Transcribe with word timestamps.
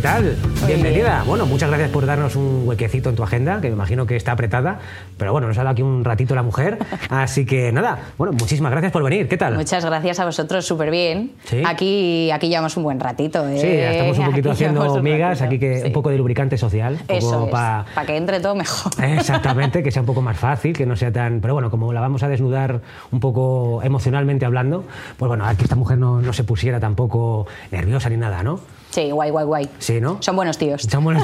¿qué 0.00 0.08
tal? 0.08 0.36
Bienvenida. 0.66 1.24
Bueno, 1.26 1.44
muchas 1.44 1.68
gracias 1.68 1.90
por 1.90 2.06
darnos 2.06 2.34
un 2.34 2.62
huequecito 2.64 3.10
en 3.10 3.16
tu 3.16 3.22
agenda, 3.22 3.60
que 3.60 3.68
me 3.68 3.74
imagino 3.74 4.06
que 4.06 4.16
está 4.16 4.32
apretada, 4.32 4.78
pero 5.18 5.32
bueno, 5.32 5.46
nos 5.48 5.58
ha 5.58 5.60
dado 5.60 5.72
aquí 5.72 5.82
un 5.82 6.04
ratito 6.04 6.34
la 6.34 6.42
mujer, 6.42 6.78
así 7.10 7.44
que 7.44 7.70
nada, 7.70 7.98
bueno, 8.16 8.32
muchísimas 8.32 8.70
gracias 8.70 8.92
por 8.92 9.02
venir, 9.02 9.28
¿qué 9.28 9.36
tal? 9.36 9.56
Muchas 9.56 9.84
gracias 9.84 10.18
a 10.20 10.24
vosotros, 10.24 10.64
súper 10.64 10.90
bien. 10.90 11.32
Sí. 11.44 11.62
Aquí, 11.66 12.30
aquí 12.30 12.48
llevamos 12.48 12.76
un 12.78 12.84
buen 12.84 12.98
ratito. 12.98 13.46
¿eh? 13.46 13.58
Sí, 13.58 13.66
estamos 13.66 14.18
un 14.18 14.24
poquito 14.26 14.50
Aquí 14.50 14.64
haciendo 14.64 15.02
migas, 15.02 15.42
aquí 15.42 15.58
que 15.58 15.80
sí. 15.80 15.86
un 15.88 15.92
poco 15.92 16.08
de 16.08 16.16
lubricante 16.16 16.56
social. 16.56 16.98
Eso 17.06 17.44
es, 17.44 17.50
pa- 17.50 17.84
para 17.94 18.06
que 18.06 18.16
entre 18.16 18.40
todo 18.40 18.54
mejor. 18.54 18.92
Exactamente, 19.04 19.82
que 19.82 19.90
sea 19.90 20.00
un 20.00 20.06
poco 20.06 20.22
más 20.22 20.38
fácil, 20.38 20.72
que 20.74 20.86
no 20.86 20.96
sea 20.96 21.12
tan... 21.12 21.40
Pero 21.42 21.52
bueno, 21.52 21.70
como 21.70 21.92
la 21.92 22.00
vamos 22.00 22.22
a 22.22 22.28
desnudar 22.28 22.80
un 23.10 23.20
poco 23.20 23.82
emocionalmente 23.82 24.46
hablando, 24.46 24.84
pues 25.18 25.28
bueno, 25.28 25.44
a 25.46 25.54
que 25.56 25.64
esta 25.64 25.76
mujer 25.76 25.98
no, 25.98 26.22
no 26.22 26.32
se 26.32 26.44
pusiera 26.44 26.80
tampoco 26.80 27.46
nerviosa 27.70 28.08
ni 28.08 28.16
nada, 28.16 28.42
¿no? 28.42 28.60
Sí, 28.90 29.10
guay, 29.10 29.30
guay, 29.30 29.44
guay. 29.46 29.68
Sí, 29.78 30.00
¿no? 30.00 30.18
Son 30.20 30.34
buenos 30.36 30.58
tíos. 30.58 30.82
Somos, 30.82 31.16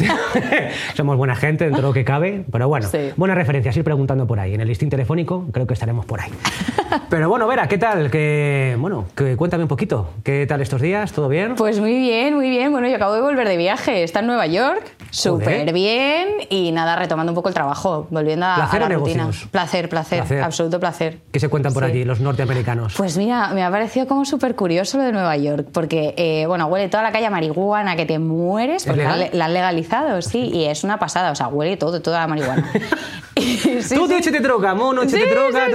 somos 0.94 1.16
buena 1.16 1.34
gente 1.34 1.64
dentro 1.64 1.82
de 1.82 1.88
lo 1.88 1.92
que 1.94 2.04
cabe, 2.04 2.44
pero 2.50 2.68
bueno, 2.68 2.88
Sí. 2.88 3.10
buenas 3.16 3.36
referencias, 3.36 3.76
ir 3.76 3.84
preguntando 3.84 4.26
por 4.26 4.38
ahí. 4.38 4.54
En 4.54 4.60
el 4.60 4.68
listín 4.68 4.88
telefónico 4.88 5.46
creo 5.52 5.66
que 5.66 5.74
estaremos 5.74 6.06
por 6.06 6.20
ahí. 6.20 6.30
Pero 7.10 7.28
bueno, 7.28 7.46
Vera, 7.48 7.66
¿qué 7.68 7.78
tal? 7.78 8.10
Que, 8.10 8.76
bueno, 8.78 9.06
que, 9.16 9.36
cuéntame 9.36 9.64
un 9.64 9.68
poquito. 9.68 10.10
¿Qué 10.22 10.46
tal 10.46 10.60
estos 10.60 10.80
días? 10.80 11.12
¿Todo 11.12 11.28
bien? 11.28 11.54
Pues 11.56 11.80
muy 11.80 11.98
bien, 11.98 12.34
muy 12.34 12.48
bien. 12.48 12.70
Bueno, 12.70 12.88
yo 12.88 12.94
acabo 12.96 13.14
de 13.14 13.20
volver 13.20 13.48
de 13.48 13.56
viaje. 13.56 14.02
Está 14.04 14.20
en 14.20 14.28
Nueva 14.28 14.46
York, 14.46 14.82
súper 15.10 15.72
bien. 15.72 16.28
Y 16.50 16.72
nada, 16.72 16.96
retomando 16.96 17.32
un 17.32 17.36
poco 17.36 17.48
el 17.48 17.54
trabajo, 17.54 18.06
volviendo 18.10 18.46
a, 18.46 18.54
a 18.54 18.56
¿Placer 18.56 18.80
la 18.80 18.86
o 18.86 18.98
rutina. 19.00 19.22
negocios? 19.24 19.48
Placer, 19.50 19.88
placer, 19.88 20.18
Placer. 20.20 20.42
absoluto 20.42 20.80
placer. 20.80 21.20
¿Qué 21.32 21.40
se 21.40 21.48
cuentan 21.48 21.72
por 21.72 21.84
Sí. 21.84 21.90
allí 21.90 22.04
los 22.04 22.20
norteamericanos? 22.20 22.94
Pues 22.96 23.16
mira, 23.16 23.48
me 23.48 23.62
ha 23.64 23.70
parecido 23.70 24.06
como 24.06 24.24
súper 24.24 24.54
curioso 24.56 24.98
lo 24.98 25.04
de 25.04 25.12
Nueva 25.12 25.36
York, 25.36 25.68
porque, 25.72 26.14
eh, 26.16 26.46
bueno, 26.46 26.66
huele 26.66 26.88
toda 26.88 27.02
la 27.02 27.12
calle 27.12 27.26
a 27.26 27.30
marihuana 27.30 27.96
que 27.96 28.06
te 28.06 28.18
mueres, 28.18 28.84
porque 28.84 29.04
la, 29.04 29.16
legal? 29.16 29.38
la 29.38 29.44
han 29.46 29.54
legalizado, 29.54 30.22
sí, 30.22 30.50
y 30.52 30.64
es 30.64 30.84
una 30.84 30.98
pasada, 30.98 31.30
o 31.30 31.34
sea, 31.34 31.48
huele 31.48 31.76
todo, 31.76 32.00
toda 32.02 32.20
la 32.20 32.26
marihuana. 32.26 32.70
Y- 33.38 33.82
sí, 33.82 33.94
Tú, 33.94 34.06
sí. 34.08 34.14
échate 34.14 34.40
droga, 34.40 34.74
mono, 34.74 35.02
Sí, 35.06 35.18
droga. 35.30 35.66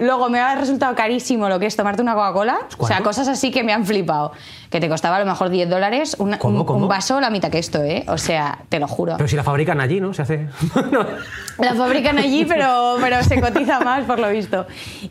Luego 0.00 0.30
me 0.30 0.40
ha 0.40 0.54
resultado 0.54 0.94
carísimo 0.94 1.50
lo 1.50 1.58
que 1.58 1.66
es 1.66 1.76
tomarte 1.76 2.00
una 2.00 2.14
Coca-Cola. 2.14 2.60
O 2.78 2.86
sea, 2.86 3.02
cosas 3.02 3.28
así 3.28 3.50
que 3.50 3.62
me 3.62 3.74
han 3.74 3.84
flipado. 3.84 4.32
Que 4.70 4.78
te 4.80 4.88
costaba 4.88 5.16
a 5.16 5.20
lo 5.20 5.26
mejor 5.26 5.50
10 5.50 5.68
dólares 5.68 6.14
una- 6.20 6.38
¿Cómo, 6.38 6.60
un, 6.60 6.64
cómo? 6.64 6.78
un 6.84 6.88
vaso 6.88 7.20
la 7.20 7.28
mitad 7.30 7.50
que 7.50 7.58
esto, 7.58 7.82
¿eh? 7.82 8.04
O 8.06 8.16
sea, 8.18 8.60
te 8.68 8.78
lo 8.78 8.86
juro. 8.86 9.14
Pero 9.16 9.28
si 9.28 9.34
la 9.36 9.42
fabrican 9.42 9.80
allí, 9.80 10.00
¿no? 10.00 10.14
Se 10.14 10.22
hace... 10.22 10.46
No. 10.92 11.04
La 11.58 11.74
fabrican 11.74 12.16
allí, 12.18 12.44
pero, 12.46 12.96
pero 13.00 13.22
se 13.24 13.40
cotiza 13.40 13.80
más, 13.80 14.04
por 14.04 14.18
lo 14.20 14.30
visto. 14.30 14.66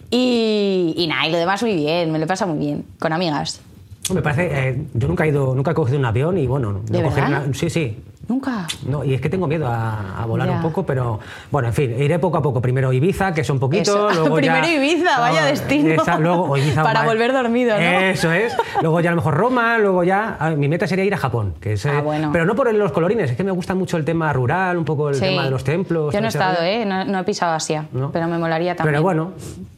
Y, 0.09 0.93
y 0.97 1.07
nada, 1.07 1.27
y 1.27 1.31
lo 1.31 1.37
demás 1.37 1.61
muy 1.61 1.75
bien, 1.75 2.11
me 2.11 2.19
lo 2.19 2.25
pasa 2.25 2.45
muy 2.45 2.57
bien, 2.57 2.85
con 2.99 3.13
amigas. 3.13 3.61
Me 4.13 4.21
parece... 4.21 4.69
eh, 4.69 4.81
yo 4.93 5.07
nunca 5.07 5.25
he 5.25 5.27
ido, 5.27 5.53
nunca 5.53 5.71
he 5.71 5.73
cogido 5.75 5.99
un 5.99 6.05
avión 6.05 6.37
y 6.37 6.47
bueno... 6.47 6.71
no 6.71 6.79
¿De 6.79 7.03
coger 7.03 7.25
verdad? 7.25 7.43
una- 7.45 7.53
sí, 7.53 7.69
sí. 7.69 7.97
Nunca. 8.29 8.67
No, 8.87 9.03
y 9.03 9.13
es 9.15 9.19
que 9.21 9.27
tengo 9.29 9.47
miedo 9.47 9.67
a, 9.67 10.21
a 10.21 10.25
volar 10.25 10.47
Ya. 10.47 10.55
un 10.55 10.61
poco, 10.61 10.85
pero 10.85 11.19
bueno, 11.51 11.67
en 11.67 11.73
fin, 11.73 11.95
iré 11.99 12.19
poco 12.19 12.37
a 12.37 12.41
poco. 12.41 12.61
Primero 12.61 12.93
Ibiza, 12.93 13.33
que 13.33 13.43
son 13.43 13.59
poquitos, 13.59 14.15
luego 14.15 14.39
ya... 14.39 14.53
Primero 14.61 14.67
Ibiza, 14.83 15.19
vaya 15.19 15.43
Ah, 15.43 15.47
destino. 15.47 15.93
esa, 16.01 16.19
luego, 16.19 16.55
Ibiza, 16.55 16.83
Para 16.89 17.03
volver 17.05 17.33
dormido, 17.33 17.75
¿no? 17.75 17.81
Eso 17.81 18.31
es. 18.31 18.55
Luego 18.81 18.99
ya 19.01 19.09
a 19.09 19.13
lo 19.13 19.17
mejor 19.17 19.33
Roma, 19.33 19.77
luego 19.79 20.03
ya... 20.03 20.37
ver, 20.41 20.57
mi 20.57 20.67
meta 20.67 20.85
sería 20.87 21.03
ir 21.05 21.13
a 21.13 21.17
Japón. 21.17 21.55
Que 21.59 21.73
es, 21.73 21.85
Ah, 21.85 21.97
eh, 21.99 22.01
bueno. 22.01 22.29
Pero 22.31 22.45
no 22.45 22.55
por 22.55 22.71
los 22.73 22.91
colorines, 22.91 23.31
es 23.31 23.35
que 23.37 23.43
me 23.43 23.51
gusta 23.51 23.73
mucho 23.73 23.97
el 23.97 24.05
tema 24.05 24.31
rural, 24.31 24.77
un 24.77 24.85
poco 24.85 25.09
el 25.09 25.15
Sí. 25.15 25.21
tema 25.21 25.43
de 25.45 25.49
los 25.49 25.63
templos. 25.63 26.13
Yo 26.13 26.21
no 26.21 26.27
he 26.27 26.29
estado. 26.29 26.61
¿eh? 26.63 26.85
No, 26.85 27.03
no 27.05 27.19
he 27.19 27.23
pisado 27.23 27.53
Asia, 27.55 27.87
¿No? 27.91 28.11
pero 28.11 28.27
me 28.27 28.37
molaría 28.37 28.75
también. 28.75 28.93
Pero 28.93 29.01
bueno, 29.03 29.31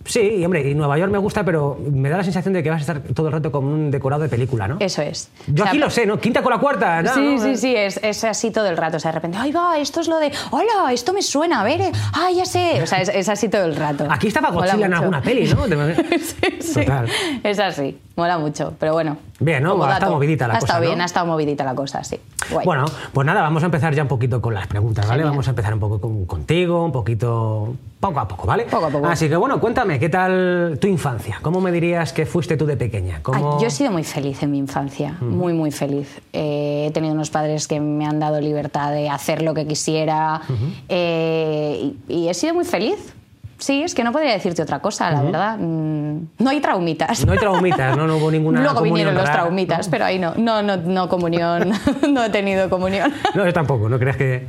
sí, 0.06 0.20
y 0.20 0.44
hombre, 0.46 0.70
y 0.70 0.76
Nueva 0.76 0.98
York 0.98 1.12
me 1.12 1.18
gusta, 1.20 1.44
pero 1.46 1.78
me 1.92 2.10
da 2.10 2.18
la 2.18 2.24
sensación 2.24 2.54
de 2.54 2.64
que 2.64 2.70
vas 2.70 2.80
a 2.80 2.82
estar 2.82 3.00
todo 3.14 3.28
el 3.28 3.34
rato 3.34 3.52
como 3.52 3.72
un 3.72 3.92
decorado 3.92 4.24
de 4.24 4.30
película, 4.30 4.68
¿no? 4.68 4.78
Eso 4.80 5.02
es. 5.02 5.30
Yo 5.48 5.54
O 5.54 5.58
sea, 5.58 5.68
aquí 5.68 5.78
lo 5.78 5.90
sé, 5.90 6.06
¿no? 6.06 6.20
Quinta 6.20 6.42
con 6.42 6.52
la 6.52 6.60
cuarta. 6.60 7.02
¿no? 7.02 7.14
Sí, 7.14 7.38
sí, 7.40 7.56
sí, 7.58 7.76
es, 7.76 8.00
es 8.04 8.24
así 8.24 8.41
todo 8.50 8.68
el 8.68 8.78
rato. 8.78 8.98
O 8.98 9.00
sea, 9.00 9.12
de 9.12 9.16
repente, 9.16 9.38
¡ay, 9.40 9.52
va! 9.52 9.78
Esto 9.78 10.00
es 10.02 10.08
lo 10.08 10.18
de, 10.18 10.32
¡hola! 10.50 10.92
Esto 10.92 11.14
me 11.14 11.22
suena, 11.22 11.62
a 11.62 11.64
ver, 11.64 11.82
eh, 11.82 11.92
¡ah, 12.14 12.32
ya 12.36 12.46
sé! 12.46 12.82
O 12.82 12.88
sea, 12.88 13.02
es, 13.02 13.10
es 13.10 13.30
así 13.30 13.50
todo 13.50 13.66
el 13.66 13.76
rato. 13.76 14.08
Aquí 14.10 14.28
estaba 14.28 14.50
Godzilla 14.50 14.88
en 14.88 14.94
alguna 14.96 15.22
peli, 15.22 15.48
¿no? 15.54 15.62
Sí, 16.12 16.58
sí. 16.62 16.86
Total. 16.86 17.08
Es 17.44 17.60
así, 17.60 18.00
mola 18.16 18.40
mucho. 18.40 18.74
Pero 18.80 18.94
bueno. 18.94 19.18
Bien, 19.42 19.62
¿no? 19.64 19.84
Ha 19.84 19.94
estado 19.94 20.14
movidita 20.14 20.48
la 20.48 20.54
ha 20.54 20.60
cosa, 20.60 20.66
estado 20.68 20.84
¿no? 20.84 20.88
bien, 20.90 21.02
ha 21.02 21.06
estado 21.06 21.26
movidita 21.26 21.64
la 21.64 21.76
cosa, 21.76 22.04
sí. 22.04 22.20
Guay. 22.52 22.66
Bueno, 22.66 22.86
pues 23.14 23.26
nada, 23.26 23.42
vamos 23.42 23.64
a 23.64 23.66
empezar 23.66 23.94
ya 23.96 24.04
un 24.04 24.08
poquito 24.08 24.42
con 24.42 24.54
las 24.54 24.68
preguntas, 24.68 25.06
¿vale? 25.06 25.18
Genial. 25.20 25.30
Vamos 25.32 25.48
a 25.48 25.50
empezar 25.52 25.74
un 25.74 25.80
poco 25.80 26.00
con- 26.00 26.26
contigo, 26.26 26.86
un 26.86 26.92
poquito 26.92 27.74
poco 28.00 28.20
a 28.20 28.28
poco, 28.28 28.46
¿vale? 28.48 28.66
Poco 28.66 28.86
a 28.86 28.90
poco. 28.90 29.08
Así 29.08 29.28
que 29.30 29.36
bueno, 29.36 29.60
cuéntame, 29.60 30.00
¿qué 30.00 30.10
tal 30.10 30.78
tu 30.80 30.88
infancia? 30.88 31.40
¿Cómo 31.42 31.60
me 31.62 31.72
dirías 31.72 32.14
que 32.14 32.26
fuiste 32.26 32.56
tú 32.58 32.66
de 32.66 32.78
pequeña? 32.78 33.16
Ay, 33.18 33.22
¿Cómo... 33.24 33.60
yo 33.60 33.68
he 33.68 33.72
sido 33.72 33.92
muy 33.92 34.04
feliz 34.04 34.42
en 34.44 34.52
mi 34.52 34.58
infancia, 34.60 35.18
muy, 35.22 35.54
muy 35.54 35.72
feliz. 35.72 36.22
Eh, 36.34 36.86
he 36.88 36.92
tenido 36.92 37.14
unos 37.14 37.30
padres 37.30 37.68
que 37.68 37.80
me 37.80 38.06
han 38.06 38.20
dado 38.20 38.40
libertad 38.42 38.92
de 38.92 39.10
hacer 39.10 39.42
lo 39.42 39.54
que 39.54 39.66
quisiera 39.68 40.42
eh, 40.90 41.94
y, 42.08 42.14
y 42.14 42.30
he 42.30 42.34
sido 42.34 42.54
muy 42.54 42.66
feliz. 42.66 43.14
Sí, 43.62 43.84
es 43.84 43.94
que 43.94 44.04
no 44.04 44.12
podría 44.12 44.34
decirte 44.34 44.64
otra 44.64 44.80
cosa, 44.80 45.12
la 45.12 45.22
verdad. 45.22 45.58
Mm, 45.60 46.18
No 46.40 46.50
hay 46.50 46.60
traumitas. 46.60 47.24
No 47.28 47.32
hay 47.34 47.38
traumitas, 47.38 47.96
¿no? 47.96 48.08
No 48.08 48.18
hubo 48.18 48.32
ninguna 48.32 48.60
Luego 48.64 48.82
vinieron 48.82 49.14
los 49.14 49.24
rara, 49.24 49.42
traumitas, 49.42 49.88
pero 49.88 50.04
ahí 50.06 50.18
no. 50.18 50.34
No, 50.36 50.64
no, 50.64 50.78
no 50.78 51.08
comunión. 51.08 51.72
no 52.12 52.24
he 52.24 52.30
tenido 52.32 52.70
comunión. 52.72 53.14
No, 53.36 53.46
yo 53.46 53.54
tampoco, 53.54 53.88
¿no 53.88 54.00
crees 54.00 54.18
que...? 54.18 54.48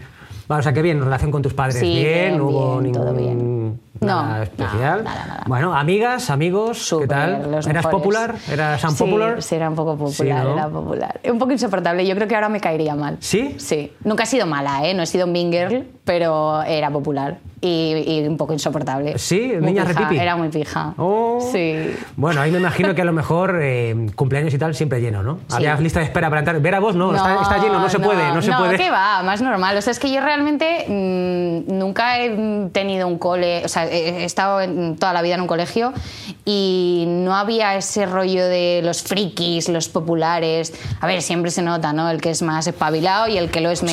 Vale, 0.48 0.60
o 0.60 0.62
sea, 0.62 0.72
que 0.72 0.82
bien, 0.82 1.00
relación 1.00 1.30
con 1.30 1.40
tus 1.42 1.52
padres, 1.54 1.76
Sí, 1.78 1.86
bien, 1.94 2.04
bien, 2.04 2.38
no 2.38 2.46
hubo 2.48 2.78
bien, 2.80 2.92
todo 2.92 3.12
ningún... 3.12 3.18
bien. 3.18 3.80
Nada 4.00 4.36
No, 4.38 4.42
especial. 4.42 5.04
nada, 5.04 5.14
nada, 5.20 5.26
nada. 5.26 5.44
Bueno, 5.46 5.74
amigas, 5.74 6.30
amigos, 6.30 6.78
¿qué 6.78 6.84
Súper, 6.84 7.08
tal? 7.08 7.30
¿Eras 7.44 7.66
mejores. 7.68 7.86
popular? 7.86 8.34
¿Eras 8.50 8.80
Sí, 8.80 8.86
unpopular? 8.88 9.42
Sí, 9.42 9.54
era 9.54 9.68
un 9.68 9.76
poco 9.76 9.92
popular, 9.96 10.12
Sí, 10.42 10.44
¿no? 10.48 10.52
era 10.54 10.68
popular. 10.68 11.20
Un 11.30 11.38
poco 11.38 11.52
insoportable. 11.52 12.06
Yo 12.06 12.14
creo 12.16 12.26
que 12.26 12.34
ahora 12.34 12.48
me 12.48 12.60
caería 12.60 12.94
mal. 12.96 13.18
¿Sí? 13.20 13.54
Sí. 13.58 13.92
Nunca 14.04 14.24
he 14.24 14.26
sido 14.26 14.46
mala, 14.46 14.84
¿eh? 14.88 14.94
No 14.94 15.02
he 15.02 15.06
sido 15.06 15.26
un 15.26 15.32
mean 15.32 15.52
girl, 15.52 15.86
pero 16.04 16.62
era 16.64 16.90
popular 16.90 17.38
y, 17.62 18.02
y 18.06 18.26
un 18.26 18.36
poco 18.36 18.52
insoportable. 18.52 19.16
¿Sí? 19.18 19.52
Muy 19.60 19.72
¿Niña 19.72 19.86
pija? 19.86 20.10
Era 20.22 20.36
muy 20.36 20.48
pija. 20.48 20.94
Oh. 20.98 21.48
Sí. 21.52 21.94
Bueno, 22.16 22.40
ahí 22.40 22.50
me 22.50 22.58
imagino 22.58 22.92
que 22.94 23.02
a 23.02 23.04
lo 23.04 23.12
mejor 23.12 23.58
eh, 23.62 24.08
cumpleaños 24.16 24.52
y 24.52 24.58
tal 24.58 24.74
siempre 24.74 25.00
lleno, 25.00 25.22
¿no? 25.22 25.38
Sí. 25.46 25.54
Había 25.56 25.76
lista 25.76 26.00
de 26.00 26.06
espera 26.06 26.28
para 26.28 26.40
entrar. 26.40 26.60
Ver 26.60 26.74
a 26.74 26.80
vos, 26.80 26.96
no, 26.96 27.14
está, 27.14 27.40
está 27.40 27.58
lleno, 27.58 27.78
no 27.78 27.88
se 27.88 28.00
puede, 28.00 28.32
no 28.32 28.42
se 28.42 28.50
puede. 28.52 28.76
¿qué 28.76 28.90
va? 28.90 29.22
Más 29.22 29.40
normal. 29.40 29.76
O 29.76 29.80
sea, 29.80 29.92
es 29.92 30.00
que 30.00 30.12
yo 30.12 30.20
realmente 30.20 30.84
mm, 30.88 31.78
nunca 31.78 32.18
he 32.20 32.68
tenido 32.72 33.06
un 33.06 33.16
cole, 33.18 33.62
o 33.64 33.68
sea, 33.68 33.86
he, 33.86 34.24
estado 34.24 34.60
en- 34.60 34.96
toda 34.96 35.12
la 35.12 35.22
vida 35.22 35.36
en 35.36 35.42
un 35.42 35.46
colegio 35.46 35.92
y 36.44 37.04
no 37.06 37.36
había 37.36 37.76
ese 37.76 38.06
rollo 38.06 38.44
de 38.46 38.80
los 38.82 39.02
frikis, 39.04 39.68
los 39.68 39.88
populares. 39.88 40.74
A 41.00 41.06
ver, 41.06 41.22
siempre 41.22 41.52
se 41.52 41.62
nota, 41.62 41.92
¿no? 41.92 42.10
El 42.10 42.20
que 42.20 42.30
es 42.30 42.42
más 42.42 42.66
espabilado 42.66 43.28
y 43.28 43.38
el 43.38 43.48
que 43.50 43.60
lo 43.60 43.70
es 43.70 43.78
Sí. 43.82 43.86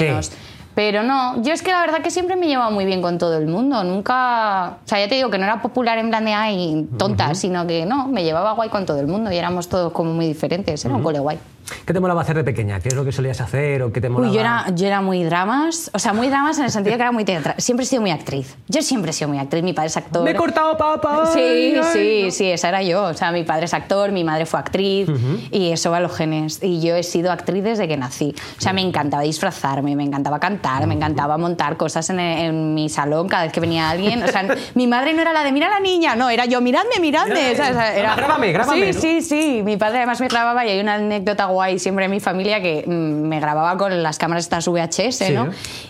Pero 0.80 1.04
no, 1.04 1.44
yo 1.44 1.52
es 1.52 1.62
que 1.62 1.72
la 1.72 1.82
verdad 1.82 2.02
que 2.02 2.10
siempre 2.10 2.38
me 2.38 2.46
he 2.46 2.48
llevado 2.48 2.72
muy 2.72 2.86
bien 2.86 3.02
con 3.02 3.18
todo 3.18 3.38
el 3.38 3.48
mundo. 3.48 3.84
Nunca. 3.84 4.78
O 4.86 4.88
sea, 4.88 4.98
ya 4.98 5.10
te 5.10 5.16
digo 5.16 5.30
que 5.30 5.38
no 5.38 5.44
era 5.44 5.62
popular 5.62 5.98
en 5.98 6.08
plan 6.08 6.24
de 6.24 6.34
ay, 6.34 6.88
tonta, 6.98 7.36
sino 7.36 7.68
que 7.68 7.86
no, 7.86 8.08
me 8.08 8.24
llevaba 8.24 8.54
guay 8.54 8.70
con 8.70 8.86
todo 8.86 8.98
el 8.98 9.08
mundo 9.08 9.30
y 9.30 9.36
éramos 9.36 9.68
todos 9.68 9.92
como 9.92 10.14
muy 10.14 10.26
diferentes. 10.26 10.86
Era 10.86 10.96
un 10.96 11.04
cole 11.04 11.20
guay. 11.20 11.38
¿Qué 11.86 11.94
te 11.94 12.00
molaba 12.00 12.22
hacer 12.22 12.36
de 12.36 12.44
pequeña? 12.44 12.80
¿Qué 12.80 12.90
es 12.90 12.96
lo 12.96 13.04
que 13.06 13.12
solías 13.12 13.40
hacer 13.42 13.82
o 13.84 13.92
qué 13.92 14.02
te 14.02 14.10
molaba? 14.10 14.30
Uy, 14.30 14.36
yo 14.36 14.42
era, 14.42 14.66
yo 14.76 14.88
era 14.88 15.02
muy 15.02 15.24
dramas, 15.24 15.90
o 15.94 16.00
sea, 16.00 16.14
muy 16.14 16.30
dramas 16.30 16.58
en 16.60 16.66
el 16.66 16.72
sentido 16.72 16.96
que 16.98 17.02
era 17.02 17.12
muy 17.12 17.26
teatral. 17.26 17.56
Siempre 17.58 17.84
he 17.84 17.88
sido 17.88 18.02
muy 18.02 18.12
actriz. 18.12 18.56
Yo 18.68 18.82
siempre 18.82 19.12
he 19.12 19.14
sido 19.14 19.30
muy 19.30 19.38
actriz, 19.40 19.64
mi 19.64 19.74
padre 19.74 19.88
es 19.88 19.98
actor. 19.98 20.24
Me 20.24 20.32
he 20.32 20.36
cortado 20.36 20.78
papá. 20.78 21.26
Sí, 21.34 21.40
ay, 21.40 21.76
ay, 21.76 21.84
sí, 21.94 22.22
no. 22.26 22.32
sí, 22.32 22.52
esa 22.52 22.70
era 22.70 22.82
yo. 22.84 23.04
O 23.04 23.14
sea, 23.14 23.32
mi 23.32 23.44
padre 23.44 23.66
es 23.66 23.74
actor, 23.74 24.12
mi 24.12 24.24
madre 24.24 24.46
fue 24.46 24.60
actriz 24.60 25.10
y 25.52 25.72
eso 25.72 25.92
va 25.92 25.98
a 25.98 26.00
los 26.02 26.16
genes. 26.16 26.60
Y 26.64 26.82
yo 26.82 26.96
he 26.96 27.04
sido 27.04 27.32
actriz 27.32 27.64
desde 27.64 27.88
que 27.88 27.98
nací. 27.98 28.34
O 28.58 28.62
sea, 28.62 28.74
me 28.74 28.82
encantaba 28.82 29.24
disfrazarme, 29.24 29.96
me 29.96 30.04
encantaba 30.04 30.40
cantar, 30.40 30.88
me 30.88 30.96
encantaba 30.96 31.38
montar 31.38 31.78
cosas 31.78 32.10
en, 32.10 32.20
en 32.20 32.74
mi 32.74 32.90
salón 32.90 33.28
cada 33.28 33.44
vez 33.44 33.52
que 33.52 33.60
venía 33.60 33.90
alguien. 33.90 34.24
O 34.24 34.28
sea, 34.28 34.46
mi 34.76 34.88
madre 34.88 35.14
no 35.14 35.22
era 35.22 35.34
la 35.34 35.44
de 35.44 35.52
mira 35.52 35.68
a 35.68 35.70
la 35.72 35.80
niña, 35.80 36.16
no, 36.16 36.30
era 36.30 36.46
yo, 36.46 36.62
miradme, 36.62 37.00
miradme. 37.00 37.36
Miradme. 37.36 37.52
O 37.54 37.56
sea, 37.56 37.70
o 37.72 37.74
sea, 37.74 37.96
era, 37.96 38.16
Grábame, 38.16 38.52
grábame, 38.52 38.94
Sí, 38.94 38.96
¿no? 38.96 39.02
sí, 39.02 39.22
sí. 39.22 39.62
Mi 39.64 39.78
padre 39.78 39.98
además 39.98 40.20
me 40.20 40.28
grababa 40.28 40.66
y 40.66 40.70
hay 40.70 40.80
una 40.80 40.96
anécdota 40.96 41.46
guay 41.46 41.59
siempre 41.80 42.06
en 42.06 42.12
mi 42.12 42.20
familia 42.20 42.62
que 42.62 42.84
mm, 42.86 42.92
me 42.92 43.40
grababa 43.40 43.78
con 43.78 44.02
las 44.02 44.18
cámaras 44.18 44.46
estas 44.46 44.68
VHS, 44.68 45.16
Sí, 45.16 45.34
¿no? 45.34 45.50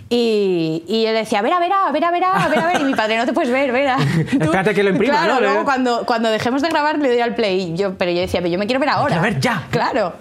Y, 0.09 0.83
y 0.87 1.03
le 1.03 1.13
decía, 1.13 1.39
a 1.39 1.41
ver, 1.41 1.53
a 1.53 1.59
ver, 1.59 1.71
a 1.71 1.91
ver, 1.91 2.03
a 2.03 2.09
a 2.09 2.69
a. 2.69 2.79
Y 2.79 2.83
mi 2.83 2.95
padre, 2.95 3.17
no 3.17 3.25
te 3.25 3.33
puedes 3.33 3.51
ver, 3.51 3.71
ver. 3.71 3.89
Espérate 4.39 4.73
que 4.73 4.83
lo 4.83 4.89
imprima, 4.89 5.13
claro, 5.13 5.35
¿no? 5.35 5.39
Luego 5.41 5.63
cuando, 5.65 6.05
cuando 6.05 6.29
dejemos 6.29 6.61
de 6.61 6.69
grabar 6.69 6.97
le 6.97 7.09
doy 7.09 7.19
al 7.19 7.35
play. 7.35 7.73
Yo, 7.75 7.95
pero 7.95 8.11
yo 8.11 8.21
decía, 8.21 8.39
pero 8.39 8.51
yo 8.51 8.57
me 8.59 8.65
quiero 8.65 8.79
ver 8.79 8.89
ahora. 8.89 9.19
quiero 9.19 9.21
ver 9.21 9.39
ya. 9.39 9.67
Claro. 9.69 10.13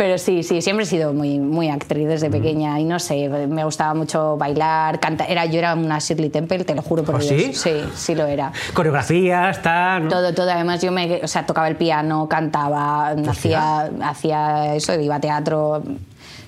Pero 0.00 0.16
sí, 0.16 0.42
sí, 0.42 0.62
siempre 0.62 0.84
he 0.84 0.86
sido 0.86 1.12
muy, 1.12 1.38
muy 1.40 1.68
actriz 1.68 2.08
desde 2.08 2.30
pequeña 2.30 2.80
y 2.80 2.84
no 2.84 2.98
sé, 2.98 3.28
me 3.28 3.64
gustaba 3.64 3.92
mucho 3.92 4.38
bailar, 4.38 4.98
cantar. 4.98 5.30
Era, 5.30 5.44
yo 5.44 5.58
era 5.58 5.74
una 5.74 5.98
Shirley 5.98 6.30
Temple, 6.30 6.64
te 6.64 6.74
lo 6.74 6.80
juro 6.80 7.02
por 7.02 7.16
¿Ah, 7.16 7.18
Dios. 7.18 7.28
sí? 7.28 7.52
Sí, 7.52 7.70
sí 7.94 8.14
lo 8.14 8.24
era. 8.24 8.50
Coreografías, 8.72 9.60
tal. 9.60 10.04
¿no? 10.04 10.08
Todo, 10.08 10.32
todo. 10.32 10.50
Además, 10.50 10.80
yo 10.80 10.90
me, 10.90 11.20
o 11.22 11.28
sea, 11.28 11.44
tocaba 11.44 11.68
el 11.68 11.76
piano, 11.76 12.26
cantaba, 12.30 13.10
hacía, 13.28 13.90
hacía 14.02 14.74
eso, 14.74 14.98
iba 14.98 15.16
a 15.16 15.20
teatro. 15.20 15.82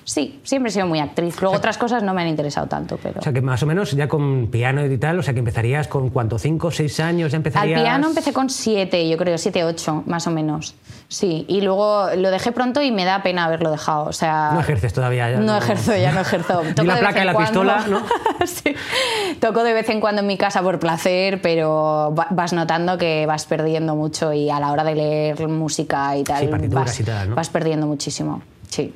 Sí, 0.05 0.39
siempre 0.43 0.69
he 0.69 0.73
sido 0.73 0.87
muy 0.87 0.99
actriz. 0.99 1.41
Luego 1.41 1.55
otras 1.55 1.77
cosas 1.77 2.03
no 2.03 2.13
me 2.13 2.21
han 2.21 2.27
interesado 2.27 2.67
tanto, 2.67 2.99
pero... 3.01 3.19
O 3.19 3.23
sea, 3.23 3.33
que 3.33 3.41
más 3.41 3.61
o 3.63 3.65
menos 3.65 3.91
ya 3.91 4.07
con 4.07 4.47
piano 4.47 4.85
y 4.85 4.97
tal, 4.97 5.19
o 5.19 5.23
sea, 5.23 5.33
que 5.33 5.39
empezarías 5.39 5.87
con 5.87 6.09
cuánto, 6.09 6.37
cinco, 6.37 6.71
seis 6.71 6.99
años, 6.99 7.31
ya 7.31 7.37
empezarías... 7.37 7.77
Al 7.77 7.83
piano 7.83 8.07
empecé 8.07 8.33
con 8.33 8.49
siete, 8.49 9.07
yo 9.09 9.17
creo, 9.17 9.37
siete, 9.37 9.63
ocho, 9.63 10.03
más 10.05 10.27
o 10.27 10.31
menos. 10.31 10.75
Sí, 11.07 11.45
y 11.47 11.61
luego 11.61 12.07
lo 12.17 12.31
dejé 12.31 12.51
pronto 12.51 12.81
y 12.81 12.91
me 12.91 13.05
da 13.05 13.21
pena 13.21 13.45
haberlo 13.45 13.69
dejado. 13.71 14.05
O 14.05 14.13
sea, 14.13 14.51
no 14.53 14.61
ejerces 14.61 14.93
todavía 14.93 15.29
ya. 15.31 15.37
No, 15.39 15.55
ejerzo, 15.57 15.95
ya 15.95 16.11
no 16.11 16.21
ejerzo. 16.21 16.61
Toco 16.75 16.87
la 16.87 16.97
placa 16.97 17.21
y 17.21 17.25
la 17.25 17.37
pistola, 17.37 17.85
¿no? 17.87 18.01
sí. 18.45 18.75
Toco 19.39 19.63
de 19.63 19.73
vez 19.73 19.89
en 19.89 19.99
cuando 19.99 20.21
en 20.21 20.27
mi 20.27 20.37
casa 20.37 20.61
por 20.61 20.79
placer, 20.79 21.41
pero 21.41 22.13
vas 22.31 22.53
notando 22.53 22.97
que 22.97 23.25
vas 23.25 23.45
perdiendo 23.45 23.95
mucho 23.95 24.33
y 24.33 24.49
a 24.49 24.59
la 24.59 24.71
hora 24.71 24.83
de 24.83 24.95
leer 24.95 25.47
música 25.47 26.17
y 26.17 26.23
tal, 26.23 26.41
sí, 26.41 26.67
vas, 26.69 26.99
y 26.99 27.03
tal, 27.03 27.29
¿no? 27.29 27.35
vas 27.35 27.49
perdiendo 27.49 27.85
muchísimo. 27.85 28.41
Sí. 28.69 28.93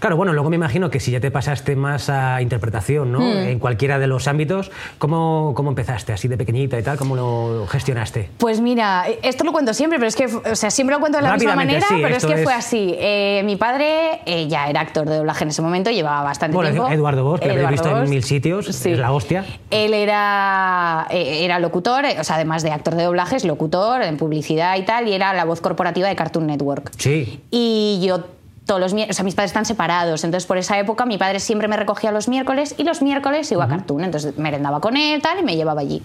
Claro, 0.00 0.16
bueno, 0.16 0.32
luego 0.32 0.48
me 0.48 0.56
imagino 0.56 0.90
que 0.90 0.98
si 0.98 1.10
ya 1.10 1.20
te 1.20 1.30
pasaste 1.30 1.76
más 1.76 2.08
a 2.08 2.40
interpretación, 2.40 3.12
¿no? 3.12 3.20
Hmm. 3.20 3.48
En 3.48 3.58
cualquiera 3.58 3.98
de 3.98 4.06
los 4.06 4.28
ámbitos, 4.28 4.70
¿cómo, 4.98 5.52
¿cómo 5.54 5.68
empezaste? 5.68 6.14
Así 6.14 6.26
de 6.26 6.38
pequeñita 6.38 6.78
y 6.78 6.82
tal, 6.82 6.96
¿cómo 6.96 7.16
lo 7.16 7.66
gestionaste? 7.68 8.30
Pues 8.38 8.60
mira, 8.60 9.04
esto 9.22 9.44
lo 9.44 9.52
cuento 9.52 9.74
siempre, 9.74 9.98
pero 9.98 10.08
es 10.08 10.16
que, 10.16 10.24
o 10.24 10.56
sea, 10.56 10.70
siempre 10.70 10.96
lo 10.96 11.00
cuento 11.00 11.18
de 11.18 11.24
la 11.24 11.34
misma 11.34 11.54
manera, 11.54 11.86
pero 11.90 12.16
es 12.16 12.24
que 12.24 12.38
fue 12.38 12.54
así. 12.54 12.94
Eh, 12.98 13.42
mi 13.44 13.56
padre 13.56 14.22
eh, 14.24 14.48
ya 14.48 14.68
era 14.70 14.80
actor 14.80 15.06
de 15.06 15.16
doblaje 15.16 15.44
en 15.44 15.50
ese 15.50 15.60
momento, 15.60 15.90
llevaba 15.90 16.22
bastante 16.22 16.56
bueno, 16.56 16.70
tiempo. 16.70 16.90
Eduardo 16.90 17.22
Bosch, 17.22 17.40
que 17.40 17.48
lo 17.48 17.52
habéis 17.52 17.70
visto 17.70 18.02
en 18.02 18.08
mil 18.08 18.24
sitios, 18.24 18.66
sí. 18.66 18.92
es 18.92 18.98
la 18.98 19.12
hostia. 19.12 19.44
Él 19.70 19.92
era, 19.92 21.06
eh, 21.10 21.44
era 21.44 21.58
locutor, 21.58 22.04
o 22.18 22.24
sea, 22.24 22.36
además 22.36 22.62
de 22.62 22.70
actor 22.70 22.94
de 22.94 23.02
doblaje, 23.02 23.36
es 23.36 23.44
locutor 23.44 24.02
en 24.02 24.16
publicidad 24.16 24.78
y 24.78 24.82
tal, 24.82 25.08
y 25.08 25.12
era 25.12 25.34
la 25.34 25.44
voz 25.44 25.60
corporativa 25.60 26.08
de 26.08 26.16
Cartoon 26.16 26.46
Network. 26.46 26.90
Sí. 26.96 27.42
Y 27.50 28.00
yo 28.02 28.24
todos 28.66 28.80
los 28.80 28.92
o 28.92 29.12
sea, 29.12 29.24
mis 29.24 29.34
padres 29.34 29.50
están 29.50 29.64
separados, 29.64 30.24
entonces 30.24 30.46
por 30.46 30.58
esa 30.58 30.78
época 30.78 31.06
mi 31.06 31.18
padre 31.18 31.40
siempre 31.40 31.68
me 31.68 31.76
recogía 31.76 32.12
los 32.12 32.28
miércoles 32.28 32.74
y 32.78 32.84
los 32.84 33.02
miércoles 33.02 33.50
iba 33.50 33.64
a 33.64 33.68
Cartoon, 33.68 34.04
entonces 34.04 34.36
merendaba 34.38 34.80
con 34.80 34.96
él 34.96 35.20
tal 35.22 35.40
y 35.40 35.42
me 35.42 35.56
llevaba 35.56 35.80
allí. 35.80 36.02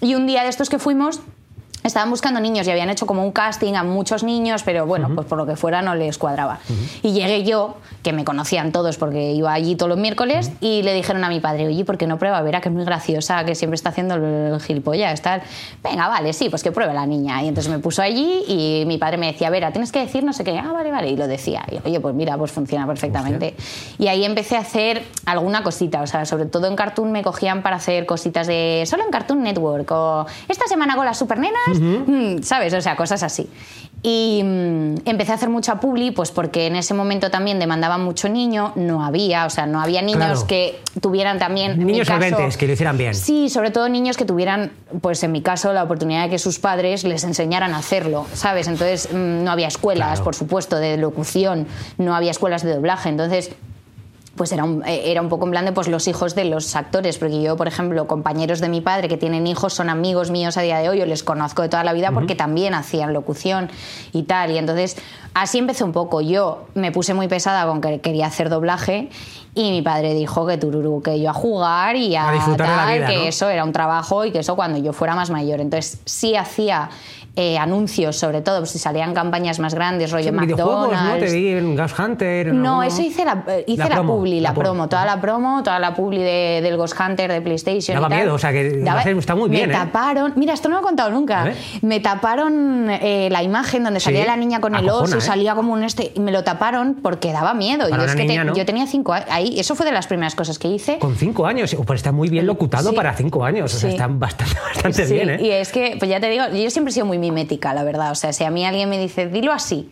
Y 0.00 0.14
un 0.14 0.26
día 0.26 0.42
de 0.42 0.48
estos 0.48 0.68
que 0.68 0.78
fuimos 0.78 1.20
estaban 1.82 2.10
buscando 2.10 2.40
niños 2.40 2.66
y 2.66 2.70
habían 2.70 2.90
hecho 2.90 3.06
como 3.06 3.22
un 3.22 3.32
casting 3.32 3.74
a 3.74 3.84
muchos 3.84 4.22
niños, 4.22 4.62
pero 4.62 4.86
bueno, 4.86 5.08
pues 5.14 5.26
por 5.26 5.38
lo 5.38 5.46
que 5.46 5.56
fuera 5.56 5.82
no 5.82 5.94
les 5.94 6.18
cuadraba. 6.18 6.58
Y 7.02 7.12
llegué 7.12 7.44
yo, 7.44 7.76
que 8.02 8.12
me 8.12 8.24
conocían 8.24 8.72
todos 8.72 8.96
porque 8.96 9.32
iba 9.32 9.52
allí 9.52 9.76
todos 9.76 9.90
los 9.90 9.98
miércoles, 9.98 10.50
y 10.60 10.82
le 10.82 10.94
dijeron 10.94 11.22
a 11.24 11.28
mi 11.28 11.40
padre, 11.40 11.66
oye, 11.66 11.84
¿por 11.84 11.98
qué 11.98 12.06
no 12.06 12.18
prueba 12.18 12.40
Vera, 12.42 12.60
que 12.60 12.68
es 12.68 12.74
muy 12.74 12.84
graciosa, 12.84 13.44
que 13.44 13.54
siempre 13.54 13.76
está 13.76 13.90
haciendo 13.90 14.14
el 14.14 14.60
gilipollas? 14.60 15.22
Tal. 15.22 15.42
Venga, 15.82 16.08
vale, 16.08 16.32
sí, 16.32 16.48
pues 16.48 16.62
que 16.62 16.72
pruebe 16.72 16.94
la 16.94 17.06
niña. 17.06 17.42
Y 17.42 17.48
entonces 17.48 17.70
me 17.70 17.78
puso 17.78 18.02
allí 18.02 18.44
y 18.48 18.84
mi 18.86 18.98
padre 18.98 19.16
me 19.18 19.26
decía, 19.32 19.50
Vera, 19.50 19.72
tienes 19.72 19.92
que 19.92 20.00
decir 20.00 20.24
no 20.24 20.32
sé 20.32 20.44
qué. 20.44 20.58
Ah, 20.58 20.72
vale, 20.72 20.90
vale. 20.90 21.08
Y 21.08 21.16
lo 21.16 21.26
decía. 21.26 21.64
Y 21.70 21.86
oye, 21.86 22.00
pues 22.00 22.14
mira, 22.14 22.36
pues 22.36 22.50
funciona 22.50 22.86
perfectamente. 22.86 23.54
Y 23.98 24.08
ahí 24.08 24.24
empecé 24.24 24.56
a 24.56 24.60
hacer 24.60 25.04
alguna 25.24 25.62
cosita, 25.62 26.02
o 26.02 26.06
sea, 26.06 26.24
sobre 26.24 26.46
todo 26.46 26.66
en 26.66 26.76
Cartoon 26.76 27.12
me 27.12 27.22
cogían 27.22 27.62
para 27.62 27.76
hacer 27.76 28.06
cositas 28.06 28.46
de 28.46 28.84
solo 28.86 29.04
en 29.04 29.10
Cartoon 29.10 29.42
Network 29.42 29.90
o 29.92 30.26
esta 30.48 30.66
semana 30.66 30.96
con 30.96 31.04
las 31.04 31.18
mm, 31.74 32.42
¿sabes? 32.42 32.72
O 32.74 32.80
sea, 32.80 32.96
cosas 32.96 33.22
así. 33.22 33.48
Y 34.02 34.42
mm, 34.44 34.94
empecé 35.06 35.32
a 35.32 35.34
hacer 35.34 35.48
mucha 35.48 35.80
publi, 35.80 36.10
pues 36.12 36.30
porque 36.30 36.66
en 36.66 36.76
ese 36.76 36.94
momento 36.94 37.30
también 37.30 37.58
demandaban 37.58 38.04
mucho 38.04 38.28
niño, 38.28 38.72
no 38.76 39.02
había, 39.04 39.46
o 39.46 39.50
sea, 39.50 39.66
no 39.66 39.80
había 39.80 40.02
niños 40.02 40.16
Claro. 40.44 40.46
que 40.46 40.80
tuvieran 41.00 41.38
también. 41.38 41.78
Niños 41.84 42.06
solventes, 42.06 42.56
que 42.56 42.66
lo 42.66 42.74
hicieran 42.74 42.98
bien. 42.98 43.14
Sí, 43.14 43.48
sobre 43.48 43.70
todo 43.70 43.88
niños 43.88 44.16
que 44.16 44.24
tuvieran, 44.24 44.70
pues 45.00 45.22
en 45.24 45.32
mi 45.32 45.40
caso, 45.42 45.72
la 45.72 45.82
oportunidad 45.82 46.24
de 46.24 46.30
que 46.30 46.38
sus 46.38 46.58
padres 46.58 47.04
les 47.04 47.24
enseñaran 47.24 47.72
a 47.72 47.78
hacerlo, 47.78 48.26
¿sabes? 48.34 48.68
Entonces 48.68 49.08
mm, 49.12 49.42
no 49.44 49.50
había 49.50 49.66
escuelas, 49.68 50.08
Claro. 50.08 50.24
por 50.24 50.34
supuesto, 50.34 50.76
de 50.76 50.98
locución, 50.98 51.66
no 51.98 52.14
había 52.14 52.30
escuelas 52.30 52.62
de 52.62 52.74
doblaje, 52.74 53.08
entonces 53.08 53.50
pues 54.36 54.52
era 54.52 54.64
un, 54.64 54.84
eh, 54.86 55.10
era 55.10 55.20
un 55.20 55.28
poco 55.28 55.46
en 55.46 55.50
plan 55.50 55.64
de 55.64 55.72
pues, 55.72 55.88
los 55.88 56.06
hijos 56.08 56.34
de 56.34 56.44
los 56.44 56.76
actores, 56.76 57.18
porque 57.18 57.42
yo, 57.42 57.56
por 57.56 57.68
ejemplo, 57.68 58.06
compañeros 58.06 58.60
de 58.60 58.68
mi 58.68 58.80
padre 58.80 59.08
que 59.08 59.16
tienen 59.16 59.46
hijos 59.46 59.74
son 59.74 59.88
amigos 59.88 60.30
míos 60.30 60.56
a 60.56 60.62
día 60.62 60.78
de 60.78 60.88
hoy, 60.88 60.98
yo 60.98 61.06
les 61.06 61.22
conozco 61.22 61.62
de 61.62 61.68
toda 61.68 61.84
la 61.84 61.92
vida 61.92 62.12
porque 62.12 62.34
también 62.34 62.74
hacían 62.74 63.12
locución 63.12 63.70
y 64.12 64.24
tal, 64.24 64.50
y 64.50 64.58
entonces 64.58 64.96
así 65.34 65.58
empecé 65.58 65.84
un 65.84 65.92
poco. 65.92 66.20
Yo 66.20 66.66
me 66.74 66.92
puse 66.92 67.14
muy 67.14 67.28
pesada 67.28 67.66
con 67.66 67.80
que 67.80 68.00
quería 68.00 68.26
hacer 68.26 68.48
doblaje 68.48 69.10
y 69.54 69.70
mi 69.70 69.82
padre 69.82 70.14
dijo 70.14 70.46
que 70.46 70.58
tururú, 70.58 71.02
que 71.02 71.18
yo 71.18 71.30
a 71.30 71.34
jugar 71.34 71.96
y 71.96 72.14
a, 72.14 72.28
A 72.28 72.32
disfrutar 72.32 72.68
de 72.68 72.76
la 72.76 72.92
vida, 72.92 73.06
que 73.06 73.16
¿no? 73.16 73.22
eso 73.22 73.48
era 73.48 73.64
un 73.64 73.72
trabajo 73.72 74.24
y 74.24 74.30
que 74.30 74.40
eso 74.40 74.54
cuando 74.54 74.78
yo 74.78 74.92
fuera 74.92 75.14
más 75.14 75.30
mayor. 75.30 75.60
Entonces 75.60 75.98
sí 76.04 76.36
hacía 76.36 76.90
eh, 77.36 77.58
anuncios, 77.58 78.16
sobre 78.16 78.40
todo 78.40 78.60
pues, 78.60 78.70
si 78.70 78.78
salían 78.78 79.12
campañas 79.14 79.58
más 79.58 79.74
grandes, 79.74 80.10
rollo 80.10 80.32
videojuegos, 80.32 80.88
¿no? 80.88 80.90
McDonald's. 80.92 81.30
Te 81.32 81.36
vi 81.38 81.48
en 81.50 81.76
Ghost 81.76 81.98
Hunter. 81.98 82.54
No, 82.54 82.82
eso 82.82 83.02
hice 83.02 83.24
la, 83.24 83.44
eh, 83.46 83.64
hice 83.66 83.82
la, 83.88 83.94
promo, 83.94 84.16
publi, 84.16 84.40
la, 84.40 84.54
promo. 84.54 84.70
promo, 84.70 84.88
toda 84.88 85.04
la 85.04 85.20
promo, 85.20 85.62
toda 85.62 85.78
la 85.78 85.94
publi 85.94 86.18
de- 86.22 86.60
del 86.62 86.76
Ghost 86.76 86.98
Hunter 86.98 87.30
de 87.30 87.40
PlayStation. 87.42 87.94
Daba 87.94 88.06
y 88.06 88.10
tal. 88.10 88.18
miedo, 88.20 88.34
o 88.34 88.38
sea, 88.38 88.52
que 88.52 88.78
Daba- 88.78 89.02
está 89.02 89.34
muy 89.34 89.48
bien, 89.50 89.68
Me 89.68 89.74
¿eh? 89.74 89.78
taparon, 89.78 90.32
mira, 90.36 90.54
esto 90.54 90.68
no 90.68 90.76
lo 90.76 90.80
he 90.80 90.84
contado 90.84 91.10
nunca. 91.10 91.52
Me 91.82 92.00
taparon 92.00 92.88
eh, 92.90 93.28
la 93.30 93.42
imagen 93.42 93.84
donde 93.84 94.00
salía 94.00 94.22
Sí, 94.22 94.26
la 94.26 94.36
niña 94.36 94.60
con 94.60 94.74
el 94.74 94.88
oso 94.88 95.18
y 95.18 95.20
salía 95.20 95.54
como 95.54 95.72
un 95.72 95.84
este. 95.84 96.12
Y 96.14 96.20
me 96.20 96.32
lo 96.32 96.42
taparon 96.44 96.94
porque 97.02 97.32
daba 97.32 97.52
miedo. 97.54 97.88
Yo, 97.88 97.96
es 97.96 98.12
que 98.12 98.22
te- 98.22 98.28
niña, 98.28 98.44
¿no? 98.44 98.54
yo 98.54 98.64
tenía 98.64 98.86
cinco 98.86 99.12
años. 99.12 99.28
Ahí, 99.30 99.60
eso 99.60 99.74
fue 99.74 99.84
de 99.86 99.92
las 99.92 100.06
primeras 100.06 100.34
cosas 100.34 100.58
que 100.58 100.68
hice. 100.68 100.98
Con 100.98 101.16
cinco 101.16 101.46
años, 101.46 101.76
pues 101.86 101.98
está 102.00 102.12
muy 102.12 102.28
bien 102.28 102.46
locutado 102.46 102.90
Sí. 102.90 102.96
para 102.96 103.12
cinco 103.14 103.44
años, 103.44 103.74
o 103.74 103.78
sea, 103.78 103.90
está 103.90 104.06
bastante, 104.08 104.54
bastante 104.74 105.04
bien, 105.12 105.30
¿eh? 105.30 105.38
Y 105.42 105.50
es 105.50 105.70
que, 105.72 105.96
pues 105.98 106.10
ya 106.10 106.18
te 106.20 106.28
digo, 106.30 106.44
yo 106.48 106.70
siempre 106.70 106.90
he 106.90 106.94
sido 106.94 107.06
muy 107.06 107.18
mimética, 107.30 107.74
la 107.74 107.84
verdad. 107.84 108.12
O 108.12 108.14
sea, 108.14 108.32
si 108.32 108.44
a 108.44 108.50
mí 108.50 108.64
alguien 108.64 108.88
me 108.88 108.98
dice, 108.98 109.28
dilo 109.28 109.52
así, 109.52 109.90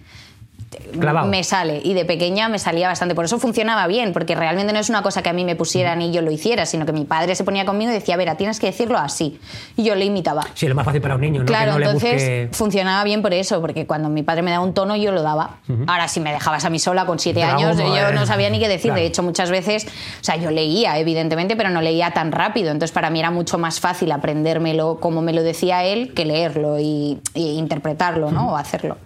Clavado. 0.98 1.26
me 1.28 1.42
sale. 1.44 1.80
Y 1.84 1.94
de 1.94 2.04
pequeña 2.04 2.48
me 2.48 2.58
salía 2.58 2.88
bastante. 2.88 3.14
Por 3.14 3.24
eso 3.24 3.38
funcionaba 3.38 3.86
bien, 3.86 4.12
porque 4.12 4.34
realmente 4.34 4.72
no 4.72 4.78
es 4.78 4.88
una 4.88 5.02
cosa 5.02 5.22
que 5.22 5.30
a 5.30 5.32
mí 5.32 5.44
me 5.44 5.56
pusieran 5.56 6.00
y 6.02 6.12
yo 6.12 6.22
lo 6.22 6.30
hiciera, 6.30 6.66
sino 6.66 6.86
que 6.86 6.92
mi 6.92 7.04
padre 7.04 7.34
se 7.34 7.44
ponía 7.44 7.64
conmigo 7.64 7.90
y 7.90 7.94
decía, 7.94 8.16
Vera, 8.16 8.36
tienes 8.36 8.60
que 8.60 8.66
decirlo 8.66 8.98
así. 8.98 9.38
Y 9.76 9.84
yo 9.84 9.94
le 9.94 10.04
imitaba. 10.04 10.46
Sí, 10.54 10.66
lo 10.68 10.74
más 10.74 10.84
fácil 10.84 11.00
para 11.00 11.14
un 11.16 11.20
niño, 11.20 11.40
¿no? 11.40 11.46
Claro, 11.46 11.66
que 11.66 11.70
no 11.72 11.78
le 11.78 11.84
entonces 11.86 12.12
busque... 12.12 12.48
funcionaba 12.52 13.04
bien 13.04 13.22
por 13.22 13.32
eso, 13.34 13.60
porque 13.60 13.86
cuando 13.86 14.08
mi 14.08 14.22
padre 14.22 14.42
me 14.42 14.50
daba 14.50 14.64
un 14.64 14.74
tono 14.74 14.96
yo 14.96 15.12
lo 15.12 15.22
daba. 15.22 15.58
Ahora, 15.86 16.08
si 16.08 16.20
me 16.20 16.32
dejabas 16.32 16.64
a 16.64 16.70
mí 16.70 16.78
sola 16.78 17.06
con 17.06 17.18
siete 17.18 17.42
años, 17.42 17.76
yo 17.76 18.12
no 18.12 18.26
sabía 18.26 18.50
ni 18.50 18.58
qué 18.58 18.68
decir. 18.68 18.90
claro. 18.90 19.00
De 19.00 19.06
hecho, 19.06 19.22
muchas 19.22 19.50
veces, 19.50 19.86
o 19.86 20.24
sea, 20.24 20.36
yo 20.36 20.50
leía, 20.50 20.98
evidentemente, 20.98 21.56
pero 21.56 21.70
no 21.70 21.80
leía 21.80 22.12
tan 22.12 22.32
rápido. 22.32 22.70
Entonces, 22.70 22.92
para 22.92 23.10
mí 23.10 23.18
era 23.18 23.30
mucho 23.30 23.58
más 23.58 23.80
fácil 23.80 24.12
aprendérmelo 24.12 24.98
como 25.00 25.22
me 25.22 25.32
lo 25.32 25.42
decía 25.42 25.84
él 25.84 26.14
que 26.14 26.24
leerlo 26.24 26.78
y, 26.78 27.20
y 27.34 27.58
interpretarlo, 27.58 28.30
¿no? 28.30 28.52
O 28.52 28.56
hacerlo. 28.56 28.96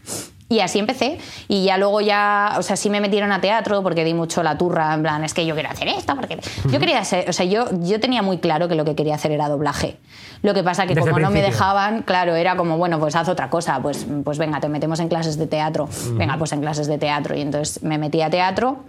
Y 0.50 0.60
así 0.60 0.78
empecé. 0.78 1.18
Y 1.46 1.64
ya 1.64 1.76
luego 1.76 2.00
ya, 2.00 2.54
o 2.58 2.62
sea, 2.62 2.76
sí 2.76 2.88
me 2.88 3.00
metieron 3.00 3.32
a 3.32 3.40
teatro 3.40 3.82
porque 3.82 4.04
di 4.04 4.14
mucho 4.14 4.42
la 4.42 4.56
turra, 4.56 4.94
en 4.94 5.02
plan, 5.02 5.22
es 5.24 5.34
que 5.34 5.44
yo 5.44 5.54
quiero 5.54 5.68
hacer 5.68 5.88
esto, 5.88 6.14
porque 6.16 6.38
yo 6.70 6.80
quería 6.80 7.04
ser, 7.04 7.28
o 7.28 7.32
sea, 7.32 7.44
yo, 7.44 7.66
yo 7.80 8.00
tenía 8.00 8.22
muy 8.22 8.38
claro 8.38 8.66
que 8.66 8.74
lo 8.74 8.84
que 8.84 8.94
quería 8.94 9.14
hacer 9.14 9.32
era 9.32 9.48
doblaje. 9.48 9.98
Lo 10.42 10.54
que 10.54 10.62
pasa 10.62 10.86
que 10.86 10.94
Desde 10.94 11.10
como 11.10 11.20
no 11.20 11.30
me 11.30 11.42
dejaban, 11.42 12.02
claro, 12.02 12.34
era 12.34 12.56
como, 12.56 12.78
bueno, 12.78 12.98
pues 12.98 13.14
haz 13.16 13.28
otra 13.28 13.50
cosa, 13.50 13.80
pues, 13.82 14.06
pues 14.24 14.38
venga, 14.38 14.60
te 14.60 14.68
metemos 14.68 15.00
en 15.00 15.08
clases 15.08 15.36
de 15.36 15.46
teatro, 15.46 15.88
venga, 16.12 16.38
pues 16.38 16.52
en 16.52 16.60
clases 16.60 16.86
de 16.86 16.96
teatro. 16.96 17.36
Y 17.36 17.42
entonces 17.42 17.82
me 17.82 17.98
metí 17.98 18.22
a 18.22 18.30
teatro 18.30 18.84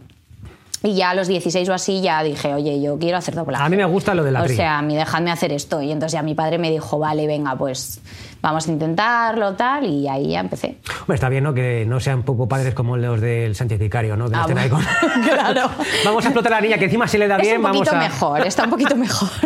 y 0.82 0.96
ya 0.96 1.10
a 1.10 1.14
los 1.14 1.28
16 1.28 1.68
o 1.68 1.74
así 1.74 2.02
ya 2.02 2.24
dije, 2.24 2.54
oye, 2.54 2.82
yo 2.82 2.98
quiero 2.98 3.18
hacer 3.18 3.36
doblaje. 3.36 3.64
A 3.64 3.70
mí 3.70 3.76
me 3.76 3.86
gusta 3.86 4.14
lo 4.14 4.24
de 4.24 4.32
la 4.32 4.44
O 4.44 4.48
sea, 4.48 4.78
a 4.78 4.82
mí 4.82 4.96
dejadme 4.96 5.30
hacer 5.30 5.52
esto. 5.52 5.82
Y 5.82 5.92
entonces 5.92 6.14
ya 6.14 6.22
mi 6.22 6.36
padre 6.36 6.58
me 6.58 6.72
dijo, 6.72 6.98
vale, 7.00 7.28
venga, 7.28 7.56
pues 7.58 8.00
vamos 8.42 8.68
a 8.68 8.72
intentarlo, 8.72 9.54
tal, 9.56 9.86
y 9.86 10.08
ahí 10.08 10.32
ya 10.32 10.40
empecé. 10.40 10.78
Hombre, 11.02 11.16
está 11.16 11.30
bien, 11.30 11.44
¿no? 11.44 11.54
Que 11.54 11.86
no 11.88 12.00
sean 12.00 12.24
poco 12.24 12.48
padres 12.48 12.74
como 12.74 12.98
los 12.98 13.20
del 13.22 13.56
Sánchez 13.56 13.80
Vicario, 13.80 14.16
¿no? 14.16 14.28
No 14.28 14.38
Ah, 14.40 14.46
con... 14.70 14.82
claro. 15.24 15.70
vamos 16.06 16.24
a 16.26 16.28
explotar 16.30 16.54
a 16.54 16.56
la 16.58 16.62
niña, 16.62 16.78
que 16.78 16.86
encima 16.86 17.08
se 17.08 17.18
le 17.18 17.28
da 17.28 17.38
Es 17.38 17.42
bien, 17.44 17.58
un 17.58 17.64
vamos 17.64 17.80
poquito 17.80 17.96
a... 17.96 18.00
mejor, 18.00 18.46
está 18.48 18.64
un 18.64 18.70
poquito 18.70 18.96
mejor. 18.96 19.30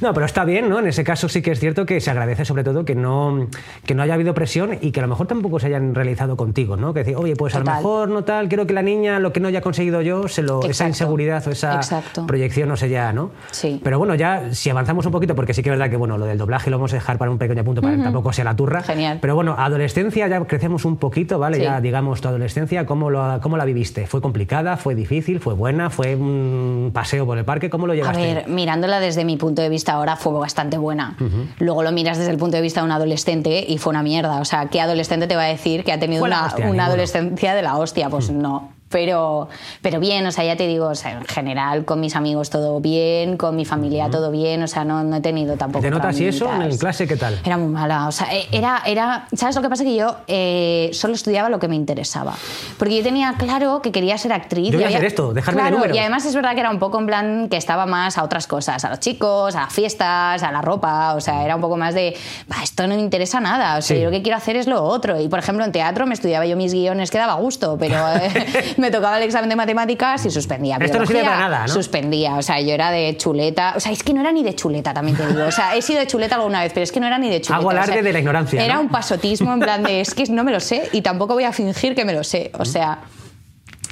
No, 0.00 0.12
pero 0.12 0.26
está 0.26 0.44
bien, 0.44 0.68
¿no? 0.68 0.80
En 0.80 0.88
ese 0.88 1.04
caso 1.04 1.28
sí 1.28 1.40
que 1.40 1.52
es 1.52 1.60
cierto 1.60 1.86
que 1.86 2.00
se 2.00 2.10
agradece 2.10 2.44
sobre 2.44 2.64
todo 2.64 2.84
que 2.84 2.96
no, 2.96 3.46
que 3.86 3.94
no 3.94 4.02
haya 4.02 4.14
habido 4.14 4.34
presión 4.34 4.76
y 4.82 4.90
que 4.90 4.98
a 4.98 5.02
lo 5.04 5.08
mejor 5.08 5.28
tampoco 5.28 5.60
se 5.60 5.68
hayan 5.68 5.94
realizado 5.94 6.36
contigo, 6.36 6.76
¿no? 6.76 6.92
Que 6.92 7.00
decir, 7.00 7.16
oye, 7.16 7.36
pues 7.36 7.54
a 7.54 7.60
lo 7.60 7.64
Total. 7.64 7.76
mejor 7.78 8.08
no 8.08 8.24
tal, 8.24 8.48
quiero 8.48 8.66
que 8.66 8.74
la 8.74 8.82
niña 8.82 9.20
lo 9.20 9.32
que 9.32 9.38
no 9.38 9.48
haya 9.48 9.60
conseguido 9.60 10.02
yo, 10.02 10.26
se 10.28 10.42
lo, 10.42 10.62
esa 10.64 10.88
inseguridad 10.88 11.46
o 11.46 11.50
esa 11.52 11.76
Exacto. 11.76 12.26
proyección 12.26 12.68
no 12.68 12.76
sé 12.76 12.88
ya, 12.90 13.12
¿no? 13.12 13.30
Sí. 13.52 13.80
Pero 13.84 13.98
bueno, 13.98 14.16
ya 14.16 14.52
si 14.52 14.68
avanzamos 14.68 15.06
un 15.06 15.12
poquito, 15.12 15.36
porque 15.36 15.54
sí 15.54 15.62
que 15.62 15.70
es 15.70 15.78
verdad 15.78 15.88
que 15.90 15.96
bueno, 15.96 16.18
lo 16.18 16.26
del 16.26 16.38
doblaje 16.38 16.70
lo 16.70 16.76
vamos 16.78 16.92
a 16.92 16.96
dejar 16.96 17.16
para 17.16 17.30
un 17.30 17.38
pequeño 17.38 17.62
punto 17.64 17.80
para 17.80 17.96
que 17.96 18.02
tampoco 18.02 18.32
sea 18.34 18.44
la 18.44 18.54
turra. 18.56 18.82
Genial. 18.82 19.18
Pero 19.20 19.34
bueno, 19.34 19.54
adolescencia 19.58 20.28
ya 20.28 20.40
crecemos 20.44 20.84
un 20.84 20.96
poquito, 20.98 21.38
¿vale? 21.38 21.56
Sí. 21.56 21.62
Ya 21.62 21.80
digamos 21.80 22.20
tu 22.20 22.28
adolescencia, 22.28 22.84
¿cómo, 22.86 23.08
lo, 23.10 23.40
¿cómo 23.40 23.56
la 23.56 23.64
viviste? 23.64 24.06
¿Fue 24.06 24.20
complicada? 24.20 24.76
¿Fue 24.76 24.94
difícil? 24.94 25.40
¿Fue 25.40 25.54
buena? 25.54 25.90
¿Fue 25.90 26.16
un 26.16 26.90
paseo 26.92 27.24
por 27.26 27.38
el 27.38 27.44
parque? 27.44 27.70
¿Cómo 27.70 27.86
lo 27.86 27.92
A 27.92 27.96
llevaste? 27.96 28.34
ver, 28.34 28.48
mirándola 28.48 29.00
desde 29.00 29.24
mi 29.24 29.36
punto 29.36 29.62
de 29.62 29.68
vista 29.68 29.92
ahora 29.92 30.16
fue 30.16 30.32
bastante 30.34 30.76
buena. 30.78 31.16
Luego 31.58 31.82
lo 31.82 31.92
miras 31.92 32.18
desde 32.18 32.30
el 32.32 32.38
punto 32.38 32.56
de 32.56 32.62
vista 32.62 32.80
de 32.80 32.86
un 32.86 32.92
adolescente 32.92 33.64
y 33.66 33.78
fue 33.78 33.90
una 33.90 34.02
mierda. 34.02 34.40
O 34.40 34.44
sea, 34.44 34.66
¿qué 34.66 34.80
adolescente 34.80 35.26
te 35.26 35.36
va 35.36 35.42
a 35.44 35.48
decir 35.48 35.84
que 35.84 35.92
ha 35.92 35.98
tenido 36.00 36.24
una, 36.24 36.46
hostia, 36.46 36.64
una 36.64 36.72
ninguno. 36.72 36.82
adolescencia 36.84 37.54
de 37.54 37.62
la 37.62 37.76
hostia? 37.76 38.10
Pues 38.10 38.30
no. 38.30 38.70
Pero, 38.94 39.48
pero 39.82 39.98
bien, 39.98 40.24
o 40.24 40.30
sea, 40.30 40.44
ya 40.44 40.54
te 40.54 40.68
digo, 40.68 40.86
o 40.86 40.94
sea, 40.94 41.10
en 41.18 41.24
general 41.24 41.84
con 41.84 41.98
mis 41.98 42.14
amigos 42.14 42.48
todo 42.48 42.78
bien, 42.78 43.36
con 43.36 43.56
mi 43.56 43.64
familia 43.64 44.08
todo 44.08 44.30
bien, 44.30 44.62
o 44.62 44.68
sea, 44.68 44.84
no, 44.84 45.02
no 45.02 45.16
he 45.16 45.20
tenido 45.20 45.56
tampoco. 45.56 45.82
¿Te 45.82 45.90
notas 45.90 46.20
y 46.20 46.28
eso 46.28 46.48
en 46.62 46.78
clase 46.78 47.08
qué 47.08 47.16
tal? 47.16 47.40
Era 47.44 47.56
muy 47.58 47.66
mala, 47.72 48.06
o 48.06 48.12
sea, 48.12 48.32
eh, 48.32 48.46
era, 48.52 48.82
era, 48.86 49.26
¿sabes 49.34 49.56
lo 49.56 49.62
que 49.62 49.68
pasa? 49.68 49.82
Que 49.82 49.96
yo 49.96 50.14
eh, 50.28 50.90
solo 50.92 51.14
estudiaba 51.14 51.48
lo 51.48 51.58
que 51.58 51.66
me 51.66 51.74
interesaba. 51.74 52.34
Porque 52.78 52.96
yo 52.98 53.02
tenía 53.02 53.34
claro 53.36 53.82
que 53.82 53.90
quería 53.90 54.16
ser 54.16 54.32
actriz. 54.32 54.70
Yo 54.70 54.78
voy 54.78 54.84
a 54.84 54.88
hacer 54.88 55.04
esto, 55.04 55.34
dejarme 55.34 55.60
de 55.60 55.62
Claro, 55.64 55.76
números. 55.78 55.96
Y 55.96 55.98
además 55.98 56.24
es 56.24 56.34
verdad 56.36 56.54
que 56.54 56.60
era 56.60 56.70
un 56.70 56.78
poco 56.78 57.00
en 57.00 57.06
plan 57.06 57.48
que 57.48 57.56
estaba 57.56 57.86
más 57.86 58.16
a 58.16 58.22
otras 58.22 58.46
cosas, 58.46 58.84
a 58.84 58.90
los 58.90 59.00
chicos, 59.00 59.56
a 59.56 59.62
las 59.62 59.72
fiestas, 59.72 60.40
a 60.44 60.52
la 60.52 60.62
ropa, 60.62 61.14
o 61.16 61.20
sea, 61.20 61.44
era 61.44 61.56
un 61.56 61.60
poco 61.60 61.76
más 61.76 61.94
de, 61.94 62.16
"Bah, 62.46 62.58
esto 62.62 62.86
no 62.86 62.94
me 62.94 63.00
interesa 63.00 63.40
nada, 63.40 63.76
o 63.78 63.82
sea, 63.82 63.96
Sí. 63.96 64.00
yo 64.02 64.10
lo 64.10 64.12
que 64.12 64.22
quiero 64.22 64.38
hacer 64.38 64.54
es 64.54 64.68
lo 64.68 64.84
otro. 64.84 65.20
Y 65.20 65.26
por 65.26 65.40
ejemplo, 65.40 65.64
en 65.64 65.72
teatro 65.72 66.06
me 66.06 66.14
estudiaba 66.14 66.46
yo 66.46 66.56
mis 66.56 66.72
guiones 66.72 67.10
que 67.10 67.18
daba 67.18 67.34
gusto, 67.34 67.76
pero 67.76 67.96
eh, 68.22 68.74
me 68.84 68.90
tocaba 68.90 69.16
el 69.16 69.24
examen 69.24 69.48
de 69.48 69.56
matemáticas 69.56 70.26
y 70.26 70.30
suspendía. 70.30 70.76
Esto 70.80 70.98
no 70.98 71.06
sirve 71.06 71.22
para 71.22 71.38
nada, 71.38 71.66
¿no? 71.66 71.72
Suspendía, 71.72 72.34
o 72.36 72.42
sea, 72.42 72.60
yo 72.60 72.72
era 72.74 72.90
de 72.90 73.16
chuleta, 73.16 73.74
o 73.76 73.80
sea, 73.80 73.92
es 73.92 74.02
que 74.02 74.12
no 74.12 74.20
era 74.20 74.30
ni 74.30 74.42
de 74.42 74.54
chuleta, 74.54 74.92
también 74.92 75.16
te 75.16 75.26
digo, 75.26 75.44
o 75.44 75.50
sea, 75.50 75.74
he 75.74 75.82
sido 75.82 76.00
de 76.00 76.06
chuleta 76.06 76.36
alguna 76.36 76.62
vez, 76.62 76.72
pero 76.74 76.84
es 76.84 76.92
que 76.92 77.00
no 77.00 77.06
era 77.06 77.18
ni 77.18 77.30
de 77.30 77.40
chuleta. 77.40 77.56
Hago 77.56 77.68
o 77.68 77.72
sea, 77.72 77.82
alarde 77.82 78.02
de 78.02 78.12
la 78.12 78.18
ignorancia, 78.18 78.64
Era 78.64 78.74
¿no? 78.74 78.82
un 78.82 78.88
pasotismo 78.88 79.52
en 79.54 79.60
plan 79.60 79.82
de, 79.82 80.00
es 80.00 80.14
que 80.14 80.24
no 80.24 80.44
me 80.44 80.52
lo 80.52 80.60
sé 80.60 80.88
y 80.92 81.00
tampoco 81.00 81.34
voy 81.34 81.44
a 81.44 81.52
fingir 81.52 81.94
que 81.94 82.04
me 82.04 82.12
lo 82.12 82.22
sé, 82.24 82.50
o 82.58 82.64
sea 82.64 82.98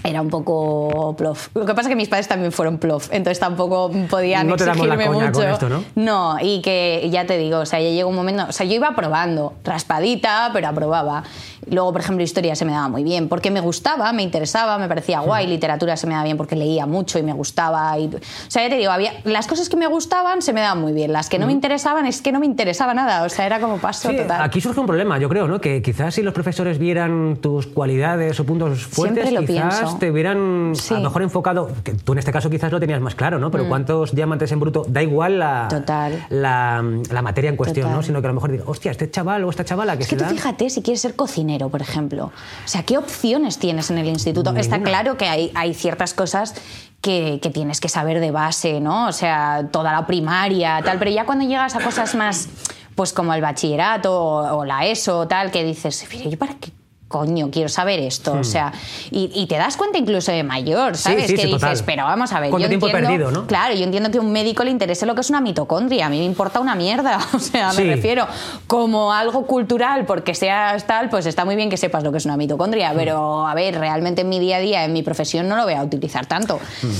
era 0.05 0.21
un 0.21 0.29
poco 0.31 1.15
plof. 1.17 1.49
Lo 1.55 1.65
que 1.67 1.75
pasa 1.75 1.83
es 1.83 1.89
que 1.89 1.97
mis 1.97 2.09
padres 2.09 2.29
también 2.29 2.53
fueron 2.53 2.79
plof, 2.79 3.09
entonces 3.13 3.39
tampoco 3.39 3.91
podían 4.11 4.47
No 4.49 4.57
te 4.57 4.65
damos 4.65 4.87
la 4.87 4.95
exigirme 4.95 5.15
coña 5.17 5.27
mucho. 5.31 5.41
con 5.41 5.51
esto, 5.51 5.69
¿no? 5.69 5.85
No, 5.95 6.37
y 6.41 6.61
que 6.63 7.09
ya 7.11 7.27
te 7.27 7.39
digo, 7.39 7.61
o 7.61 7.67
sea, 7.67 7.81
ya 7.81 7.91
llegó 7.91 8.09
un 8.11 8.17
momento, 8.17 8.47
o 8.49 8.53
sea, 8.53 8.67
yo 8.67 8.75
iba 8.75 8.89
aprobando, 8.89 9.55
raspadita, 9.65 10.51
pero 10.53 10.69
aprobaba. 10.69 11.25
Luego, 11.71 11.93
por 11.93 12.01
ejemplo, 12.01 12.25
historia 12.25 12.57
se 12.57 12.65
me 12.65 12.73
daba 12.73 12.89
muy 12.89 13.05
bien, 13.05 13.29
porque 13.29 13.53
me 13.53 13.61
gustaba, 13.61 14.13
me 14.13 14.23
interesaba, 14.23 14.79
me 14.79 14.89
parecía 14.89 15.21
guay, 15.21 15.47
literatura 15.47 15.97
se 15.97 16.09
me 16.09 16.15
daba 16.15 16.25
bien 16.25 16.37
porque 16.37 16.57
leía 16.57 16.87
mucho 16.87 17.21
y 17.21 17.23
me 17.23 17.33
gustaba. 17.33 17.97
Y, 17.99 18.07
o 18.09 18.19
sea, 18.49 18.65
ya 18.65 18.69
te 18.69 18.77
digo, 18.77 18.91
había, 18.91 19.13
las 19.23 19.47
cosas 19.47 19.69
que 19.69 19.77
me 19.77 19.87
gustaban 19.87 20.43
se 20.43 20.53
me 20.53 20.61
daban 20.61 20.81
muy 20.81 20.93
bien, 20.93 21.13
las 21.13 21.29
que 21.29 21.39
no 21.39 21.47
me 21.47 21.53
interesaban 21.53 22.05
es 22.07 22.21
que 22.21 22.33
no 22.33 22.41
me 22.41 22.47
interesaba 22.47 22.95
nada, 22.95 23.23
o 23.23 23.29
sea, 23.29 23.47
era 23.47 23.61
como 23.61 23.79
paso 23.79 24.11
Sí, 24.11 24.17
total. 24.17 24.43
aquí 24.43 24.61
surge 24.61 24.81
un 24.81 24.87
problema, 24.87 25.19
yo 25.19 25.29
creo, 25.29 25.47
¿no? 25.47 25.61
Que 25.61 25.83
quizás 25.83 26.15
si 26.17 26.23
los 26.23 26.35
profesores 26.35 26.79
vieran 26.79 27.37
tus 27.41 27.69
cualidades 27.69 28.41
o 28.41 28.45
puntos 28.45 28.85
fuertes, 28.85 29.29
Siempre 29.29 29.41
lo 29.41 29.47
quizás 29.47 29.79
pienso. 29.79 29.92
Te 29.99 30.11
hubieran 30.11 30.73
Sí. 30.75 30.95
Mm. 30.95 30.97
a 30.97 31.01
lo 31.01 31.09
mejor 31.09 31.23
enfocado, 31.23 31.71
que 31.85 31.93
tú 31.95 32.13
en 32.13 32.19
este 32.19 32.33
caso 32.33 32.49
quizás 32.51 32.71
lo 32.73 32.81
tenías 32.81 33.01
más 33.01 33.15
claro, 33.15 33.39
¿no? 33.39 33.51
Pero 33.51 33.69
cuántos 33.69 34.15
diamantes 34.15 34.51
en 34.53 34.61
bruto, 34.61 34.85
da 34.89 35.03
igual 35.03 35.39
la, 35.39 35.69
Total. 35.69 36.27
la, 36.31 36.83
la 37.11 37.23
materia 37.23 37.51
en 37.51 37.57
cuestión, 37.57 37.85
Total. 37.87 37.97
¿no? 37.97 38.03
Sino 38.03 38.21
que 38.21 38.27
a 38.27 38.31
lo 38.31 38.35
mejor 38.35 38.53
diga, 38.53 38.65
hostia, 38.67 38.91
este 38.91 39.11
chaval 39.11 39.45
o 39.45 39.51
esta 39.51 39.65
chavala 39.65 39.97
que 39.97 40.03
Es 40.05 40.09
que 40.09 40.17
se 40.17 40.19
tú 40.19 40.25
da... 40.25 40.31
fíjate 40.31 40.71
si 40.71 40.83
quieres 40.83 41.01
ser 41.01 41.15
cocinero, 41.17 41.69
por 41.69 41.83
ejemplo. 41.83 42.27
O 42.27 42.69
sea, 42.69 42.83
¿qué 42.85 42.99
opciones 42.99 43.59
tienes 43.59 43.91
en 43.91 43.99
el 43.99 44.07
instituto? 44.09 44.55
Está 44.57 44.83
claro 44.83 45.17
que 45.17 45.27
hay, 45.29 45.51
hay 45.55 45.75
ciertas 45.75 46.15
cosas 46.15 46.55
que, 47.01 47.41
que 47.43 47.51
tienes 47.51 47.81
que 47.81 47.89
saber 47.89 48.21
de 48.21 48.31
base, 48.31 48.81
¿no? 48.81 49.09
O 49.09 49.13
sea, 49.13 49.69
toda 49.73 49.93
la 49.93 50.07
primaria, 50.07 50.81
tal. 50.85 50.99
Pero 50.99 51.11
ya 51.11 51.27
cuando 51.27 51.45
llegas 51.47 51.75
a 51.75 51.81
cosas 51.81 52.15
más, 52.15 52.49
pues 52.95 53.13
como 53.13 53.35
el 53.35 53.41
bachillerato 53.41 54.15
o, 54.15 54.59
o 54.59 54.65
la 54.65 54.87
ESO, 54.87 55.27
tal, 55.27 55.51
que 55.51 55.65
dices, 55.65 56.07
"Pero 56.11 56.31
¿yo 56.31 56.39
para 56.39 56.55
qué? 56.55 56.71
Coño, 57.13 57.51
quiero 57.53 57.69
saber 57.69 58.01
esto. 58.01 58.33
O 58.33 58.43
sea, 58.45 58.73
y, 59.11 59.31
y 59.35 59.47
te 59.47 59.57
das 59.57 59.77
cuenta 59.77 59.99
incluso 59.99 60.33
de 60.33 60.43
mayor, 60.43 60.97
¿sabes? 60.97 61.25
Hmm. 61.25 61.27
sí, 61.29 61.35
que 61.35 61.43
sí, 61.43 61.47
dices, 61.49 61.61
total. 61.61 61.83
pero 61.87 62.05
vamos 62.05 62.33
a 62.33 62.41
ver. 62.41 62.51
¿Cuánto 62.51 62.65
yo 62.65 62.69
tiempo 62.71 62.87
he 62.87 62.91
entiendo- 62.91 63.09
perdido, 63.27 63.31
no? 63.31 63.47
Claro, 63.47 63.75
yo 63.75 63.85
entiendo 63.85 64.11
que 64.11 64.19
a 64.19 64.21
un 64.23 64.33
médico 64.33 64.65
le 64.65 64.71
interese 64.71 65.07
lo 65.07 65.15
que 65.15 65.21
es 65.21 65.31
una 65.31 65.41
mitocondria. 65.41 66.07
A 66.07 66.09
mí 66.09 66.19
me 66.19 66.25
importa 66.25 66.59
una 66.59 66.75
mierda. 66.75 67.19
O 67.35 67.39
sea, 67.39 67.73
me 67.75 67.85
refiero 67.85 68.27
como 68.67 69.13
algo 69.13 69.47
cultural, 69.47 70.07
porque 70.07 70.35
seas 70.35 70.87
tal, 70.87 71.11
pues 71.11 71.27
está 71.27 71.45
muy 71.45 71.55
bien 71.57 71.69
que 71.69 71.77
sepas 71.77 72.03
lo 72.03 72.11
que 72.13 72.19
es 72.19 72.25
una 72.25 72.35
Hmm. 72.37 72.39
mitocondria, 72.39 72.93
pero 72.97 73.47
a 73.47 73.55
ver, 73.55 73.79
realmente 73.79 74.23
en 74.23 74.29
mi 74.31 74.39
día 74.41 74.57
a 74.57 74.61
día, 74.61 74.85
en 74.85 74.93
mi 74.95 75.03
profesión, 75.03 75.49
no 75.49 75.57
lo 75.57 75.65
voy 75.65 75.75
a 75.75 75.83
utilizar 75.83 76.25
tanto. 76.27 76.59
Hmm. 76.83 76.91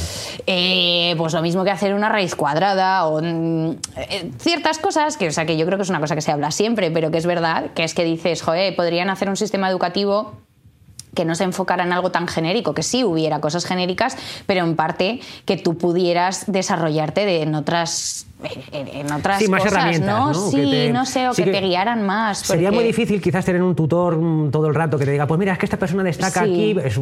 Eh, 0.47 1.15
pues 1.17 1.33
lo 1.33 1.43
mismo 1.43 1.65
que 1.65 1.71
hacer 1.71 1.95
una 1.95 2.09
raíz 2.09 2.35
cuadrada 2.35 3.07
o 3.07 3.21
mm, 3.23 3.71
eh, 3.97 4.31
ciertas 4.39 4.79
cosas, 4.79 5.17
que, 5.17 5.29
o 5.29 5.33
sea, 5.33 5.47
que 5.47 5.57
yo 5.57 5.65
creo 5.67 5.79
que 5.79 5.83
es 5.85 5.91
una 5.91 6.01
cosa 6.01 6.15
que 6.15 6.21
se 6.21 6.33
habla 6.33 6.51
siempre, 6.51 6.91
pero 6.91 7.11
que 7.11 7.19
es 7.19 7.27
verdad, 7.27 7.67
que 7.75 7.85
es 7.85 7.95
que 7.95 8.05
dices, 8.05 8.43
joder, 8.43 8.75
podrían 8.75 9.09
hacer 9.11 9.29
un 9.29 9.37
sistema 9.37 9.69
educativo 9.71 10.02
que 11.15 11.25
no 11.25 11.35
se 11.35 11.45
enfocara 11.45 11.85
en 11.85 11.93
algo 11.93 12.11
tan 12.11 12.27
genérico, 12.27 12.75
que 12.75 12.83
sí 12.83 13.05
hubiera 13.05 13.41
cosas 13.41 13.65
genéricas, 13.65 14.17
pero 14.47 14.65
en 14.65 14.77
parte 14.77 15.21
que 15.45 15.57
tú 15.57 15.77
pudieras 15.77 16.45
desarrollarte 16.47 17.27
de, 17.27 17.43
en 17.43 17.55
otras 17.55 18.27
en, 18.73 19.13
otras 19.13 19.39
Sí, 19.39 19.49
más 19.49 19.63
cosas, 19.63 19.79
herramientas, 19.79 20.09
¿no? 20.19 20.27
¿no? 20.33 20.35
Sí, 20.51 20.57
Que 20.57 20.63
te- 20.71 20.93
no 20.93 21.07
sé, 21.07 21.29
o 21.29 21.35
sí 21.35 21.45
que, 21.45 21.51
que 21.53 21.61
te 21.61 21.67
guiaran 21.67 22.05
más. 22.05 22.39
Sería 22.39 22.71
muy 22.73 22.85
difícil 22.85 23.21
quizás 23.21 23.45
tener 23.45 23.63
un 23.63 23.75
tutor 23.75 24.17
mm, 24.17 24.51
todo 24.51 24.67
el 24.67 24.75
rato 24.75 24.99
que 24.99 25.05
te 25.05 25.11
diga, 25.13 25.27
pues 25.27 25.39
mira, 25.39 25.53
es 25.53 25.59
que 25.59 25.67
esta 25.67 25.79
persona 25.79 26.03
destaca 26.03 26.45
Sí. 26.45 26.51
aquí, 26.75 26.77
es, 26.85 27.01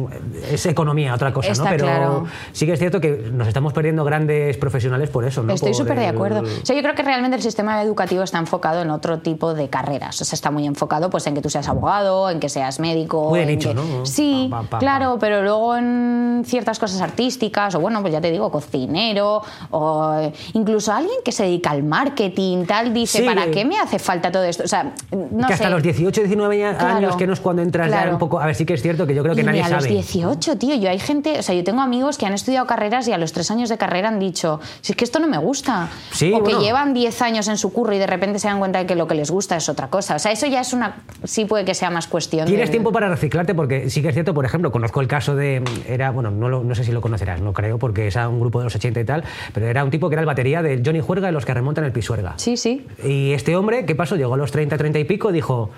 es 0.51 0.65
economía, 0.65 1.13
otra 1.13 1.31
cosa, 1.33 1.51
Está 1.51 1.63
¿no? 1.65 1.69
Pero 1.71 1.83
claro. 1.85 2.25
sí 2.51 2.65
que 2.65 2.73
es 2.73 2.79
cierto 2.79 2.99
que 3.01 3.29
nos 3.33 3.47
estamos 3.47 3.73
perdiendo 3.73 4.03
grandes 4.03 4.57
profesionales 4.57 5.09
por 5.09 5.25
eso, 5.25 5.43
¿no? 5.43 5.53
Estoy 5.53 5.73
súper 5.73 5.97
de 5.99 6.07
acuerdo. 6.07 6.41
O 6.41 6.65
sea, 6.65 6.75
yo 6.75 6.81
creo 6.81 6.95
que 6.95 7.03
realmente 7.03 7.37
el 7.37 7.43
sistema 7.43 7.81
educativo 7.81 8.23
está 8.23 8.37
enfocado 8.37 8.81
en 8.81 8.89
otro 8.91 9.19
tipo 9.19 9.53
de 9.53 9.69
carreras. 9.69 10.21
O 10.21 10.25
sea, 10.25 10.35
está 10.35 10.51
muy 10.51 10.65
enfocado 10.67 11.09
pues, 11.09 11.25
en 11.27 11.35
que 11.35 11.41
tú 11.41 11.49
seas 11.49 11.67
abogado, 11.69 12.29
en 12.29 12.39
que 12.39 12.49
seas 12.49 12.79
médico. 12.79 13.29
Muy 13.29 13.39
en 13.41 13.47
nicho, 13.47 13.69
que- 13.69 13.75
¿no? 13.75 14.05
Sí, 14.05 14.47
Pa, 14.49 14.61
pa, 14.63 14.69
pa, 14.69 14.79
claro, 14.79 15.17
pero 15.19 15.41
luego 15.41 15.75
en 15.77 16.43
ciertas 16.45 16.79
cosas 16.79 17.01
artísticas, 17.01 17.75
o 17.75 17.79
bueno, 17.79 18.01
pues 18.01 18.13
ya 18.13 18.21
te 18.21 18.31
digo, 18.31 18.51
cocinero, 18.51 19.41
o 19.71 20.31
incluso 20.53 20.91
alguien 20.93 21.17
que 21.23 21.30
se 21.31 21.43
dedica 21.43 21.71
al 21.71 21.83
marketing, 21.83 22.65
tal, 22.65 22.93
dice, 22.93 23.19
Sí. 23.19 23.23
¿para 23.25 23.49
qué 23.51 23.65
me 23.65 23.77
hace 23.79 23.99
falta 23.99 24.31
todo 24.31 24.43
esto? 24.43 24.63
O 24.63 24.67
sea, 24.67 24.93
no 25.11 25.47
que 25.47 25.47
sé. 25.47 25.53
hasta 25.53 25.69
los 25.69 25.81
18, 25.83 26.21
19 26.21 26.65
años, 26.65 26.77
Claro, 26.81 27.17
que 27.17 27.27
no 27.27 27.33
es 27.33 27.39
cuando 27.39 27.61
entras 27.61 27.89
ya 27.91 28.09
un 28.11 28.17
poco... 28.17 28.39
A 28.39 28.45
ver, 28.45 28.55
sí 28.55 28.65
que 28.65 28.73
es 28.73 28.81
cierto 28.81 29.05
que 29.07 29.13
yo 29.15 29.23
creo 29.23 29.35
que 29.35 29.41
Y 29.41 29.43
nadie 29.43 29.61
ni 29.61 29.67
a 29.67 29.69
los 29.69 29.83
sabe. 29.83 29.93
18, 29.95 30.57
tío. 30.57 30.75
Yo 30.75 30.89
hay 30.89 30.99
gente, 30.99 31.39
o 31.39 31.43
sea, 31.43 31.55
yo 31.55 31.63
tengo 31.63 31.81
amigos 31.81 32.17
que 32.17 32.25
han 32.25 32.33
estudiado 32.33 32.65
carreras 32.67 33.07
y 33.07 33.13
a 33.13 33.17
los 33.17 33.31
tres 33.33 33.49
años 33.51 33.69
de 33.69 33.77
carrera 33.77 34.09
han 34.09 34.19
dicho, 34.19 34.59
si 34.81 34.91
es 34.93 34.95
que 34.97 35.03
esto 35.05 35.19
no 35.19 35.27
me 35.27 35.37
gusta. 35.37 35.89
Sí, 36.11 36.31
o 36.33 36.43
que 36.43 36.53
llevan 36.55 36.93
10 36.93 37.21
años 37.21 37.47
en 37.47 37.57
su 37.57 37.71
curro 37.73 37.93
y 37.93 37.97
de 37.99 38.07
repente 38.07 38.39
se 38.39 38.47
dan 38.47 38.59
cuenta 38.59 38.79
de 38.79 38.85
que 38.85 38.95
lo 38.95 39.07
que 39.07 39.15
les 39.15 39.31
gusta 39.31 39.55
es 39.57 39.69
otra 39.69 39.87
cosa. 39.89 40.15
O 40.15 40.19
sea, 40.19 40.31
eso 40.31 40.47
ya 40.47 40.61
es 40.61 40.73
una. 40.73 40.95
Sí 41.23 41.45
puede 41.45 41.65
que 41.65 41.73
sea 41.73 41.89
más 41.89 42.07
cuestión. 42.07 42.45
Tienes 42.47 42.67
de- 42.69 42.71
tiempo 42.71 42.91
para 42.91 43.09
reciclarte 43.09 43.53
porque 43.55 43.89
sí 43.89 44.01
que 44.01 44.09
es 44.09 44.13
cierto, 44.13 44.33
por 44.33 44.45
ejemplo, 44.45 44.71
conozco 44.71 45.01
el 45.01 45.07
caso 45.07 45.35
de, 45.35 45.63
era, 45.87 46.11
bueno, 46.11 46.31
no, 46.31 46.49
lo- 46.49 46.63
no 46.63 46.75
sé 46.75 46.83
si 46.83 46.91
lo 46.91 47.01
conocerás, 47.01 47.41
no 47.41 47.53
creo, 47.53 47.77
porque 47.77 48.07
es 48.07 48.15
un 48.15 48.39
grupo 48.39 48.59
de 48.59 48.65
los 48.65 48.75
80 48.75 48.99
y 48.99 49.05
tal, 49.05 49.23
pero 49.53 49.67
era 49.67 49.83
un 49.83 49.89
tipo 49.89 50.09
que 50.09 50.15
era 50.15 50.21
el 50.21 50.25
batería 50.25 50.61
de 50.61 50.81
Johnny 50.85 51.01
Juerga 51.21 51.29
y 51.29 51.33
los 51.33 51.45
que 51.45 51.53
remontan 51.53 51.83
el 51.85 51.91
Pisuerga. 51.91 52.33
Sí, 52.37 52.57
sí. 52.57 52.85
Y 53.03 53.31
este 53.33 53.55
hombre, 53.55 53.85
¿qué 53.85 53.95
pasó? 53.95 54.15
Llegó 54.15 54.33
a 54.33 54.37
los 54.37 54.51
30, 54.51 54.77
30 54.77 54.99
y 54.99 55.03
pico, 55.03 55.31
dijo, 55.31 55.69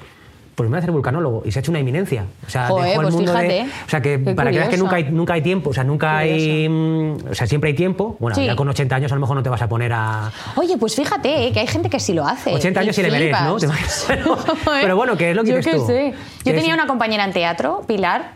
pues 0.55 0.69
me 0.69 0.75
voy 0.75 0.77
a 0.77 0.79
hacer 0.79 0.91
vulcanólogo. 0.91 1.41
Y 1.45 1.51
se 1.51 1.57
ha 1.57 1.61
hecho 1.61 1.71
una 1.71 1.79
eminencia. 1.79 2.25
O 2.45 2.49
sea, 2.49 2.67
Joder, 2.67 2.89
dejó 2.89 3.01
el 3.01 3.05
pues 3.07 3.15
mundo 3.15 3.33
de... 3.33 3.39
fíjate, 3.39 3.61
O 3.85 3.89
sea, 3.89 4.01
que 4.01 4.19
para 4.19 4.51
que 4.51 4.57
veas 4.57 4.69
que 4.69 4.77
nunca 4.77 4.95
hay, 4.97 5.03
nunca 5.11 5.33
hay 5.33 5.41
tiempo, 5.41 5.71
o 5.71 5.73
sea, 5.73 5.83
nunca 5.83 6.17
hay... 6.19 6.69
mm, 6.69 7.29
O 7.31 7.35
sea, 7.35 7.47
siempre 7.47 7.69
hay 7.71 7.75
tiempo. 7.75 8.15
Bueno, 8.19 8.35
Sí. 8.35 8.45
ya 8.45 8.55
con 8.55 8.69
80 8.69 8.95
años 8.95 9.11
a 9.11 9.15
lo 9.15 9.21
mejor 9.21 9.35
no 9.35 9.43
te 9.43 9.49
vas 9.49 9.61
a 9.63 9.67
poner 9.67 9.91
a... 9.93 10.31
Oye, 10.55 10.77
pues 10.77 10.95
fíjate, 10.95 11.47
eh, 11.47 11.51
que 11.51 11.59
hay 11.59 11.67
gente 11.67 11.89
que 11.89 11.99
sí 11.99 12.13
lo 12.13 12.25
hace. 12.25 12.53
80 12.53 12.79
años 12.79 12.97
y 12.97 13.01
le 13.01 13.09
veréis, 13.09 13.35
¿no? 13.41 13.57
Pero 14.81 14.95
bueno, 14.95 15.17
¿qué 15.17 15.31
es 15.31 15.35
lo 15.35 15.43
que 15.43 15.49
Yo 15.51 15.59
qué 15.61 15.71
tú? 15.75 15.85
sé. 15.87 16.13
Que 16.43 16.51
Yo 16.51 16.55
tenía 16.55 16.73
una 16.73 16.87
compañera 16.87 17.25
en 17.25 17.33
teatro, 17.33 17.83
Pilar, 17.87 18.33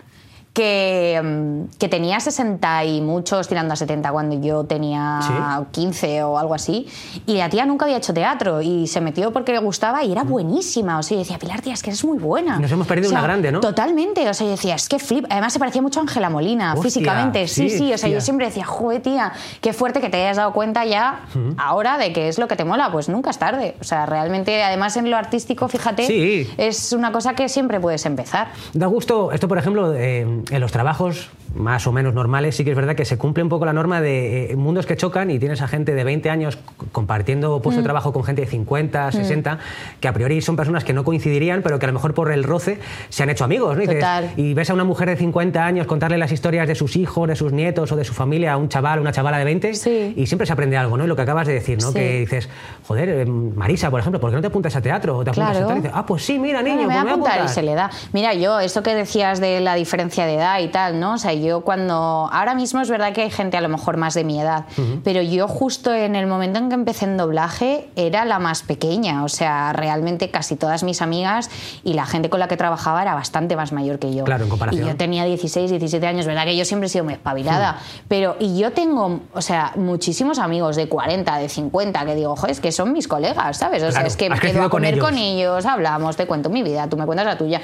que, 0.58 1.22
mm, 1.24 1.78
que 1.78 1.88
tenía 1.88 2.20
60 2.20 2.84
y 2.86 3.00
muchos, 3.00 3.48
tirando 3.48 3.74
a 3.74 3.78
70 3.78 4.12
cuando 4.12 4.42
yo 4.42 4.64
tenía 4.64 5.20
¿Sí? 5.22 5.34
15 5.72 6.24
o 6.24 6.40
algo 6.40 6.56
así. 6.56 6.88
Y 7.28 7.36
la 7.38 7.48
tía 7.48 7.68
nunca 7.68 7.86
había 7.86 7.98
hecho 7.98 8.12
teatro 8.12 8.64
y 8.64 8.88
se 8.88 9.00
metió 9.00 9.32
porque 9.32 9.52
le 9.52 9.60
gustaba 9.60 10.04
y 10.04 10.12
era 10.12 10.24
buenísima. 10.24 10.98
O 10.98 11.04
sea, 11.04 11.14
yo 11.16 11.20
decía, 11.20 11.38
Pilar, 11.38 11.62
tía, 11.62 11.74
es 11.76 11.84
que 11.84 11.92
eres 11.92 12.04
muy 12.04 12.18
buena. 12.18 12.58
Mm. 12.58 12.62
Nos 12.64 12.72
hemos 12.72 12.88
perdido 12.88 13.10
O 13.10 13.12
sea, 13.12 13.20
una 13.20 13.28
grande, 13.28 13.52
¿no? 13.52 13.60
Totalmente. 13.60 14.28
O 14.28 14.34
sea, 14.34 14.46
yo 14.48 14.52
decía, 14.52 14.74
es 14.74 14.90
que 14.90 14.98
flip. 14.98 15.26
Además, 15.30 15.54
se 15.54 15.60
parecía 15.60 15.84
mucho 15.84 16.00
a 16.00 16.04
Ángela 16.04 16.32
Molina, 16.32 16.74
Hostia, 16.74 16.84
físicamente. 16.84 17.48
Sí, 17.48 17.70
sí, 17.70 17.78
sí. 17.78 17.94
O 17.94 17.98
sea, 18.00 18.10
yo 18.10 18.20
siempre 18.20 18.48
decía, 18.48 18.66
joder, 18.66 19.04
tía, 19.04 19.34
qué 19.62 19.74
fuerte 19.74 20.02
que 20.02 20.10
te 20.10 20.18
hayas 20.18 20.38
dado 20.38 20.54
cuenta 20.54 20.86
ya 20.86 21.22
ahora 21.58 22.00
de 22.00 22.14
que 22.14 22.30
es 22.30 22.40
lo 22.40 22.48
que 22.48 22.56
te 22.56 22.66
mola. 22.66 22.92
Pues 22.92 23.10
nunca 23.10 23.30
es 23.30 23.38
tarde. 23.38 23.76
O 23.80 23.84
sea, 23.84 24.08
realmente, 24.08 24.64
además 24.64 24.98
en 24.98 25.12
lo 25.12 25.18
artístico, 25.18 25.68
fíjate, 25.68 26.08
Sí. 26.08 26.50
es 26.58 26.94
una 26.94 27.12
cosa 27.12 27.36
que 27.36 27.48
siempre 27.48 27.80
puedes 27.80 28.08
empezar. 28.08 28.48
Da 28.74 28.88
gusto, 28.88 29.32
esto 29.32 29.48
por 29.48 29.60
ejemplo, 29.60 29.94
eh, 29.94 30.26
en 30.52 30.62
los 30.62 30.72
trabajos 30.72 31.30
más 31.56 31.88
o 31.88 31.92
menos 31.92 32.14
normales, 32.14 32.56
sí 32.56 32.64
que 32.64 32.72
es 32.72 32.76
verdad 32.76 32.96
que 32.96 33.06
se 33.06 33.18
cumple 33.18 33.44
un 33.44 33.50
poco 33.50 33.66
la 33.66 33.74
norma 33.74 34.02
de 34.02 34.52
eh, 34.52 34.56
mundos 34.56 34.86
que 34.86 34.96
chocan 34.98 35.32
y 35.32 35.40
tienes 35.40 35.62
a 35.62 35.68
gente 35.68 35.96
de 35.96 36.04
20 36.04 36.30
años 36.30 36.58
compartiendo 36.92 37.58
Mm. 37.58 37.62
puesto 37.62 37.82
de 37.82 37.84
trabajo 37.84 38.12
con 38.14 38.24
gente 38.24 38.42
de 38.42 38.48
50, 38.48 39.12
60, 39.12 39.60
que 40.00 40.08
a 40.08 40.14
priori 40.14 40.42
son 40.42 40.56
personas 40.56 40.84
que 40.84 40.94
no 40.94 41.04
coincidirían, 41.04 41.62
pero 41.62 41.80
que 41.80 41.86
a 41.86 41.90
lo 41.90 41.94
mejor 41.94 42.14
por 42.14 42.32
el 42.32 42.44
roce 42.44 42.80
se 43.10 43.24
han 43.24 43.30
hecho 43.30 43.44
amigos. 43.46 43.76
¿no? 43.78 43.84
Y, 43.84 43.88
Total. 43.88 44.32
y 44.36 44.54
ves 44.54 44.70
a 44.70 44.74
una 44.74 44.84
mujer 44.84 45.10
de 45.10 45.16
50 45.18 45.66
años 45.66 45.88
contarle 45.88 46.18
las 46.18 46.32
historias 46.32 46.68
de 46.68 46.76
sus 46.76 46.96
hijos, 46.96 47.28
de 47.28 47.36
sus 47.36 47.52
nietos 47.52 47.92
o 47.92 47.96
de 47.96 48.04
su 48.04 48.14
familia 48.14 48.54
a 48.54 48.58
un 48.58 48.70
chaval 48.70 49.00
una 49.00 49.12
chavala 49.12 49.38
de 49.38 49.46
20 49.46 49.74
Sí. 49.74 50.14
y 50.16 50.26
siempre 50.28 50.46
se 50.46 50.54
aprende 50.54 50.78
algo, 50.78 50.98
¿no? 50.98 51.06
Y 51.06 51.08
lo 51.08 51.16
que 51.16 51.22
acabas 51.22 51.48
de 51.48 51.54
decir, 51.54 51.80
¿no? 51.82 51.88
Sí. 51.90 51.94
Que 51.96 52.20
dices, 52.20 52.50
joder, 52.88 53.10
eh, 53.10 53.26
Marisa, 53.26 53.90
por 53.90 54.00
ejemplo, 54.00 54.20
¿por 54.20 54.30
qué 54.30 54.36
no 54.36 54.42
te 54.42 54.48
apuntas 54.48 54.76
a 54.76 54.82
teatro? 54.82 55.18
O 55.18 55.24
te 55.24 55.32
apuntas 55.32 55.52
Claro. 55.58 55.70
a? 55.70 55.74
Y 55.74 55.76
dices, 55.78 55.92
ah, 55.94 56.06
pues 56.06 56.24
sí, 56.26 56.38
mira, 56.40 56.62
niño, 56.62 56.76
Bueno, 56.76 56.88
me 56.90 56.94
pues 56.94 57.04
voy 57.04 57.12
a 57.12 57.16
me 57.16 57.22
voy 57.22 57.28
a 57.30 57.32
apuntar 57.34 57.46
y 57.52 57.54
se 57.54 57.62
le 57.64 57.74
da. 57.76 57.90
Mira, 58.14 58.34
yo, 58.34 58.60
esto 58.60 58.84
que 58.84 58.94
decías 58.96 59.40
de 59.40 59.60
la 59.60 59.76
diferencia 59.76 60.26
de 60.26 60.36
edad 60.36 60.60
y 60.60 60.68
tal, 60.70 61.00
¿no? 61.00 61.14
O 61.14 61.18
sea, 61.18 61.34
yo 61.42 61.62
cuando... 61.62 62.30
Ahora 62.32 62.56
mismo 62.56 62.82
es 62.82 62.90
verdad 62.90 63.14
que 63.14 63.24
hay 63.24 63.32
gente 63.32 63.58
a 63.58 63.62
lo 63.62 63.70
mejor 63.70 63.98
más 63.98 64.14
de 64.14 64.24
mi 64.24 64.40
edad, 64.40 64.66
pero 65.04 65.22
yo 65.22 65.48
justo 65.48 65.94
en 65.94 66.16
el 66.16 66.28
momento 66.28 66.60
en 66.60 66.70
que 66.70 66.76
empecé 66.76 67.06
en 67.06 67.18
doblaje 67.18 67.90
era 67.96 68.26
la 68.26 68.40
más 68.40 68.64
pequeña, 68.64 69.24
o 69.24 69.30
sea, 69.30 69.74
realmente 69.74 70.30
casi 70.30 70.56
todas 70.56 70.84
mis 70.84 71.02
amigas 71.02 71.50
y 71.84 71.94
la 71.94 72.06
gente 72.06 72.30
con 72.30 72.40
la 72.40 72.48
que 72.48 72.58
trabajaba 72.58 73.02
era 73.02 73.14
bastante 73.14 73.56
más 73.56 73.72
mayor 73.72 74.00
que 74.00 74.14
yo. 74.14 74.24
Claro, 74.24 74.44
en 74.44 74.50
comparación. 74.50 74.86
Y 74.86 74.88
yo 74.88 74.96
tenía 74.96 75.26
16, 75.26 75.70
17 75.70 76.06
años, 76.06 76.26
verdad 76.26 76.46
que 76.46 76.56
yo 76.56 76.66
siempre 76.66 76.88
he 76.88 76.90
sido 76.90 77.04
muy 77.04 77.14
espabilada, 77.14 77.80
pero 78.08 78.36
y 78.40 78.58
yo 78.58 78.72
tengo, 78.72 79.22
o 79.34 79.42
sea, 79.42 79.74
muchísimos 79.76 80.40
amigos 80.40 80.76
de 80.76 80.88
40, 80.88 81.38
de 81.38 81.50
50 81.50 82.06
que 82.06 82.16
digo, 82.16 82.36
joder, 82.36 82.52
es 82.52 82.60
que 82.60 82.72
son 82.72 82.94
mis 82.94 83.08
colegas, 83.08 83.58
¿sabes? 83.58 83.84
O 83.84 83.92
sea, 83.92 84.04
es 84.04 84.16
que 84.16 84.30
quedo 84.30 84.60
a 84.60 84.64
con 84.64 84.82
comer 84.82 84.96
ellos. 84.96 85.06
con 85.06 85.18
ellos, 85.18 85.66
hablamos, 85.66 86.16
te 86.16 86.26
cuento 86.28 86.50
mi 86.50 86.64
vida, 86.64 86.88
tú 86.88 86.98
me 86.98 87.06
cuentas 87.06 87.26
la 87.26 87.38
tuya. 87.38 87.62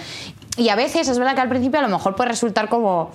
Y 0.57 0.69
a 0.69 0.75
veces 0.75 1.07
es 1.07 1.17
verdad 1.17 1.35
que 1.35 1.41
al 1.41 1.49
principio 1.49 1.79
a 1.79 1.81
lo 1.81 1.89
mejor 1.89 2.15
puede 2.15 2.29
resultar 2.29 2.69
como 2.69 3.11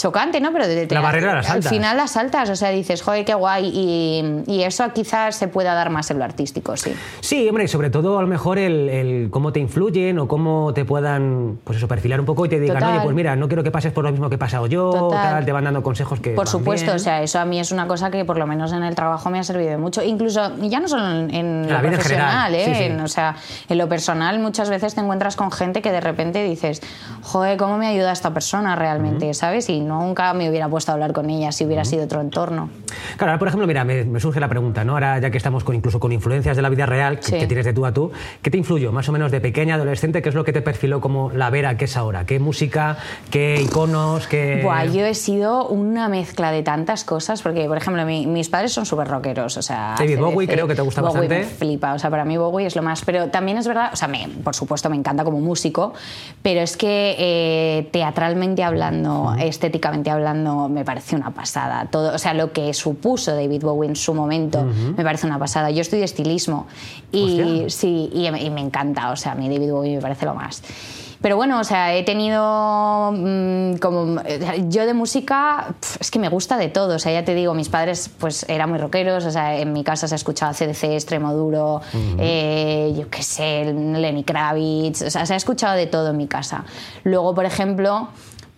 chocante, 0.00 0.40
¿no? 0.40 0.52
Pero 0.52 0.66
de, 0.66 0.86
de- 0.86 0.94
La 0.94 1.00
barrera 1.00 1.32
la 1.32 1.38
al 1.40 1.44
saltas. 1.44 1.70
final 1.70 1.96
las 1.96 2.10
saltas, 2.12 2.50
o 2.50 2.56
sea, 2.56 2.70
dices, 2.70 3.02
joder, 3.02 3.24
qué 3.24 3.34
guay. 3.34 3.70
Y, 3.72 4.42
y 4.52 4.62
eso 4.62 4.84
quizás 4.92 5.36
se 5.36 5.48
pueda 5.48 5.74
dar 5.74 5.90
más 5.90 6.10
en 6.10 6.18
lo 6.18 6.24
artístico, 6.24 6.76
sí. 6.76 6.92
Sí, 7.20 7.48
hombre, 7.48 7.64
y 7.64 7.68
sobre 7.68 7.90
todo 7.90 8.18
a 8.18 8.22
lo 8.22 8.28
mejor 8.28 8.58
el, 8.58 8.88
el 8.88 9.28
cómo 9.30 9.52
te 9.52 9.60
influyen 9.60 10.18
o 10.18 10.28
cómo 10.28 10.72
te 10.74 10.84
puedan, 10.84 11.58
pues 11.64 11.78
eso, 11.78 11.88
perfilar 11.88 12.20
un 12.20 12.26
poco 12.26 12.46
y 12.46 12.48
te 12.48 12.58
digan, 12.60 12.78
Total. 12.78 12.94
oye, 12.96 13.00
pues 13.04 13.14
mira, 13.16 13.36
no 13.36 13.48
quiero 13.48 13.62
que 13.62 13.70
pases 13.70 13.92
por 13.92 14.04
lo 14.04 14.10
mismo 14.10 14.28
que 14.28 14.34
he 14.36 14.38
pasado 14.38 14.66
yo, 14.66 14.90
Total. 14.90 15.22
tal, 15.34 15.44
te 15.44 15.52
van 15.52 15.64
dando 15.64 15.82
consejos 15.82 16.20
que 16.20 16.30
Por 16.30 16.46
van 16.46 16.52
supuesto, 16.52 16.86
bien. 16.86 16.96
o 16.96 16.98
sea, 16.98 17.22
eso 17.22 17.38
a 17.38 17.44
mí 17.44 17.60
es 17.60 17.70
una 17.72 17.86
cosa 17.86 18.10
que 18.10 18.24
por 18.24 18.38
lo 18.38 18.46
menos 18.46 18.72
en 18.72 18.82
el 18.82 18.94
trabajo 18.94 19.30
me 19.30 19.38
ha 19.38 19.44
servido 19.44 19.78
mucho. 19.78 20.02
Incluso, 20.02 20.56
ya 20.60 20.80
no 20.80 20.88
solo 20.88 21.10
en, 21.10 21.34
en 21.34 21.62
lo 21.66 21.74
la 21.74 21.80
vida 21.80 21.88
en 21.92 21.94
profesional, 21.98 22.54
¿eh? 22.54 22.64
sí, 22.64 22.74
sí. 22.74 22.82
En- 22.84 23.00
o 23.00 23.08
sea, 23.08 23.36
en 23.68 23.78
lo 23.78 23.88
personal 23.88 24.38
muchas 24.38 24.70
veces 24.70 24.94
te 24.94 25.00
encuentras 25.00 25.36
con 25.36 25.50
gente 25.52 25.82
que 25.82 25.92
de 25.92 26.00
repente 26.00 26.42
dices, 26.44 26.80
joder, 27.22 27.56
¿cómo 27.58 27.76
me 27.78 27.86
ayuda 27.86 28.12
esta 28.12 28.32
persona 28.32 28.76
realmente? 28.76 29.32
¿Sabes? 29.34 29.68
Y 29.68 29.80
nunca 29.98 30.32
me 30.34 30.48
hubiera 30.48 30.68
puesto 30.68 30.92
a 30.92 30.94
hablar 30.94 31.12
con 31.12 31.28
ella 31.30 31.52
si 31.52 31.64
hubiera 31.64 31.84
sido 31.84 32.04
otro 32.04 32.20
entorno. 32.20 32.70
Claro, 33.16 33.32
ahora, 33.32 33.38
por 33.38 33.48
ejemplo, 33.48 33.66
mira, 33.66 33.84
me, 33.84 34.04
me 34.04 34.20
surge 34.20 34.40
la 34.40 34.48
pregunta, 34.48 34.84
¿no? 34.84 34.92
Ahora, 34.94 35.18
ya 35.18 35.30
que 35.30 35.36
estamos 35.36 35.64
con, 35.64 35.74
incluso 35.74 36.00
con 36.00 36.12
influencias 36.12 36.56
de 36.56 36.62
la 36.62 36.68
vida 36.68 36.86
real, 36.86 37.18
que, 37.18 37.22
Sí. 37.26 37.38
que 37.38 37.46
tienes 37.46 37.66
de 37.66 37.72
tú 37.72 37.84
a 37.86 37.92
tú, 37.92 38.10
¿qué 38.42 38.50
te 38.50 38.58
influyó 38.58 38.92
más 38.92 39.08
o 39.08 39.12
menos 39.12 39.30
de 39.30 39.40
pequeña, 39.40 39.74
adolescente? 39.76 40.22
¿Qué 40.22 40.28
es 40.28 40.34
lo 40.34 40.44
que 40.44 40.52
te 40.52 40.62
perfiló 40.62 41.00
como 41.00 41.30
la 41.30 41.50
Vera 41.50 41.76
que 41.76 41.84
es 41.86 41.96
ahora? 41.96 42.26
¿Qué 42.26 42.38
música, 42.40 42.96
qué 43.30 43.60
iconos, 43.62 44.26
qué...? 44.26 44.60
Buah, 44.62 44.84
yo 44.86 45.04
he 45.06 45.14
sido 45.14 45.66
una 45.68 46.08
mezcla 46.08 46.50
de 46.52 46.62
tantas 46.62 47.04
cosas, 47.04 47.42
porque, 47.42 47.66
por 47.66 47.76
ejemplo, 47.76 48.04
mi- 48.04 48.26
mis 48.26 48.48
padres 48.48 48.72
son 48.72 48.86
súper 48.86 49.08
rockeros, 49.08 49.56
o 49.56 49.62
sea... 49.62 49.94
David 49.98 50.18
Bowie 50.18 50.48
creo 50.48 50.66
que 50.66 50.74
te 50.74 50.82
gusta 50.82 51.00
Bowie 51.00 51.14
bastante. 51.28 51.38
me 51.38 51.44
flipa, 51.44 51.94
o 51.94 51.98
sea, 51.98 52.10
para 52.10 52.24
mí 52.24 52.36
Bowie 52.36 52.66
es 52.66 52.76
lo 52.76 52.82
más... 52.82 53.04
Pero 53.04 53.28
también 53.28 53.58
es 53.58 53.66
verdad, 53.66 53.90
o 53.92 53.96
sea, 53.96 54.08
me- 54.08 54.28
por 54.42 54.54
supuesto 54.54 54.88
me 54.90 54.96
encanta 54.96 55.24
como 55.24 55.40
músico, 55.40 55.92
pero 56.42 56.60
es 56.60 56.76
que 56.76 57.16
eh, 57.18 57.88
teatralmente 57.92 58.62
hablando, 58.64 59.34
estéticamente 59.70 60.10
hablando, 60.10 60.68
me 60.68 60.84
parece 60.84 61.14
una 61.14 61.30
pasada. 61.30 61.86
Todo, 61.90 62.14
o 62.14 62.18
sea, 62.18 62.34
lo 62.34 62.52
que 62.52 62.74
supuso 62.74 63.34
David 63.34 63.62
Bowie 63.62 63.88
en 63.88 63.96
su 63.96 64.12
momento, 64.14 64.64
me 64.64 65.04
parece 65.04 65.26
una 65.26 65.38
pasada. 65.38 65.70
Yo 65.70 65.80
estudio 65.80 66.04
estilismo 66.04 66.66
y 67.12 67.40
Hostia. 67.40 67.70
sí, 67.70 68.10
y, 68.12 68.26
y 68.26 68.50
me 68.50 68.60
encanta, 68.60 69.10
o 69.10 69.16
sea, 69.16 69.32
a 69.32 69.34
mí 69.36 69.48
David 69.48 69.70
Bowie 69.70 69.96
me 69.96 70.02
parece 70.02 70.26
lo 70.26 70.34
más. 70.34 70.62
Pero 71.22 71.36
bueno, 71.36 71.60
o 71.60 71.64
sea, 71.64 71.94
he 71.94 72.02
tenido 72.02 73.12
mm, 73.14 73.74
como 73.74 74.22
yo 74.68 74.86
de 74.86 74.94
música 74.94 75.66
pf, 75.78 75.98
es 76.00 76.10
que 76.10 76.18
me 76.18 76.30
gusta 76.30 76.56
de 76.56 76.68
todo, 76.68 76.96
o 76.96 76.98
sea, 76.98 77.12
ya 77.12 77.24
te 77.26 77.34
digo, 77.34 77.52
mis 77.52 77.68
padres 77.68 78.10
pues 78.18 78.46
eran 78.48 78.70
muy 78.70 78.78
rockeros, 78.78 79.26
o 79.26 79.30
sea, 79.30 79.58
en 79.58 79.72
mi 79.74 79.84
casa 79.84 80.08
se 80.08 80.14
escuchaba 80.14 80.54
CDC, 80.54 80.84
Extremo 80.84 81.34
Duro, 81.34 81.82
eh, 82.18 82.94
yo 82.96 83.10
qué 83.10 83.22
sé, 83.22 83.64
Lenny 83.66 84.24
Kravitz, 84.24 85.02
o 85.02 85.10
sea, 85.10 85.26
se 85.26 85.34
ha 85.34 85.36
escuchado 85.36 85.76
de 85.76 85.86
todo 85.86 86.08
en 86.08 86.16
mi 86.16 86.26
casa. 86.26 86.64
Luego, 87.04 87.34
por 87.34 87.44
ejemplo, 87.44 88.08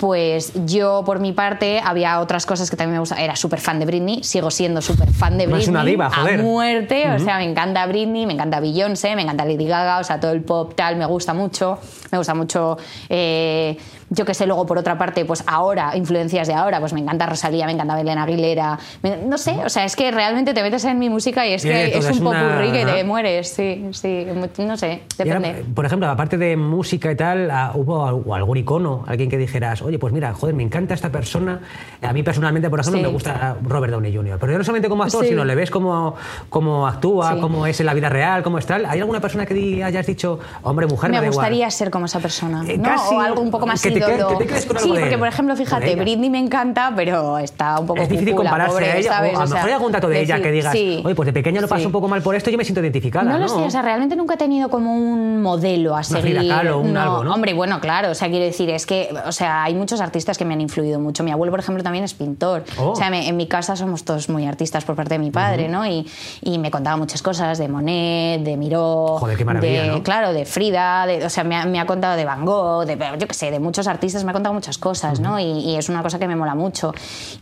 pues 0.03 0.51
yo 0.67 1.05
por 1.07 1.21
mi 1.21 1.31
parte 1.31 1.81
había 1.81 2.19
otras 2.19 2.45
cosas 2.45 2.69
que 2.69 2.77
también 2.77 2.95
me 2.95 2.99
gustaban. 2.99 3.23
Era 3.23 3.37
súper 3.37 3.61
fan 3.61 3.79
de 3.79 3.87
Britney, 3.87 4.25
sigo 4.25 4.51
siendo 4.51 4.83
súper 4.83 5.09
fan 5.13 5.39
de 5.39 5.45
Es 5.45 5.51
Britney. 5.51 5.69
una 5.69 5.85
diva, 5.85 6.11
joder. 6.11 6.41
A 6.41 6.43
muerte, 6.43 7.09
o 7.09 7.21
sea, 7.21 7.37
me 7.37 7.45
encanta 7.45 7.87
Britney, 7.87 8.27
me 8.27 8.33
encanta 8.33 8.59
Beyoncé, 8.59 9.15
me 9.15 9.23
encanta 9.23 9.45
Lady 9.45 9.65
Gaga, 9.65 10.01
o 10.01 10.03
sea, 10.05 10.19
todo 10.19 10.33
el 10.33 10.43
pop 10.43 10.73
tal, 10.75 10.97
me 10.97 11.07
gusta 11.07 11.35
mucho. 11.35 11.79
Me 12.11 12.19
gusta 12.19 12.35
mucho, 12.35 12.79
eh, 13.09 13.79
yo 14.15 14.25
qué 14.25 14.35
sé, 14.35 14.47
luego 14.47 14.67
por 14.67 14.77
otra 14.79 14.99
parte, 14.99 15.25
pues 15.25 15.43
ahora, 15.47 15.97
influencias 15.97 16.47
de 16.47 16.55
ahora, 16.55 16.81
pues 16.81 16.93
me 16.93 17.01
encanta 17.01 17.27
Rosalía, 17.27 17.65
me 17.67 17.73
encanta 17.73 17.97
Belén 17.97 18.19
Aguilera. 18.19 18.79
me- 19.03 19.17
no 19.17 19.39
sé, 19.39 19.53
o 19.65 19.69
sea, 19.69 19.85
es 19.85 19.97
que 19.97 20.11
realmente 20.11 20.53
te 20.53 20.63
metes 20.63 20.85
en 20.85 20.99
mi 20.99 21.09
música 21.09 21.47
y 21.47 21.55
es 21.55 21.63
que 21.63 21.97
es 21.97 22.05
es 22.05 22.21
un 22.21 22.27
una- 22.27 22.43
popurrí 22.49 22.73
que 22.73 22.85
te 22.85 23.05
mueres, 23.05 23.49
sí, 23.49 23.89
sí, 23.93 24.27
no 24.59 24.77
sé, 24.77 25.03
Y 25.19 25.23
ahora, 25.29 25.41
depende. 25.41 25.65
por 25.75 25.87
ejemplo, 25.87 26.09
aparte 26.11 26.37
de 26.37 26.57
música 26.57 27.11
y 27.11 27.17
tal, 27.17 27.51
ah, 27.51 27.73
¿hubo 27.75 28.35
algún 28.35 28.57
icono, 28.59 29.05
alguien 29.07 29.31
que 29.31 29.39
dijeras, 29.39 29.81
oye, 29.83 29.99
pues 29.99 30.13
mira, 30.13 30.35
joder, 30.35 30.55
me 30.55 30.63
encanta 30.63 30.95
esta 30.95 31.11
persona? 31.11 31.61
A 32.03 32.13
mí 32.13 32.23
personalmente, 32.23 32.69
por 32.69 32.81
ejemplo, 32.81 32.99
Sí. 33.01 33.07
me 33.07 33.13
gusta 33.13 33.57
Robert 33.63 33.93
Downey 33.93 34.15
Jr., 34.15 34.39
pero 34.39 34.57
no 34.59 34.65
solamente 34.65 34.89
como 34.89 35.05
actor, 35.05 35.23
Sí. 35.23 35.31
sino 35.31 35.45
le 35.45 35.55
ves 35.55 35.71
cómo, 35.71 36.15
cómo 36.51 36.87
actúa, 36.87 37.35
Sí. 37.35 37.41
cómo 37.41 37.67
es 37.67 37.81
en 37.81 37.87
la 37.87 37.95
vida 37.95 38.09
real, 38.09 38.43
cómo 38.43 38.59
es 38.59 38.67
tal. 38.67 38.85
¿Hay 38.87 39.01
alguna 39.01 39.21
persona 39.21 39.47
que 39.47 39.83
hayas 39.83 40.07
dicho, 40.07 40.39
hombre, 40.63 40.87
mujer, 40.87 41.11
me, 41.11 41.17
me 41.17 41.21
da 41.21 41.27
igual"? 41.27 41.45
gustaría 41.47 41.71
ser 41.71 41.91
como 41.91 42.07
esa 42.07 42.21
persona, 42.21 42.63
Eh, 42.69 42.77
¿no? 42.77 42.85
casi, 42.85 43.15
o 43.15 43.21
algo 43.21 43.41
un 43.41 43.51
poco 43.51 43.67
más 43.67 43.81
que 43.81 43.91
te 43.91 44.02
ídolo. 44.09 44.29
que 44.39 44.45
te 44.45 44.47
quedes 44.47 44.67
con 44.67 44.79
sí, 44.79 44.89
de 44.93 44.99
porque 45.01 45.15
él, 45.15 45.19
por 45.19 45.29
ejemplo, 45.29 45.57
fíjate. 45.57 45.97
Britney 45.97 46.31
me 46.31 46.39
encanta, 46.39 46.93
pero 46.97 47.39
está 47.39 47.79
un 47.79 47.87
poco 47.87 48.01
Es 48.03 48.09
difícil 48.09 48.35
compararse 48.35 48.73
pobre, 48.73 48.91
a 48.93 48.97
ella, 48.97 49.13
¿sabes? 49.13 49.35
o 49.37 49.41
a 49.41 49.45
lo 49.45 49.51
mejor 49.51 49.69
hay 49.69 49.75
algún 49.75 49.93
dato 49.93 50.09
de 50.09 50.21
ella 50.21 50.41
que 50.41 50.51
digas, 50.51 50.73
sí, 50.73 51.03
oye, 51.05 51.15
pues 51.15 51.27
de 51.27 51.33
pequeña 51.33 51.61
lo 51.61 51.69
paso 51.69 51.81
sí. 51.81 51.87
un 51.87 51.93
poco 51.93 52.09
mal 52.09 52.23
por 52.23 52.35
esto, 52.35 52.51
yo 52.51 52.59
me 52.59 52.65
siento 52.65 52.81
identificada. 52.81 53.25
No 53.25 53.33
No, 53.33 53.39
lo 53.41 53.49
sé, 53.49 53.57
o 53.61 53.71
sea, 53.71 53.83
realmente 53.83 54.17
nunca 54.17 54.35
he 54.35 54.39
tenido 54.39 54.69
como 54.69 54.95
un 54.95 55.43
modelo 55.43 55.97
a 55.97 56.03
seguir. 56.03 56.39
Frida 56.39 56.57
Kahlo, 56.57 56.79
un 56.81 56.93
no, 56.93 57.01
algo, 57.01 57.25
¿no? 57.25 57.35
Hombre, 57.35 57.55
bueno, 57.55 57.81
claro, 57.81 58.11
o 58.11 58.15
sea, 58.15 58.29
quiero 58.29 58.45
decir, 58.45 58.71
es 58.71 58.87
que, 58.87 59.15
o 59.27 59.33
sea, 59.33 59.63
hay 59.65 59.75
muchos 59.75 60.01
artistas 60.01 60.39
que 60.39 60.45
me 60.45 60.55
han 60.55 60.61
influido 60.61 60.99
mucho. 61.01 61.23
Mi 61.25 61.31
abuelo, 61.31 61.51
por 61.51 61.61
ejemplo, 61.61 61.83
también 61.83 62.05
es 62.05 62.15
pintor. 62.15 62.65
Oh. 62.79 62.91
O 62.91 62.97
sea, 62.97 63.11
me- 63.11 63.29
en 63.29 63.37
mi 63.37 63.47
casa 63.47 63.77
somos 63.77 64.05
todos 64.05 64.29
muy 64.29 64.47
artistas 64.47 64.85
por 64.85 64.95
parte 64.97 65.15
de 65.15 65.19
mi 65.19 65.31
padre, 65.31 65.69
¿no? 65.69 65.87
Y, 65.87 66.07
y 66.43 66.59
me 66.59 66.71
contaba 66.71 66.97
muchas 66.97 67.23
cosas 67.23 67.59
de 67.59 67.69
Monet, 67.69 68.43
de 68.43 68.57
Miró, 68.57 69.17
Joder, 69.19 69.37
qué 69.37 69.45
maravilla, 69.45 69.83
de, 69.83 69.89
¿no? 69.89 70.03
claro, 70.03 70.33
de 70.33 70.45
Frida, 70.45 71.07
de- 71.07 71.25
o 71.25 71.31
sea, 71.31 71.45
me 71.45 71.57
ha, 71.57 71.65
me 71.67 71.79
ha 71.81 71.87
contado 71.87 72.17
de 72.17 72.25
Van 72.25 72.45
Gogh, 72.45 72.85
de, 72.87 72.97
yo 73.19 73.27
qué 73.27 73.35
sé, 73.35 73.51
de 73.51 73.61
muchos 73.61 73.87
artistas, 73.87 73.92
me 74.25 74.31
ha 74.31 74.33
contado 74.33 74.55
muchas 74.55 74.79
cosas, 74.79 75.21
¿no? 75.21 75.39
Y, 75.39 75.45
y 75.45 75.77
es 75.77 75.89
una 75.89 76.03
cosa 76.03 76.19
que 76.19 76.27
me 76.29 76.37
mola 76.37 76.55
mucho. 76.55 76.93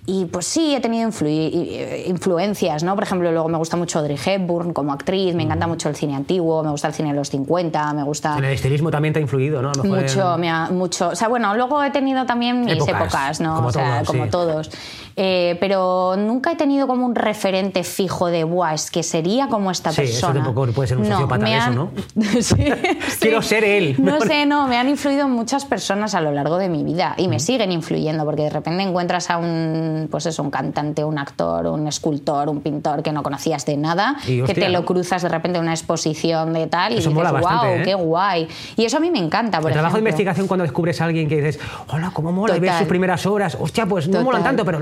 Y 0.06 0.24
pues 0.26 0.46
sí, 0.46 0.74
he 0.74 0.80
tenido 0.80 1.08
influ- 1.08 2.06
influencias, 2.06 2.82
¿no? 2.82 2.94
Por 2.94 3.04
ejemplo, 3.04 3.30
luego 3.32 3.48
me 3.48 3.58
gusta 3.58 3.76
mucho 3.76 3.98
Audrey 3.98 4.18
Hepburn 4.24 4.72
como 4.72 4.92
actriz, 4.92 5.34
me 5.34 5.42
encanta 5.42 5.66
mucho 5.66 5.88
el 5.88 5.96
cine 5.96 6.14
antiguo, 6.16 6.62
me 6.62 6.70
gusta 6.70 6.88
el 6.88 6.94
cine 6.94 7.10
de 7.10 7.16
los 7.16 7.30
50, 7.30 7.92
me 7.94 8.02
gusta 8.02 8.36
En 8.38 8.44
el 8.44 8.52
estilismo 8.54 8.90
también 8.90 9.12
te 9.14 9.18
ha 9.20 9.22
influido, 9.22 9.62
¿no? 9.62 9.70
A 9.70 9.74
lo 9.74 9.82
mejor 9.84 10.00
mucho, 10.02 10.34
en- 10.34 10.40
me 10.40 10.50
ha- 10.50 10.68
mucho. 10.70 11.08
O 11.08 11.16
sea, 11.16 11.28
bueno, 11.28 11.54
luego 11.54 11.82
he 11.82 11.90
tenido 11.90 12.26
también 12.26 12.64
mis 12.64 12.74
Épocas, 12.74 12.94
épocas, 13.00 13.40
¿no? 13.40 13.54
como 13.56 13.68
o 13.68 13.72
sea, 13.72 13.94
todos, 14.02 14.06
como 14.06 14.24
sí. 14.24 14.30
todos. 14.30 14.70
Eh, 15.16 15.56
pero 15.60 16.14
nunca 16.16 16.52
he 16.52 16.56
tenido 16.56 16.86
como 16.86 17.04
un 17.04 17.14
referente 17.14 17.84
fijo 17.84 18.28
de, 18.28 18.44
buah, 18.44 18.74
es 18.74 18.90
que 18.90 19.02
sería 19.02 19.48
como 19.48 19.70
esta 19.70 19.92
Sí, 19.92 20.02
eso 20.02 20.12
persona. 20.28 20.44
tampoco 20.44 20.72
puede 20.72 20.88
ser 20.88 20.98
un 20.98 21.06
sociópata 21.06 21.44
me 21.44 21.50
de 21.50 21.58
eso, 21.58 21.70
¿no? 21.70 21.90
Sí, 22.40 22.42
sí. 22.42 22.56
Quiero 23.20 23.42
ser 23.42 23.64
él. 23.64 23.96
No 23.98 24.20
sé, 24.20 24.46
no, 24.46 24.66
me 24.68 24.76
han 24.76 24.88
influido 24.88 25.28
muchas 25.28 25.64
personas 25.64 26.14
a 26.14 26.20
lo 26.20 26.32
largo 26.32 26.58
de 26.58 26.68
mi 26.68 26.84
vida 26.84 27.14
y 27.16 27.28
me 27.28 27.40
siguen 27.40 27.72
influyendo 27.72 28.24
porque 28.24 28.42
de 28.42 28.50
repente 28.50 28.82
encuentras 28.82 29.30
a 29.30 29.38
un, 29.38 30.08
pues 30.10 30.26
eso, 30.26 30.42
un 30.42 30.50
cantante, 30.50 31.04
un 31.04 31.18
actor, 31.18 31.66
un 31.66 31.86
escultor, 31.86 32.48
un 32.48 32.60
pintor 32.60 33.02
que 33.02 33.12
no 33.12 33.22
conocías 33.22 33.66
de 33.66 33.76
nada, 33.76 34.16
Y, 34.26 34.42
que 34.42 34.54
te 34.54 34.68
lo 34.68 34.80
¿no? 34.80 34.86
cruzas 34.86 35.22
de 35.22 35.28
repente 35.28 35.58
en 35.58 35.64
una 35.64 35.74
exposición 35.74 36.52
de 36.52 36.66
tal 36.66 36.92
y 36.92 36.96
dices, 36.96 37.12
mola 37.12 37.32
wow, 37.32 37.40
bastante, 37.42 37.80
¿eh? 37.80 37.84
qué 37.84 37.94
guay. 37.94 38.48
Y 38.76 38.84
eso 38.84 38.96
a 38.96 39.00
mí 39.00 39.10
me 39.10 39.18
encanta, 39.18 39.60
por 39.60 39.70
el 39.70 39.74
trabajo 39.74 39.96
de 39.96 40.00
investigación 40.00 40.46
cuando 40.46 40.62
descubres 40.62 41.00
a 41.00 41.04
alguien 41.06 41.28
que 41.28 41.36
dices, 41.36 41.58
hola, 41.88 42.10
cómo 42.12 42.32
mola, 42.32 42.56
y 42.56 42.60
ves 42.60 42.74
sus 42.76 42.86
primeras 42.86 43.26
horas, 43.26 43.56
hostia, 43.60 43.86
pues 43.86 44.06
no 44.06 44.12
Total. 44.12 44.24
molan 44.24 44.42
tanto, 44.44 44.64
pero 44.64 44.78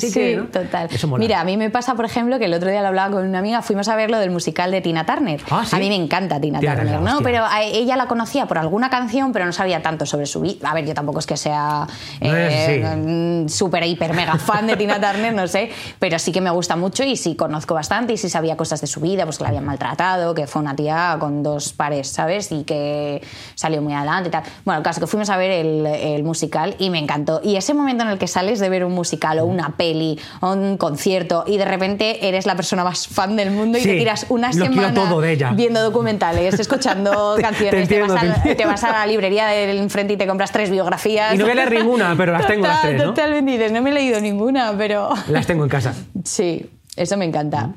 sí, 0.00 0.12
que. 0.12 0.36
¿no? 0.36 0.44
total. 0.46 0.88
Eso 0.90 1.08
mola. 1.08 1.20
Mira, 1.20 1.40
a 1.40 1.44
mí 1.44 1.56
me 1.56 1.70
pasa, 1.70 1.94
por 1.94 2.04
ejemplo, 2.04 2.38
que 2.38 2.46
el 2.46 2.54
otro 2.54 2.70
día 2.70 2.82
lo 2.82 2.88
hablaba 2.88 3.14
con 3.14 3.26
una 3.26 3.38
amiga, 3.38 3.62
fuimos 3.62 3.88
a 3.88 3.96
ver 3.96 4.10
lo 4.10 4.18
del 4.18 4.30
musical 4.30 4.70
de 4.70 4.80
Tina 4.80 5.04
Turner. 5.06 5.40
Ah, 5.50 5.64
¿sí? 5.64 5.76
A 5.76 5.78
mí 5.78 5.88
me 5.88 5.96
encanta 5.96 6.40
Tina 6.40 6.60
Turner, 6.60 7.00
¿no? 7.00 7.10
hostia. 7.10 7.24
Pero 7.24 7.44
a 7.44 7.62
ella 7.62 7.96
la 7.96 8.06
conocía 8.06 8.46
por 8.46 8.58
alguna 8.58 8.90
canción, 8.90 9.32
pero 9.32 9.46
no 9.46 9.52
sabía 9.52 9.82
tanto 9.82 10.06
sobre 10.06 10.26
su 10.26 10.40
vida. 10.40 10.70
A 10.70 10.74
ver, 10.74 10.86
yo 10.86 10.94
tampoco 10.94 11.18
es 11.18 11.26
que 11.26 11.36
sea 11.36 11.86
eh, 12.20 12.80
sí. 12.82 12.96
mm, 12.96 13.48
súper, 13.48 13.84
hiper, 13.84 14.14
mega 14.14 14.36
fan 14.38 14.66
de 14.66 14.76
Tina 14.76 15.00
Turner, 15.00 15.34
no 15.34 15.46
sé, 15.46 15.70
pero 15.98 16.18
sí 16.18 16.32
que 16.32 16.40
me 16.40 16.50
gusta 16.50 16.76
mucho 16.76 17.04
y 17.04 17.16
sí 17.16 17.36
conozco 17.36 17.74
bastante 17.74 18.12
y 18.12 18.16
sí 18.16 18.28
sabía 18.28 18.56
cosas 18.56 18.80
de 18.80 18.86
su 18.86 19.00
vida, 19.00 19.24
pues 19.24 19.38
que 19.38 19.44
la 19.44 19.48
habían 19.48 19.64
maltratado, 19.64 20.34
que 20.34 20.46
fue 20.46 20.62
una 20.62 20.74
tía 20.74 21.16
con 21.20 21.42
dos 21.42 21.72
pares, 21.72 22.08
¿sabes? 22.08 22.50
Y 22.52 22.64
que 22.64 23.22
salió 23.54 23.82
muy 23.82 23.94
adelante 23.94 24.28
y 24.28 24.32
tal. 24.32 24.42
Bueno, 24.64 24.78
el 24.78 24.84
caso 24.84 25.00
que 25.00 25.06
fuimos 25.06 25.30
a 25.30 25.36
ver 25.36 25.50
el, 25.50 25.86
el 25.86 26.22
musical 26.22 26.74
y 26.78 26.90
me 26.90 26.98
encantó. 26.98 27.40
Y 27.42 27.56
ese 27.56 27.74
momento 27.74 28.04
en 28.04 28.10
el 28.10 28.18
que 28.18 28.26
sales 28.26 28.58
de 28.58 28.68
ver 28.68 28.84
un 28.84 28.92
musical 28.92 29.38
o 29.38 29.44
una 29.44 29.59
peli 29.68 30.18
o 30.40 30.52
un 30.52 30.76
concierto 30.78 31.44
y 31.46 31.58
de 31.58 31.64
repente 31.66 32.26
eres 32.28 32.46
la 32.46 32.56
persona 32.56 32.82
más 32.82 33.06
fan 33.06 33.36
del 33.36 33.50
mundo 33.50 33.78
y 33.78 33.82
Sí, 33.82 33.88
te 33.90 33.98
tiras 33.98 34.26
una 34.30 34.52
semana 34.52 34.94
todo 34.94 35.20
de 35.20 35.32
ella. 35.32 35.50
viendo 35.52 35.82
documentales, 35.82 36.58
escuchando 36.58 37.34
Te- 37.36 37.42
canciones, 37.42 37.70
te, 37.72 37.82
entiendo, 37.82 38.14
vas 38.14 38.22
a, 38.22 38.26
entiendo. 38.26 38.56
te 38.56 38.66
vas 38.66 38.84
a 38.84 38.90
la 38.92 39.06
librería 39.06 39.46
del 39.48 39.78
enfrente 39.78 40.14
y 40.14 40.16
te 40.16 40.26
compras 40.26 40.50
tres 40.52 40.70
biografías. 40.70 41.34
Y 41.34 41.38
no 41.38 41.46
leer 41.46 41.70
ninguna, 41.72 42.14
pero 42.16 42.32
las 42.32 42.46
tengo 42.46 42.66
las 42.66 42.76
Total, 42.78 42.90
tres, 42.96 43.02
¿no? 43.02 43.08
Totalmente, 43.14 43.52
dices, 43.52 43.72
no 43.72 43.82
me 43.82 43.90
he 43.90 43.92
leído 43.92 44.20
ninguna, 44.20 44.72
pero 44.76 45.10
Las 45.28 45.46
tengo 45.46 45.64
en 45.64 45.70
casa. 45.70 45.94
sí, 46.24 46.66
eso 46.96 47.16
me 47.16 47.24
encanta. 47.26 47.70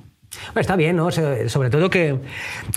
Está 0.55 0.75
bien, 0.75 0.95
¿no? 0.95 1.11
Sobre 1.11 1.69
todo 1.69 1.89
que. 1.89 2.19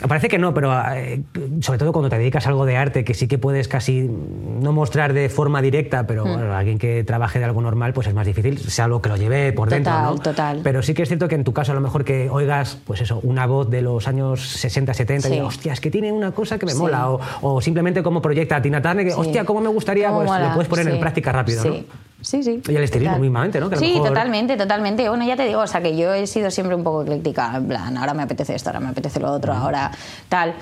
Parece 0.09 0.29
que 0.29 0.39
no, 0.39 0.55
pero 0.55 0.73
eh, 0.95 1.23
sobre 1.61 1.79
todo 1.79 1.93
cuando 1.93 2.09
te 2.09 2.19
dedicas 2.19 2.47
a 2.47 2.51
algo 2.51 2.67
de 2.67 2.77
arte, 2.77 3.05
que 3.05 3.15
sí 3.15 3.29
que 3.29 3.39
puedes 3.39 3.69
casi 3.69 4.03
no 4.03 4.73
mostrar 4.73 5.13
de 5.13 5.29
forma 5.29 5.63
directa, 5.63 6.07
pero 6.07 6.25
hmm. 6.25 6.51
alguien 6.53 6.79
que 6.79 7.05
trabaje 7.05 7.39
de 7.39 7.45
algo 7.45 7.61
normal, 7.61 7.93
pues 7.93 8.07
es 8.07 8.15
más 8.15 8.27
difícil, 8.27 8.59
sea 8.59 8.87
algo 8.87 9.03
que 9.03 9.09
lo 9.09 9.17
lleve 9.17 9.53
por 9.53 9.71
dentro. 9.71 9.93
¿no? 9.93 10.15
Total. 10.17 10.61
Pero 10.63 10.83
sí 10.83 10.95
que 10.95 11.03
es 11.03 11.09
cierto 11.09 11.29
que 11.29 11.35
en 11.35 11.45
tu 11.45 11.53
caso, 11.53 11.73
a 11.73 11.75
lo 11.75 11.81
mejor 11.81 12.05
que 12.05 12.29
oigas, 12.31 12.79
pues 12.87 13.01
eso, 13.01 13.21
una 13.23 13.47
voz 13.47 13.71
de 13.71 13.83
los 13.83 14.09
años 14.09 14.47
60, 14.47 14.95
70, 14.95 15.29
y 15.29 15.33
digas, 15.33 15.47
hostia, 15.47 15.73
es 15.73 15.81
que 15.81 15.91
tiene 15.91 16.13
una 16.13 16.33
cosa 16.33 16.59
que 16.59 16.67
me 16.67 16.75
mola. 16.75 17.09
O, 17.41 17.61
simplemente 17.61 18.03
como 18.03 18.21
proyecta 18.23 18.57
a 18.57 18.63
Tina 18.63 18.83
Turner, 18.83 19.07
que, 19.07 19.15
hostia, 19.15 19.45
cómo 19.45 19.61
me 19.61 19.69
gustaría, 19.69 20.11
pues 20.13 20.29
lo 20.29 20.55
puedes 20.55 20.69
poner 20.69 20.89
en 20.89 21.01
práctica 21.01 21.33
rápido, 21.33 21.65
¿no? 21.65 22.07
Sí, 22.27 22.43
sí. 22.43 22.61
Y 22.67 22.75
el 22.75 22.83
estilismo 22.83 23.21
mismamente, 23.21 23.61
¿no? 23.61 23.71
sí, 23.77 24.01
totalmente, 24.05 24.57
totalmente. 24.57 25.09
Bueno, 25.09 25.25
ya 25.25 25.37
te 25.37 25.45
digo, 25.47 25.61
o 25.61 25.67
sea, 25.69 25.81
que 25.81 25.97
yo 25.97 26.13
he 26.13 26.27
sido 26.27 26.51
siempre 26.51 26.75
un 26.75 26.83
poco 26.83 27.03
ecléctica, 27.03 27.53
en 27.57 27.69
plan, 27.69 27.97
ahora 27.97 28.15
me 28.15 28.25
apetece 28.25 28.57
esto, 28.57 28.71
ahora 28.71 28.81
me 28.81 28.89
apetece 28.89 29.21
lo 29.21 29.31
otro, 29.31 29.53
ahora 29.53 29.93
tal 30.29 30.57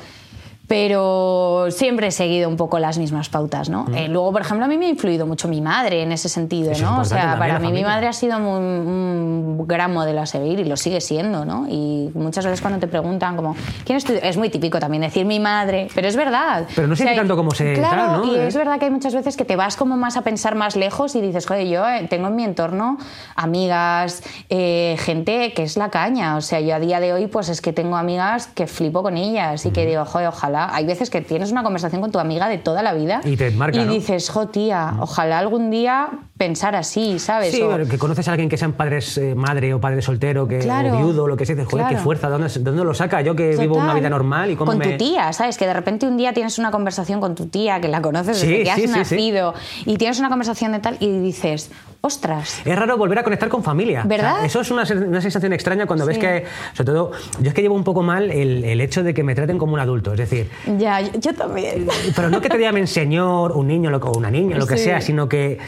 pero 0.66 1.66
siempre 1.70 2.06
he 2.06 2.10
seguido 2.10 2.48
un 2.48 2.56
poco 2.56 2.78
las 2.78 2.96
mismas 2.96 3.28
pautas, 3.28 3.68
¿no? 3.68 3.84
Mm. 3.84 3.94
Eh, 3.94 4.08
luego, 4.08 4.32
por 4.32 4.40
ejemplo, 4.40 4.64
a 4.64 4.68
mí 4.68 4.78
me 4.78 4.86
ha 4.86 4.88
influido 4.88 5.26
mucho 5.26 5.46
mi 5.46 5.60
madre 5.60 6.02
en 6.02 6.12
ese 6.12 6.28
sentido, 6.28 6.72
¿no? 6.80 7.00
O 7.00 7.04
sea, 7.04 7.38
para 7.38 7.58
mí 7.58 7.70
mi 7.70 7.82
madre 7.82 8.06
ha 8.06 8.12
sido 8.12 8.38
un 8.38 9.64
gran 9.66 9.92
modelo 9.92 10.22
a 10.22 10.26
seguir 10.26 10.60
y 10.60 10.64
lo 10.64 10.76
sigue 10.76 11.00
siendo, 11.00 11.44
¿no? 11.44 11.66
Y 11.68 12.10
muchas 12.14 12.44
veces 12.44 12.60
cuando 12.60 12.78
te 12.78 12.86
preguntan 12.86 13.36
como, 13.36 13.56
¿quién 13.84 13.98
es 13.98 14.04
tu...? 14.04 14.14
Es 14.14 14.36
muy 14.36 14.48
típico 14.48 14.78
también 14.78 15.02
decir 15.02 15.26
mi 15.26 15.38
madre, 15.38 15.88
pero 15.94 16.08
es 16.08 16.16
verdad. 16.16 16.66
Pero 16.74 16.86
no 16.86 16.96
sé 16.96 17.04
tanto 17.14 17.36
como 17.36 17.50
se... 17.50 17.74
Claro, 17.74 18.24
¿no? 18.24 18.32
y 18.32 18.38
es 18.38 18.56
verdad 18.56 18.78
que 18.78 18.86
hay 18.86 18.90
muchas 18.90 19.14
veces 19.14 19.36
que 19.36 19.44
te 19.44 19.56
vas 19.56 19.76
como 19.76 19.96
más 19.96 20.16
a 20.16 20.22
pensar 20.22 20.54
más 20.54 20.76
lejos 20.76 21.14
y 21.14 21.20
dices, 21.20 21.46
joder, 21.46 21.66
yo 21.66 21.86
eh, 21.86 22.06
tengo 22.08 22.28
en 22.28 22.36
mi 22.36 22.44
entorno 22.44 22.96
amigas, 23.36 24.22
eh, 24.48 24.96
gente 24.98 25.52
que 25.52 25.64
es 25.64 25.76
la 25.76 25.90
caña, 25.90 26.36
o 26.36 26.40
sea, 26.40 26.60
yo 26.60 26.74
a 26.74 26.80
día 26.80 27.00
de 27.00 27.12
hoy 27.12 27.26
pues 27.26 27.48
es 27.48 27.60
que 27.60 27.72
tengo 27.72 27.96
amigas 27.96 28.46
que 28.46 28.66
flipo 28.66 29.02
con 29.02 29.16
ellas 29.16 29.66
y 29.66 29.70
que 29.70 29.84
digo, 29.84 30.04
joder, 30.04 30.28
ojalá 30.28 30.53
hay 30.56 30.86
veces 30.86 31.10
que 31.10 31.20
tienes 31.20 31.52
una 31.52 31.62
conversación 31.62 32.00
con 32.00 32.12
tu 32.12 32.18
amiga 32.18 32.48
de 32.48 32.58
toda 32.58 32.82
la 32.82 32.94
vida 32.94 33.20
y 33.24 33.36
te 33.36 33.50
marca, 33.50 33.78
y 33.78 33.86
dices, 33.86 34.30
jo, 34.30 34.48
tía, 34.48 34.94
ojalá 35.00 35.38
algún 35.38 35.70
día 35.70 36.08
pensar 36.36 36.74
así, 36.74 37.18
¿sabes? 37.18 37.52
Sí, 37.52 37.62
que 37.90 37.98
conoces 37.98 38.28
a 38.28 38.32
alguien 38.32 38.48
que 38.48 38.56
sean 38.56 38.72
padres, 38.72 39.16
eh, 39.18 39.34
madre 39.34 39.72
o 39.74 39.80
padre 39.80 40.02
soltero, 40.02 40.46
que 40.48 40.58
o 40.58 40.96
viudo, 40.96 41.26
lo 41.26 41.36
que 41.36 41.46
sea, 41.46 41.54
dices, 41.54 41.70
joder, 41.70 41.86
qué 41.88 41.96
fuerza, 41.96 42.28
¿de 42.28 42.60
dónde, 42.60 42.84
lo 42.84 42.94
saca? 42.94 43.20
Yo 43.22 43.34
que 43.36 43.56
vivo 43.56 43.76
una 43.76 43.94
vida 43.94 44.10
normal 44.10 44.50
y 44.50 44.56
cómo 44.56 44.72
Con 44.72 44.80
tu 44.80 44.96
tía, 44.96 45.32
¿sabes? 45.32 45.56
Que 45.56 45.66
de 45.66 45.74
repente 45.74 46.06
un 46.06 46.16
día 46.16 46.32
tienes 46.32 46.58
una 46.58 46.70
conversación 46.70 47.20
con 47.20 47.34
tu 47.34 47.46
tía, 47.46 47.80
que 47.80 47.88
la 47.88 48.02
conoces 48.02 48.40
desde 48.40 48.64
que 48.64 48.70
has 48.70 48.88
nacido, 48.88 49.54
y 49.84 49.96
tienes 49.96 50.18
una 50.18 50.28
conversación 50.28 50.72
de 50.72 50.80
tal, 50.80 50.96
y 51.00 51.18
dices, 51.18 51.70
ostras. 52.04 52.60
Es 52.64 52.76
raro 52.76 52.98
volver 52.98 53.18
a 53.18 53.22
conectar 53.22 53.48
con 53.48 53.62
familia. 53.62 54.02
¿Verdad? 54.04 54.44
eso 54.44 54.60
es 54.60 54.70
una, 54.70 54.84
sensación 54.84 55.52
extraña 55.52 55.86
cuando 55.86 56.04
ves 56.04 56.18
que, 56.18 56.44
sobre 56.74 56.92
todo, 56.92 57.12
yo 57.40 57.48
es 57.48 57.54
que 57.54 57.62
llevo 57.62 57.74
un 57.74 57.84
poco 57.84 58.02
mal 58.02 58.30
el, 58.30 58.62
el, 58.64 58.80
hecho 58.80 59.02
de 59.02 59.14
que 59.14 59.22
me 59.22 59.34
traten 59.34 59.56
como 59.58 59.72
un 59.72 59.80
adulto, 59.80 60.12
es 60.12 60.18
decir... 60.18 60.50
Ya, 60.78 61.00
yo, 61.00 61.34
también. 61.34 61.88
Pero 62.14 62.28
no 62.28 62.40
que 62.40 62.48
te 62.48 62.58
llamen 62.58 62.86
señor, 62.86 63.52
un 63.52 63.68
niño 63.68 63.90
o 63.96 64.18
una 64.18 64.30
niña, 64.30 64.58
lo 64.58 64.66
que 64.66 64.76
sea, 64.76 65.00
sino 65.00 65.28
que 65.28 65.58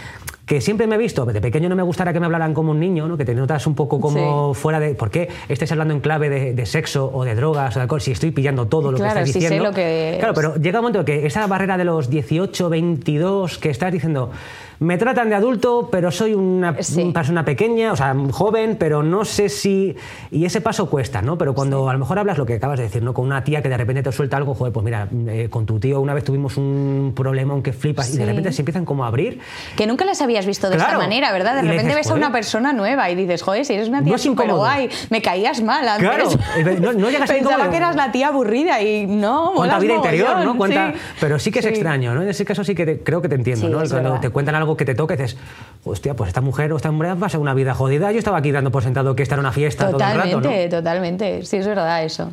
que 0.46 0.60
siempre 0.60 0.86
me 0.86 0.94
he 0.94 0.98
visto, 0.98 1.26
de 1.26 1.40
pequeño 1.40 1.68
no 1.68 1.74
me 1.74 1.82
gustara 1.82 2.12
que 2.12 2.20
me 2.20 2.26
hablaran 2.26 2.54
como 2.54 2.70
un 2.70 2.78
niño, 2.78 3.08
¿no? 3.08 3.16
que 3.16 3.24
te 3.24 3.34
notas 3.34 3.66
un 3.66 3.74
poco 3.74 4.00
como 4.00 4.54
fuera 4.54 4.78
de... 4.78 4.94
¿Por 4.94 5.10
qué 5.10 5.28
estés 5.48 5.72
hablando 5.72 5.92
en 5.92 6.00
clave 6.00 6.54
de, 6.54 6.66
sexo 6.66 7.10
o 7.12 7.24
de 7.24 7.34
drogas 7.34 7.74
o 7.74 7.80
de 7.80 7.82
alcohol 7.82 8.00
si 8.00 8.12
estoy 8.12 8.30
pillando 8.30 8.66
todo 8.66 8.92
lo 8.92 8.98
que 8.98 9.08
estás 9.08 9.26
diciendo? 9.26 9.56
Sé 9.56 9.70
lo 9.70 9.74
que 9.74 10.16
claro, 10.20 10.34
pero 10.34 10.54
llega 10.54 10.78
un 10.78 10.84
momento 10.84 11.04
que 11.04 11.26
esa 11.26 11.44
barrera 11.48 11.76
de 11.76 11.84
los 11.84 12.08
18, 12.08 12.68
22 12.68 13.58
que 13.58 13.70
estás 13.70 13.92
diciendo 13.92 14.30
me 14.78 14.98
tratan 14.98 15.28
de 15.28 15.34
adulto, 15.34 15.88
pero 15.90 16.10
soy 16.10 16.34
una 16.34 16.74
persona 16.74 17.44
pequeña, 17.44 17.92
o 17.92 17.96
sea, 17.96 18.14
joven, 18.30 18.76
pero 18.78 19.02
no 19.02 19.24
sé 19.24 19.48
si... 19.48 19.96
Y 20.30 20.44
ese 20.44 20.60
paso 20.60 20.88
cuesta, 20.90 21.22
¿no? 21.22 21.38
Pero 21.38 21.54
cuando 21.54 21.88
a 21.88 21.92
lo 21.92 21.98
mejor 21.98 22.18
hablas 22.18 22.38
lo 22.38 22.46
que 22.46 22.54
acabas 22.54 22.78
de 22.78 22.84
decir, 22.84 23.02
¿no? 23.02 23.14
Con 23.14 23.26
una 23.26 23.44
tía 23.44 23.62
que 23.62 23.68
de 23.68 23.76
repente 23.76 24.02
te 24.02 24.12
suelta 24.12 24.36
algo, 24.36 24.54
joder, 24.54 24.72
pues 24.72 24.84
mira, 24.84 25.08
eh, 25.28 25.48
con 25.50 25.66
tu 25.66 25.78
tío 25.78 26.00
una 26.00 26.14
vez 26.14 26.24
tuvimos 26.24 26.56
un 26.56 27.12
problema, 27.14 27.52
aunque 27.52 27.72
flipas, 27.72 28.14
y 28.14 28.18
de 28.18 28.26
repente 28.26 28.52
se 28.52 28.62
empiezan 28.62 28.84
como 28.84 29.04
a 29.04 29.08
abrir. 29.08 29.40
Que 29.76 29.86
nunca 29.86 30.04
las 30.04 30.20
habías 30.20 30.46
visto 30.46 30.68
de 30.70 30.76
esta 30.76 30.98
manera, 30.98 31.32
¿verdad? 31.32 31.62
De 31.62 31.62
repente 31.62 31.94
ves 31.94 32.10
a 32.10 32.14
una 32.14 32.32
persona 32.32 32.72
nueva 32.72 33.10
y 33.10 33.14
dices, 33.14 33.42
joder, 33.42 33.64
si 33.64 33.74
eres 33.74 33.88
una 33.88 34.02
tía 34.02 34.18
súper 34.18 34.52
guay, 34.52 34.88
me 35.10 35.22
caías 35.22 35.62
mal 35.62 35.86
antes. 35.88 36.08
Claro, 36.08 36.80
no, 36.80 36.92
no 36.92 37.10
llegas 37.10 37.30
Pensaba 37.36 37.70
que 37.70 37.76
eras 37.76 37.96
la 37.96 38.12
tía 38.12 38.28
aburrida 38.28 38.80
y 38.80 39.06
no, 39.06 39.52
Cuánta 39.54 39.78
vida 39.78 39.94
interior, 39.94 40.44
¿no? 40.44 40.56
Cuánta... 40.56 40.94
Pero 41.20 41.38
sí 41.38 41.50
que 41.50 41.60
es 41.60 41.66
extraño, 41.66 42.14
¿no? 42.14 42.22
En 42.22 42.28
ese 42.28 42.44
caso 42.44 42.64
sí 42.64 42.74
que 42.74 43.00
creo 43.00 43.20
que 43.22 43.28
te 43.28 43.34
entiendo, 43.34 43.68
¿no? 43.68 43.88
Cuando 43.88 44.20
te 44.20 44.30
cuentan 44.30 44.54
algo 44.54 44.65
que 44.74 44.86
te 44.86 44.92
y 44.92 45.06
dices 45.06 45.36
hostia, 45.84 46.14
pues 46.14 46.28
esta 46.28 46.40
mujer 46.40 46.72
o 46.72 46.76
esta 46.76 46.90
mujer 46.90 47.22
va 47.22 47.26
a 47.26 47.30
ser 47.30 47.40
una 47.40 47.52
vida 47.52 47.74
jodida. 47.74 48.10
Yo 48.10 48.18
estaba 48.18 48.38
aquí 48.38 48.50
dando 48.50 48.70
por 48.70 48.82
sentado 48.82 49.14
que 49.14 49.22
esta 49.22 49.34
era 49.34 49.40
una 49.40 49.52
fiesta 49.52 49.90
totalmente, 49.90 50.30
todo 50.30 50.50
el 50.50 50.64
rato, 50.64 50.76
Totalmente, 50.78 51.44
sí, 51.44 51.58
es 51.58 51.66
verdad 51.66 52.02
eso. 52.02 52.32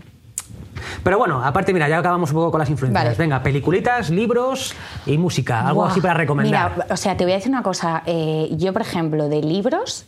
Pero 1.04 1.18
bueno, 1.18 1.44
aparte, 1.44 1.74
mira, 1.74 1.88
ya 1.88 2.00
acabamos 2.00 2.32
un 2.32 2.36
poco 2.36 2.52
con 2.52 2.60
las 2.60 2.70
influencias. 2.70 3.18
Venga, 3.18 3.42
peliculitas, 3.44 4.10
libros 4.10 4.74
y 5.06 5.18
música, 5.18 5.68
algo 5.68 5.86
así 5.86 6.02
para 6.02 6.14
recomendar. 6.14 6.72
Mira, 6.74 6.88
o 6.90 6.98
sea, 6.98 7.18
te 7.18 7.24
voy 7.24 7.34
a 7.34 7.36
decir 7.36 7.52
una 7.52 7.64
cosa. 7.64 8.04
Eh, 8.06 8.50
yo, 8.52 8.74
por 8.74 8.82
ejemplo, 8.82 9.30
de 9.30 9.42
libros, 9.42 10.06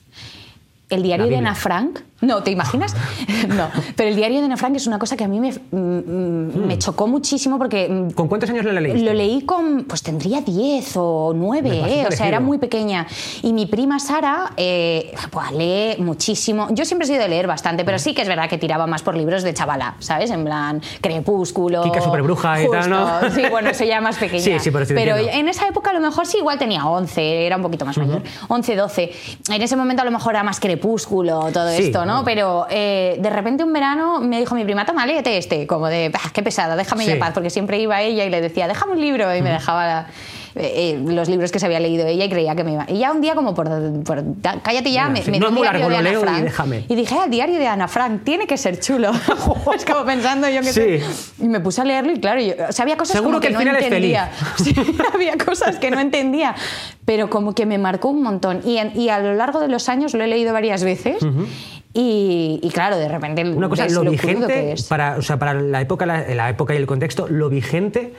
el 0.89 1.03
diario 1.03 1.27
de 1.27 1.38
Ana 1.38 1.55
Frank 1.55 1.99
no, 2.21 2.43
¿te 2.43 2.51
imaginas? 2.51 2.95
no, 3.49 3.69
pero 3.95 4.10
el 4.10 4.15
diario 4.15 4.39
de 4.39 4.45
Ana 4.45 4.56
Frank 4.56 4.75
es 4.75 4.88
una 4.88 4.97
cosa 4.97 5.17
que 5.17 5.25
a 5.25 5.28
mí 5.28 5.39
me, 5.39 5.51
mm, 5.51 5.78
mm, 5.78 6.65
me 6.65 6.75
hmm. 6.75 6.80
chocó 6.80 7.08
muchísimo 7.08 7.58
porque... 7.58 7.89
Mm, 7.89 8.12
¿Con 8.12 8.30
cuántos 8.30 8.49
años 8.49 8.63
lo 8.63 8.71
leíste? 8.71 9.01
Lo 9.01 9.13
leí 9.13 9.41
con, 9.41 9.84
pues 9.84 10.01
tendría 10.01 10.39
10 10.39 10.93
o 10.95 11.34
9, 11.36 11.69
¿eh? 11.69 12.06
o 12.08 12.12
sea, 12.12 12.28
era 12.28 12.39
muy 12.39 12.58
pequeña. 12.58 13.06
Y 13.41 13.51
mi 13.51 13.65
prima 13.65 13.99
Sara, 13.99 14.54
eh, 14.56 15.13
pues, 15.30 15.51
lee 15.51 16.01
muchísimo. 16.01 16.67
Yo 16.71 16.86
siempre 16.86 17.06
he 17.06 17.08
sido 17.08 17.21
de 17.21 17.28
leer 17.28 17.47
bastante, 17.47 17.84
pero 17.84 17.99
sí 17.99 18.13
que 18.13 18.21
es 18.21 18.28
verdad 18.30 18.49
que 18.49 18.58
tiraba 18.58 18.88
más 18.88 19.01
por 19.01 19.17
libros 19.17 19.43
de 19.43 19.54
chavala, 19.54 19.95
¿sabes? 19.99 20.32
En 20.32 20.45
plan, 20.45 20.82
Crepúsculo... 21.01 21.84
Kika 21.84 22.01
Superbruja 22.01 22.63
y 22.63 22.71
tal, 22.71 22.89
¿no? 22.89 23.06
Sí, 23.36 23.43
bueno, 23.49 23.69
eso 23.69 23.84
ya 23.84 23.99
más 23.99 24.17
pequeña. 24.17 24.41
sí, 24.41 24.60
sí, 24.60 24.71
pero, 24.71 24.86
pero 24.88 25.17
en 25.17 25.49
esa 25.49 25.67
época 25.67 25.89
a 25.89 25.93
lo 25.93 25.99
mejor 25.99 26.25
sí 26.25 26.38
igual 26.38 26.58
tenía 26.58 26.86
11, 26.86 27.45
era 27.45 27.58
un 27.58 27.62
poquito 27.62 27.86
más 27.86 27.97
mayor. 27.97 28.21
11, 28.47 28.75
12. 28.75 29.12
En 29.49 29.62
ese 29.62 29.75
momento 29.75 30.01
a 30.01 30.06
lo 30.06 30.12
mejor 30.12 30.36
era 30.36 30.43
más 30.43 30.60
Crepúsculo, 30.60 31.49
todo 31.51 31.67
esto, 31.69 32.05
¿no? 32.06 32.24
Pero... 32.24 32.68
Eh, 32.70 33.18
de 33.20 33.30
repente 33.30 33.63
un 33.63 33.74
verano 33.74 34.22
me 34.22 34.39
dijo 34.39 34.56
mi 34.56 34.63
prima, 34.63 34.86
toma, 34.86 35.06
léete 35.06 35.38
este, 35.38 35.68
como 35.68 35.88
de, 35.88 36.12
qué 36.34 36.44
pesada, 36.44 36.76
déjame 36.76 37.06
en 37.06 37.20
paz, 37.20 37.32
porque 37.34 37.50
siempre 37.50 37.80
iba 37.80 38.02
ella 38.02 38.26
y 38.26 38.30
le 38.30 38.41
decía, 38.41 38.68
déjame 38.68 38.94
un 38.94 39.02
libro, 39.02 39.36
y 39.36 39.41
me 39.41 39.50
dejaba 39.50 40.08
eh, 40.58 40.96
eh, 40.96 41.04
los 41.06 41.28
libros 41.28 41.52
que 41.52 41.60
se 41.60 41.65
había 41.65 41.82
leído 41.82 42.08
ella 42.08 42.24
y 42.24 42.30
creía 42.30 42.56
que 42.56 42.63
me 42.63 42.72
iba. 42.72 42.86
Y 42.88 43.00
ya 43.00 43.12
un 43.12 43.20
día, 43.20 43.36
como 43.36 43.54
por, 43.54 43.70
cállate 44.63 44.89
ya, 44.89 45.10
me, 45.10 45.22
me 45.24 45.39
no 45.39 45.52
dio 45.52 45.63
el 45.65 45.78
diario 45.78 45.89
de 45.89 45.98
Ana 45.98 46.50
Frank. 46.52 46.86
Y, 46.88 46.94
y 46.94 46.96
dije, 46.96 47.15
ah, 47.20 47.26
el 47.26 47.32
diario 47.32 47.60
de 47.60 47.68
Ana 47.68 47.89
Frank, 47.89 48.24
tiene 48.24 48.48
que 48.48 48.58
ser 48.58 48.80
chulo. 48.80 49.12
es 49.76 49.84
como 49.84 50.06
pensando 50.06 50.48
yo 50.48 50.62
que 50.62 50.72
sé. 50.72 51.04
Y 51.39 51.50
me 51.50 51.60
puse 51.60 51.82
a 51.82 51.84
leerlo 51.84 52.13
y 52.13 52.22
claro, 52.22 52.39
yo, 52.39 52.54
o 52.70 52.72
sea, 52.72 52.84
había 52.84 52.96
cosas 52.96 53.22
como 53.22 53.41
que, 53.41 53.50
no 53.50 53.60
entendía. 53.60 54.32
había 55.13 55.38
cosas 55.38 55.76
que 55.78 55.91
no 55.91 56.00
entendía, 56.00 56.56
pero 57.04 57.30
como 57.30 57.54
que 57.54 57.65
me 57.65 57.78
marcó 57.78 58.08
un 58.08 58.24
montón. 58.24 58.62
Y, 58.63 58.80
y 58.98 59.10
a 59.10 59.20
lo 59.20 59.34
largo 59.34 59.60
de 59.60 59.68
los 59.68 59.89
años 59.89 60.13
lo 60.13 60.24
he 60.24 60.28
leído 60.28 60.54
varias 60.54 60.86
veces. 60.86 61.18
Y, 61.97 62.69
claro, 62.73 62.97
de 62.97 63.08
repente 63.08 63.49
una 63.49 63.69
cosa, 63.69 63.88
lo, 63.88 64.01
vigente 64.01 64.75
para, 64.89 65.15
o 65.15 65.21
sea, 65.21 65.39
para 65.39 65.53
la 65.53 65.79
época, 65.79 66.05
la 66.05 66.49
época 66.49 66.73
y 66.73 66.77
el 66.77 66.86
contexto, 66.86 67.27
lo 67.29 67.47
vigente 67.47 68.13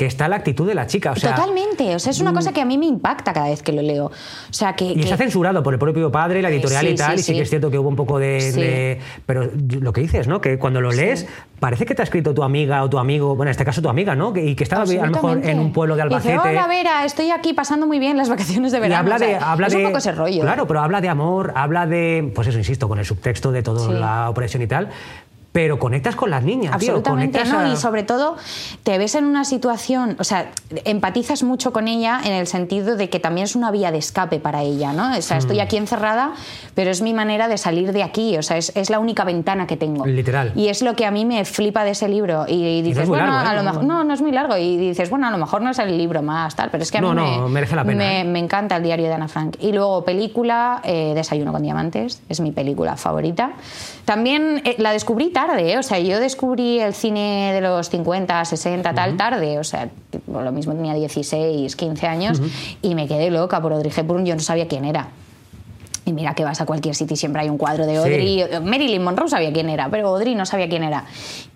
que 0.00 0.06
está 0.06 0.28
la 0.28 0.36
actitud 0.36 0.66
de 0.66 0.74
la 0.74 0.86
chica. 0.86 1.12
O 1.12 1.16
sea, 1.16 1.34
Totalmente, 1.34 1.94
o 1.94 1.98
sea, 1.98 2.10
es 2.10 2.20
una 2.20 2.32
cosa 2.32 2.54
que 2.54 2.62
a 2.62 2.64
mí 2.64 2.78
me 2.78 2.86
impacta 2.86 3.34
cada 3.34 3.50
vez 3.50 3.62
que 3.62 3.70
lo 3.70 3.82
leo. 3.82 4.06
O 4.06 4.12
sea, 4.48 4.72
que, 4.72 4.86
y 4.86 5.00
está 5.02 5.18
censurado 5.18 5.62
por 5.62 5.74
el 5.74 5.78
propio 5.78 6.10
padre, 6.10 6.40
la 6.40 6.48
editorial 6.48 6.88
y 6.88 6.94
tal, 6.94 7.18
y 7.18 7.22
sí, 7.22 7.34
que 7.34 7.42
es 7.42 7.50
cierto 7.50 7.70
que 7.70 7.78
hubo 7.78 7.90
un 7.90 7.96
poco 7.96 8.18
de, 8.18 8.98
Pero 9.26 9.50
lo 9.78 9.92
que 9.92 10.00
dices, 10.00 10.26
¿no? 10.26 10.40
Que 10.40 10.58
cuando 10.58 10.80
lo 10.80 10.90
lees, 10.90 11.26
parece 11.58 11.84
que 11.84 11.94
te 11.94 12.00
ha 12.00 12.04
escrito 12.04 12.32
tu 12.32 12.42
amiga 12.42 12.82
o 12.82 12.88
tu 12.88 12.98
amigo, 12.98 13.36
bueno, 13.36 13.50
en 13.50 13.50
este 13.50 13.66
caso 13.66 13.82
tu 13.82 13.90
amiga, 13.90 14.16
¿no? 14.16 14.32
Y 14.34 14.54
que 14.54 14.64
estaba 14.64 14.84
a 14.84 14.86
lo 14.86 15.10
mejor 15.10 15.44
en 15.44 15.58
un 15.58 15.70
pueblo 15.70 15.96
de 15.96 16.00
Albacete. 16.00 16.32
Y 16.32 16.36
dice, 16.38 16.48
Hola 16.48 16.66
Vera, 16.66 17.04
estoy 17.04 17.30
aquí 17.30 17.52
pasando 17.52 17.86
muy 17.86 17.98
bien 17.98 18.16
las 18.16 18.30
vacaciones 18.30 18.72
de 18.72 18.80
verano. 18.80 19.06
Y 19.06 19.12
habla 19.12 19.26
de, 19.26 19.36
habla 19.36 19.66
es 19.66 19.74
un 19.74 19.82
poco 19.82 19.98
ese 19.98 20.12
rollo. 20.12 20.40
Claro, 20.40 20.66
pero 20.66 20.80
habla 20.80 21.02
de 21.02 21.10
amor, 21.10 21.52
habla 21.54 21.86
de, 21.86 22.32
pues 22.34 22.48
eso, 22.48 22.56
insisto, 22.56 22.88
con 22.88 22.98
el 22.98 23.04
subtexto 23.04 23.52
de 23.52 23.62
toda 23.62 23.92
la 23.92 24.30
opresión 24.30 24.62
y 24.62 24.66
tal, 24.66 24.88
pero 25.52 25.78
conectas 25.78 26.14
con 26.14 26.30
las 26.30 26.44
niñas. 26.44 26.74
Absolutamente, 26.74 27.44
¿no? 27.44 27.72
Y 27.72 27.76
sobre 27.76 28.04
todo 28.04 28.36
te 28.84 28.98
ves 28.98 29.14
en 29.16 29.24
una 29.24 29.44
situación, 29.44 30.16
o 30.20 30.24
sea, 30.24 30.50
empatizas 30.84 31.42
mucho 31.42 31.72
con 31.72 31.88
ella 31.88 32.20
en 32.24 32.32
el 32.32 32.46
sentido 32.46 32.96
de 32.96 33.10
que 33.10 33.18
también 33.18 33.46
es 33.46 33.56
una 33.56 33.70
vía 33.70 33.90
de 33.90 33.98
escape 33.98 34.38
para 34.38 34.62
ella, 34.62 34.92
¿no? 34.92 35.16
O 35.16 35.22
sea, 35.22 35.38
estoy 35.38 35.58
mm. 35.58 35.62
aquí 35.62 35.76
encerrada, 35.76 36.34
pero 36.74 36.90
es 36.90 37.02
mi 37.02 37.14
manera 37.14 37.48
de 37.48 37.58
salir 37.58 37.92
de 37.92 38.02
aquí, 38.02 38.36
o 38.36 38.42
sea, 38.42 38.56
es, 38.58 38.90
la 38.90 38.98
única 38.98 39.24
ventana 39.24 39.66
que 39.66 39.76
tengo. 39.76 40.06
Literal. 40.06 40.52
Y 40.56 40.68
es 40.68 40.82
lo 40.82 40.94
que 40.96 41.06
a 41.06 41.10
mí 41.10 41.24
me 41.24 41.44
flipa 41.44 41.84
de 41.84 41.90
ese 41.90 42.08
libro. 42.08 42.44
Y, 42.48 42.82
dices, 42.82 43.08
bueno, 43.08 43.38
a 43.38 43.54
lo 43.54 43.60
¿eh? 43.60 43.64
mejor, 43.64 43.84
no, 43.84 44.02
no 44.02 44.14
es 44.14 44.20
muy 44.20 44.32
largo. 44.32 44.56
Y 44.56 44.76
dices, 44.76 45.10
bueno, 45.10 45.28
a 45.28 45.30
lo 45.30 45.38
mejor 45.38 45.62
no 45.62 45.70
es 45.70 45.78
el 45.78 45.96
libro 45.96 46.22
más 46.22 46.56
tal, 46.56 46.70
pero 46.70 46.82
es 46.82 46.90
que 46.90 46.98
a 46.98 47.02
mí 47.02 47.12
me, 47.12 47.48
merece 47.48 47.76
la 47.76 47.84
pena, 47.84 48.20
¿eh? 48.20 48.24
me, 48.24 48.38
encanta 48.38 48.76
el 48.76 48.82
diario 48.82 49.06
de 49.06 49.14
Ana 49.14 49.28
Frank. 49.28 49.56
Y 49.60 49.72
luego 49.72 50.04
película, 50.04 50.80
eh, 50.84 51.12
Desayuno 51.14 51.52
con 51.52 51.62
Diamantes, 51.62 52.22
es 52.28 52.40
mi 52.40 52.52
película 52.52 52.96
favorita. 52.96 53.52
También 54.10 54.60
la 54.78 54.90
descubrí 54.90 55.30
tarde, 55.30 55.78
o 55.78 55.84
sea, 55.84 56.00
yo 56.00 56.18
descubrí 56.18 56.80
el 56.80 56.94
cine 56.94 57.52
de 57.52 57.60
los 57.60 57.90
50, 57.90 58.44
60, 58.44 58.92
tal, 58.92 59.16
tarde, 59.16 59.56
o 59.60 59.62
sea, 59.62 59.88
lo 60.26 60.50
mismo 60.50 60.74
tenía 60.74 60.94
16, 60.94 61.76
15 61.76 62.06
años, 62.08 62.42
y 62.82 62.96
me 62.96 63.06
quedé 63.06 63.30
loca 63.30 63.62
por 63.62 63.72
Audrey 63.72 63.92
Hepburn, 63.96 64.26
yo 64.26 64.34
no 64.34 64.40
sabía 64.40 64.66
quién 64.66 64.84
era. 64.84 65.10
Y 66.04 66.12
mira 66.12 66.34
que 66.34 66.42
vas 66.42 66.60
a 66.60 66.66
cualquier 66.66 66.96
sitio 66.96 67.14
y 67.14 67.18
siempre 67.18 67.42
hay 67.42 67.50
un 67.50 67.56
cuadro 67.56 67.86
de 67.86 67.98
Audrey. 67.98 68.44
Marilyn 68.64 69.00
Monroe 69.00 69.28
sabía 69.28 69.52
quién 69.52 69.68
era, 69.68 69.88
pero 69.90 70.08
Audrey 70.08 70.34
no 70.34 70.44
sabía 70.44 70.68
quién 70.68 70.82
era. 70.82 71.04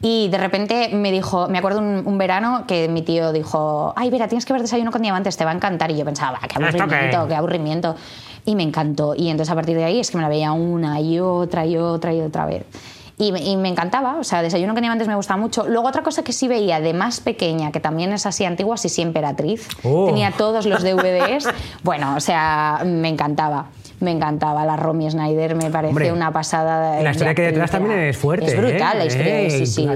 Y 0.00 0.28
de 0.28 0.38
repente 0.38 0.90
me 0.92 1.10
dijo, 1.10 1.48
me 1.48 1.58
acuerdo 1.58 1.80
un, 1.80 2.18
verano 2.18 2.66
que 2.68 2.86
mi 2.86 3.02
tío 3.02 3.32
dijo, 3.32 3.92
ay, 3.96 4.10
Vera, 4.10 4.28
tienes 4.28 4.44
que 4.44 4.52
ver 4.52 4.62
Desayuno 4.62 4.92
con 4.92 5.02
Diamantes, 5.02 5.36
te 5.36 5.44
va 5.44 5.50
a 5.50 5.54
encantar. 5.54 5.90
Y 5.90 5.96
yo 5.96 6.04
pensaba, 6.04 6.38
qué 6.46 6.62
aburrimiento, 6.62 7.26
qué 7.26 7.34
aburrimiento. 7.34 7.96
Y 8.44 8.56
me 8.56 8.62
encantó. 8.62 9.14
Y 9.14 9.28
entonces 9.28 9.50
a 9.50 9.54
partir 9.54 9.76
de 9.76 9.84
ahí 9.84 10.00
es 10.00 10.10
que 10.10 10.16
me 10.16 10.22
la 10.22 10.28
veía 10.28 10.52
una 10.52 11.00
y 11.00 11.18
otra 11.20 11.66
y 11.66 11.76
otra 11.76 12.12
y 12.12 12.20
otra 12.20 12.46
vez. 12.46 12.64
Y, 13.16 13.56
me 13.56 13.68
encantaba, 13.68 14.16
o 14.18 14.24
sea, 14.24 14.42
Desayuno 14.42 14.74
con 14.74 14.82
Diamantes 14.82 15.06
me 15.06 15.14
gustaba 15.14 15.40
mucho. 15.40 15.68
Luego 15.68 15.86
otra 15.86 16.02
cosa 16.02 16.24
que 16.24 16.32
sí 16.32 16.48
veía 16.48 16.80
de 16.80 16.92
más 16.94 17.20
pequeña, 17.20 17.70
que 17.70 17.78
también 17.78 18.12
es 18.12 18.26
así 18.26 18.44
antigua, 18.44 18.76
sí, 18.76 18.88
sí, 18.88 19.02
Emperatriz. 19.02 19.68
Oh. 19.84 20.06
Tenía 20.06 20.32
todos 20.32 20.66
los 20.66 20.82
DVDs. 20.82 21.46
bueno, 21.84 22.16
o 22.16 22.20
sea, 22.20 22.82
me 22.84 23.08
encantaba 23.08 23.66
me 24.04 24.12
encantaba. 24.12 24.64
La 24.64 24.76
Romy 24.76 25.10
Schneider 25.10 25.54
me 25.54 25.70
parece 25.70 26.12
una 26.12 26.32
pasada. 26.32 27.02
La 27.02 27.10
historia 27.10 27.34
que 27.34 27.42
detrás 27.42 27.70
también 27.70 27.98
es 27.98 28.16
fuerte. 28.16 28.46
Es 28.46 28.56
brutal 28.56 28.98
la 28.98 29.04
¿eh? 29.04 29.06
historia, 29.06 29.50
sí, 29.50 29.66
sí, 29.66 29.88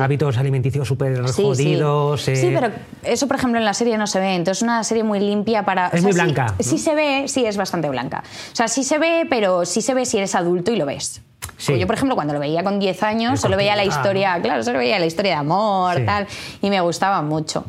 Hábitos 0.00 0.38
alimenticios 0.38 0.88
súper 0.88 1.22
jodidos. 1.30 2.22
Sí, 2.22 2.32
eh. 2.32 2.52
pero 2.54 2.72
eso, 3.02 3.28
por 3.28 3.36
ejemplo, 3.36 3.58
en 3.58 3.64
la 3.64 3.74
serie 3.74 3.96
no 3.98 4.06
se 4.06 4.18
ve. 4.18 4.34
Entonces, 4.34 4.58
es 4.58 4.62
una 4.62 4.82
serie 4.82 5.04
muy 5.04 5.20
limpia 5.20 5.64
para. 5.64 5.88
Es 5.88 6.02
muy 6.02 6.12
blanca. 6.12 6.54
Sí, 6.58 6.78
se 6.78 6.94
ve, 6.94 7.28
sí, 7.28 7.44
es 7.44 7.56
bastante 7.56 7.88
blanca. 7.88 8.24
O 8.52 8.56
sea, 8.56 8.68
sí 8.68 8.82
se 8.82 8.98
ve, 8.98 9.26
pero 9.28 9.64
sí 9.64 9.82
se 9.82 9.94
ve 9.94 10.04
si 10.06 10.18
eres 10.18 10.34
adulto 10.34 10.72
y 10.72 10.76
lo 10.76 10.86
ves. 10.86 11.22
Yo, 11.58 11.86
por 11.86 11.94
ejemplo, 11.94 12.14
cuando 12.14 12.32
lo 12.32 12.40
veía 12.40 12.64
con 12.64 12.78
10 12.78 13.02
años, 13.02 13.40
solo 13.40 13.56
veía 13.56 13.76
la 13.76 13.84
historia, 13.84 14.40
claro, 14.40 14.62
solo 14.62 14.78
veía 14.78 14.98
la 14.98 15.06
historia 15.06 15.32
de 15.32 15.38
amor, 15.38 16.04
tal, 16.06 16.26
y 16.62 16.70
me 16.70 16.80
gustaba 16.80 17.20
mucho. 17.22 17.64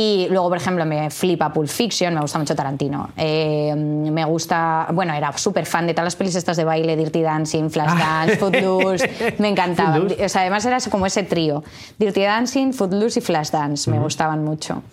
Y 0.00 0.28
luego, 0.30 0.48
por 0.48 0.58
ejemplo, 0.58 0.84
me 0.84 1.10
flipa 1.10 1.52
Pulp 1.52 1.68
Fiction, 1.68 2.14
me 2.14 2.20
gusta 2.20 2.38
mucho 2.38 2.54
Tarantino. 2.54 3.10
Eh, 3.16 3.74
me 3.74 4.24
gusta, 4.26 4.86
bueno, 4.92 5.12
era 5.12 5.36
súper 5.36 5.66
fan 5.66 5.88
de 5.88 5.92
todas 5.92 6.04
las 6.04 6.14
pelis 6.14 6.36
estas 6.36 6.56
de 6.56 6.62
baile, 6.62 6.96
Dirty 6.96 7.20
Dancing, 7.20 7.68
Flashdance, 7.68 8.36
Footloose, 8.36 9.34
me 9.38 9.48
encantaban. 9.54 10.06
O 10.06 10.28
sea, 10.28 10.42
además 10.42 10.64
era 10.66 10.78
como 10.88 11.04
ese 11.04 11.24
trío, 11.24 11.64
Dirty 11.98 12.22
Dancing, 12.22 12.72
Footloose 12.72 13.18
y 13.18 13.22
Flashdance, 13.22 13.90
me 13.90 13.98
gustaban 13.98 14.44
mucho. 14.44 14.84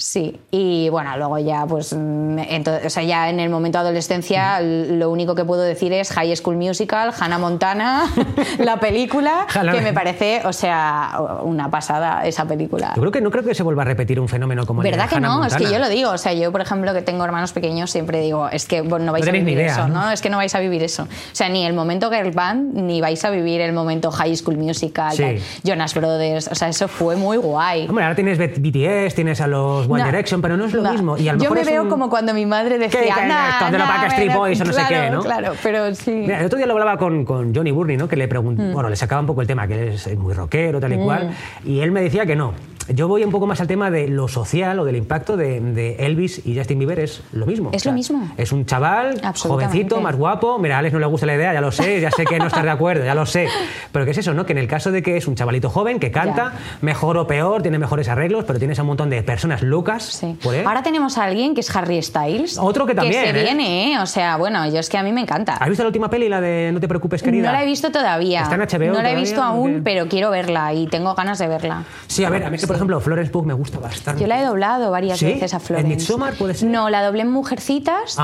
Sí, 0.00 0.40
y 0.50 0.88
bueno, 0.88 1.14
luego 1.18 1.38
ya, 1.38 1.66
pues, 1.66 1.92
mm, 1.92 2.38
entonces, 2.48 2.86
o 2.86 2.88
sea, 2.88 3.02
ya 3.02 3.28
en 3.28 3.38
el 3.38 3.50
momento 3.50 3.76
de 3.76 3.84
adolescencia, 3.84 4.58
lo 4.62 5.10
único 5.10 5.34
que 5.34 5.44
puedo 5.44 5.60
decir 5.60 5.92
es 5.92 6.10
High 6.12 6.34
School 6.36 6.56
Musical, 6.56 7.12
Hannah 7.20 7.38
Montana, 7.38 8.10
la 8.58 8.80
película, 8.80 9.46
que 9.72 9.82
me 9.82 9.92
parece, 9.92 10.40
o 10.46 10.54
sea, 10.54 11.20
una 11.42 11.70
pasada 11.70 12.24
esa 12.24 12.46
película. 12.46 12.94
Yo 12.96 13.02
creo 13.02 13.12
que 13.12 13.20
no 13.20 13.30
creo 13.30 13.44
que 13.44 13.54
se 13.54 13.62
vuelva 13.62 13.82
a 13.82 13.84
repetir 13.84 14.18
un 14.18 14.26
fenómeno 14.26 14.64
como 14.64 14.80
¿Verdad 14.80 15.06
que 15.06 15.20
no? 15.20 15.44
Es 15.44 15.54
que 15.54 15.70
yo 15.70 15.78
lo 15.78 15.90
digo, 15.90 16.12
o 16.12 16.18
sea, 16.18 16.32
yo, 16.32 16.50
por 16.50 16.62
ejemplo, 16.62 16.94
que 16.94 17.02
tengo 17.02 17.22
hermanos 17.22 17.52
pequeños, 17.52 17.90
siempre 17.90 18.22
digo, 18.22 18.48
es 18.48 18.64
que 18.64 18.80
no 18.82 19.12
vais 19.12 19.28
a 19.28 19.30
vivir 19.30 19.60
eso, 19.60 19.86
¿no? 19.86 20.10
Es 20.10 20.22
que 20.22 20.30
no 20.30 20.38
vais 20.38 20.54
a 20.54 20.60
vivir 20.60 20.82
eso. 20.82 21.02
O 21.02 21.34
sea, 21.34 21.50
ni 21.50 21.66
el 21.66 21.74
momento 21.74 22.10
Girl 22.10 22.30
Band, 22.30 22.74
ni 22.74 23.02
vais 23.02 23.22
a 23.22 23.28
vivir 23.28 23.60
el 23.60 23.74
momento 23.74 24.10
High 24.10 24.34
School 24.34 24.56
Musical, 24.56 25.14
Jonas 25.62 25.94
Brothers, 25.94 26.48
o 26.48 26.54
sea, 26.54 26.68
eso 26.68 26.88
fue 26.88 27.16
muy 27.16 27.36
guay. 27.36 27.86
Hombre, 27.86 28.04
ahora 28.04 28.16
tienes 28.16 28.38
BTS, 28.38 29.14
tienes 29.14 29.42
a 29.42 29.46
los 29.46 29.89
One 29.90 30.04
Direction, 30.04 30.40
pero 30.40 30.56
no 30.56 30.66
es 30.66 30.72
lo 30.72 30.82
mismo. 30.82 31.16
Y 31.16 31.28
a 31.28 31.32
lo 31.32 31.42
Yo 31.42 31.50
me 31.50 31.64
veo 31.64 31.88
como 31.88 32.08
cuando 32.08 32.34
mi 32.34 32.46
madre 32.46 32.78
decía, 32.78 33.00
¿Qué, 33.00 33.08
nah, 33.28 33.70
nah, 33.70 33.86
para 33.86 34.06
Street 34.08 34.34
Boys 34.34 34.60
o 34.60 34.64
no 34.64 34.72
sé 34.72 34.82
qué, 34.88 35.10
¿no? 35.10 35.22
Claro, 35.22 35.52
pero 35.62 35.94
sí. 35.94 36.12
Mira, 36.12 36.40
el 36.40 36.46
otro 36.46 36.56
día 36.56 36.66
lo 36.66 36.72
hablaba 36.74 36.96
con, 36.96 37.24
con 37.24 37.54
Johnny 37.54 37.70
Burney, 37.70 37.96
¿no? 37.96 38.08
Que 38.08 38.16
le 38.16 38.28
preguntó, 38.28 38.62
mm. 38.62 38.72
bueno, 38.72 38.88
le 38.88 38.96
sacaba 38.96 39.20
un 39.20 39.26
poco 39.26 39.40
el 39.40 39.46
tema, 39.46 39.66
que 39.66 39.94
es 39.94 40.18
muy 40.18 40.34
rockero, 40.34 40.80
tal 40.80 40.92
y 40.92 40.98
mm. 40.98 41.04
cual, 41.04 41.30
y 41.64 41.80
él 41.80 41.90
me 41.92 42.02
decía 42.02 42.26
que 42.26 42.36
no, 42.36 42.54
yo 42.94 43.08
voy 43.08 43.22
un 43.24 43.30
poco 43.30 43.46
más 43.46 43.60
al 43.60 43.66
tema 43.66 43.90
de 43.90 44.08
lo 44.08 44.26
social 44.28 44.78
o 44.78 44.84
del 44.84 44.96
impacto 44.96 45.36
de, 45.36 45.96
Elvis 45.98 46.44
y 46.44 46.56
Justin 46.56 46.78
Bieber, 46.78 47.00
es 47.00 47.22
lo 47.32 47.46
mismo. 47.46 47.70
Es 47.72 47.84
lo 47.84 47.92
mismo. 47.92 48.28
Es 48.36 48.52
un 48.52 48.66
chaval 48.66 49.20
jovencito, 49.36 50.00
más 50.00 50.16
guapo. 50.16 50.58
Mira, 50.58 50.76
a 50.76 50.78
Alex 50.80 50.94
no 50.94 50.98
le 50.98 51.06
gusta 51.06 51.26
la 51.26 51.34
idea, 51.34 51.52
ya 51.52 51.60
lo 51.60 51.72
sé, 51.72 52.00
ya 52.00 52.10
sé 52.10 52.24
que 52.24 52.38
no 52.38 52.46
estás 52.46 52.64
de 52.64 52.70
acuerdo, 52.70 53.04
ya 53.04 53.14
lo 53.14 53.26
sé. 53.26 53.48
Pero 53.92 54.04
¿qué 54.04 54.10
es 54.10 54.18
eso, 54.18 54.34
no? 54.34 54.44
Que 54.46 54.52
en 54.52 54.58
el 54.58 54.66
caso 54.66 54.90
de 54.90 55.02
que 55.02 55.16
es 55.16 55.28
un 55.28 55.34
chavalito 55.34 55.70
joven 55.70 56.00
que 56.00 56.10
canta, 56.10 56.54
mejor 56.80 57.16
o 57.18 57.26
peor, 57.26 57.62
tiene 57.62 57.78
mejores 57.78 58.08
arreglos, 58.08 58.44
pero 58.44 58.58
tienes 58.58 58.78
a 58.78 58.82
un 58.82 58.88
montón 58.88 59.10
de 59.10 59.22
personas 59.22 59.62
locas. 59.62 59.79
Sí. 59.98 60.36
Ahora 60.64 60.82
tenemos 60.82 61.18
a 61.18 61.24
alguien 61.24 61.54
que 61.54 61.60
es 61.60 61.74
Harry 61.74 62.02
Styles. 62.02 62.58
Otro 62.58 62.86
que 62.86 62.94
también. 62.94 63.24
Que 63.24 63.32
se 63.32 63.40
¿eh? 63.40 63.42
viene, 63.44 63.92
¿eh? 63.92 63.98
O 63.98 64.06
sea, 64.06 64.36
bueno, 64.36 64.66
yo 64.68 64.78
es 64.78 64.88
que 64.88 64.98
a 64.98 65.02
mí 65.02 65.12
me 65.12 65.20
encanta. 65.20 65.54
¿Has 65.54 65.68
visto 65.68 65.82
la 65.82 65.88
última 65.88 66.08
peli, 66.10 66.28
la 66.28 66.40
de 66.40 66.70
No 66.72 66.80
te 66.80 66.88
preocupes, 66.88 67.22
querida? 67.22 67.46
No 67.46 67.52
la 67.52 67.62
he 67.62 67.66
visto 67.66 67.90
todavía. 67.90 68.42
Está 68.42 68.54
en 68.54 68.60
HBO. 68.62 68.94
No 68.94 69.02
la 69.02 69.10
he 69.10 69.16
visto 69.16 69.42
aún, 69.42 69.82
pero 69.84 70.08
quiero 70.08 70.30
verla 70.30 70.72
y 70.74 70.86
tengo 70.86 71.14
ganas 71.14 71.38
de 71.38 71.48
verla. 71.48 71.84
Sí, 72.06 72.24
a 72.24 72.30
ver, 72.30 72.44
a 72.44 72.50
mí 72.50 72.58
que, 72.58 72.66
por 72.66 72.76
ejemplo, 72.76 73.00
Florence 73.00 73.32
Pugh 73.32 73.44
me 73.44 73.54
gusta 73.54 73.78
bastante. 73.78 74.20
Yo 74.20 74.26
la 74.26 74.40
he 74.40 74.44
doblado 74.44 74.90
varias 74.90 75.20
veces 75.22 75.54
a 75.54 75.60
Florence. 75.60 75.90
¿En 75.90 75.96
Midsommar 75.96 76.34
puede 76.34 76.54
ser? 76.54 76.68
No, 76.68 76.90
la 76.90 77.04
doblé 77.04 77.22
en 77.22 77.30
Mujercitas 77.30 78.16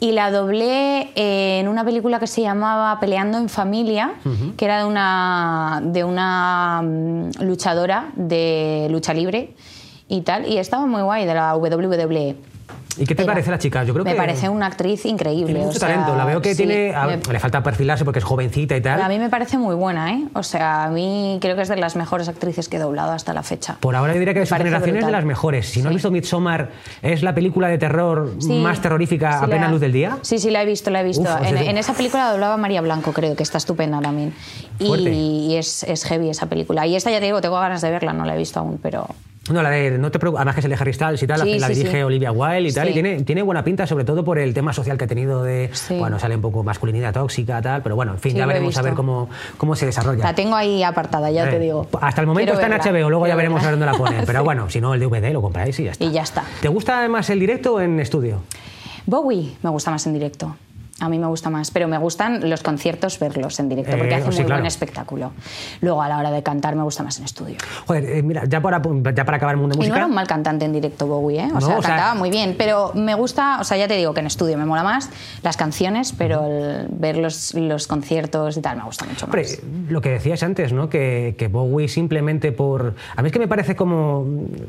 y 0.00 0.12
la 0.12 0.30
doblé 0.30 1.10
en 1.14 1.68
una 1.68 1.84
película 1.84 2.18
que 2.18 2.26
se 2.26 2.42
llamaba 2.42 2.98
Peleando 3.00 3.38
en 3.38 3.48
Familia, 3.48 4.14
que 4.56 4.64
era 4.64 4.78
de 4.78 4.84
una, 4.84 5.80
de 5.84 6.04
una 6.04 6.82
mm, 6.82 7.42
luchadora 7.42 8.10
de 8.16 8.88
lucha 8.90 9.14
libre 9.14 9.54
y 10.08 10.20
tal, 10.22 10.46
y 10.46 10.58
estaba 10.58 10.86
muy 10.86 11.02
guay, 11.02 11.26
de 11.26 11.34
la 11.34 11.56
WWE. 11.56 12.36
¿Y 12.98 13.06
qué 13.06 13.14
te 13.14 13.24
parece 13.24 13.50
la 13.50 13.58
chica? 13.58 13.84
Yo 13.84 13.94
creo 13.94 14.04
me 14.04 14.14
parece 14.14 14.48
una 14.48 14.66
actriz 14.66 15.04
increíble. 15.06 15.46
Tiene 15.46 15.66
mucho 15.66 15.78
talento. 15.78 16.14
La 16.16 16.24
veo 16.24 16.40
que 16.40 16.54
tiene. 16.54 16.94
Le 17.30 17.38
falta 17.38 17.62
perfilarse 17.62 18.04
porque 18.04 18.18
es 18.18 18.24
jovencita 18.24 18.76
y 18.76 18.80
tal. 18.80 19.00
A 19.00 19.08
mí 19.08 19.18
me 19.18 19.28
parece 19.28 19.58
muy 19.58 19.74
buena, 19.74 20.12
¿eh? 20.12 20.24
O 20.34 20.42
sea, 20.42 20.84
a 20.84 20.88
mí 20.88 21.38
creo 21.40 21.56
que 21.56 21.62
es 21.62 21.68
de 21.68 21.76
las 21.76 21.96
mejores 21.96 22.28
actrices 22.28 22.68
que 22.68 22.76
he 22.76 22.80
doblado 22.80 23.12
hasta 23.12 23.32
la 23.32 23.42
fecha. 23.42 23.76
Por 23.80 23.96
ahora 23.96 24.12
yo 24.12 24.18
diría 24.18 24.34
que 24.34 24.40
de 24.40 24.46
su 24.46 24.54
generación 24.54 24.96
es 24.96 25.06
de 25.06 25.12
las 25.12 25.24
mejores. 25.24 25.68
Si 25.68 25.82
no 25.82 25.88
has 25.88 25.94
visto 25.94 26.10
Midsommar, 26.10 26.70
es 27.02 27.22
la 27.22 27.34
película 27.34 27.68
de 27.68 27.78
terror 27.78 28.32
más 28.48 28.80
terrorífica 28.80 29.40
a 29.40 29.46
plena 29.46 29.68
luz 29.68 29.80
del 29.80 29.92
día. 29.92 30.18
Sí, 30.22 30.38
sí, 30.38 30.50
la 30.50 30.62
he 30.62 30.66
visto, 30.66 30.90
la 30.90 31.00
he 31.00 31.04
visto. 31.04 31.28
en, 31.44 31.78
esa 31.78 31.94
película 31.94 32.30
doblaba 32.30 32.56
María 32.56 32.80
Blanco, 32.80 33.12
creo 33.12 33.34
que 33.36 33.42
está 33.42 33.58
estupenda 33.58 34.00
también. 34.00 34.34
Y, 34.78 35.56
es, 35.56 35.82
es 35.84 36.04
heavy 36.04 36.30
esa 36.30 36.46
película. 36.46 36.86
Y 36.86 36.96
esta 36.96 37.10
ya 37.10 37.20
te 37.20 37.26
digo, 37.26 37.40
tengo 37.40 37.58
ganas 37.58 37.80
de 37.80 37.90
verla, 37.90 38.12
no 38.12 38.24
la 38.24 38.34
he 38.34 38.38
visto 38.38 38.60
aún, 38.60 38.78
pero 38.82 39.06
no, 39.50 39.60
la 39.60 39.70
de, 39.70 39.98
no 39.98 40.10
te 40.12 40.20
preocupes, 40.20 40.38
además 40.38 40.54
que 40.54 40.60
es 40.60 40.64
el 40.66 40.70
de 40.70 40.76
Harry 40.76 40.92
Styles 40.92 41.22
y 41.22 41.26
tal, 41.26 41.60
la, 41.60 41.68
dirige 41.68 42.04
Olivia 42.04 42.30
Wilde 42.30 42.68
y 42.68 42.72
tal, 42.72 42.81
y 42.88 42.92
tiene, 42.92 43.22
tiene 43.22 43.42
buena 43.42 43.64
pinta, 43.64 43.86
sobre 43.86 44.04
todo 44.04 44.24
por 44.24 44.38
el 44.38 44.54
tema 44.54 44.72
social 44.72 44.98
que 44.98 45.04
ha 45.04 45.08
tenido 45.08 45.42
de, 45.42 45.70
bueno, 45.98 46.18
sale 46.18 46.36
un 46.36 46.42
poco 46.42 46.62
masculinidad 46.62 47.12
tóxica, 47.12 47.60
tal, 47.62 47.82
pero 47.82 47.96
bueno, 47.96 48.12
en 48.12 48.18
fin, 48.18 48.34
ya 48.36 48.46
veremos 48.46 48.76
a 48.76 48.82
ver 48.82 48.94
cómo, 48.94 49.28
cómo 49.56 49.76
se 49.76 49.86
desarrolla. 49.86 50.24
La 50.24 50.34
tengo 50.34 50.54
ahí 50.54 50.82
apartada, 50.82 51.30
ya 51.30 51.48
te 51.48 51.58
digo. 51.58 51.86
Hasta 52.00 52.20
el 52.20 52.26
momento 52.26 52.52
está 52.54 52.66
en 52.66 52.72
HBO, 52.72 53.10
luego 53.10 53.26
ya 53.26 53.36
veremos 53.36 53.62
a 53.62 53.66
ver 53.66 53.78
dónde 53.78 53.86
la 53.86 53.98
ponen, 53.98 54.22
pero 54.26 54.44
bueno, 54.44 54.68
si 54.70 54.80
no, 54.80 54.94
el 54.94 55.00
DVD 55.00 55.32
lo 55.32 55.42
compráis 55.42 55.78
y 55.80 55.84
ya 55.84 55.92
está. 55.92 56.04
Y 56.04 56.12
ya 56.12 56.22
está. 56.22 56.44
¿Te 56.60 56.68
gusta 56.68 57.08
más 57.08 57.30
el 57.30 57.40
directo 57.40 57.74
o 57.74 57.80
en 57.80 58.00
estudio? 58.00 58.42
Bowie 59.06 59.56
me 59.62 59.70
gusta 59.70 59.90
más 59.90 60.06
en 60.06 60.14
directo. 60.14 60.56
A 61.02 61.08
mí 61.08 61.18
me 61.18 61.26
gusta 61.26 61.50
más, 61.50 61.72
pero 61.72 61.88
me 61.88 61.98
gustan 61.98 62.48
los 62.48 62.62
conciertos 62.62 63.18
verlos 63.18 63.58
en 63.58 63.68
directo 63.68 63.96
porque 63.98 64.14
eh, 64.14 64.18
hace 64.18 64.30
muy 64.30 64.52
buen 64.52 64.66
espectáculo. 64.66 65.32
Luego 65.80 66.00
a 66.00 66.08
la 66.08 66.16
hora 66.16 66.30
de 66.30 66.44
cantar 66.44 66.76
me 66.76 66.84
gusta 66.84 67.02
más 67.02 67.18
en 67.18 67.24
estudio. 67.24 67.56
Joder, 67.88 68.04
eh, 68.04 68.22
mira, 68.22 68.44
ya 68.44 68.60
para, 68.60 68.80
ya 69.12 69.24
para 69.24 69.36
acabar 69.36 69.56
el 69.56 69.60
mundo 69.60 69.72
de 69.72 69.78
música. 69.78 69.86
Y 69.86 69.90
no 69.90 69.96
era 69.96 70.06
un 70.06 70.14
mal 70.14 70.28
cantante 70.28 70.64
en 70.64 70.72
directo 70.72 71.08
Bowie, 71.08 71.40
¿eh? 71.40 71.50
O, 71.52 71.60
sea, 71.60 71.80
cantaba 71.80 72.14
muy 72.14 72.30
bien, 72.30 72.54
pero 72.56 72.92
me 72.94 73.16
gusta, 73.16 73.58
o 73.60 73.64
sea, 73.64 73.76
ya 73.76 73.88
te 73.88 73.96
digo 73.96 74.14
que 74.14 74.20
en 74.20 74.26
estudio 74.26 74.56
me 74.56 74.64
mola 74.64 74.84
más 74.84 75.10
las 75.42 75.56
canciones, 75.56 76.14
pero 76.16 76.46
ver 76.90 77.16
los, 77.16 77.52
los, 77.54 77.88
conciertos 77.88 78.56
y 78.56 78.60
tal 78.60 78.76
me 78.76 78.84
gusta 78.84 79.04
mucho 79.04 79.26
más. 79.26 79.60
lo 79.88 80.00
que 80.00 80.10
decías 80.10 80.44
antes, 80.44 80.72
¿no? 80.72 80.88
Que, 80.88 81.34
que, 81.36 81.48
Bowie 81.48 81.88
simplemente 81.88 82.52
por. 82.52 82.94
A 83.16 83.22
mí 83.22 83.26
es 83.26 83.32
que 83.32 83.40
me 83.40 83.48
parece 83.48 83.74
como 83.74 84.24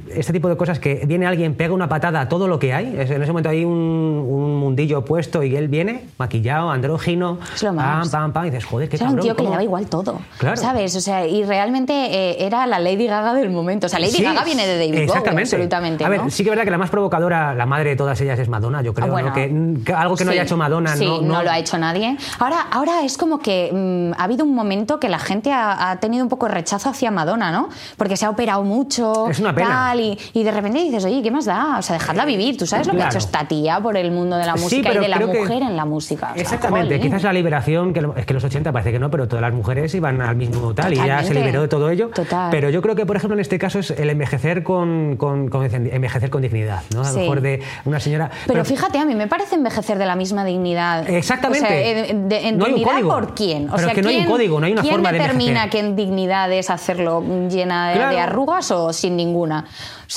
este 0.10 0.34
tipo 0.34 0.50
de 0.50 0.58
cosas 0.58 0.80
que 0.80 1.04
viene 1.06 1.28
alguien, 1.28 1.54
pega 1.54 1.76
una 1.76 1.88
patada 1.88 2.22
a 2.22 2.28
todo 2.28 2.48
lo 2.48 2.58
que 2.58 2.74
hay. 2.74 2.88
En 2.88 3.22
ese 3.22 3.28
momento 3.28 3.50
hay 3.50 3.64
un, 3.64 3.72
un 3.72 4.56
mundillo 4.58 5.06
puesto 5.06 5.44
y 5.44 5.56
él 5.56 5.68
viene 5.68 6.06
maquillado, 6.24 6.70
andrógino, 6.70 7.38
pam, 7.62 8.10
pam, 8.10 8.34
pam, 8.34 8.46
y 8.46 8.50
dices, 8.50 8.66
joder, 8.66 8.90
qué 8.90 8.96
Era 8.96 9.10
un 9.10 9.20
tío 9.20 9.36
que 9.36 9.44
le 9.44 9.50
daba 9.50 9.64
igual 9.64 9.88
todo, 9.88 10.22
¿sabes? 10.56 10.96
O 10.96 11.02
sea, 11.02 11.28
y 11.28 11.44
realmente 11.44 11.94
eh, 11.94 12.46
era 12.46 12.66
la 12.66 12.80
Lady 12.80 13.08
Gaga 13.08 13.34
del 13.34 13.50
momento. 13.50 13.88
O 13.88 13.90
sea, 13.90 14.00
Lady 14.00 14.22
Gaga 14.22 14.44
viene 14.44 14.66
de 14.66 14.78
David 14.78 15.08
Bowie, 15.08 15.42
absolutamente. 15.42 16.06
A 16.06 16.10
ver, 16.10 16.22
sí 16.32 16.44
que 16.44 16.50
es 16.50 16.52
verdad 16.52 16.64
que 16.64 16.72
la 16.72 16.78
más 16.78 16.90
provocadora, 16.90 17.54
la 17.54 17.66
madre 17.66 17.92
de 17.92 17.96
todas 17.96 18.20
ellas 18.22 18.40
es 18.40 18.48
Madonna, 18.48 18.82
yo 18.82 18.94
creo, 18.94 19.16
ah, 19.16 19.34
que, 19.34 19.94
algo 19.94 20.16
que 20.16 20.26
no 20.26 20.32
haya 20.32 20.44
hecho 20.44 20.58
Madonna, 20.58 20.96
sí, 20.96 21.06
no, 21.06 21.22
no, 21.22 21.44
lo 21.44 21.52
ha 21.52 21.60
hecho 21.60 21.78
nadie. 21.78 22.18
Ahora, 22.40 22.68
ahora 22.72 23.04
es 23.04 23.18
como 23.18 23.40
que 23.40 23.70
mm, 23.72 24.20
ha 24.20 24.24
habido 24.24 24.46
un 24.46 24.56
momento 24.56 25.00
que 25.00 25.10
la 25.10 25.20
gente 25.20 25.52
ha, 25.52 25.98
tenido 26.00 26.24
un 26.24 26.30
poco 26.30 26.48
de 26.48 26.54
rechazo 26.54 26.90
hacia 26.90 27.12
Madonna, 27.12 27.52
¿no? 27.52 27.70
Porque 27.98 28.18
se 28.18 28.26
ha 28.26 28.30
operado 28.30 28.64
mucho, 28.64 29.30
es 29.30 29.40
una 29.40 29.54
pena. 29.54 29.70
Tal, 29.70 30.00
y, 30.00 30.18
y, 30.34 30.44
de 30.44 30.52
repente 30.52 30.80
dices, 30.80 31.06
oye, 31.06 31.22
¿qué 31.22 31.32
más 31.32 31.46
da? 31.46 31.78
O 31.80 31.82
sea, 31.82 31.94
dejadla 31.94 32.26
vivir. 32.26 32.58
¿Tú 32.58 32.66
sabes 32.66 32.88
lo 32.88 32.94
que 32.94 33.04
ha 33.04 33.08
hecho 33.08 33.18
esta 33.18 33.48
tía 33.48 33.80
por 33.80 33.98
el 33.98 34.12
mundo 34.12 34.38
de 34.38 34.46
la 34.46 34.56
música 34.56 34.94
y 34.94 34.98
de 34.98 35.08
la 35.08 35.20
mujer 35.20 35.62
en 35.62 35.76
la 35.76 35.86
música? 35.86 36.13
Exactamente, 36.36 37.00
quizás 37.00 37.24
la 37.24 37.34
liberación, 37.34 37.94
que 37.94 38.02
es 38.18 38.26
que 38.26 38.34
los 38.34 38.44
80 38.44 38.72
parece 38.72 38.92
que 38.92 39.00
no, 39.00 39.10
pero 39.10 39.28
todas 39.28 39.42
las 39.42 39.54
mujeres 39.54 39.94
iban 39.96 40.22
al 40.22 40.36
mismo 40.36 40.74
tal 40.74 40.94
y 40.94 40.98
ya 40.98 41.24
se 41.24 41.34
liberó 41.34 41.62
de 41.62 41.68
todo 41.68 41.90
ello. 41.90 42.10
Total. 42.10 42.50
Pero 42.52 42.70
yo 42.70 42.82
creo 42.82 42.96
que, 42.96 43.06
por 43.06 43.16
ejemplo, 43.16 43.36
en 43.36 43.42
este 43.42 43.60
caso 43.60 43.80
es 43.80 43.92
el 43.92 44.10
envejecer 44.10 44.64
con, 44.64 45.18
con, 45.18 45.50
envejecer 45.74 46.30
con 46.30 46.42
dignidad, 46.42 46.82
¿no? 46.94 47.04
A 47.04 47.12
lo 47.12 47.20
mejor 47.20 47.42
de 47.42 47.62
una 47.86 48.00
señora... 48.00 48.32
Pero, 48.48 48.66
fíjate, 48.66 49.00
a 49.00 49.06
mí 49.06 49.16
me 49.16 49.28
parece 49.28 49.56
envejecer 49.56 49.98
de 49.98 50.06
la 50.06 50.16
misma 50.16 50.46
dignidad. 50.46 51.10
Exactamente. 51.10 51.66
O 51.66 51.70
sea, 51.70 52.40
en, 52.48 52.58
no 52.58 52.66
dignidad 52.66 53.02
por 53.02 53.34
quién. 53.34 53.70
O 53.70 53.78
sea, 53.78 53.94
que 53.94 54.02
no 54.02 54.10
hay 54.10 54.20
un 54.20 54.26
código, 54.26 54.60
no 54.60 54.66
hay 54.66 54.74
una 54.74 54.84
forma 54.84 55.12
de 55.12 55.18
¿Quién 55.18 55.28
determina 55.28 55.70
que 55.70 55.80
en 55.80 55.96
dignidad 55.96 56.52
es 56.52 56.70
hacerlo 56.70 57.24
llena 57.50 57.92
de, 57.92 58.20
arrugas 58.20 58.72
o 58.72 58.94
sin 58.94 59.16
ninguna? 59.16 59.66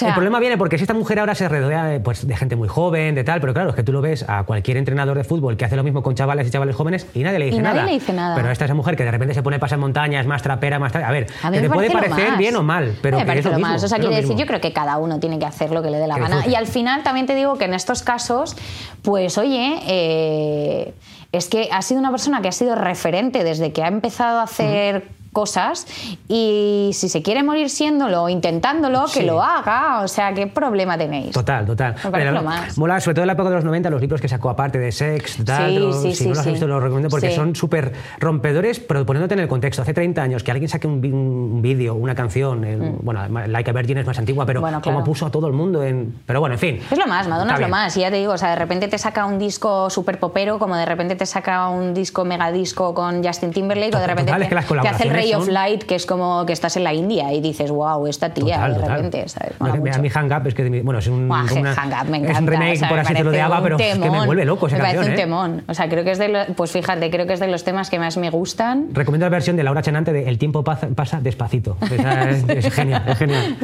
el 0.00 0.12
problema 0.12 0.38
viene 0.40 0.58
porque 0.58 0.76
si 0.76 0.84
esta 0.84 0.92
mujer 0.92 1.20
ahora 1.20 1.34
se 1.34 1.48
rodea 1.48 2.00
pues, 2.02 2.26
de 2.26 2.36
gente 2.36 2.56
muy 2.56 2.68
joven, 2.68 3.14
de 3.14 3.24
tal, 3.24 3.40
pero 3.40 3.54
claro, 3.54 3.70
es 3.70 3.76
que 3.76 3.82
tú 3.82 3.92
lo 3.92 4.02
ves 4.02 4.24
a 4.28 4.44
cualquier 4.44 4.76
entrenador 4.76 5.16
de 5.16 5.24
fútbol 5.24 5.56
que 5.56 5.64
hace 5.64 5.75
hace 5.76 5.82
lo 5.82 5.84
mismo 5.84 6.02
con 6.02 6.14
chavales 6.14 6.48
y 6.48 6.50
chavales 6.50 6.74
jóvenes 6.74 7.06
y 7.14 7.22
nadie 7.22 7.38
le 7.38 7.44
dice, 7.46 7.58
y 7.58 7.60
nadie 7.60 7.76
nada. 7.76 7.86
Le 7.86 7.92
dice 7.92 8.12
nada. 8.12 8.34
Pero 8.36 8.50
esta 8.50 8.64
esa 8.64 8.74
mujer 8.74 8.96
que 8.96 9.04
de 9.04 9.10
repente 9.10 9.34
se 9.34 9.42
pone 9.42 9.56
a 9.56 9.58
pasar 9.58 9.78
montañas, 9.78 10.26
más 10.26 10.42
trapera, 10.42 10.78
más... 10.78 10.94
A 10.96 11.10
ver, 11.10 11.26
a 11.42 11.50
que 11.50 11.60
te 11.60 11.70
puede 11.70 11.90
parecer 11.90 12.36
bien 12.38 12.56
o 12.56 12.62
mal, 12.62 12.96
pero 13.02 13.18
me 13.18 13.24
que 13.26 13.38
es 13.38 13.44
lo. 13.44 13.56
Mismo, 13.56 13.74
o 13.74 13.78
sea, 13.78 13.98
quiere 13.98 14.16
decir, 14.16 14.36
yo 14.36 14.46
creo 14.46 14.60
que 14.60 14.72
cada 14.72 14.98
uno 14.98 15.20
tiene 15.20 15.38
que 15.38 15.46
hacer 15.46 15.70
lo 15.70 15.82
que 15.82 15.90
le 15.90 15.98
dé 15.98 16.06
la 16.06 16.14
Que 16.14 16.20
gana. 16.22 16.36
disfrute. 16.36 16.52
Y 16.52 16.56
al 16.56 16.66
final 16.66 17.02
también 17.02 17.26
te 17.26 17.34
digo 17.34 17.56
que 17.58 17.66
en 17.66 17.74
estos 17.74 18.02
casos, 18.02 18.56
pues 19.02 19.38
oye, 19.38 19.78
eh, 19.86 20.94
es 21.32 21.48
que 21.48 21.68
ha 21.70 21.82
sido 21.82 22.00
una 22.00 22.10
persona 22.10 22.40
que 22.40 22.48
ha 22.48 22.52
sido 22.52 22.74
referente 22.74 23.44
desde 23.44 23.72
que 23.72 23.82
ha 23.82 23.88
empezado 23.88 24.40
a 24.40 24.44
hacer 24.44 25.08
cosas 25.40 25.86
y 26.28 26.90
si 26.94 27.10
se 27.10 27.20
quiere 27.22 27.42
morir 27.42 27.68
siéndolo 27.68 28.30
intentándolo, 28.30 29.06
Sí. 29.06 29.20
que 29.20 29.26
lo 29.26 29.42
haga. 29.42 30.00
O 30.02 30.08
sea, 30.08 30.32
¿qué 30.32 30.46
problema 30.46 30.96
tenéis? 30.96 31.32
Total, 31.32 31.66
total. 31.66 31.94
Me 32.02 32.10
parece 32.10 32.30
lo 32.32 32.42
más. 32.42 32.78
Mola, 32.78 32.98
sobre 33.00 33.16
todo 33.16 33.24
en 33.24 33.26
la 33.26 33.32
época 33.34 33.50
de 33.50 33.56
los 33.56 33.64
90, 33.64 33.90
los 33.90 34.00
libros 34.00 34.20
que 34.22 34.28
sacó 34.28 34.48
aparte 34.48 34.78
de 34.78 34.90
sex, 34.92 35.36
tal, 35.44 35.70
Sí, 35.70 35.92
sí, 35.92 36.08
si 36.10 36.14
sí, 36.14 36.24
no 36.24 36.30
los 36.30 36.38
has 36.38 36.44
sí. 36.44 36.50
visto, 36.52 36.66
los 36.66 36.82
recomiendo 36.82 37.10
porque 37.10 37.28
Sí. 37.30 37.36
son 37.36 37.54
súper 37.54 37.92
rompedores, 38.18 38.80
pero 38.80 39.04
poniéndote 39.04 39.34
en 39.34 39.40
el 39.40 39.48
contexto. 39.48 39.82
Hace 39.82 39.92
30 39.92 40.22
años 40.22 40.42
que 40.42 40.50
alguien 40.52 40.70
saque 40.70 40.86
un, 40.86 41.04
un 41.04 41.60
vídeo, 41.60 41.94
una 41.94 42.14
canción, 42.14 42.64
en- 42.64 42.98
bueno, 43.02 43.20
Like 43.46 43.70
a 43.70 43.72
Virgin 43.74 43.98
es 43.98 44.06
más 44.06 44.18
antigua, 44.18 44.46
pero 44.46 44.60
Mm. 44.60 44.62
Bueno, 44.62 44.80
como 44.80 44.96
claro. 44.98 45.04
puso 45.04 45.26
a 45.26 45.30
todo 45.30 45.46
el 45.48 45.52
mundo 45.52 45.82
en... 45.82 46.14
Pero 46.26 46.40
bueno, 46.40 46.54
en 46.54 46.58
fin. 46.58 46.80
Es 46.90 46.98
lo 46.98 47.06
más, 47.06 47.28
Madonna 47.28 47.54
es 47.54 47.60
lo 47.60 47.68
más. 47.68 47.96
Y 47.96 48.00
ya 48.00 48.10
te 48.10 48.16
digo, 48.16 48.32
o 48.32 48.38
sea, 48.38 48.50
de 48.50 48.56
repente 48.56 48.88
te 48.88 48.96
saca 48.98 49.26
un 49.26 49.38
disco 49.38 49.90
súper 49.90 50.18
popero, 50.18 50.58
como 50.58 50.76
de 50.76 50.86
repente 50.86 51.14
te 51.14 51.26
saca 51.26 51.68
un 51.68 51.92
disco 51.94 52.24
megadisco 52.24 52.94
con 52.94 53.22
Justin 53.22 53.52
Timberlake, 53.52 53.94
o 53.96 53.98
de 54.00 54.06
repente 54.06 54.32
Total, 54.32 54.42
es 54.42 54.48
te, 54.48 54.48
que 54.48 54.74
las 54.74 54.82
te 54.82 54.88
hace 54.88 55.02
el 55.04 55.10
Ray 55.32 55.34
of 55.34 55.48
Light, 55.48 55.82
que 55.84 55.94
es 55.94 56.06
como 56.06 56.44
que 56.46 56.52
estás 56.52 56.76
en 56.76 56.84
la 56.84 56.92
India 56.94 57.32
y 57.32 57.40
dices, 57.40 57.70
wow, 57.70 58.06
esta 58.06 58.32
tía, 58.32 58.54
Total, 58.56 58.74
de 58.74 58.80
total. 58.80 58.96
repente, 58.96 59.28
¿sabes? 59.28 59.52
No, 59.52 59.56
Mola 59.66 59.72
que 59.74 59.80
mucho. 59.80 59.98
A 59.98 60.02
mi 60.02 60.08
Hang 60.10 60.32
Up 60.32 60.46
es 60.46 60.54
que, 60.54 60.82
bueno, 60.82 60.98
es 60.98 61.06
un, 61.08 61.28
Buah, 61.28 61.42
una- 61.52 61.74
Hang 61.74 61.92
Up 61.92 62.10
me 62.10 62.16
es 62.18 62.22
encanta. 62.24 62.40
un 62.40 62.46
remake, 62.46 62.72
o 62.72 62.76
sea, 62.78 62.88
por 62.88 62.96
me 62.96 63.02
así 63.02 63.12
decirlo, 63.12 63.30
de 63.32 63.38
parece 63.38 63.54
ABBA, 63.54 63.62
pero 63.62 63.76
es 63.78 63.98
que 63.98 64.10
me 64.10 64.26
vuelve 64.26 64.44
loco 64.44 64.66
esa 64.66 64.76
Me 64.76 64.82
parece 64.82 64.96
canción, 64.96 65.14
un 65.14 65.18
¿eh? 65.18 65.22
temón. 65.22 65.64
O 65.68 65.74
sea, 65.74 65.88
creo 65.88 66.04
que 66.04 66.10
es 66.12 66.18
de 66.18 66.28
los, 66.28 66.46
pues 66.56 66.70
fíjate, 66.72 67.10
creo 67.10 67.26
que 67.26 67.32
es 67.32 67.40
de 67.40 67.48
los 67.48 67.64
temas 67.64 67.90
que 67.90 67.98
más 67.98 68.16
me 68.16 68.30
gustan. 68.30 68.88
Recomiendo 68.92 69.26
la 69.26 69.30
versión 69.30 69.56
de 69.56 69.62
Laura 69.64 69.82
Chenante 69.82 70.12
de 70.12 70.28
El 70.28 70.38
tiempo 70.38 70.62
pasa, 70.64 70.88
pasa 70.94 71.20
despacito. 71.20 71.76
Es, 71.82 72.44
es 72.48 72.72
genial, 72.74 73.02
es 73.06 73.18
genial. 73.18 73.56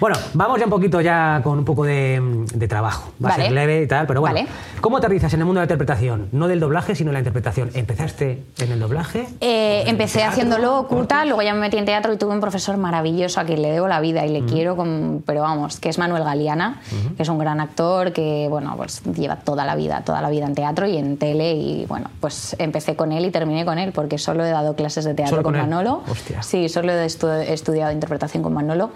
Bueno, 0.00 0.16
vamos 0.34 0.58
ya 0.58 0.64
un 0.64 0.70
poquito 0.70 1.00
ya 1.00 1.40
con 1.44 1.58
un 1.58 1.64
poco 1.64 1.84
de, 1.84 2.20
de 2.54 2.68
trabajo. 2.68 3.12
Va 3.24 3.30
a 3.30 3.36
ser 3.36 3.52
leve 3.52 3.82
y 3.82 3.86
tal, 3.86 4.06
pero 4.06 4.20
bueno. 4.20 4.34
Vale. 4.36 4.48
¿Cómo 4.80 4.98
aterrizas 4.98 5.32
en 5.34 5.40
el 5.40 5.46
mundo 5.46 5.60
de 5.60 5.66
la 5.66 5.72
interpretación? 5.72 6.28
No 6.32 6.48
del 6.48 6.60
doblaje, 6.60 6.94
sino 6.94 7.10
en 7.10 7.14
la 7.14 7.20
interpretación. 7.20 7.70
¿Empezaste 7.74 8.42
en 8.58 8.72
el 8.72 8.80
doblaje? 8.80 9.26
Eh, 9.40 9.84
empecé 9.86 10.22
haciéndolo 10.24 10.86
luego 11.24 11.42
ya 11.42 11.54
me 11.54 11.60
metí 11.60 11.76
en 11.76 11.84
teatro 11.84 12.12
y 12.12 12.16
tuve 12.16 12.32
un 12.32 12.40
profesor 12.40 12.76
maravilloso 12.76 13.40
a 13.40 13.44
quien 13.44 13.62
le 13.62 13.70
debo 13.70 13.88
la 13.88 14.00
vida 14.00 14.24
y 14.26 14.30
le 14.30 14.44
quiero, 14.44 14.76
con- 14.76 15.22
pero 15.26 15.42
vamos, 15.42 15.80
que 15.80 15.88
es 15.88 15.98
Manuel 15.98 16.24
Galeana, 16.24 16.80
que 17.16 17.22
es 17.22 17.28
un 17.28 17.38
gran 17.38 17.60
actor 17.60 18.12
que, 18.12 18.46
bueno, 18.48 18.74
pues 18.76 19.02
lleva 19.04 19.36
toda 19.36 19.64
la 19.64 19.74
vida, 19.76 20.02
toda 20.04 20.20
la 20.20 20.30
vida 20.30 20.46
en 20.46 20.54
teatro 20.54 20.86
y 20.86 20.96
en 20.96 21.16
tele 21.16 21.52
y, 21.54 21.86
bueno, 21.86 22.10
pues 22.20 22.56
empecé 22.58 22.96
con 22.96 23.12
él 23.12 23.24
y 23.24 23.30
terminé 23.30 23.64
con 23.64 23.78
él 23.78 23.92
porque 23.92 24.18
solo 24.18 24.44
he 24.44 24.50
dado 24.50 24.74
clases 24.76 25.04
de 25.04 25.14
teatro 25.14 25.36
¿Solo 25.36 25.42
con? 25.44 25.56
Manolo. 25.56 26.02
Hostia. 26.08 26.42
Sí, 26.42 26.68
solo 26.68 26.92
he, 26.92 27.06
estu- 27.06 27.28
he 27.46 27.52
estudiado 27.52 27.92
interpretación 27.92 28.42
con 28.42 28.52
Manolo 28.54 28.90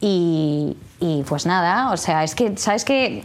y, 0.00 0.76
y, 1.00 1.22
pues 1.24 1.46
nada, 1.46 1.90
o 1.92 1.96
sea, 1.96 2.22
es 2.22 2.34
que, 2.34 2.56
¿sabes 2.56 2.84
que 2.84 3.22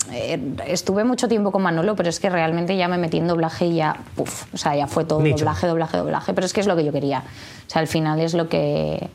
Estuve 0.66 1.04
mucho 1.04 1.28
tiempo 1.28 1.52
con 1.52 1.62
Manolo, 1.62 1.96
pero 1.96 2.10
es 2.10 2.20
que 2.20 2.30
realmente 2.30 2.76
ya 2.76 2.88
me 2.88 2.98
metí 2.98 3.18
en 3.18 3.28
doblaje 3.28 3.66
y 3.66 3.76
ya, 3.76 3.98
puf, 4.16 4.52
o 4.54 4.58
sea, 4.58 4.76
ya 4.76 4.88
fue 4.88 5.06
todo 5.06 5.20
Nicho. 5.22 5.38
doblaje, 5.40 5.68
doblaje, 5.68 5.98
doblaje, 5.98 6.34
pero 6.34 6.46
es 6.46 6.54
que 6.54 6.62
es 6.62 6.68
lo 6.68 6.76
que 6.76 6.84
yo 6.84 6.92
quería. 6.92 7.20
O 7.20 7.70
sea, 7.70 7.82
al 7.82 7.88
final 7.88 8.20
es 8.20 8.34
lo 8.34 8.50
que, 8.50 9.10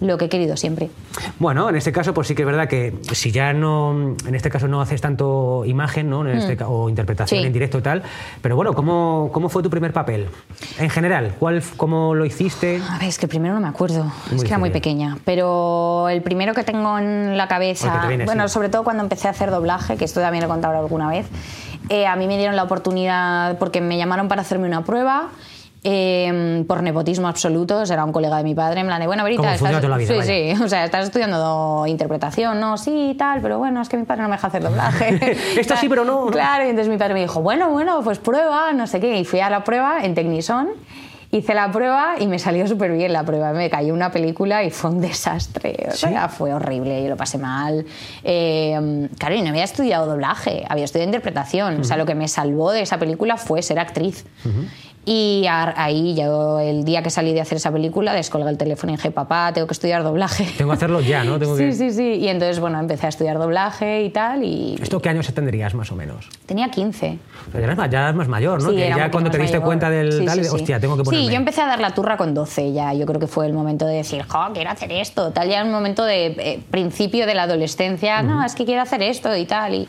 lo 0.00 0.18
que 0.18 0.26
he 0.26 0.28
querido 0.28 0.56
siempre. 0.56 0.90
Bueno, 1.38 1.68
en 1.70 1.76
este 1.76 1.90
caso, 1.92 2.12
pues 2.12 2.28
sí 2.28 2.34
que 2.34 2.42
es 2.42 2.46
verdad 2.46 2.68
que 2.68 2.94
si 3.12 3.30
ya 3.32 3.52
no, 3.54 4.14
en 4.26 4.34
este 4.34 4.50
caso 4.50 4.68
no 4.68 4.80
haces 4.82 5.00
tanto 5.00 5.64
imagen, 5.64 6.10
¿no? 6.10 6.20
En 6.28 6.36
este 6.36 6.56
ca- 6.56 6.68
o 6.68 6.88
interpretación 6.90 7.40
Mm. 7.40 7.42
Sí. 7.42 7.46
en 7.46 7.52
directo 7.52 7.78
y 7.78 7.82
tal, 7.82 8.02
pero 8.42 8.56
bueno, 8.56 8.74
¿cómo, 8.74 9.30
¿cómo 9.32 9.48
fue 9.48 9.62
tu 9.62 9.70
primer 9.70 9.92
papel? 9.92 10.28
En 10.78 10.90
general, 10.90 11.34
¿cuál, 11.38 11.62
¿cómo 11.76 12.14
lo 12.14 12.24
hiciste? 12.26 12.80
A 12.90 12.98
ver, 12.98 13.08
es 13.08 13.18
que 13.18 13.26
primero 13.26 13.54
no 13.54 13.60
me 13.60 13.68
acuerdo, 13.68 14.12
es 14.34 14.42
que 14.42 14.48
era 14.48 14.58
muy 14.58 14.70
pequeña, 14.70 15.16
pero 15.24 16.08
el 16.10 16.20
primero 16.22 16.52
que 16.54 16.62
tengo 16.64 16.98
en 16.98 17.36
la 17.38 17.48
cabeza, 17.48 18.00
te 18.02 18.08
viene, 18.08 18.24
bueno, 18.26 18.48
sí. 18.48 18.54
sobre 18.54 18.68
todo 18.68 18.84
cuando 18.84 19.02
empecé 19.02 19.28
a 19.28 19.30
hacer 19.30 19.50
doblaje, 19.50 19.96
que 19.96 20.04
esto 20.04 20.20
también 20.20 20.42
lo 20.42 20.48
he 20.48 20.52
contado 20.52 20.78
alguna 20.78 21.08
vez, 21.08 21.26
eh, 21.88 22.06
a 22.06 22.16
mí 22.16 22.26
me 22.26 22.36
dieron 22.36 22.56
la 22.56 22.64
oportunidad 22.64 23.58
porque 23.58 23.80
me 23.80 23.96
llamaron 23.96 24.28
para 24.28 24.42
hacerme 24.42 24.66
una 24.66 24.84
prueba. 24.84 25.28
Eh, 25.88 26.64
por 26.66 26.82
nepotismo 26.82 27.28
absoluto, 27.28 27.80
era 27.84 28.04
un 28.04 28.10
colega 28.10 28.38
de 28.38 28.42
mi 28.42 28.56
padre, 28.56 28.80
en 28.80 28.88
plan 28.88 29.00
de, 29.00 29.06
bueno, 29.06 29.22
Verita, 29.22 29.54
estás, 29.54 29.84
la 29.84 29.96
vida, 29.96 30.08
sí, 30.08 30.18
vaya. 30.18 30.56
sí, 30.56 30.62
o 30.64 30.68
sea, 30.68 30.84
estás 30.84 31.04
estudiando 31.04 31.84
interpretación, 31.86 32.58
¿no? 32.58 32.76
Sí, 32.76 33.14
tal, 33.16 33.40
pero 33.40 33.58
bueno, 33.58 33.80
es 33.82 33.88
que 33.88 33.96
mi 33.96 34.02
padre 34.02 34.22
no 34.22 34.28
me 34.28 34.34
deja 34.34 34.48
hacer 34.48 34.64
doblaje. 34.64 35.36
Esto 35.60 35.76
sí, 35.76 35.88
pero 35.88 36.04
no. 36.04 36.26
Claro, 36.26 36.64
y 36.64 36.70
entonces 36.70 36.90
mi 36.90 36.98
padre 36.98 37.14
me 37.14 37.20
dijo, 37.20 37.40
bueno, 37.40 37.70
bueno, 37.70 38.00
pues 38.02 38.18
prueba, 38.18 38.72
no 38.72 38.88
sé 38.88 38.98
qué. 38.98 39.20
Y 39.20 39.24
fui 39.24 39.38
a 39.38 39.48
la 39.48 39.62
prueba 39.62 40.00
en 40.02 40.16
Tecnison, 40.16 40.70
hice 41.30 41.54
la 41.54 41.70
prueba 41.70 42.14
y 42.18 42.26
me 42.26 42.40
salió 42.40 42.66
súper 42.66 42.90
bien 42.90 43.12
la 43.12 43.22
prueba. 43.22 43.52
Me 43.52 43.70
cayó 43.70 43.94
una 43.94 44.10
película 44.10 44.64
y 44.64 44.70
fue 44.72 44.90
un 44.90 45.00
desastre. 45.00 45.86
O 45.88 45.94
sea, 45.94 46.28
fue 46.28 46.52
horrible, 46.52 47.00
yo 47.00 47.10
lo 47.10 47.16
pasé 47.16 47.38
mal. 47.38 47.86
Eh, 48.24 49.08
claro, 49.18 49.36
y 49.36 49.42
no 49.42 49.50
había 49.50 49.64
estudiado 49.64 50.06
doblaje, 50.06 50.64
había 50.68 50.84
estudiado 50.84 51.08
interpretación. 51.08 51.80
O 51.80 51.84
sea, 51.84 51.96
lo 51.96 52.06
que 52.06 52.16
me 52.16 52.26
salvó 52.26 52.72
de 52.72 52.82
esa 52.82 52.98
película 52.98 53.36
fue 53.36 53.62
ser 53.62 53.78
actriz. 53.78 54.24
Y 55.08 55.44
ahí 55.48 56.16
yo, 56.16 56.58
el 56.58 56.84
día 56.84 57.00
que 57.00 57.10
salí 57.10 57.32
de 57.32 57.40
hacer 57.40 57.58
esa 57.58 57.70
película, 57.70 58.12
descolgué 58.12 58.50
el 58.50 58.58
teléfono 58.58 58.92
y 58.92 58.96
dije, 58.96 59.12
papá, 59.12 59.52
tengo 59.54 59.68
que 59.68 59.72
estudiar 59.72 60.02
doblaje. 60.02 60.48
Tengo 60.58 60.72
que 60.72 60.74
hacerlo 60.76 61.00
ya, 61.00 61.22
¿no? 61.22 61.38
Tengo 61.38 61.56
Sí, 61.56 61.66
que... 61.66 61.72
sí, 61.74 61.90
sí. 61.92 62.14
Y 62.14 62.26
entonces, 62.26 62.58
bueno, 62.58 62.80
empecé 62.80 63.06
a 63.06 63.10
estudiar 63.10 63.38
doblaje 63.38 64.02
y 64.02 64.10
tal. 64.10 64.42
Y 64.42 64.76
¿Esto 64.82 65.00
qué 65.00 65.08
años 65.10 65.32
tendrías 65.32 65.74
más 65.74 65.92
o 65.92 65.94
menos? 65.94 66.28
tenía 66.44 66.70
15. 66.72 67.18
O 67.48 67.50
sea, 67.52 67.60
ya, 67.60 67.66
eres 67.66 67.76
más, 67.76 67.88
ya 67.90 68.02
eres 68.02 68.14
más 68.16 68.26
mayor, 68.26 68.60
¿no? 68.60 68.70
Sí, 68.70 68.76
que 68.76 68.86
era 68.88 68.96
un 68.96 69.02
ya 69.02 69.10
cuando 69.12 69.30
te 69.30 69.38
diste 69.38 69.58
mayor. 69.58 69.66
cuenta 69.66 69.90
del 69.90 70.12
Sí, 70.12 70.24
tal, 70.26 70.44
sí, 70.44 70.50
hostia, 70.52 70.80
tengo 70.80 70.96
que 70.96 71.04
ponerme. 71.04 71.24
Sí, 71.26 71.30
yo 71.32 71.36
empecé 71.38 71.60
a 71.62 71.66
dar 71.66 71.78
la 71.80 71.90
turra 71.94 72.16
con 72.16 72.34
12 72.34 72.72
ya. 72.72 72.92
Yo 72.92 73.06
creo 73.06 73.20
que 73.20 73.28
fue 73.28 73.46
el 73.46 73.52
momento 73.52 73.86
de 73.86 73.94
decir, 73.94 74.24
jo, 74.26 74.38
quiero 74.54 74.70
hacer 74.70 74.90
esto. 74.90 75.30
Tal, 75.30 75.48
ya 75.48 75.60
el 75.62 75.70
momento 75.70 76.04
de 76.04 76.26
eh, 76.26 76.60
principio 76.72 77.26
de 77.26 77.34
la 77.34 77.44
adolescencia. 77.44 78.22
No, 78.22 78.44
es 78.44 78.56
que 78.56 78.64
quiero 78.64 78.82
hacer 78.82 79.02
esto 79.02 79.36
y 79.36 79.44
tal. 79.44 79.72
Y, 79.74 79.88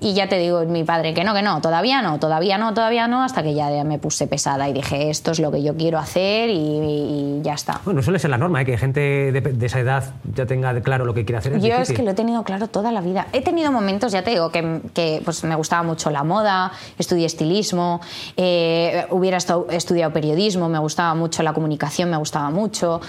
y 0.00 0.12
ya 0.14 0.28
te 0.28 0.38
digo, 0.38 0.60
mi 0.66 0.84
padre, 0.84 1.14
que 1.14 1.24
no, 1.24 1.32
que 1.34 1.42
no, 1.42 1.60
todavía 1.60 2.02
no, 2.02 2.18
todavía 2.18 2.58
no, 2.58 2.74
todavía 2.74 3.08
no. 3.08 3.22
Hasta 3.22 3.42
que 3.42 3.54
ya, 3.54 3.68
me 3.84 3.98
puse 3.98 4.26
pesada 4.26 4.68
y 4.68 4.72
dije, 4.72 5.08
esto 5.10 5.30
es 5.30 5.38
lo 5.40 5.50
que 5.50 5.62
yo 5.62 5.74
quiero 5.76 5.98
hacer 5.98 6.50
y, 6.50 6.54
y 6.58 7.40
ya 7.42 7.54
está. 7.54 7.80
Bueno, 7.84 8.02
suele 8.02 8.18
ser 8.18 8.30
la 8.30 8.38
norma, 8.38 8.60
¿eh? 8.60 8.64
que 8.66 8.76
gente 8.76 9.00
de, 9.00 9.40
de 9.40 9.66
esa 9.66 9.80
edad 9.80 10.04
ya 10.34 10.44
tenga 10.46 10.78
claro 10.82 11.04
lo 11.04 11.14
que 11.14 11.24
quiere 11.24 11.38
hacer. 11.38 11.54
Es 11.54 11.62
Yo 11.62 11.76
es 11.76 11.92
que 11.92 12.02
lo 12.02 12.10
he 12.10 12.14
tenido 12.14 12.42
claro 12.44 12.68
toda 12.68 12.92
la 12.92 13.00
vida. 13.00 13.26
He 13.32 13.40
tenido 13.40 13.72
momentos, 13.72 14.12
ya 14.12 14.22
te 14.22 14.30
digo, 14.32 14.50
que, 14.50 14.80
que, 14.92 15.22
pues 15.24 15.42
me 15.44 15.54
gustaba 15.54 15.82
mucho 15.82 16.10
la 16.10 16.22
moda, 16.24 16.72
estudié 16.98 17.26
estilismo, 17.26 18.00
eh, 18.36 19.06
hubiera 19.10 19.38
estu- 19.38 19.66
estudiado 19.70 20.12
periodismo, 20.12 20.68
me 20.68 20.78
gustaba 20.78 21.14
mucho 21.14 21.42
la 21.42 21.52
comunicación, 21.52 22.10
me 22.10 22.16
gustaba 22.18 22.50
mucho. 22.50 23.00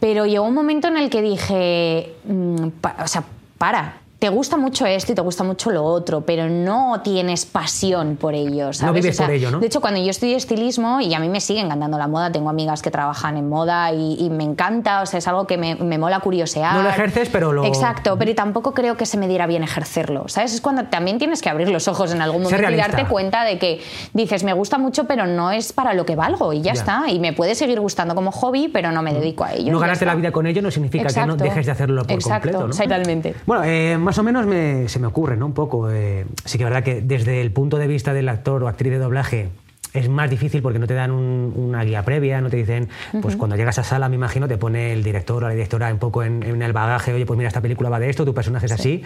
Pero 0.00 0.26
llegó 0.26 0.44
un 0.46 0.54
momento 0.54 0.88
en 0.88 0.96
el 0.96 1.10
que 1.10 1.22
dije, 1.22 2.14
mm, 2.24 2.68
pa- 2.80 2.96
o 3.02 3.06
sea, 3.06 3.22
para. 3.58 3.98
Te 4.24 4.30
gusta 4.30 4.56
mucho 4.56 4.86
esto 4.86 5.12
y 5.12 5.14
te 5.14 5.20
gusta 5.20 5.44
mucho 5.44 5.70
lo 5.70 5.84
otro, 5.84 6.22
pero 6.22 6.48
no 6.48 7.02
tienes 7.04 7.44
pasión 7.44 8.16
por 8.16 8.32
ello, 8.32 8.72
¿sabes? 8.72 9.02
vives 9.02 9.18
por 9.20 9.30
ello, 9.30 9.50
¿no? 9.50 9.60
De 9.60 9.66
hecho, 9.66 9.82
cuando 9.82 10.00
yo 10.00 10.08
estudié 10.08 10.34
estilismo, 10.34 11.02
y 11.02 11.12
a 11.12 11.18
mí 11.18 11.28
me 11.28 11.42
sigue 11.42 11.60
encantando 11.60 11.98
la 11.98 12.08
moda, 12.08 12.32
tengo 12.32 12.48
amigas 12.48 12.80
que 12.80 12.90
trabajan 12.90 13.36
en 13.36 13.50
moda 13.50 13.92
y, 13.92 14.16
y 14.18 14.30
me 14.30 14.44
encanta, 14.44 15.02
o 15.02 15.06
sea, 15.06 15.18
es 15.18 15.28
algo 15.28 15.46
que 15.46 15.58
me, 15.58 15.74
me 15.74 15.98
mola 15.98 16.20
curiosear. 16.20 16.74
No 16.74 16.82
lo 16.84 16.88
ejerces, 16.88 17.28
pero 17.28 17.52
lo- 17.52 17.66
Exacto, 17.66 18.16
pero 18.18 18.34
tampoco 18.34 18.72
creo 18.72 18.96
que 18.96 19.04
se 19.04 19.18
me 19.18 19.28
diera 19.28 19.46
bien 19.46 19.62
ejercerlo, 19.62 20.24
¿sabes? 20.28 20.54
Es 20.54 20.62
cuando 20.62 20.84
también 20.84 21.18
tienes 21.18 21.42
que 21.42 21.50
abrir 21.50 21.68
los 21.68 21.86
ojos 21.86 22.10
en 22.14 22.22
algún 22.22 22.44
momento 22.44 22.70
y 22.70 22.76
darte 22.76 23.04
cuenta 23.04 23.44
de 23.44 23.58
que 23.58 23.82
dices, 24.14 24.42
me 24.42 24.54
gusta 24.54 24.78
mucho, 24.78 25.04
pero 25.04 25.26
no 25.26 25.50
es 25.50 25.74
para 25.74 25.92
lo 25.92 26.06
que 26.06 26.16
valgo 26.16 26.54
y 26.54 26.62
ya, 26.62 26.72
Ya. 26.72 26.80
está. 26.80 27.02
Y 27.10 27.18
me 27.18 27.34
puede 27.34 27.54
seguir 27.54 27.78
gustando 27.78 28.14
como 28.14 28.32
hobby, 28.32 28.68
pero 28.68 28.90
no 28.90 29.02
me 29.02 29.12
dedico 29.12 29.44
a 29.44 29.52
ello. 29.52 29.70
no 29.70 29.78
ganarte 29.78 30.06
la 30.06 30.14
vida 30.14 30.32
con 30.32 30.46
ello 30.46 30.62
no 30.62 30.70
significa 30.70 31.08
que 31.12 31.26
no 31.26 31.36
dejes 31.36 31.66
de 31.66 31.72
hacerlo 31.72 32.04
por 32.04 32.12
Exacto, 32.12 32.48
completo. 32.52 32.68
¿no? 32.68 32.74
Totalmente. 32.74 33.34
Bueno, 33.44 33.64
eh, 33.64 33.98
más 33.98 34.13
o 34.18 34.22
menos 34.22 34.46
me- 34.46 34.88
se 34.88 34.98
me 34.98 35.06
ocurre, 35.06 35.36
¿no? 35.36 35.46
Un 35.46 35.52
poco. 35.54 35.90
eh, 35.90 36.26
sí 36.44 36.58
que 36.58 36.64
es 36.64 36.70
verdad 36.70 36.84
que 36.84 37.00
desde 37.00 37.40
el 37.40 37.50
punto 37.52 37.76
de 37.78 37.86
vista 37.86 38.12
del 38.14 38.28
actor 38.28 38.62
o 38.62 38.68
actriz 38.68 38.92
de 38.92 38.98
doblaje 38.98 39.48
es 39.92 40.08
más 40.08 40.28
difícil 40.28 40.60
porque 40.60 40.78
no 40.80 40.86
te 40.86 40.94
dan 40.94 41.10
un- 41.12 41.52
una 41.56 41.84
guía 41.84 42.02
previa, 42.04 42.40
no 42.40 42.50
te 42.50 42.56
dicen, 42.56 42.88
pues 43.22 43.36
cuando 43.36 43.54
llegas 43.56 43.78
a 43.78 43.84
sala, 43.84 44.08
me 44.08 44.16
imagino, 44.16 44.48
te 44.48 44.58
pone 44.58 44.92
el 44.92 45.02
director 45.04 45.44
o 45.44 45.46
la 45.48 45.54
directora 45.54 45.92
un 45.92 45.98
poco 46.00 46.22
en, 46.24 46.42
en 46.42 46.62
el 46.62 46.72
bagaje, 46.72 47.12
oye, 47.12 47.24
pues 47.26 47.36
mira, 47.38 47.48
esta 47.48 47.60
película 47.60 47.88
va 47.90 48.00
de 48.00 48.10
esto, 48.10 48.24
tu 48.24 48.34
personaje 48.34 48.66
es 48.66 48.72
así. 48.72 49.02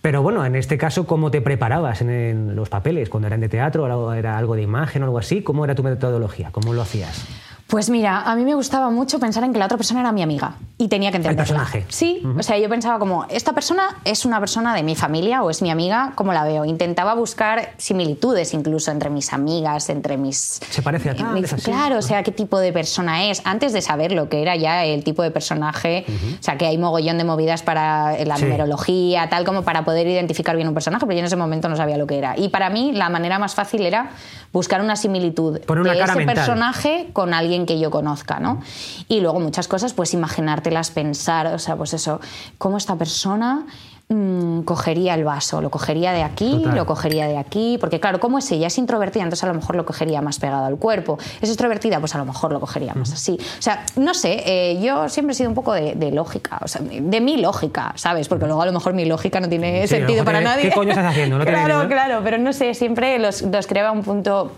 Pero 0.00 0.20
bueno, 0.22 0.44
en 0.44 0.56
este 0.56 0.78
caso, 0.78 1.06
¿cómo 1.06 1.30
te 1.30 1.40
preparabas 1.40 2.00
en, 2.02 2.10
en 2.10 2.56
los 2.56 2.68
papeles? 2.68 3.08
Cuando 3.08 3.28
eran 3.28 3.40
de 3.40 3.48
teatro, 3.48 3.84
o 3.84 4.12
era 4.12 4.36
algo 4.36 4.56
de 4.56 4.62
imagen 4.62 5.02
o 5.02 5.04
algo 5.06 5.18
así, 5.18 5.42
¿cómo 5.42 5.64
era 5.64 5.74
tu 5.76 5.82
metodología? 5.84 6.50
¿Cómo 6.50 6.72
lo 6.72 6.82
hacías? 6.82 7.24
Pues 7.72 7.88
mira, 7.88 8.20
a 8.20 8.36
mí 8.36 8.44
me 8.44 8.54
gustaba 8.54 8.90
mucho 8.90 9.18
pensar 9.18 9.44
en 9.44 9.54
que 9.54 9.58
la 9.58 9.64
otra 9.64 9.78
persona 9.78 10.00
era 10.00 10.12
mi 10.12 10.20
amiga 10.22 10.56
y 10.76 10.88
tenía 10.88 11.10
que 11.10 11.16
entenderla. 11.16 11.42
El 11.42 11.48
personaje. 11.48 11.86
Sí, 11.88 12.22
o 12.38 12.42
sea, 12.42 12.58
yo 12.58 12.68
pensaba 12.68 12.98
como, 12.98 13.24
esta 13.30 13.54
persona 13.54 13.96
es 14.04 14.26
una 14.26 14.40
persona 14.40 14.74
de 14.74 14.82
mi 14.82 14.94
familia 14.94 15.42
o 15.42 15.48
es 15.48 15.62
mi 15.62 15.70
amiga, 15.70 16.12
¿cómo 16.14 16.34
la 16.34 16.44
veo? 16.44 16.66
Intentaba 16.66 17.14
buscar 17.14 17.70
similitudes 17.78 18.52
incluso 18.52 18.90
entre 18.90 19.08
mis 19.08 19.32
amigas, 19.32 19.88
entre 19.88 20.18
mis... 20.18 20.60
¿Se 20.68 20.82
parece 20.82 21.08
a 21.08 21.14
mis- 21.32 21.44
es 21.44 21.52
así? 21.54 21.62
Claro, 21.70 21.96
o 21.96 22.02
sea, 22.02 22.22
qué 22.22 22.30
tipo 22.30 22.58
de 22.58 22.74
persona 22.74 23.24
es, 23.30 23.40
antes 23.46 23.72
de 23.72 23.80
saber 23.80 24.12
lo 24.12 24.28
que 24.28 24.42
era 24.42 24.54
ya 24.54 24.84
el 24.84 25.02
tipo 25.02 25.22
de 25.22 25.30
personaje, 25.30 26.04
o 26.38 26.42
sea, 26.42 26.58
que 26.58 26.66
hay 26.66 26.76
mogollón 26.76 27.16
de 27.16 27.24
movidas 27.24 27.62
para 27.62 28.22
la 28.26 28.36
Sí. 28.36 28.44
numerología, 28.44 29.30
tal 29.30 29.46
como 29.46 29.62
para 29.62 29.82
poder 29.82 30.06
identificar 30.06 30.56
bien 30.56 30.68
un 30.68 30.74
personaje, 30.74 31.06
pero 31.06 31.14
yo 31.14 31.20
en 31.20 31.24
ese 31.24 31.36
momento 31.36 31.70
no 31.70 31.76
sabía 31.76 31.96
lo 31.96 32.06
que 32.06 32.18
era. 32.18 32.38
Y 32.38 32.50
para 32.50 32.68
mí 32.68 32.92
la 32.92 33.08
manera 33.08 33.38
más 33.38 33.54
fácil 33.54 33.80
era 33.86 34.10
buscar 34.52 34.80
una 34.80 34.96
similitud 34.96 35.60
Poner 35.60 35.82
una 35.82 35.92
de 35.92 35.98
cara 35.98 36.12
ese 36.12 36.18
mental. 36.18 36.34
personaje 36.36 37.08
con 37.12 37.34
alguien 37.34 37.66
que 37.66 37.78
yo 37.80 37.90
conozca, 37.90 38.38
¿no? 38.38 38.60
Y 39.08 39.20
luego 39.20 39.40
muchas 39.40 39.68
cosas, 39.68 39.94
pues 39.94 40.14
imaginártelas, 40.14 40.90
pensar, 40.90 41.46
o 41.48 41.58
sea, 41.58 41.76
pues 41.76 41.94
eso, 41.94 42.20
cómo 42.58 42.76
esta 42.76 42.96
persona 42.96 43.66
mm, 44.12 44.62
cogería 44.62 45.14
el 45.14 45.24
vaso, 45.24 45.60
lo 45.60 45.70
cogería 45.70 46.12
de 46.12 46.22
aquí, 46.22 46.50
Total. 46.58 46.76
lo 46.76 46.86
cogería 46.86 47.26
de 47.26 47.38
aquí, 47.38 47.78
porque 47.80 48.00
claro, 48.00 48.20
como 48.20 48.38
es 48.38 48.50
ella? 48.52 48.66
Es 48.66 48.78
introvertida, 48.78 49.22
entonces 49.24 49.44
a 49.44 49.48
lo 49.48 49.54
mejor 49.54 49.76
lo 49.76 49.84
cogería 49.86 50.20
más 50.22 50.38
pegado 50.38 50.64
al 50.66 50.76
cuerpo. 50.76 51.18
Es 51.40 51.48
extrovertida, 51.48 51.98
pues 52.00 52.14
a 52.14 52.18
lo 52.18 52.24
mejor 52.24 52.52
lo 52.52 52.60
cogería 52.60 52.94
más 52.94 53.12
así. 53.12 53.38
O 53.58 53.62
sea, 53.62 53.84
no 53.96 54.14
sé, 54.14 54.42
eh, 54.46 54.80
yo 54.82 55.08
siempre 55.08 55.32
he 55.32 55.36
sido 55.36 55.48
un 55.48 55.54
poco 55.54 55.72
de, 55.72 55.94
de 55.94 56.10
lógica, 56.12 56.58
o 56.62 56.68
sea, 56.68 56.80
de 56.82 57.20
mi 57.20 57.36
lógica, 57.38 57.92
¿sabes? 57.96 58.28
Porque 58.28 58.46
luego 58.46 58.62
a 58.62 58.66
lo 58.66 58.72
mejor 58.72 58.92
mi 58.94 59.04
lógica 59.04 59.40
no 59.40 59.48
tiene 59.48 59.82
Sí, 59.86 59.96
sentido 59.96 60.24
para 60.24 60.40
nadie. 60.40 60.64
¿qué 60.68 60.72
coño 60.74 60.90
estás 60.90 61.06
haciendo? 61.06 61.38
No 61.38 61.44
claro, 61.44 61.82
¿no? 61.84 61.88
claro, 61.88 62.20
pero 62.22 62.38
no 62.38 62.52
sé, 62.52 62.74
siempre 62.74 63.18
los, 63.18 63.42
los 63.42 63.66
creaba 63.66 63.92
un 63.92 64.02
punto 64.02 64.52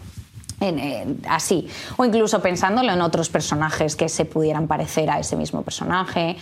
en- 0.61 0.79
en- 0.79 1.21
así. 1.29 1.69
O 1.97 2.05
incluso 2.05 2.41
pensándolo 2.41 2.93
en 2.93 3.01
otros 3.03 3.29
personajes 3.29 3.97
que 3.97 4.09
se 4.09 4.25
pudieran 4.25 4.67
parecer 4.67 5.11
a 5.11 5.19
ese 5.19 5.37
mismo 5.37 5.63
personaje. 5.63 6.37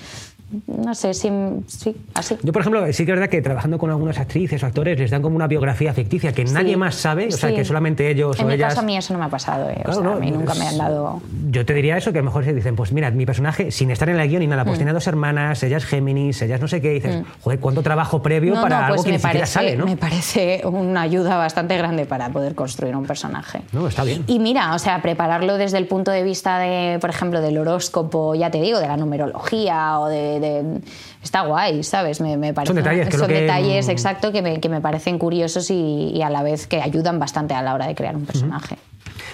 No 0.67 0.95
sé, 0.95 1.15
sí, 1.15 1.31
sí 1.67 1.97
así. 2.15 2.37
Yo, 2.43 2.53
por 2.53 2.61
ejemplo, 2.63 2.85
sí 2.93 3.05
que 3.05 3.13
es 3.13 3.17
verdad 3.19 3.31
que 3.31 3.41
trabajando 3.43 3.79
con 3.79 3.91
algunas 3.91 4.19
actrices 4.19 4.63
o 4.63 4.67
actores 4.67 4.99
les 4.99 5.11
dan 5.11 5.23
como 5.23 5.37
una 5.37 5.47
biografía 5.47 5.93
ficticia 5.95 6.33
que 6.33 6.45
nadie 6.45 6.77
más 6.77 6.95
sabe, 6.95 7.29
o 7.29 7.31
sea, 7.33 7.55
que 7.55 7.65
solamente 7.65 8.11
ellos 8.11 8.39
En 8.39 8.45
o 8.45 8.49
mi 8.49 8.55
ellas... 8.55 8.71
caso 8.71 8.81
a 8.81 8.85
mí 8.85 8.97
eso 8.97 9.13
no 9.13 9.19
me 9.19 9.25
ha 9.27 9.29
pasado, 9.29 9.71
eh. 9.71 9.83
O 9.87 9.93
sea, 9.93 10.03
no, 10.03 10.13
a 10.13 10.17
mí 10.17 10.31
nunca 10.31 10.55
me 10.55 10.67
han 10.67 10.79
dado... 10.79 11.21
Yo 11.51 11.65
te 11.67 11.75
diría 11.75 11.97
eso, 11.97 12.13
que 12.13 12.19
a 12.19 12.23
lo 12.23 12.27
mejor 12.27 12.45
se 12.45 12.53
dicen, 12.53 12.77
pues 12.77 12.93
mira, 12.93 13.11
mi 13.11 13.27
personaje, 13.27 13.71
sin 13.71 13.91
estar 13.91 14.09
en 14.09 14.19
el 14.19 14.29
guion 14.29 14.41
ni 14.41 14.47
nada, 14.47 14.63
Mm. 14.65 14.67
pues 14.67 14.79
tiene 14.79 14.93
dos 14.93 15.07
hermanas, 15.07 15.63
ella 15.63 15.77
es 15.79 15.85
Géminis, 15.85 16.41
ella 16.43 16.55
es 16.57 16.61
no 16.61 16.69
sé 16.69 16.81
qué, 16.81 16.93
y 16.93 16.95
dices, 17.01 17.23
joder, 17.43 17.59
cuánto 17.61 17.83
trabajo 17.83 18.23
previo 18.23 18.55
No, 18.55 18.63
para 18.63 18.79
no, 18.81 18.85
algo 18.87 18.95
pues 18.97 19.05
que 19.05 19.11
me 19.11 19.17
ni 19.17 19.19
siquiera 19.23 19.39
parece, 19.41 19.53
sale, 19.53 19.77
¿no? 19.77 19.87
me 19.87 19.97
parece 19.97 20.63
una 20.65 21.03
ayuda 21.03 21.37
bastante 21.37 21.77
grande 21.77 22.07
para 22.07 22.29
poder 22.31 22.55
construir 22.55 22.95
un 22.97 23.05
personaje. 23.07 23.63
No, 23.73 23.87
está 23.89 24.05
bien. 24.05 24.25
Y 24.27 24.39
mira, 24.39 24.75
o 24.75 24.79
sea, 24.79 25.03
prepararlo 25.03 25.57
desde 25.59 25.79
el 25.79 25.87
punto 25.87 26.11
de 26.11 26.23
vista 26.23 26.59
de, 26.59 26.99
por 27.01 27.11
ejemplo, 27.11 27.41
del 27.41 27.59
horóscopo, 27.59 28.35
ya 28.35 28.51
te 28.51 28.61
digo, 28.61 28.79
de 28.81 28.89
la 28.89 28.97
numerología 28.97 29.99
o 29.99 30.09
de... 30.09 30.41
de- 30.43 30.81
está 31.23 31.41
guay, 31.43 31.83
¿sabes? 31.83 32.21
Me, 32.21 32.37
detalles 32.37 32.67
son 33.15 33.29
que- 33.29 33.41
detalles, 33.41 33.89
exacto, 33.89 34.31
que 34.33 34.43
me, 34.43 34.61
que 34.61 34.69
me 34.69 34.81
parecen 34.83 35.19
curiosos 35.19 35.71
y, 35.71 36.11
y 36.15 36.21
a 36.23 36.29
la 36.29 36.43
vez 36.43 36.67
que 36.67 36.83
ayudan 36.83 37.19
bastante 37.19 37.55
a 37.55 37.63
la 37.63 37.73
hora 37.73 37.87
de 37.87 37.95
crear 37.95 38.15
un 38.17 38.27
personaje. 38.27 38.77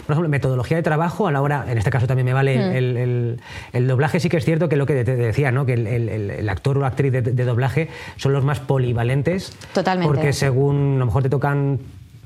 Por 0.06 0.14
ejemplo, 0.14 0.28
metodología 0.28 0.76
de 0.76 0.82
trabajo, 0.82 1.26
a 1.28 1.32
la 1.32 1.42
hora, 1.42 1.66
en 1.68 1.76
este 1.76 1.90
caso 1.90 2.06
también 2.06 2.24
me 2.26 2.32
vale 2.32 2.56
Mm. 2.56 2.76
el, 2.76 2.96
el- 2.96 3.40
el 3.72 3.86
doblaje, 3.88 4.20
sí 4.20 4.28
que 4.28 4.36
es 4.38 4.44
cierto 4.44 4.68
que 4.68 4.76
lo 4.76 4.86
que 4.86 5.04
te 5.04 5.16
decía, 5.16 5.50
¿no? 5.52 5.66
que 5.66 5.74
el- 5.74 5.86
el 5.86 6.48
actor 6.48 6.78
o 6.78 6.86
actriz 6.86 7.12
de, 7.12 7.20
de 7.22 7.44
doblaje 7.44 7.88
son 8.16 8.32
los 8.32 8.44
más 8.44 8.60
polivalentes. 8.60 9.52
Totalmente. 9.74 10.06
Porque 10.12 10.32
según, 10.32 10.94
a 10.96 10.98
lo 11.00 11.06
mejor 11.06 11.22
te 11.24 11.28
tocan 11.30 11.78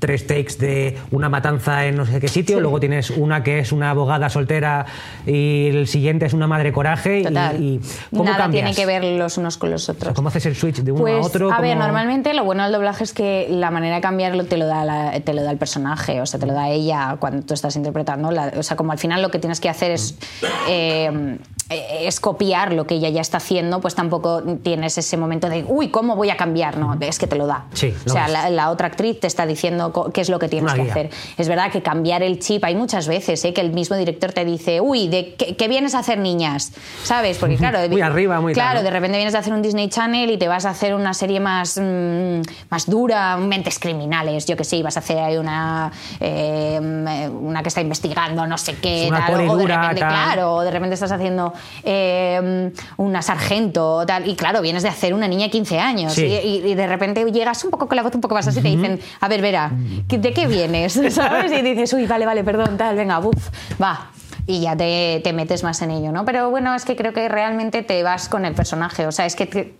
tres 0.03 0.27
takes 0.27 0.55
de 0.59 0.97
una 1.11 1.29
matanza 1.29 1.85
en 1.85 1.95
no 1.95 2.05
sé 2.05 2.19
qué 2.19 2.27
sitio, 2.27 2.59
luego 2.59 2.77
tienes 2.81 3.09
una 3.09 3.41
que 3.41 3.59
es 3.59 3.71
una 3.71 3.91
abogada 3.91 4.29
soltera 4.29 4.85
y 5.25 5.67
el 5.67 5.87
siguiente 5.87 6.25
es 6.25 6.33
una 6.33 6.45
madre 6.45 6.73
coraje. 6.73 7.21
y- 7.21 7.23
Total. 7.23 7.63
Y, 7.63 7.79
¿cómo 8.11 8.25
Nada 8.25 8.35
cambias? 8.37 8.65
tiene 8.65 8.75
que 8.75 8.85
ver 8.85 9.17
los 9.17 9.37
unos 9.37 9.57
con 9.57 9.71
los 9.71 9.83
O 9.83 9.85
sea, 9.85 9.95
otros. 9.95 10.13
¿Cómo 10.13 10.27
haces 10.27 10.45
el 10.47 10.57
switch 10.57 10.79
de 10.81 10.91
uno 10.91 11.01
Pues, 11.03 11.23
a 11.23 11.25
otro? 11.25 11.53
A 11.53 11.61
ver, 11.61 11.71
¿Cómo- 11.75 11.83
normalmente 11.83 12.33
lo 12.33 12.43
bueno 12.43 12.63
del 12.63 12.73
doblaje 12.73 13.05
es 13.05 13.13
que 13.13 13.47
la 13.49 13.71
manera 13.71 13.95
de 13.95 14.01
cambiarlo 14.01 14.43
te 14.43 14.57
lo 14.57 14.65
da, 14.67 14.83
la- 14.83 15.17
te 15.21 15.33
lo 15.33 15.41
da 15.41 15.51
el 15.51 15.57
personaje, 15.57 16.19
o 16.19 16.25
sea, 16.25 16.37
te 16.37 16.45
lo 16.47 16.53
da 16.53 16.67
ella 16.69 17.15
cuando 17.19 17.45
tú 17.45 17.53
estás 17.53 17.77
interpretando. 17.77 18.29
la- 18.31 18.51
o 18.57 18.63
sea, 18.63 18.75
como 18.75 18.91
al 18.91 18.97
final 18.99 19.21
lo 19.21 19.31
que 19.31 19.39
tienes 19.39 19.61
que 19.61 19.69
hacer 19.69 19.91
es, 19.91 20.17
eh, 20.67 21.09
eh, 21.11 21.37
es 21.73 22.19
copiar 22.19 22.73
lo 22.73 22.85
que 22.87 22.95
ella 22.95 23.09
ya 23.09 23.21
está 23.21 23.37
haciendo, 23.37 23.81
pues 23.81 23.95
tampoco 23.95 24.41
tienes 24.63 24.97
ese 24.97 25.17
momento 25.17 25.49
de, 25.49 25.65
uy, 25.67 25.89
¿cómo 25.89 26.15
voy 26.15 26.29
a 26.29 26.37
cambiar? 26.37 26.77
No, 26.77 26.95
es 26.99 27.19
que 27.19 27.27
te 27.27 27.35
lo 27.35 27.47
da. 27.47 27.65
Sí, 27.73 27.93
o 27.95 28.07
lo 28.07 28.13
sea, 28.13 28.23
ves. 28.23 28.33
la, 28.33 28.49
la 28.49 28.69
otra 28.69 28.87
actriz 28.87 29.19
te 29.19 29.27
está 29.27 29.45
diciendo 29.45 29.91
qué 30.13 30.21
es 30.21 30.29
lo 30.29 30.39
que 30.39 30.47
tienes 30.49 30.71
Una 30.71 30.75
que 30.75 30.83
guía. 30.83 30.93
hacer. 30.93 31.09
Es 31.37 31.47
verdad 31.47 31.71
que 31.71 31.81
cambiar 31.81 32.23
el 32.23 32.39
chip, 32.39 32.63
hay 32.63 32.75
muchas 32.75 33.07
veces 33.07 33.43
¿eh? 33.45 33.53
que 33.53 33.61
el 33.61 33.71
mismo 33.71 33.95
director 33.95 34.31
te 34.31 34.45
dice, 34.45 34.81
uy, 34.81 35.07
¿de 35.07 35.35
qué, 35.35 35.55
qué 35.55 35.67
vienes 35.67 35.95
a 35.95 35.99
hacer 35.99 36.17
niñas? 36.17 36.71
¿Sabes? 37.03 37.37
Porque 37.37 37.55
claro, 37.57 37.79
Muy 37.89 38.01
arriba, 38.01 38.39
muy 38.41 38.53
Claro, 38.53 38.83
de 38.83 38.89
repente 38.91 39.17
vienes 39.17 39.35
a 39.35 39.39
hacer 39.39 39.53
un 39.53 39.61
Disney 39.61 39.89
Channel 39.89 40.29
y 40.29 40.37
te 40.37 40.47
vas 40.47 40.65
a 40.65 40.69
hacer 40.71 40.95
una 40.95 41.13
serie 41.13 41.39
más, 41.39 41.77
mm, 41.81 42.41
más 42.69 42.89
dura, 42.89 43.37
mentes 43.37 43.79
criminales, 43.79 44.45
yo 44.45 44.55
que 44.57 44.63
sé, 44.63 44.77
y 44.77 44.83
vas 44.83 44.97
a 44.97 44.99
hacer 44.99 45.17
ahí 45.17 45.37
una, 45.37 45.91
eh, 46.19 47.29
una 47.41 47.61
que 47.61 47.69
está 47.69 47.81
investigando 47.81 48.45
no 48.47 48.57
sé 48.57 48.75
qué, 48.75 49.05
una 49.07 49.25
tal, 49.27 49.49
o 49.49 49.57
de 49.57 49.67
repente, 49.67 49.99
tal. 50.01 50.09
claro, 50.09 50.53
o 50.55 50.61
de 50.61 50.71
repente 50.71 50.93
estás 50.93 51.11
haciendo 51.11 51.53
eh, 51.83 52.71
una 52.97 53.21
sargento, 53.21 54.05
tal, 54.05 54.27
y 54.27 54.35
claro, 54.35 54.61
vienes 54.61 54.83
de 54.83 54.89
hacer 54.89 55.13
una 55.13 55.27
niña 55.27 55.45
de 55.45 55.51
15 55.51 55.79
años, 55.79 56.13
Sí. 56.13 56.25
y, 56.25 56.73
de 56.73 56.87
repente 56.87 57.23
llegas 57.31 57.63
un 57.63 57.71
poco 57.71 57.87
con 57.87 57.95
la 57.95 58.03
voz 58.03 58.15
un 58.15 58.21
poco 58.21 58.35
más 58.35 58.47
así 58.47 58.59
y 58.59 58.61
te 58.63 58.69
dicen, 58.69 58.99
a 59.19 59.27
ver, 59.27 59.41
Vera, 59.41 59.71
¿qué- 60.07 60.17
¿de 60.17 60.33
qué 60.33 60.47
vienes? 60.47 60.93
¿Sabes? 61.09 61.51
Y 61.51 61.61
dices, 61.61 61.91
uy, 61.93 62.05
vale, 62.07 62.25
vale, 62.25 62.43
perdón, 62.43 62.77
tal, 62.77 62.95
venga, 62.95 63.19
buf, 63.19 63.49
va. 63.81 64.11
Y 64.45 64.59
ya 64.61 64.75
te, 64.75 65.21
te 65.23 65.31
metes 65.31 65.63
más 65.63 65.81
en 65.81 65.91
ello, 65.91 66.11
¿no? 66.11 66.25
Pero 66.25 66.49
bueno, 66.49 66.75
es 66.75 66.83
que 66.83 66.95
creo 66.97 67.13
que 67.13 67.29
realmente 67.29 67.81
te 67.81 68.03
vas 68.03 68.27
con 68.27 68.43
el 68.45 68.53
personaje. 68.53 69.07
O 69.07 69.11
sea, 69.13 69.25
es 69.25 69.35
que 69.37 69.45
te- 69.45 69.73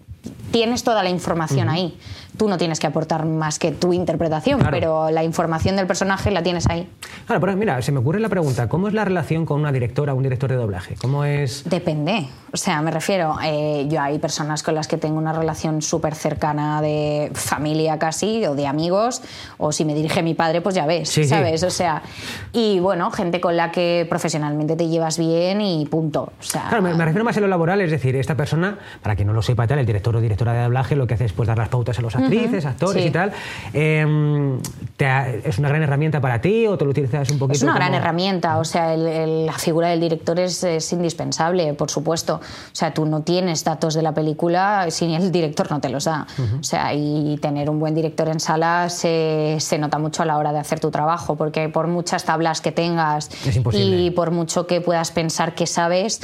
tienes 0.52 0.84
toda 0.84 1.04
la 1.04 1.10
información 1.10 1.68
ahí. 1.70 1.98
Tú 2.38 2.48
no 2.50 2.58
tienes 2.58 2.80
que 2.80 2.88
aportar 2.88 3.26
más 3.26 3.60
que 3.60 3.72
tu 3.72 3.94
interpretación, 3.94 4.60
Claro. 4.60 4.76
pero 4.78 5.10
la 5.12 5.24
información 5.24 5.76
del 5.76 5.88
personaje 5.88 6.32
la 6.32 6.42
tienes 6.44 6.68
ahí. 6.70 6.88
Claro, 7.28 7.40
pero 7.42 7.56
mira, 7.56 7.82
se 7.82 7.92
me 7.92 8.00
ocurre 8.00 8.20
la 8.20 8.30
pregunta, 8.30 8.68
¿cómo 8.68 8.88
es 8.88 8.94
la 8.94 9.06
relación 9.06 9.46
con 9.46 9.60
una 9.60 9.72
directora 9.72 10.14
o 10.14 10.18
un 10.18 10.24
director 10.24 10.50
de 10.50 10.56
doblaje? 10.56 10.96
¿Cómo 11.02 11.26
es...? 11.26 11.64
Depende. 11.70 12.28
O 12.52 12.58
sea, 12.58 12.82
me 12.82 12.92
refiero, 12.92 13.36
eh, 13.44 13.88
yo 13.90 14.00
hay 14.02 14.20
personas 14.20 14.62
con 14.62 14.76
las 14.76 14.88
que 14.88 14.98
tengo 14.98 15.18
una 15.18 15.34
relación 15.34 15.82
súper 15.82 16.14
cercana 16.14 16.82
de 16.82 17.32
familia 17.34 17.98
casi, 17.98 18.46
o 18.46 18.54
de 18.56 18.68
amigos, 18.68 19.22
o 19.58 19.72
si 19.72 19.86
me 19.86 19.96
dirige 19.96 20.22
mi 20.22 20.34
padre, 20.36 20.62
pues 20.62 20.76
ya 20.76 20.86
ves, 20.86 21.10
Sí, 21.10 21.24
sí. 21.24 21.30
¿sabes? 21.30 21.64
O 21.64 21.70
sea, 21.72 22.04
y 22.52 22.80
bueno, 22.80 23.10
gente 23.12 23.42
con 23.42 23.58
la 23.58 23.72
que 23.72 24.06
profesionalmente 24.10 24.76
te 24.76 24.88
llevas 24.88 25.18
bien 25.18 25.62
y 25.62 25.86
punto. 25.88 26.32
O 26.40 26.44
sea, 26.44 26.66
Claro, 26.70 26.84
me, 26.84 26.94
me 26.94 27.06
refiero 27.06 27.26
más 27.26 27.36
en 27.38 27.44
lo 27.44 27.50
laboral, 27.50 27.82
es 27.82 27.90
decir, 27.90 28.16
esta 28.16 28.36
persona, 28.36 28.78
para 29.02 29.16
quien 29.16 29.28
no 29.28 29.34
lo 29.34 29.42
sepa 29.42 29.66
tal, 29.66 29.80
el 29.80 29.86
director 29.88 30.16
o 30.16 30.22
directora 30.22 30.54
de 30.54 30.64
doblaje 30.64 30.96
lo 30.96 31.08
que 31.08 31.16
hace 31.16 31.26
es 31.26 31.34
pues, 31.34 31.48
dar 31.48 31.58
las 31.58 31.70
pautas 31.70 31.98
a 31.98 32.02
los 32.04 32.16
actrices, 32.24 32.66
actores 32.66 33.04
sí. 33.04 33.10
y 33.10 33.12
tal. 33.12 33.32
Eh, 33.74 34.60
te 34.98 35.06
ha- 35.06 35.30
¿Es 35.30 35.58
una 35.58 35.70
gran 35.70 35.82
herramienta 35.84 36.22
para 36.22 36.40
ti 36.42 36.68
o 36.68 36.78
te 36.78 36.86
lo 36.86 36.92
utilizas 36.92 37.30
un 37.32 37.40
poquito 37.40 37.58
Es 37.58 37.64
una 37.64 37.74
gran 37.76 37.94
herramienta, 37.94 38.58
o 38.60 38.64
sea, 38.66 38.94
el- 38.94 39.08
el- 39.08 39.46
la 39.46 39.54
figura 39.54 39.90
del 39.90 40.00
director 40.00 40.40
es, 40.40 40.64
es 40.64 40.92
indispensable, 40.94 41.74
por 41.74 41.90
supuesto. 41.90 42.36
O 42.36 42.76
sea, 42.76 42.94
tú 42.94 43.06
no 43.06 43.22
tienes 43.22 43.64
datos 43.64 43.94
de 43.94 44.02
la 44.02 44.14
película 44.14 44.86
si 44.90 45.14
el 45.14 45.32
director 45.32 45.70
no 45.72 45.80
te 45.82 45.90
los 45.90 46.06
da. 46.06 46.28
O 46.60 46.64
sea, 46.64 46.94
y 46.94 47.38
tener 47.42 47.70
un 47.70 47.80
buen 47.80 47.96
director 47.96 48.28
en 48.30 48.40
sala 48.40 48.90
se, 48.90 49.58
se 49.60 49.78
nota 49.78 49.98
mucho 50.00 50.24
a 50.24 50.26
la 50.26 50.38
hora 50.38 50.52
de 50.54 50.60
hacer 50.60 50.80
tu 50.80 50.92
trabajo, 50.92 51.36
porque 51.36 51.70
por 51.70 51.88
muchas 51.88 52.24
tablas 52.24 52.62
que 52.62 52.72
tengas 52.72 53.30
y 53.74 54.12
por 54.12 54.32
mucho 54.32 54.68
que 54.68 54.82
puedas 54.82 55.12
pensar 55.12 55.56
que 55.56 55.66
sabes, 55.68 56.22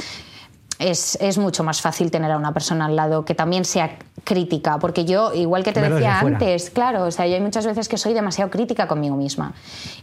es, 0.78 1.18
es 1.20 1.36
mucho 1.36 1.62
más 1.62 1.82
fácil 1.82 2.10
tener 2.10 2.30
a 2.30 2.38
una 2.38 2.52
persona 2.54 2.86
al 2.86 2.96
lado 2.96 3.24
que 3.26 3.34
también 3.34 3.64
sea 3.66 3.98
crítica, 4.24 4.78
porque 4.78 5.04
yo, 5.04 5.32
igual 5.34 5.62
que 5.64 5.72
te 5.72 5.80
desde 5.80 5.94
decía 5.94 6.20
antes, 6.20 6.70
claro, 6.70 7.04
o 7.04 7.10
sea, 7.10 7.26
yo 7.26 7.34
hay 7.34 7.40
muchas 7.40 7.66
veces 7.66 7.88
que 7.88 7.96
soy 7.96 8.12
demasiado 8.12 8.50
crítica 8.50 8.86
conmigo 8.86 9.16
misma. 9.16 9.52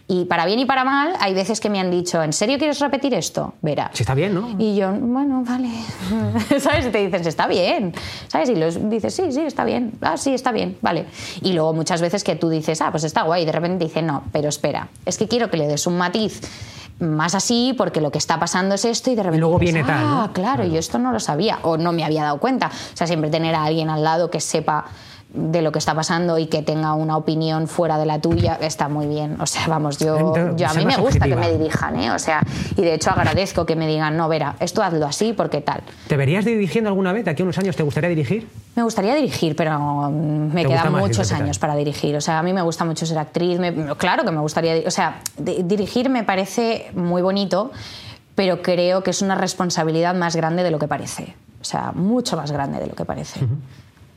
Y 0.07 0.25
para 0.25 0.45
bien 0.45 0.59
y 0.59 0.65
para 0.65 0.83
mal, 0.83 1.13
hay 1.19 1.33
veces 1.33 1.59
que 1.59 1.69
me 1.69 1.79
han 1.79 1.91
dicho, 1.91 2.21
¿en 2.23 2.33
serio 2.33 2.57
quieres 2.57 2.79
repetir 2.79 3.13
esto? 3.13 3.53
Verá. 3.61 3.89
Si 3.93 4.03
está 4.03 4.13
bien, 4.13 4.33
¿no? 4.33 4.55
Y 4.57 4.75
yo, 4.75 4.91
bueno, 4.91 5.43
vale. 5.45 5.69
¿Sabes? 6.59 6.87
Y 6.87 6.89
te 6.89 6.99
dicen, 6.99 7.27
está 7.27 7.47
bien. 7.47 7.93
¿Sabes? 8.27 8.49
Y 8.49 8.55
los 8.55 8.89
dices, 8.89 9.13
sí, 9.13 9.31
sí, 9.31 9.41
está 9.41 9.65
bien. 9.65 9.93
Ah, 10.01 10.17
sí, 10.17 10.33
está 10.33 10.51
bien, 10.51 10.77
vale. 10.81 11.05
Y 11.41 11.53
luego 11.53 11.73
muchas 11.73 12.01
veces 12.01 12.23
que 12.23 12.35
tú 12.35 12.49
dices, 12.49 12.81
ah, 12.81 12.91
pues 12.91 13.03
está 13.03 13.23
guay. 13.23 13.43
Y 13.43 13.45
de 13.45 13.51
repente 13.51 13.79
te 13.79 13.85
dicen, 13.85 14.07
no, 14.07 14.23
pero 14.31 14.49
espera, 14.49 14.87
es 15.05 15.17
que 15.17 15.27
quiero 15.27 15.49
que 15.49 15.57
le 15.57 15.67
des 15.67 15.87
un 15.87 15.97
matiz 15.97 16.41
más 16.99 17.35
así 17.35 17.73
porque 17.77 18.01
lo 18.01 18.11
que 18.11 18.17
está 18.17 18.39
pasando 18.39 18.75
es 18.75 18.85
esto 18.85 19.11
y 19.11 19.15
de 19.15 19.23
repente 19.23 19.39
luego 19.39 19.59
dices, 19.59 19.73
viene 19.73 19.87
tal, 19.87 20.03
ah, 20.05 20.25
¿no? 20.27 20.33
claro, 20.33 20.63
yo 20.65 20.79
esto 20.79 20.97
no 20.97 21.11
lo 21.11 21.19
sabía 21.19 21.59
o 21.63 21.77
no 21.77 21.91
me 21.91 22.03
había 22.03 22.23
dado 22.23 22.39
cuenta. 22.39 22.67
O 22.67 22.97
sea, 22.97 23.07
siempre 23.07 23.29
tener 23.29 23.55
a 23.55 23.63
alguien 23.63 23.89
al 23.89 24.03
lado 24.03 24.29
que 24.29 24.41
sepa 24.41 24.85
de 25.33 25.61
lo 25.61 25.71
que 25.71 25.79
está 25.79 25.93
pasando 25.93 26.37
y 26.39 26.47
que 26.47 26.63
tenga 26.63 26.93
una 26.93 27.17
opinión 27.17 27.67
fuera 27.67 27.97
de 27.99 28.05
la 28.05 28.19
tuya 28.19 28.57
está 28.61 28.87
muy 28.87 29.07
bien. 29.07 29.39
O 29.41 29.45
sea, 29.45 29.67
vamos, 29.67 29.97
yo, 29.99 30.55
yo 30.55 30.65
a 30.67 30.69
ser 30.69 30.79
mí 30.79 30.85
me 30.87 30.97
gusta 30.97 31.25
que 31.25 31.35
me 31.35 31.51
dirijan, 31.51 31.99
¿eh? 31.99 32.11
O 32.11 32.17
sea, 32.19 32.41
y 32.75 32.81
de 32.81 32.93
hecho 32.93 33.11
agradezco 33.11 33.65
que 33.65 33.75
me 33.75 33.87
digan, 33.87 34.15
no, 34.17 34.29
Vera, 34.29 34.55
esto 34.59 34.81
hazlo 34.81 35.05
así 35.05 35.33
porque 35.33 35.61
tal. 35.61 35.81
¿Te 36.07 36.15
verías 36.17 36.45
dirigiendo 36.45 36.89
alguna 36.89 37.11
vez? 37.13 37.25
¿De 37.25 37.31
aquí 37.31 37.41
a 37.41 37.45
unos 37.45 37.57
años 37.57 37.75
te 37.75 37.83
gustaría 37.83 38.09
dirigir? 38.09 38.47
Me 38.75 38.83
gustaría 38.83 39.13
dirigir, 39.15 39.55
pero 39.55 40.09
me 40.09 40.61
¿Te 40.63 40.67
gusta 40.69 40.83
quedan 40.83 40.93
muchos 40.99 41.31
años 41.33 41.59
para 41.59 41.75
dirigir. 41.75 42.15
O 42.15 42.21
sea, 42.21 42.39
a 42.39 42.43
mí 42.43 42.53
me 42.53 42.61
gusta 42.61 42.85
mucho 42.85 43.05
ser 43.05 43.17
actriz. 43.17 43.59
me- 43.59 43.73
claro 43.97 44.23
que 44.23 44.31
me 44.31 44.39
gustaría. 44.39 44.87
O 44.87 44.91
sea, 44.91 45.19
di- 45.37 45.61
dirigir 45.63 46.09
me 46.09 46.23
parece 46.23 46.89
muy 46.95 47.21
bonito, 47.21 47.71
pero 48.35 48.61
creo 48.61 49.03
que 49.03 49.09
es 49.11 49.21
una 49.21 49.35
responsabilidad 49.35 50.15
más 50.15 50.35
grande 50.35 50.63
de 50.63 50.71
lo 50.71 50.79
que 50.79 50.87
parece. 50.87 51.35
O 51.59 51.63
sea, 51.65 51.91
mucho 51.93 52.37
más 52.37 52.51
grande 52.51 52.79
de 52.79 52.87
lo 52.87 52.93
que 52.95 53.03
parece. 53.03 53.39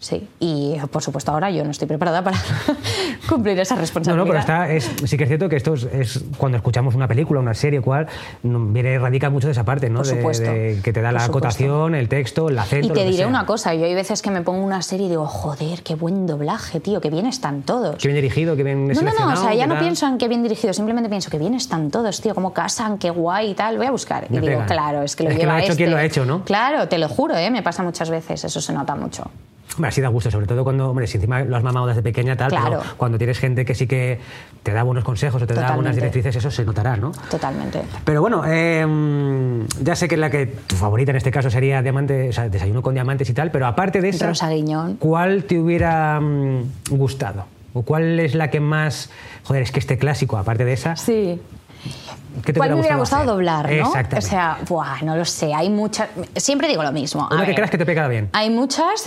Sí, 0.01 0.26
y 0.40 0.78
por 0.90 1.03
supuesto 1.03 1.30
ahora 1.30 1.51
yo 1.51 1.62
no 1.62 1.70
estoy 1.70 1.86
preparada 1.86 2.24
para 2.24 2.38
cumplir 3.28 3.59
esa 3.61 3.76
responsabilidad. 3.76 4.16
No, 4.16 4.24
no, 4.24 4.30
pero 4.30 4.40
está, 4.40 4.72
es, 4.72 4.90
sí 5.05 5.18
que 5.18 5.24
es 5.24 5.28
cierto 5.28 5.46
que 5.51 5.57
esto 5.57 5.74
es, 5.74 6.24
cuando 6.38 6.57
escuchamos 6.57 6.94
una 6.94 7.07
película, 7.07 7.38
una 7.38 7.53
serie, 7.53 7.82
cual, 7.82 8.07
viene, 8.42 8.98
radica 8.98 9.28
mucho 9.28 9.48
de 9.48 9.53
esa 9.53 9.64
parte, 9.64 9.90
¿no? 9.90 9.98
Por 9.98 10.07
supuesto. 10.07 10.51
De, 10.51 10.80
que 10.82 10.94
te 10.94 11.03
da 11.03 11.12
la 11.12 11.22
acotación, 11.22 11.94
el 11.94 12.09
texto, 12.09 12.48
el 12.48 12.59
acento. 12.59 12.86
Y 12.86 12.90
te 12.92 13.05
diré 13.05 13.26
una 13.26 13.44
cosa, 13.44 13.74
yo 13.74 13.84
hay 13.84 13.94
veces 13.94 14.22
que 14.22 14.30
me 14.30 14.40
pongo 14.40 14.64
una 14.64 14.80
serie 14.80 15.05
y 15.05 15.11
digo, 15.11 15.26
joder, 15.26 15.82
qué 15.82 15.96
buen 15.96 16.26
doblaje, 16.26 16.80
tío, 16.80 17.03
qué 17.03 17.11
bien 17.11 17.26
están 17.26 17.61
todos. 17.61 17.96
Qué 17.96 18.09
bien 18.09 18.16
dirigido, 18.16 18.57
qué 18.57 18.62
bien 18.62 18.88
No, 18.88 19.03
no, 19.03 19.12
no, 19.12 19.32
o 19.34 19.36
sea, 19.36 19.53
ya 19.53 19.66
no 19.66 19.78
pienso 19.78 20.07
en 20.07 20.16
qué 20.16 20.28
bien 20.28 20.42
dirigido, 20.42 20.72
simplemente 20.72 21.11
pienso 21.11 21.28
que 21.28 21.38
bien 21.38 21.53
están 21.53 21.90
todos, 21.90 22.22
tío, 22.22 22.34
cómo 22.34 22.55
casan, 22.55 22.96
qué 22.96 23.11
guay 23.11 23.51
y 23.51 23.55
tal. 23.55 23.76
Voy 23.76 23.86
a 23.86 23.90
buscar. 23.90 24.28
y 24.30 24.38
digo, 24.38 24.62
claro, 24.66 25.03
es 25.03 25.14
que 25.14 25.24
lo 25.24 25.30
es 25.30 25.36
lleva 25.36 25.42
que 25.42 25.46
lo 25.46 25.53
ha 25.53 25.59
hecho 25.59 25.72
este. 25.72 25.76
quien 25.76 25.90
lo 25.90 25.96
ha 25.98 26.05
hecho, 26.05 26.24
¿no? 26.24 26.42
Claro, 26.44 26.88
te 26.88 26.96
lo 26.96 27.07
juro, 27.11 27.36
¿eh? 27.36 27.51
me 27.51 27.62
pasa 27.62 27.82
muchas 27.82 28.09
veces, 28.09 28.44
eso 28.44 28.62
se 28.62 28.72
nota 28.72 28.94
mucho. 28.94 29.30
Hombre, 29.81 29.89
así 29.89 30.03
da 30.03 30.09
gusto, 30.09 30.31
sobre 30.31 30.47
todo 30.47 30.62
cuando, 30.62 30.91
hombre, 30.91 31.07
si 31.07 31.16
encima 31.16 31.41
lo 31.41 31.57
has 31.57 31.62
mamado 31.62 31.87
desde 31.87 32.03
pequeña, 32.03 32.37
tal, 32.37 32.51
Claro. 32.51 32.81
pero 32.83 32.97
cuando 32.99 33.16
tienes 33.16 33.39
gente 33.39 33.64
que 33.64 33.74
sí 33.74 33.87
que 33.87 34.20
te 34.62 34.72
da 34.72 34.83
buenos 34.83 35.05
consejos 35.05 35.41
o 35.41 35.47
te 35.47 35.55
da 35.55 35.61
buenas 35.61 35.76
Totalmente. 35.95 36.01
directrices, 36.01 36.37
eso 36.37 36.51
se 36.51 36.66
notará, 36.66 36.99
¿no? 36.99 37.12
Totalmente. 37.31 37.81
Pero 38.05 38.20
bueno, 38.20 38.43
eh, 38.47 38.87
ya 39.81 39.97
sé 39.97 40.07
que 40.07 40.18
la 40.18 40.28
que 40.28 40.45
tu 40.66 40.76
favorita 40.76 41.12
en 41.12 41.16
este 41.16 41.31
caso 41.31 41.49
sería 41.49 41.81
diamante, 41.81 42.28
o 42.28 42.33
sea, 42.35 42.51
desayuno 42.51 42.83
con 42.83 42.93
diamantes 42.93 43.31
y 43.31 43.33
tal, 43.33 43.51
pero 43.51 43.66
aparte 43.66 44.03
de 44.03 44.11
esa, 44.11 44.26
Rosa 44.26 44.51
Guiñón. 44.51 44.97
¿cuál 44.97 45.45
te 45.45 45.59
hubiera 45.59 46.20
mm, 46.20 46.64
gustado? 46.91 47.47
¿O 47.72 47.81
cuál 47.81 48.20
es 48.20 48.35
la 48.35 48.51
que 48.51 48.61
más, 48.61 49.09
joder, 49.45 49.62
es 49.62 49.72
que 49.72 49.78
este 49.78 49.97
clásico, 49.97 50.37
aparte 50.37 50.66
de 50.66 50.74
esa, 50.74 50.95
Sí. 50.97 51.41
¿qué 52.45 52.53
te 52.53 52.59
¿Cuál 52.59 52.74
me 52.74 52.81
hubiera 52.81 52.97
gustado 52.97 53.22
hacer? 53.22 53.33
doblar, 53.35 53.72
no? 53.72 53.93
O 54.18 54.20
sea, 54.20 54.59
buah, 54.68 55.01
no 55.05 55.16
lo 55.16 55.24
sé, 55.24 55.55
hay 55.55 55.70
muchas... 55.70 56.11
Siempre 56.37 56.68
digo 56.68 56.83
lo 56.83 56.93
mismo. 56.93 57.26
a 57.31 57.35
Una 57.35 57.47
que 57.47 57.55
creas 57.55 57.70
que 57.70 57.78
te 57.78 57.87
pega 57.87 58.07
bien. 58.09 58.28
Hay 58.35 58.51
muchas... 58.51 59.05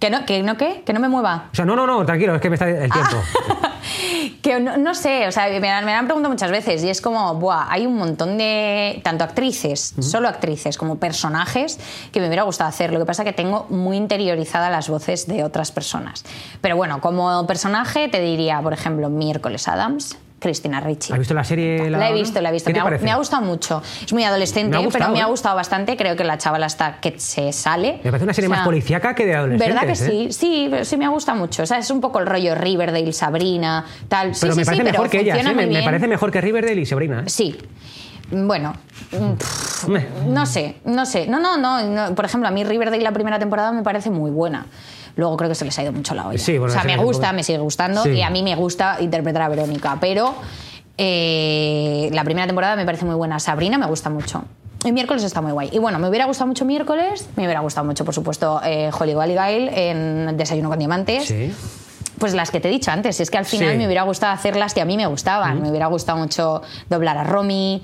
¿Que 0.00 0.10
no, 0.10 0.24
que 0.26 0.42
no 0.42 0.56
qué? 0.56 0.82
¿Que 0.84 0.92
no 0.92 0.98
me 0.98 1.08
mueva? 1.08 1.48
O 1.52 1.54
sea, 1.54 1.64
no, 1.64 1.76
no, 1.76 1.86
no, 1.86 2.04
tranquilo, 2.04 2.34
es 2.34 2.40
que 2.40 2.48
me 2.50 2.56
está 2.56 2.68
el 2.68 2.90
tiempo. 2.90 3.16
Que 4.42 4.58
no, 4.58 4.76
no 4.78 4.94
sé, 4.94 5.26
o 5.28 5.32
sea, 5.32 5.48
me, 5.60 5.70
han- 5.70 5.84
me 5.84 5.92
han 5.92 6.06
preguntado 6.06 6.32
muchas 6.32 6.50
veces 6.50 6.82
y 6.82 6.88
es 6.88 7.00
como, 7.02 7.34
buah, 7.34 7.66
hay 7.70 7.86
un 7.86 7.96
montón 7.96 8.38
de, 8.38 9.00
tanto 9.04 9.22
actrices, 9.24 9.94
solo 10.00 10.28
actrices, 10.28 10.78
como 10.78 10.96
personajes 10.96 11.78
que 12.10 12.20
me 12.20 12.26
hubiera 12.26 12.44
gustado 12.44 12.68
hacer. 12.68 12.90
Lo 12.92 12.98
que 12.98 13.04
pasa 13.04 13.22
que 13.24 13.32
tengo 13.34 13.66
muy 13.68 13.96
interiorizadas 13.98 14.70
las 14.70 14.88
voces 14.88 15.26
de 15.26 15.44
otras 15.44 15.72
personas. 15.72 16.24
Pero 16.62 16.76
bueno, 16.76 17.00
como 17.02 17.46
personaje 17.46 18.08
te 18.08 18.20
diría, 18.20 18.60
por 18.62 18.72
ejemplo, 18.72 19.10
Miércoles 19.10 19.68
Adams, 19.68 20.16
Cristina 20.40 20.80
Ricci. 20.80 21.12
¿Has 21.12 21.18
visto 21.18 21.34
la 21.34 21.44
serie? 21.44 21.88
La 21.90 22.10
he 22.10 22.14
visto, 22.14 22.40
la 22.40 22.48
he 22.48 22.52
visto. 22.52 22.68
¿Qué 22.68 22.72
Me 22.72 22.80
ha, 22.80 22.84
parece? 22.84 23.04
me 23.04 23.10
ha 23.10 23.16
gustado 23.16 23.42
mucho. 23.42 23.82
Es 24.04 24.12
muy 24.12 24.24
adolescente, 24.24 24.70
Me 24.70 24.76
ha 24.78 24.80
gustado, 24.84 25.04
pero 25.04 25.14
me 25.14 25.22
ha 25.22 25.26
¿eh? 25.26 25.30
gustado 25.30 25.54
bastante. 25.54 25.96
Creo 25.96 26.16
que 26.16 26.24
la 26.24 26.38
chavala 26.38 26.66
está 26.66 26.98
que 27.00 27.20
se 27.20 27.52
sale. 27.52 28.00
Me 28.02 28.10
parece 28.10 28.24
una 28.24 28.32
serie 28.34 28.48
más 28.48 28.64
policíaca 28.64 29.14
que 29.14 29.26
de 29.26 29.34
adolescentes, 29.34 29.68
¿Verdad 29.68 29.86
que 29.86 30.26
¿eh? 30.26 30.28
sí? 30.32 30.32
Sí, 30.32 30.70
sí 30.84 30.96
me 30.96 31.08
gusta 31.08 31.34
mucho. 31.34 31.62
O 31.62 31.66
sea, 31.66 31.78
es 31.78 31.90
un 31.90 32.00
poco 32.00 32.18
el 32.18 32.26
rollo 32.26 32.54
Riverdale, 32.54 33.12
Sabrina, 33.12 33.84
tal. 34.08 34.34
Sí, 34.34 34.40
Pero 34.40 34.54
sí, 34.54 34.58
me 34.58 34.64
sí, 34.64 34.66
parece 34.66 34.82
pero 34.84 34.92
mejor 34.92 35.10
que 35.10 35.22
muy 35.22 35.54
me, 35.54 35.66
me 35.66 35.82
parece 35.82 36.08
mejor 36.08 36.30
que 36.30 36.40
Riverdale 36.40 36.80
y 36.80 36.86
Sabrina. 36.86 37.20
¿eh? 37.20 37.28
Sí. 37.28 37.56
Bueno, 38.32 38.74
mm, 39.10 39.32
pff, 39.34 39.88
no 40.26 40.46
sé, 40.46 40.76
no 40.84 41.04
sé. 41.04 41.26
No, 41.26 41.40
no, 41.40 41.56
no, 41.56 41.82
no. 41.82 42.14
Por 42.14 42.24
ejemplo, 42.24 42.48
a 42.48 42.52
mí 42.52 42.62
Riverdale 42.64 43.02
la 43.02 43.12
primera 43.12 43.38
temporada 43.38 43.72
me 43.72 43.82
parece 43.82 44.08
muy 44.10 44.30
buena. 44.30 44.66
Luego 45.16 45.36
creo 45.36 45.48
que 45.48 45.54
se 45.54 45.64
les 45.64 45.78
ha 45.78 45.82
ido 45.82 45.92
mucho 45.92 46.14
la 46.14 46.26
olla. 46.28 46.38
Sí, 46.38 46.58
bueno, 46.58 46.70
o 46.70 46.74
sea, 46.74 46.82
se 46.82 46.88
me 46.88 46.96
gusta, 46.96 47.32
me 47.32 47.42
sigue 47.42 47.58
gustando 47.58 48.02
Sí. 48.04 48.10
y 48.10 48.22
a 48.22 48.30
mí 48.30 48.42
me 48.42 48.54
gusta 48.56 48.96
interpretar 49.00 49.42
a 49.42 49.48
Verónica, 49.48 49.98
pero 50.00 50.34
eh, 50.98 52.08
la 52.12 52.24
primera 52.24 52.46
temporada 52.46 52.76
me 52.76 52.84
parece 52.84 53.04
muy 53.04 53.14
buena. 53.14 53.38
Sabrina 53.40 53.78
me 53.78 53.86
gusta 53.86 54.10
mucho. 54.10 54.44
Y 54.84 54.92
miércoles 54.92 55.22
está 55.24 55.40
muy 55.42 55.52
guay. 55.52 55.68
Y 55.72 55.78
bueno, 55.78 55.98
me 55.98 56.08
hubiera 56.08 56.24
gustado 56.24 56.46
mucho 56.48 56.64
miércoles, 56.64 57.28
me 57.36 57.44
hubiera 57.44 57.60
gustado 57.60 57.86
mucho, 57.86 58.04
por 58.04 58.14
supuesto, 58.14 58.60
eh, 58.64 58.90
Holly 58.98 59.14
Guy 59.14 59.68
en 59.72 60.36
Desayuno 60.36 60.68
con 60.70 60.78
Diamantes. 60.78 61.26
Sí. 61.26 61.52
Pues 62.18 62.34
las 62.34 62.50
que 62.50 62.60
te 62.60 62.68
he 62.68 62.70
dicho 62.70 62.90
antes, 62.90 63.18
es 63.20 63.30
que 63.30 63.38
al 63.38 63.44
final 63.46 63.72
Sí. 63.72 63.78
me 63.78 63.86
hubiera 63.86 64.02
gustado 64.02 64.32
hacer 64.32 64.56
las 64.56 64.72
que 64.74 64.80
a 64.80 64.84
mí 64.84 64.96
me 64.96 65.06
gustaban. 65.06 65.60
Me 65.62 65.68
hubiera 65.70 65.86
gustado 65.86 66.18
mucho 66.18 66.62
doblar 66.88 67.16
a 67.18 67.24
Romy. 67.24 67.82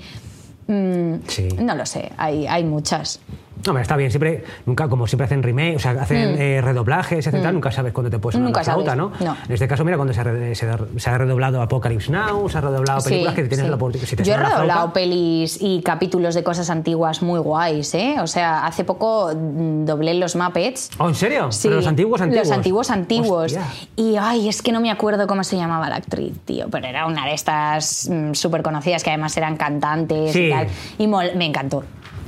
Mm, 0.67 1.15
Sí. 1.27 1.47
No 1.59 1.75
lo 1.75 1.85
sé, 1.85 2.11
hay, 2.17 2.45
hay 2.47 2.63
muchas. 2.63 3.19
No, 3.65 3.73
pero 3.73 3.79
está 3.81 3.95
bien, 3.97 4.11
siempre, 4.11 4.43
nunca, 4.65 4.87
como 4.87 5.07
siempre 5.07 5.25
hacen 5.25 5.41
remake, 5.43 5.75
o 5.75 5.79
sea, 5.79 5.91
hacen 5.91 6.39
eh, 6.39 6.61
redoblajes, 6.61 7.25
etc. 7.27 7.51
Nunca 7.51 7.71
sabes 7.71 7.91
cuándo 7.93 8.09
te 8.09 8.19
puedes 8.19 8.33
sonar 8.35 8.47
Mm. 8.47 8.53
Nunca 8.53 8.63
sabes, 8.63 8.85
¿no? 8.95 9.11
no. 9.19 9.37
En 9.47 9.51
este 9.53 9.67
caso, 9.67 9.83
mira, 9.83 9.97
cuando 9.97 10.13
se, 10.13 10.21
ha 10.21 10.23
re- 10.23 10.55
se 10.55 10.69
ha- 10.69 10.79
se 10.97 11.09
ha 11.09 11.17
redoblado 11.17 11.61
Apocalypse 11.61 12.11
Now, 12.11 12.47
se 12.49 12.57
ha 12.57 12.61
redoblado 12.61 13.01
películas 13.03 13.35
Sí, 13.35 13.41
que 13.41 13.47
tienes 13.47 13.65
sí. 13.65 13.69
la 13.69 13.75
oportunidad. 13.75 14.07
Si 14.09 14.15
te 14.15 14.23
Yo 14.23 14.33
he 14.33 14.37
redoblado 14.37 14.65
flauta, 14.65 14.93
pelis 14.93 15.57
y 15.61 15.81
capítulos 15.81 16.35
de 16.35 16.43
cosas 16.43 16.69
antiguas 16.69 17.21
muy 17.21 17.39
guays, 17.39 17.93
¿eh? 17.95 18.15
O 18.21 18.27
sea, 18.27 18.65
hace 18.65 18.83
poco 18.83 19.31
mm, 19.35 19.85
doblé 19.85 20.13
los 20.13 20.35
Muppets. 20.35 20.91
¿Oh, 20.99 21.09
en 21.09 21.15
serio? 21.15 21.51
Sí, 21.51 21.67
¿Pero 21.67 21.77
los 21.77 21.87
antiguos, 21.87 22.21
antiguos? 22.21 22.47
Los 22.47 22.55
antiguos, 22.57 22.89
antiguos. 22.91 23.45
Hostia. 23.53 23.63
Y 23.95 24.15
ay, 24.17 24.47
es 24.49 24.61
que 24.61 24.71
no 24.71 24.79
me 24.79 24.91
acuerdo 24.91 25.27
cómo 25.27 25.43
se 25.43 25.57
llamaba 25.57 25.89
la 25.89 25.95
actriz, 25.97 26.33
tío. 26.45 26.67
Pero 26.69 26.87
era 26.87 27.05
una 27.07 27.25
de 27.25 27.33
estas 27.33 28.09
súper 28.33 28.61
conocidas 28.61 29.03
que 29.03 29.09
además 29.09 29.35
eran 29.35 29.57
cantantes 29.57 30.31
Sí. 30.31 30.45
y 30.45 30.49
tal. 30.51 30.67
Y 30.97 31.07
mol- 31.07 31.35
me 31.35 31.45
encantó. 31.45 31.83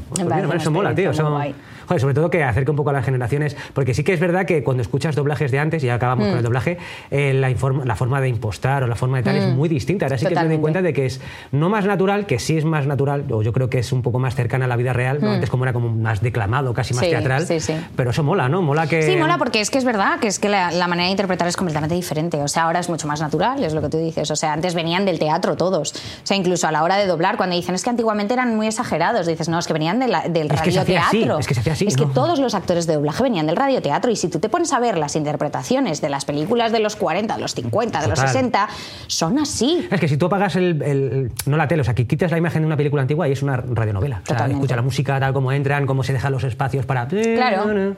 Pues, 0.10 0.24
pues, 0.26 0.44
mira, 0.44 0.56
eso 0.56 0.72
mola, 0.72 0.96
tío. 0.96 1.14
Son... 1.14 1.54
joder, 1.90 2.00
sobre 2.02 2.14
todo 2.14 2.30
que 2.30 2.44
acerque 2.44 2.72
un 2.72 2.78
poco 2.78 2.92
a 2.92 2.94
las 2.94 3.04
generaciones, 3.04 3.58
porque 3.74 3.94
sí 3.94 4.04
que 4.06 4.14
es 4.14 4.20
verdad 4.22 4.46
que 4.46 4.64
cuando 4.64 4.82
escuchas 4.82 5.16
doblajes 5.16 5.52
de 5.52 5.60
antes, 5.60 5.84
y 5.84 5.88
ya 5.88 5.96
acabamos 5.96 6.28
Mm. 6.28 6.30
con 6.30 6.38
el 6.38 6.44
doblaje, 6.44 6.78
eh, 7.12 7.34
la, 7.34 7.50
la 7.86 7.96
forma 7.96 8.22
de 8.22 8.30
impostar 8.30 8.84
o 8.84 8.88
la 8.88 8.96
forma 8.96 9.18
de 9.18 9.24
tal 9.24 9.36
es 9.36 9.48
muy 9.54 9.68
distinta. 9.68 10.06
Ahora 10.06 10.18
sí 10.18 10.26
que 10.26 10.36
me 10.36 10.48
doy 10.48 10.58
Mm. 10.58 10.62
Cuenta 10.62 10.82
de 10.82 10.94
que 10.94 11.06
es 11.08 11.20
no 11.52 11.70
más 11.70 11.86
natural, 11.86 12.26
que 12.26 12.38
sí 12.40 12.58
es 12.58 12.64
más 12.66 12.86
natural, 12.86 13.26
o 13.32 13.42
yo 13.42 13.52
creo 13.54 13.70
que 13.70 13.80
es 13.80 13.92
un 13.92 14.02
poco 14.02 14.20
más 14.20 14.36
cercana 14.36 14.66
a 14.66 14.68
la 14.68 14.76
vida 14.76 14.94
real, 14.94 15.20
¿no? 15.22 15.32
antes 15.32 15.50
como 15.50 15.64
era 15.66 15.74
como 15.74 15.90
más 15.90 16.22
declamado, 16.22 16.74
casi 16.74 16.94
más 16.94 17.02
Mm. 17.04 17.06
Sí, 17.06 17.10
teatral, 17.12 17.48
sí, 17.48 17.60
sí. 17.60 17.74
pero 17.96 18.12
eso 18.12 18.24
mola, 18.24 18.48
¿no? 18.50 18.62
Mola 18.62 18.88
que... 18.88 19.02
Sí, 19.02 19.16
mola 19.18 19.38
porque 19.38 19.62
es 19.62 19.70
que 19.72 19.78
es 19.80 19.86
verdad 19.86 20.20
que 20.20 20.28
es 20.28 20.38
que 20.38 20.50
la, 20.50 20.72
la 20.72 20.88
manera 20.88 21.06
de 21.06 21.12
interpretar 21.12 21.48
es 21.48 21.56
completamente 21.58 21.96
diferente. 21.96 22.38
O 22.42 22.48
sea, 22.48 22.64
ahora 22.64 22.80
es 22.80 22.90
mucho 22.90 23.08
más 23.08 23.22
natural, 23.22 23.64
es 23.64 23.74
lo 23.74 23.82
que 23.82 23.90
tú 23.90 23.98
dices. 23.98 24.30
O 24.32 24.36
sea, 24.36 24.54
antes 24.54 24.76
venían 24.76 25.06
del 25.06 25.18
teatro 25.18 25.56
todos. 25.56 25.94
O 25.94 26.26
sea, 26.28 26.36
incluso 26.38 26.68
a 26.68 26.72
la 26.72 26.84
hora 26.84 26.98
de 26.98 27.08
doblar, 27.08 27.38
cuando 27.38 27.56
dicen 27.56 27.74
es 27.74 27.84
que 27.84 27.90
antiguamente 27.90 28.34
eran 28.34 28.56
muy 28.56 28.68
exagerados, 28.68 29.26
dices, 29.28 29.48
no, 29.50 29.58
es 29.60 29.66
que 29.68 29.74
venían 29.74 30.00
de 30.00 30.08
la- 30.08 30.28
del 30.28 30.52
Es 30.52 30.60
radioteatro. 30.60 31.40
es 31.40 31.48
que 31.48 31.54
se 31.54 31.60
hacía 31.62 31.76
así, 31.88 31.94
Es 31.94 31.96
que 31.98 32.06
¿no? 32.06 32.12
todos 32.12 32.40
los 32.40 32.54
actores 32.56 32.88
de 32.88 32.96
doblaje 32.96 33.24
venían 33.24 33.48
del 33.48 33.56
radioteatro. 33.56 34.12
Y 34.12 34.16
si 34.16 34.28
tú 34.28 34.40
te 34.40 34.50
pones 34.50 34.72
a 34.74 34.80
ver 34.80 34.98
las 34.98 35.16
interpretaciones 35.16 36.02
de 36.02 36.10
las 36.10 36.26
películas 36.26 36.72
de 36.72 36.80
los 36.80 36.96
40, 36.96 37.36
de 37.36 37.42
los 37.42 37.54
50, 37.56 38.02
de 38.02 38.08
los 38.08 38.20
Total. 38.20 38.34
60, 38.34 38.70
son 39.08 39.40
así. 39.40 39.88
Es 39.92 40.00
que 40.00 40.08
si 40.08 40.18
tú 40.18 40.28
apagas 40.28 40.56
el, 40.56 40.82
el- 40.82 41.32
no 41.46 41.58
la 41.58 41.68
tele, 41.68 41.82
o 41.82 41.86
sea, 41.86 41.94
que 41.96 42.06
quitas 42.08 42.32
la 42.32 42.38
imagen 42.38 42.62
de 42.62 42.66
una 42.68 42.78
película 42.78 43.02
antigua 43.02 43.28
y 43.28 43.32
es 43.32 43.42
una 43.44 43.58
radionovela. 43.58 44.22
O 44.24 44.26
sea, 44.36 44.48
escucha 44.48 44.76
la 44.76 44.82
música 44.82 45.20
tal 45.20 45.34
como 45.34 45.52
entran, 45.52 45.86
cómo 45.86 46.04
se 46.04 46.14
dejan 46.14 46.32
los 46.32 46.44
espacios 46.44 46.86
para... 46.86 47.08
Claro. 47.08 47.96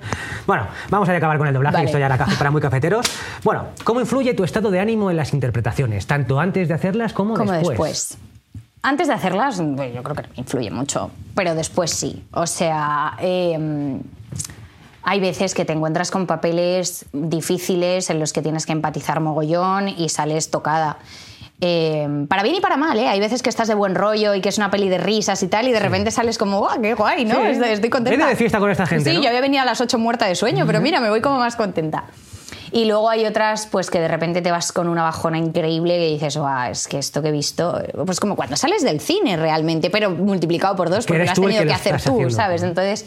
Bueno, 0.48 0.68
vamos 0.90 1.10
a 1.10 1.16
acabar 1.16 1.38
con 1.38 1.48
el 1.48 1.54
doblaje, 1.54 1.76
Vale. 1.78 1.86
esto 1.86 1.98
ya 2.00 2.06
era 2.08 2.18
para 2.18 2.52
muy 2.52 2.62
cafeteros. 2.62 3.06
Bueno, 3.44 3.66
¿cómo 3.84 4.00
influye 4.02 4.34
tu 4.34 4.44
estado 4.44 4.72
de 4.72 4.80
ánimo 4.80 5.10
en 5.12 5.18
las 5.18 5.34
interpretaciones, 5.34 6.08
tanto 6.08 6.40
antes 6.40 6.68
de 6.68 6.74
hacerlas 6.74 7.14
como, 7.14 7.36
como 7.36 7.52
después? 7.52 7.70
después. 7.70 8.18
Antes 8.84 9.08
de 9.08 9.14
hacerlas, 9.14 9.62
pues, 9.76 9.94
yo 9.94 10.02
creo 10.04 10.16
que 10.16 10.24
no 10.24 10.30
influye 10.36 10.72
mucho, 10.72 11.12
pero 11.36 11.54
después 11.56 11.92
sí. 11.92 12.24
O 12.32 12.48
sea, 12.48 13.16
eh, 13.20 14.00
hay 15.04 15.20
veces 15.20 15.54
que 15.54 15.66
te 15.66 15.74
encuentras 15.74 16.10
con 16.12 16.26
papeles 16.26 17.06
difíciles 17.14 18.10
en 18.10 18.20
los 18.20 18.34
que 18.34 18.42
tienes 18.42 18.66
que 18.66 18.72
empatizar 18.72 19.20
mogollón 19.20 19.88
y 19.90 20.10
sales 20.10 20.50
tocada. 20.50 20.98
Eh, 21.64 22.26
para 22.28 22.42
bien 22.42 22.56
y 22.56 22.60
para 22.60 22.76
mal, 22.76 22.98
¿eh? 22.98 23.08
Hay 23.08 23.20
veces 23.20 23.44
que 23.44 23.50
estás 23.50 23.68
de 23.68 23.76
buen 23.76 23.94
rollo 23.94 24.34
y 24.34 24.42
que 24.42 24.50
es 24.50 24.58
una 24.58 24.72
peli 24.72 24.90
de 24.90 24.98
risas 24.98 25.44
y 25.44 25.48
tal, 25.48 25.68
y 25.68 25.72
de 25.72 25.80
repente 25.80 26.10
sales 26.10 26.40
como, 26.40 26.58
¡guau, 26.58 26.82
qué 26.82 26.96
guay! 26.96 27.24
¿no? 27.24 27.36
Sí. 27.36 27.42
Estoy, 27.50 27.70
estoy 27.70 27.90
contenta. 27.92 28.18
Vete 28.18 28.30
de 28.32 28.36
fiesta 28.36 28.58
con 28.58 28.72
esta 28.72 28.88
gente, 28.88 29.12
Sí, 29.12 29.18
¿no? 29.18 29.22
yo 29.22 29.30
había 29.30 29.42
venido 29.42 29.62
a 29.62 29.66
las 29.66 29.80
8 29.80 30.00
muerta 30.00 30.26
de 30.26 30.34
sueño, 30.34 30.66
pero 30.66 30.82
mira, 30.82 31.00
me 31.00 31.10
voy 31.12 31.22
como 31.22 31.38
más 31.38 31.56
contenta. 31.56 32.06
Y 32.74 32.86
luego 32.86 33.10
hay 33.10 33.26
otras, 33.26 33.68
pues 33.68 33.90
que 33.90 34.00
de 34.00 34.08
repente 34.08 34.42
te 34.42 34.50
vas 34.50 34.72
con 34.72 34.88
una 34.88 35.04
bajona 35.04 35.38
increíble 35.38 35.98
que 35.98 36.08
dices, 36.08 36.38
"Guau, 36.38 36.72
es 36.72 36.88
que 36.88 36.98
esto 37.00 37.22
que 37.22 37.28
he 37.28 37.32
visto, 37.32 37.82
pues 38.06 38.20
como 38.22 38.36
cuando 38.38 38.56
sales 38.56 38.82
del 38.84 39.02
cine 39.02 39.36
realmente, 39.36 39.90
pero 39.90 40.10
multiplicado 40.12 40.76
por 40.78 40.90
dos, 40.90 41.06
Que 41.06 41.14
porque 41.14 41.26
lo 41.26 41.32
has 41.32 41.40
tenido 41.42 41.64
que 41.64 41.74
hacer 41.74 42.02
tú, 42.02 42.12
haciendo. 42.14 42.30
¿sabes? 42.30 42.64
Entonces, 42.64 43.06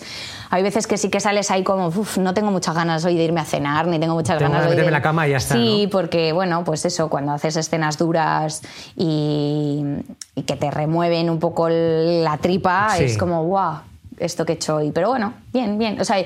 hay 0.51 0.63
veces 0.63 0.87
que 0.87 0.99
sí 0.99 1.09
que 1.09 1.19
sales 1.19 1.51
ahí 1.51 1.63
como, 1.65 1.87
uff, 1.89 2.19
no 2.19 2.35
tengo 2.35 2.51
muchas 2.51 2.75
ganas 2.75 3.05
hoy 3.07 3.17
de 3.17 3.25
irme 3.25 3.41
a 3.41 3.45
cenar, 3.47 3.87
ni 3.87 3.99
tengo 3.99 4.15
muchas 4.15 4.39
Tengo 4.39 4.51
ganas 4.53 4.65
de 4.67 4.71
meterme 4.71 4.89
en 4.89 4.93
la 4.93 5.03
cama 5.03 5.27
y 5.27 5.31
ya 5.31 5.39
está, 5.39 5.55
Sí, 5.55 5.85
¿no? 5.85 5.91
porque, 5.91 6.33
bueno, 6.35 6.63
pues 6.65 6.85
eso, 6.85 7.09
cuando 7.09 7.33
haces 7.33 7.57
escenas 7.57 7.97
duras 7.97 8.61
y, 8.97 9.83
y 10.35 10.43
que 10.43 10.57
te 10.57 10.71
remueven 10.71 11.31
un 11.31 11.39
poco 11.39 11.69
la 11.71 12.37
tripa, 12.39 12.91
Sí. 12.99 13.05
es 13.05 13.19
como, 13.19 13.45
guau, 13.45 13.79
esto 14.19 14.45
que 14.45 14.53
he 14.53 14.55
hecho 14.57 14.77
hoy. 14.77 14.91
Pero 14.93 15.09
bueno, 15.09 15.35
bien, 15.53 15.79
bien. 15.79 16.01
O 16.01 16.05
sea, 16.05 16.17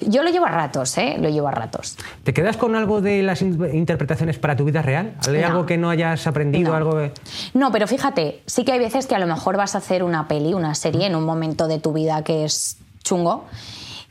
yo 0.00 0.22
lo 0.22 0.30
llevo 0.30 0.46
a 0.46 0.50
ratos, 0.50 0.96
¿eh? 0.98 1.16
Lo 1.20 1.28
llevo 1.28 1.48
a 1.48 1.52
ratos. 1.52 1.96
¿Te 2.24 2.32
quedas 2.34 2.56
con 2.56 2.74
algo 2.76 3.00
de 3.00 3.22
las 3.22 3.42
in- 3.42 3.58
interpretaciones 3.74 4.38
para 4.38 4.56
tu 4.56 4.64
vida 4.64 4.82
real? 4.82 5.14
¿Hay 5.26 5.40
No. 5.40 5.46
algo 5.46 5.66
que 5.66 5.76
no 5.76 5.90
hayas 5.90 6.26
aprendido? 6.26 6.70
No. 6.70 6.76
algo 6.76 7.10
No, 7.54 7.72
pero 7.72 7.86
fíjate, 7.86 8.42
sí 8.46 8.64
que 8.64 8.72
hay 8.72 8.78
veces 8.78 9.06
que 9.06 9.14
a 9.14 9.18
lo 9.18 9.26
mejor 9.26 9.56
vas 9.56 9.74
a 9.74 9.78
hacer 9.78 10.02
una 10.02 10.28
peli, 10.28 10.54
una 10.54 10.74
serie 10.74 11.06
en 11.06 11.14
un 11.16 11.24
momento 11.24 11.68
de 11.68 11.78
tu 11.78 11.92
vida 11.92 12.22
que 12.24 12.44
es 12.44 12.78
chungo 13.02 13.44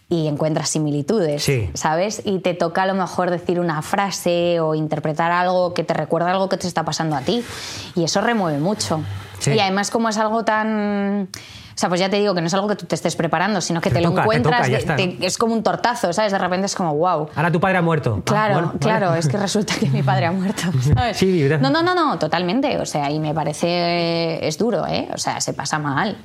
y 0.07 0.27
encuentras 0.27 0.69
similitudes, 0.69 1.43
Sí. 1.43 1.69
¿sabes? 1.73 2.21
Y 2.25 2.37
te 2.39 2.53
toca 2.53 2.83
a 2.83 2.85
lo 2.85 2.93
mejor 2.93 3.31
decir 3.31 3.59
una 3.59 3.81
frase 3.81 4.59
o 4.59 4.75
interpretar 4.75 5.31
algo 5.31 5.73
que 5.73 5.83
te 5.83 5.95
recuerda 5.95 6.29
algo 6.29 6.47
que 6.47 6.57
te 6.57 6.67
está 6.67 6.83
pasando 6.85 7.15
a 7.15 7.21
ti 7.21 7.43
y 7.95 8.03
eso 8.03 8.21
remueve 8.21 8.59
mucho. 8.59 9.01
Sí. 9.39 9.51
Y 9.53 9.59
además 9.59 9.89
como 9.89 10.07
es 10.09 10.17
algo 10.17 10.45
tan 10.45 11.27
O 11.75 11.77
sea, 11.77 11.89
pues 11.89 11.99
ya 11.99 12.09
te 12.09 12.17
digo 12.17 12.33
que 12.33 12.39
no 12.39 12.47
es 12.47 12.53
algo 12.53 12.69
que 12.69 12.77
tú 12.77 12.85
te 12.85 12.95
estés 12.95 13.17
preparando, 13.17 13.59
sino 13.59 13.81
que 13.81 13.91
te, 13.91 13.99
lo 13.99 14.09
encuentras, 14.17 14.69
es 14.69 15.37
como 15.37 15.53
un 15.53 15.61
tortazo, 15.61 16.13
¿sabes? 16.13 16.31
De 16.31 16.39
repente 16.39 16.67
es 16.67 16.75
como, 16.75 16.95
wow. 16.95 17.27
Ahora 17.35 17.51
tu 17.51 17.59
padre 17.59 17.79
ha 17.79 17.81
muerto. 17.81 18.19
Ah, 18.19 18.23
claro, 18.23 18.73
claro, 18.79 19.15
es 19.15 19.27
que 19.27 19.35
resulta 19.35 19.75
que 19.75 19.89
mi 19.89 20.01
padre 20.01 20.27
ha 20.27 20.31
muerto, 20.31 20.61
¿sabes? 20.95 21.17
Sí, 21.17 21.49
no, 21.59 21.69
no, 21.69 21.83
no, 21.83 21.93
no, 21.93 22.17
totalmente. 22.17 22.77
O 22.77 22.85
sea, 22.85 23.11
y 23.11 23.19
me 23.19 23.33
parece, 23.33 24.47
es 24.47 24.57
duro, 24.57 24.87
¿eh? 24.87 25.09
O 25.13 25.17
sea, 25.17 25.41
se 25.41 25.53
pasa 25.53 25.77
mal 25.77 26.15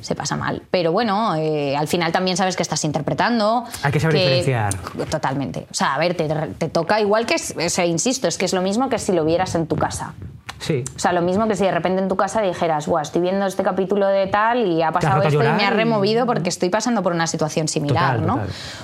se 0.00 0.14
pasa 0.14 0.36
mal. 0.36 0.62
Pero 0.70 0.92
bueno, 0.92 1.34
eh, 1.36 1.76
al 1.76 1.88
final 1.88 2.12
también 2.12 2.36
sabes 2.36 2.56
que 2.56 2.62
estás 2.62 2.84
interpretando. 2.84 3.64
Hay 3.82 3.92
que 3.92 4.00
saber 4.00 4.16
diferenciar. 4.16 4.74
Totalmente. 5.10 5.66
O 5.70 5.74
sea, 5.74 5.94
a 5.94 5.98
ver, 5.98 6.14
te, 6.14 6.28
te 6.28 6.68
toca 6.68 7.00
igual 7.00 7.26
que, 7.26 7.34
o 7.34 7.70
sea, 7.70 7.86
insisto, 7.86 8.28
es 8.28 8.38
que 8.38 8.44
es 8.44 8.52
lo 8.52 8.62
mismo 8.62 8.88
que 8.88 8.98
si 8.98 9.12
lo 9.12 9.24
vieras 9.24 9.54
en 9.54 9.66
tu 9.66 9.76
casa. 9.76 10.14
Sí. 10.58 10.84
O 10.94 10.98
sea, 10.98 11.12
lo 11.12 11.22
mismo 11.22 11.46
que 11.48 11.54
si 11.54 11.64
de 11.64 11.70
repente 11.70 12.02
en 12.02 12.08
tu 12.08 12.16
casa 12.16 12.40
dijeras, 12.40 12.86
Buah, 12.86 13.02
estoy 13.02 13.20
viendo 13.20 13.46
este 13.46 13.62
capítulo 13.62 14.06
de 14.06 14.26
tal 14.26 14.66
y 14.66 14.82
ha 14.82 14.90
pasado 14.90 15.22
esto 15.22 15.42
y 15.42 15.52
me 15.52 15.64
ha 15.64 15.70
removido 15.70 16.26
porque 16.26 16.48
estoy 16.48 16.70
pasando 16.70 17.02
por 17.02 17.12
una 17.12 17.26
situación 17.26 17.68
similar, 17.68 18.20
¿no? 18.20 18.40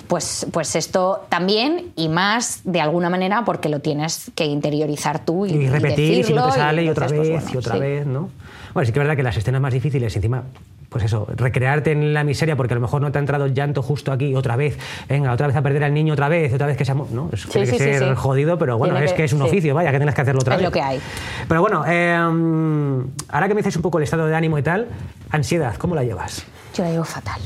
Pues, 0.07 0.47
pues 0.53 0.77
esto 0.77 1.25
también 1.29 1.93
y 1.97 2.09
más 2.09 2.61
de 2.65 2.81
alguna 2.81 3.09
manera 3.09 3.45
porque 3.45 3.69
lo 3.69 3.81
tienes 3.81 4.31
que 4.35 4.45
interiorizar 4.45 5.25
tú 5.25 5.47
y, 5.47 5.53
y 5.53 5.69
repetir 5.69 6.19
y, 6.19 6.25
si 6.25 6.33
no 6.35 6.47
te 6.51 6.53
sale 6.53 6.85
y, 6.85 6.89
otra 6.89 7.07
pues 7.07 7.21
vez 7.21 7.55
y 7.55 7.57
otra 7.57 7.77
vez, 7.77 8.07
¿no? 8.07 8.31
Bueno, 8.75 8.87
sí 8.87 8.93
que 8.93 8.99
es 8.99 9.05
verdad 9.05 9.17
que 9.17 9.23
las 9.23 9.37
escenas 9.37 9.61
más 9.61 9.73
difíciles, 9.73 10.15
encima 10.15 10.45
pues 10.93 11.05
eso, 11.05 11.27
recrearte 11.37 11.93
en 11.93 12.13
la 12.13 12.23
miseria 12.23 12.55
porque 12.55 12.75
a 12.75 12.77
lo 12.77 12.83
mejor 12.83 13.01
no 13.01 13.11
te 13.11 13.19
ha 13.19 13.21
entrado 13.21 13.47
el 13.47 13.55
llanto 13.55 13.83
justo 13.83 14.13
aquí 14.13 14.35
otra 14.35 14.57
vez, 14.57 14.79
venga, 15.09 15.33
otra 15.33 15.47
vez 15.47 15.57
a 15.57 15.63
perder 15.63 15.85
al 15.85 15.95
niño 15.95 16.13
otra 16.13 16.29
vez, 16.29 16.53
otra 16.53 16.67
vez 16.67 16.77
que 16.77 16.85
se 16.85 16.95
¿no? 16.95 17.31
Es, 17.33 17.47
tiene 17.49 17.71
que 17.71 17.79
ser 17.79 18.15
jodido, 18.15 18.59
pero 18.59 18.79
bueno, 18.79 18.99
es 18.99 19.13
que, 19.13 19.25
es 19.25 19.33
un 19.33 19.43
oficio, 19.43 19.75
vaya, 19.75 19.91
que 19.91 19.97
tienes 19.97 20.15
que 20.15 20.21
hacerlo 20.21 20.41
otra 20.41 20.57
vez. 20.57 20.63
Es 20.63 20.69
lo 20.69 20.73
que 20.73 20.83
hay. 20.83 21.01
Pero 21.49 21.61
bueno, 21.61 21.85
em, 21.87 23.07
ahora 23.29 23.49
que 23.49 23.55
me 23.55 23.61
dices 23.61 23.77
un 23.77 23.83
poco 23.83 23.99
el 23.99 24.05
estado 24.05 24.27
de 24.27 24.35
ánimo 24.35 24.59
y 24.59 24.63
tal, 24.63 24.89
ansiedad, 25.31 25.75
¿cómo 25.77 25.95
la 25.95 26.05
llevas? 26.05 26.45
Yo 26.75 26.85
la 26.85 26.91
llevo 26.91 27.05
fatal. 27.05 27.41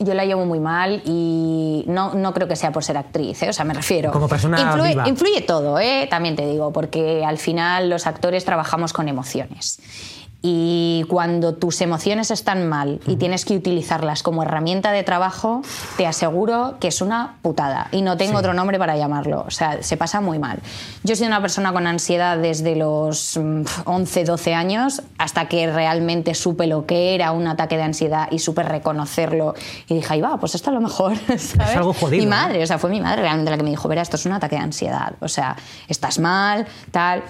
Yo 0.00 0.14
la 0.14 0.24
llevo 0.24 0.46
muy 0.46 0.60
mal 0.60 1.02
y 1.04 1.84
no, 1.88 2.14
no 2.14 2.32
creo 2.32 2.46
que 2.46 2.54
sea 2.54 2.70
por 2.70 2.84
ser 2.84 2.96
actriz, 2.96 3.42
¿eh? 3.42 3.48
o 3.48 3.52
sea, 3.52 3.64
me 3.64 3.74
refiero. 3.74 4.12
Como 4.12 4.28
persona 4.28 4.60
influye, 4.60 4.90
viva. 4.90 5.08
influye 5.08 5.40
todo, 5.40 5.80
¿eh? 5.80 6.06
también 6.08 6.36
te 6.36 6.46
digo, 6.46 6.72
porque 6.72 7.24
al 7.24 7.38
final 7.38 7.90
los 7.90 8.06
actores 8.06 8.44
trabajamos 8.44 8.92
con 8.92 9.08
emociones. 9.08 9.80
Y 10.40 11.04
cuando 11.08 11.54
tus 11.54 11.80
emociones 11.80 12.30
están 12.30 12.68
mal 12.68 13.00
y 13.08 13.16
tienes 13.16 13.44
que 13.44 13.56
utilizarlas 13.56 14.22
como 14.22 14.44
herramienta 14.44 14.92
de 14.92 15.02
trabajo, 15.02 15.62
te 15.96 16.06
aseguro 16.06 16.76
que 16.78 16.88
es 16.88 17.00
una 17.00 17.38
putada. 17.42 17.88
Y 17.90 18.02
no 18.02 18.16
tengo 18.16 18.38
otro 18.38 18.54
nombre 18.54 18.78
para 18.78 18.96
llamarlo. 18.96 19.44
O 19.44 19.50
sea, 19.50 19.82
se 19.82 19.96
pasa 19.96 20.20
muy 20.20 20.38
mal. 20.38 20.60
Yo 21.02 21.16
soy 21.16 21.26
una 21.26 21.40
persona 21.40 21.72
con 21.72 21.88
ansiedad 21.88 22.38
desde 22.38 22.76
los 22.76 23.36
11, 23.36 24.22
mm, 24.22 24.26
12 24.26 24.54
años 24.54 25.02
hasta 25.18 25.48
que 25.48 25.72
realmente 25.72 26.34
supe 26.36 26.68
lo 26.68 26.86
que 26.86 27.16
era 27.16 27.32
un 27.32 27.48
ataque 27.48 27.76
de 27.76 27.82
ansiedad 27.82 28.28
y 28.30 28.38
supe 28.38 28.62
reconocerlo. 28.62 29.54
Y 29.88 29.94
dije, 29.94 30.14
ahí 30.14 30.20
va, 30.20 30.38
pues 30.38 30.54
esto 30.54 30.70
a 30.70 30.72
lo 30.72 30.80
mejor. 30.80 31.14
Es 31.28 31.58
algo 31.58 31.92
jodido. 31.92 32.22
Mi 32.22 32.28
madre, 32.28 32.62
o 32.62 32.66
sea, 32.66 32.78
fue 32.78 32.90
mi 32.90 33.00
madre 33.00 33.22
realmente 33.22 33.50
la 33.50 33.56
que 33.56 33.62
me 33.64 33.70
dijo, 33.70 33.88
verá, 33.88 34.02
esto 34.02 34.16
es 34.16 34.26
un 34.26 34.32
ataque 34.32 34.56
de 34.56 34.62
ansiedad. 34.62 35.14
O 35.20 35.28
sea, 35.28 35.56
estás 35.88 36.18
mal, 36.18 36.66
tal. 36.90 37.24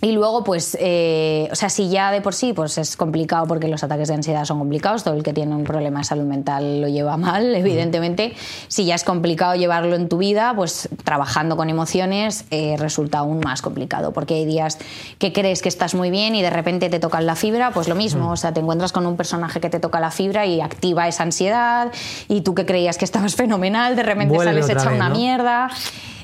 Y 0.00 0.12
luego, 0.12 0.44
pues, 0.44 0.76
eh, 0.80 1.48
o 1.50 1.56
sea, 1.56 1.68
si 1.68 1.88
ya 1.88 2.12
de 2.12 2.20
por 2.20 2.34
sí 2.34 2.52
pues 2.52 2.78
es 2.78 2.96
complicado 2.96 3.46
porque 3.46 3.66
los 3.66 3.82
ataques 3.82 4.08
de 4.08 4.14
ansiedad 4.14 4.44
son 4.44 4.58
complicados, 4.58 5.02
todo 5.02 5.14
el 5.14 5.24
que 5.24 5.32
tiene 5.32 5.54
un 5.56 5.64
problema 5.64 6.00
de 6.00 6.04
salud 6.04 6.24
mental 6.24 6.80
lo 6.80 6.88
lleva 6.88 7.16
mal, 7.16 7.54
evidentemente. 7.54 8.34
Si 8.68 8.84
ya 8.84 8.94
es 8.94 9.02
complicado 9.02 9.56
llevarlo 9.56 9.96
en 9.96 10.08
tu 10.08 10.18
vida, 10.18 10.52
pues 10.54 10.88
trabajando 11.02 11.56
con 11.56 11.68
emociones 11.68 12.44
eh, 12.50 12.76
resulta 12.78 13.18
aún 13.18 13.40
más 13.40 13.60
complicado, 13.60 14.12
porque 14.12 14.34
hay 14.34 14.44
días 14.44 14.78
que 15.18 15.32
crees 15.32 15.62
que 15.62 15.68
estás 15.68 15.94
muy 15.94 16.10
bien 16.10 16.36
y 16.36 16.42
de 16.42 16.50
repente 16.50 16.88
te 16.90 17.00
tocan 17.00 17.26
la 17.26 17.34
fibra, 17.34 17.72
pues 17.72 17.88
lo 17.88 17.96
mismo, 17.96 18.30
o 18.30 18.36
sea, 18.36 18.52
te 18.52 18.60
encuentras 18.60 18.92
con 18.92 19.04
un 19.04 19.16
personaje 19.16 19.60
que 19.60 19.70
te 19.70 19.80
toca 19.80 19.98
la 19.98 20.12
fibra 20.12 20.46
y 20.46 20.60
activa 20.60 21.08
esa 21.08 21.24
ansiedad, 21.24 21.90
y 22.28 22.42
tú 22.42 22.54
que 22.54 22.66
creías 22.66 22.98
que 22.98 23.04
estabas 23.04 23.34
fenomenal, 23.36 23.96
de 23.96 24.02
repente 24.04 24.38
sales 24.38 24.68
hecha 24.68 24.90
una 24.90 25.08
mierda. 25.08 25.70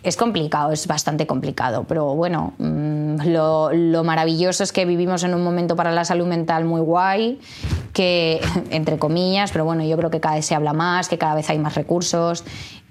Es 0.05 0.17
complicado, 0.17 0.71
es 0.71 0.87
bastante 0.87 1.27
complicado, 1.27 1.85
pero 1.89 2.15
bueno, 2.15 2.53
mm, 2.59 3.27
lo, 3.27 3.73
lo, 3.73 4.05
maravilloso 4.05 4.63
es 4.63 4.71
que 4.71 4.85
vivimos 4.85 5.25
en 5.25 5.35
un 5.35 5.43
momento 5.43 5.77
para 5.77 5.91
la 5.93 6.05
salud 6.05 6.27
mental 6.27 6.67
muy 6.67 6.83
guay, 6.83 7.41
que, 7.95 8.41
entre 8.71 8.99
comillas, 8.99 9.51
pero 9.51 9.65
bueno, 9.65 9.83
yo 9.83 9.97
creo 9.97 10.11
que 10.11 10.21
cada 10.21 10.37
vez 10.37 10.45
se 10.45 10.55
habla 10.55 10.75
más, 10.75 11.09
que 11.09 11.17
cada 11.17 11.35
vez 11.35 11.49
hay 11.49 11.59
más 11.59 11.75
recursos 11.75 12.45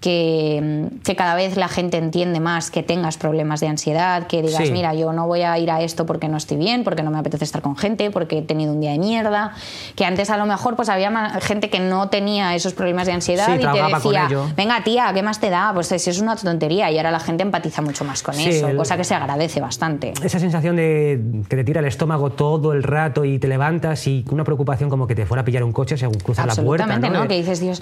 que, 0.03 0.89
que, 1.05 1.15
cada 1.15 1.33
vez 1.33 1.55
la 1.55 1.69
gente 1.69 1.95
entiende 1.95 2.41
más 2.41 2.69
que 2.71 2.83
tengas 2.83 3.15
problemas 3.15 3.61
de 3.61 3.67
ansiedad, 3.67 4.27
que 4.27 4.41
digas, 4.41 4.69
mira, 4.69 4.93
yo 4.93 5.13
no 5.13 5.27
voy 5.27 5.43
a 5.43 5.57
ir 5.57 5.71
a 5.71 5.81
esto 5.81 6.05
porque 6.05 6.27
no 6.27 6.35
estoy 6.35 6.57
bien, 6.57 6.83
porque 6.83 7.03
no 7.03 7.09
me 7.09 7.19
apetece 7.19 7.45
estar 7.45 7.61
con 7.61 7.77
gente, 7.77 8.11
porque 8.11 8.39
he 8.39 8.41
tenido 8.41 8.73
un 8.73 8.81
día 8.81 8.91
de 8.91 8.99
mierda, 8.99 9.53
que 9.95 10.03
antes 10.03 10.29
a 10.29 10.35
lo 10.35 10.45
mejor 10.45 10.75
pues 10.75 10.89
había 10.89 11.09
gente 11.39 11.69
que 11.69 11.79
no 11.79 12.09
tenía 12.09 12.53
esos 12.53 12.73
problemas 12.73 13.07
de 13.07 13.13
ansiedad 13.13 13.47
y 13.55 13.59
te 13.59 13.81
decía, 13.81 14.27
venga 14.57 14.83
tía, 14.83 15.09
¿qué 15.13 15.23
más 15.23 15.39
te 15.39 15.49
da? 15.49 15.71
Pues 15.73 15.87
si 15.87 16.09
es 16.09 16.19
una 16.19 16.35
tontería 16.35 16.91
y 16.91 16.97
ahora 16.97 17.11
la 17.11 17.21
gente 17.21 17.43
empatiza 17.43 17.81
mucho 17.81 18.03
más 18.03 18.21
con 18.23 18.37
eso, 18.37 18.75
cosa 18.75 18.97
que 18.97 19.05
se 19.05 19.15
agradece 19.15 19.61
bastante. 19.61 20.11
Esa 20.21 20.39
sensación 20.39 20.75
de 20.75 21.21
que 21.47 21.55
te 21.55 21.63
tira 21.63 21.79
el 21.79 21.87
estómago 21.87 22.31
todo 22.31 22.73
el 22.73 22.83
rato 22.83 23.23
y 23.23 23.39
te 23.39 23.47
levantas 23.47 24.05
y 24.07 24.25
una 24.31 24.43
preocupación 24.43 24.89
como 24.89 25.07
que 25.07 25.15
te 25.15 25.25
fuera 25.25 25.43
a 25.43 25.45
pillar 25.45 25.63
un 25.63 25.71
coche 25.71 25.95
según 25.95 26.19
cruzar 26.19 26.45
la 26.45 26.55
puerta. 26.55 26.99
¿no? 26.99 27.09
¿no? 27.09 27.27
Que 27.29 27.37
dices, 27.37 27.61
Dios, 27.61 27.81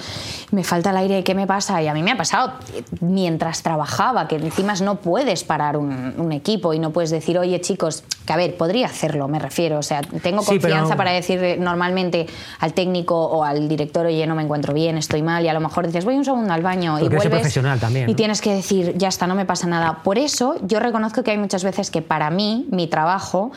me 0.52 0.64
falta 0.64 0.92
el 0.92 0.98
aire, 0.98 1.24
¿qué 1.24 1.34
me 1.34 1.48
pasa? 1.48 1.82
Y 1.82 1.88
a 1.88 1.96
mí 1.96 2.04
me 2.04 2.11
ha 2.12 2.18
pasado 2.18 2.54
mientras 3.00 3.64
trabajaba, 3.64 4.28
que 4.28 4.36
encima 4.36 4.74
no 4.82 4.96
puedes 4.96 5.44
parar 5.44 5.78
un, 5.78 6.32
equipo 6.32 6.74
y 6.74 6.80
no 6.80 6.92
puedes 6.92 7.10
decir, 7.10 7.38
oye 7.38 7.60
chicos, 7.60 8.04
que 8.26 8.34
a 8.34 8.38
ver, 8.38 8.56
podría 8.56 8.86
hacerlo, 8.86 9.28
me 9.28 9.40
refiero, 9.40 9.78
o 9.80 9.84
sea, 9.84 10.02
tengo 10.02 10.44
confianza 10.44 10.96
para 10.96 11.12
decir 11.12 11.58
normalmente 11.60 12.28
al 12.60 12.74
técnico 12.74 13.16
o 13.16 13.44
al 13.44 13.68
director, 13.68 14.06
oye, 14.06 14.26
no 14.28 14.36
me 14.36 14.44
encuentro 14.44 14.74
bien, 14.74 14.98
estoy 14.98 15.22
mal, 15.22 15.44
y 15.44 15.50
a 15.50 15.54
lo 15.54 15.60
mejor 15.60 15.88
dices, 15.88 16.06
voy 16.06 16.16
un 16.16 16.24
segundo 16.24 16.54
al 16.54 16.62
baño 16.62 17.00
y 17.00 17.10
vuelves 17.10 17.28
profesional 17.28 17.80
también, 17.80 18.10
y 18.10 18.16
tienes 18.16 18.40
que 18.40 18.54
decir, 18.54 18.98
ya 18.98 19.10
está, 19.10 19.28
no 19.28 19.36
me 19.36 19.46
pasa 19.46 19.68
nada. 19.68 20.04
Por 20.04 20.18
eso 20.18 20.56
yo 20.62 20.80
reconozco 20.80 21.24
que 21.24 21.32
hay 21.32 21.38
muchas 21.38 21.64
veces 21.64 21.92
que 21.92 22.02
para 22.02 22.30
mí, 22.30 22.68
mi 22.72 22.88
trabajo, 22.88 23.52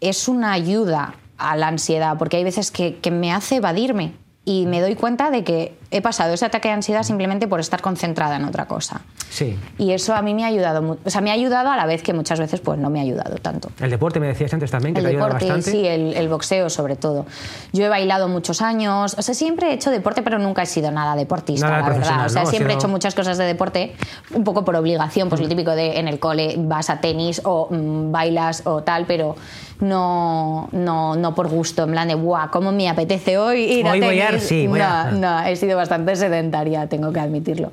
es 0.00 0.28
una 0.28 0.52
ayuda 0.52 1.14
a 1.38 1.56
la 1.56 1.68
ansiedad, 1.68 2.18
porque 2.18 2.36
hay 2.36 2.44
veces 2.44 2.70
que, 2.70 2.96
que 2.96 3.10
me 3.10 3.32
hace 3.32 3.56
evadirme 3.56 4.14
y 4.44 4.66
me 4.66 4.80
doy 4.80 4.96
cuenta 4.96 5.30
de 5.30 5.44
que 5.44 5.81
he 5.92 6.00
pasado 6.02 6.34
ese 6.34 6.46
ataque 6.46 6.68
de 6.68 6.74
ansiedad 6.74 7.02
simplemente 7.02 7.46
por 7.46 7.60
estar 7.60 7.80
concentrada 7.80 8.36
en 8.36 8.44
otra 8.44 8.66
cosa. 8.66 9.02
Sí. 9.30 9.58
Y 9.78 9.92
eso 9.92 10.14
a 10.14 10.22
mí 10.22 10.34
me 10.34 10.44
ha 10.44 10.48
ayudado, 10.48 10.98
o 11.04 11.10
sea, 11.10 11.20
me 11.20 11.30
ha 11.30 11.34
ayudado 11.34 11.70
a 11.70 11.76
la 11.76 11.86
vez 11.86 12.02
que 12.02 12.12
muchas 12.12 12.38
veces 12.38 12.60
pues 12.60 12.78
no 12.78 12.90
me 12.90 12.98
ha 12.98 13.02
ayudado 13.02 13.36
tanto. 13.36 13.70
El 13.80 13.90
deporte 13.90 14.20
me 14.20 14.26
decías 14.26 14.52
antes 14.52 14.70
también 14.70 14.94
que 14.94 15.00
el 15.00 15.06
te 15.06 15.12
deporte, 15.12 15.46
bastante. 15.46 15.70
Sí, 15.70 15.86
el, 15.86 16.14
el, 16.14 16.28
boxeo 16.28 16.68
sobre 16.70 16.96
todo. 16.96 17.26
Yo 17.72 17.84
he 17.84 17.88
bailado 17.88 18.28
muchos 18.28 18.62
años, 18.62 19.14
o 19.18 19.22
sea, 19.22 19.34
siempre 19.34 19.70
he 19.70 19.74
hecho 19.74 19.90
deporte, 19.90 20.22
pero 20.22 20.38
nunca 20.38 20.62
he 20.62 20.66
sido 20.66 20.90
nada 20.90 21.14
deportista, 21.16 21.68
la 21.68 21.88
verdad. 21.88 22.26
O 22.26 22.28
sea, 22.28 22.46
siempre 22.46 22.72
he 22.72 22.76
hecho 22.76 22.88
muchas 22.88 23.14
cosas 23.14 23.38
de 23.38 23.44
deporte, 23.44 23.94
un 24.34 24.44
poco 24.44 24.64
por 24.64 24.76
obligación, 24.76 25.28
pues 25.28 25.40
lo 25.40 25.48
típico 25.48 25.72
de 25.72 25.98
en 25.98 26.08
el 26.08 26.18
cole 26.18 26.56
vas 26.58 26.90
a 26.90 27.00
tenis 27.00 27.40
o 27.44 27.68
mm, 27.70 28.12
bailas 28.12 28.62
o 28.66 28.82
tal, 28.82 29.06
pero 29.06 29.36
no, 29.80 30.68
no, 30.72 31.16
no 31.16 31.34
por 31.34 31.48
gusto, 31.48 31.82
en 31.84 31.90
plan 31.90 32.08
de, 32.08 32.14
guau, 32.14 32.50
¿cómo 32.50 32.72
me 32.72 32.88
apetece 32.88 33.36
hoy 33.36 33.60
ir 33.60 33.86
hoy 33.86 33.98
a 33.98 34.00
tenis? 34.00 34.06
Voy 34.06 34.20
a, 34.20 34.40
sí, 34.40 34.68
no, 34.68 34.84
a... 34.84 35.10
no, 35.10 35.40
he 35.46 35.56
sido 35.56 35.76
bastante 35.82 36.16
sedentaria, 36.16 36.86
tengo 36.86 37.12
que 37.12 37.20
admitirlo. 37.20 37.72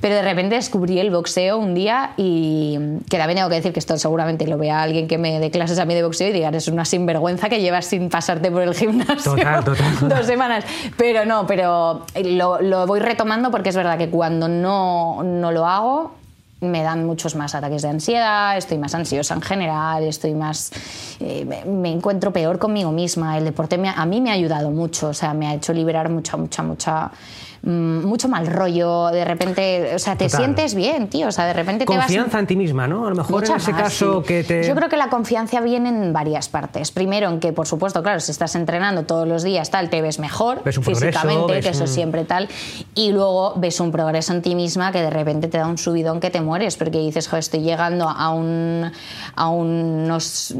Pero 0.00 0.14
de 0.14 0.22
repente 0.22 0.54
descubrí 0.54 0.98
el 0.98 1.10
boxeo 1.10 1.58
un 1.58 1.74
día 1.74 2.12
y 2.16 2.78
que 3.08 3.18
también 3.18 3.38
tengo 3.38 3.48
que 3.48 3.56
decir 3.56 3.72
que 3.72 3.80
esto 3.80 3.96
seguramente 3.98 4.46
lo 4.46 4.58
vea 4.58 4.82
alguien 4.82 5.08
que 5.08 5.18
me 5.18 5.40
dé 5.40 5.50
clases 5.50 5.78
a 5.78 5.84
mí 5.84 5.94
de 5.94 6.02
boxeo 6.02 6.28
y 6.28 6.32
diga, 6.32 6.50
es 6.50 6.68
una 6.68 6.84
sinvergüenza 6.84 7.48
que 7.48 7.60
llevas 7.60 7.86
sin 7.86 8.08
pasarte 8.08 8.50
por 8.50 8.62
el 8.62 8.74
gimnasio 8.74 9.34
total, 9.34 9.64
total. 9.64 10.08
dos 10.08 10.26
semanas. 10.26 10.64
Pero 10.96 11.24
no, 11.24 11.46
pero 11.46 12.04
lo, 12.24 12.60
lo 12.60 12.86
voy 12.86 13.00
retomando 13.00 13.50
porque 13.50 13.70
es 13.70 13.76
verdad 13.76 13.98
que 13.98 14.08
cuando 14.08 14.48
no, 14.48 15.22
no 15.22 15.52
lo 15.52 15.66
hago 15.66 16.25
me 16.60 16.82
dan 16.82 17.04
muchos 17.04 17.34
más 17.34 17.54
ataques 17.54 17.82
de 17.82 17.88
ansiedad, 17.88 18.56
estoy 18.56 18.78
más 18.78 18.94
ansiosa 18.94 19.34
en 19.34 19.42
general, 19.42 20.02
estoy 20.04 20.34
más... 20.34 20.72
Eh, 21.20 21.44
me 21.66 21.92
encuentro 21.92 22.32
peor 22.32 22.58
conmigo 22.58 22.92
misma. 22.92 23.36
El 23.36 23.44
deporte 23.44 23.76
me, 23.78 23.88
a 23.88 24.06
mí 24.06 24.20
me 24.20 24.30
ha 24.30 24.34
ayudado 24.34 24.70
mucho, 24.70 25.08
o 25.08 25.14
sea, 25.14 25.34
me 25.34 25.46
ha 25.48 25.54
hecho 25.54 25.72
liberar 25.72 26.08
mucha, 26.08 26.36
mucha, 26.36 26.62
mucha 26.62 27.10
Mm, 27.66 28.04
mucho 28.04 28.28
mal 28.28 28.46
rollo, 28.46 29.08
de 29.08 29.24
repente, 29.24 29.92
o 29.92 29.98
sea, 29.98 30.14
te 30.14 30.28
sientes 30.28 30.76
bien, 30.76 31.08
tío, 31.08 31.26
o 31.26 31.32
sea, 31.32 31.46
de 31.46 31.52
repente 31.52 31.84
te 31.84 31.86
Confianza 31.86 32.38
en 32.38 32.46
ti 32.46 32.54
misma, 32.54 32.86
¿no? 32.86 33.08
A 33.08 33.10
lo 33.10 33.16
mejor 33.16 33.44
en 33.44 33.56
ese 33.56 33.72
caso 33.72 34.22
que 34.22 34.44
te... 34.44 34.64
Yo 34.68 34.76
creo 34.76 34.88
que 34.88 34.96
la 34.96 35.08
confianza 35.08 35.60
viene 35.60 35.88
en 35.88 36.12
varias 36.12 36.48
partes. 36.48 36.92
Primero, 36.92 37.28
en 37.28 37.40
que, 37.40 37.52
por 37.52 37.66
supuesto, 37.66 38.04
claro, 38.04 38.20
si 38.20 38.30
estás 38.30 38.54
entrenando 38.54 39.02
todos 39.02 39.26
los 39.26 39.42
días, 39.42 39.70
tal, 39.70 39.90
te 39.90 40.00
ves 40.00 40.20
mejor 40.20 40.62
físicamente, 40.62 41.58
que 41.58 41.70
eso 41.70 41.88
siempre 41.88 42.24
tal, 42.24 42.48
y 42.94 43.10
luego 43.10 43.54
ves 43.56 43.80
un 43.80 43.90
progreso 43.90 44.32
en 44.32 44.42
ti 44.42 44.54
misma 44.54 44.92
que 44.92 45.02
de 45.02 45.10
repente 45.10 45.48
te 45.48 45.58
da 45.58 45.66
un 45.66 45.76
subidón 45.76 46.20
que 46.20 46.30
te 46.30 46.40
mueres, 46.46 46.76
porque 46.76 46.98
dices, 46.98 47.30
estoy 47.32 47.60
llegando 47.60 48.08
a, 48.08 48.30
un, 48.30 48.90
a 49.34 49.48
unos 49.48 50.54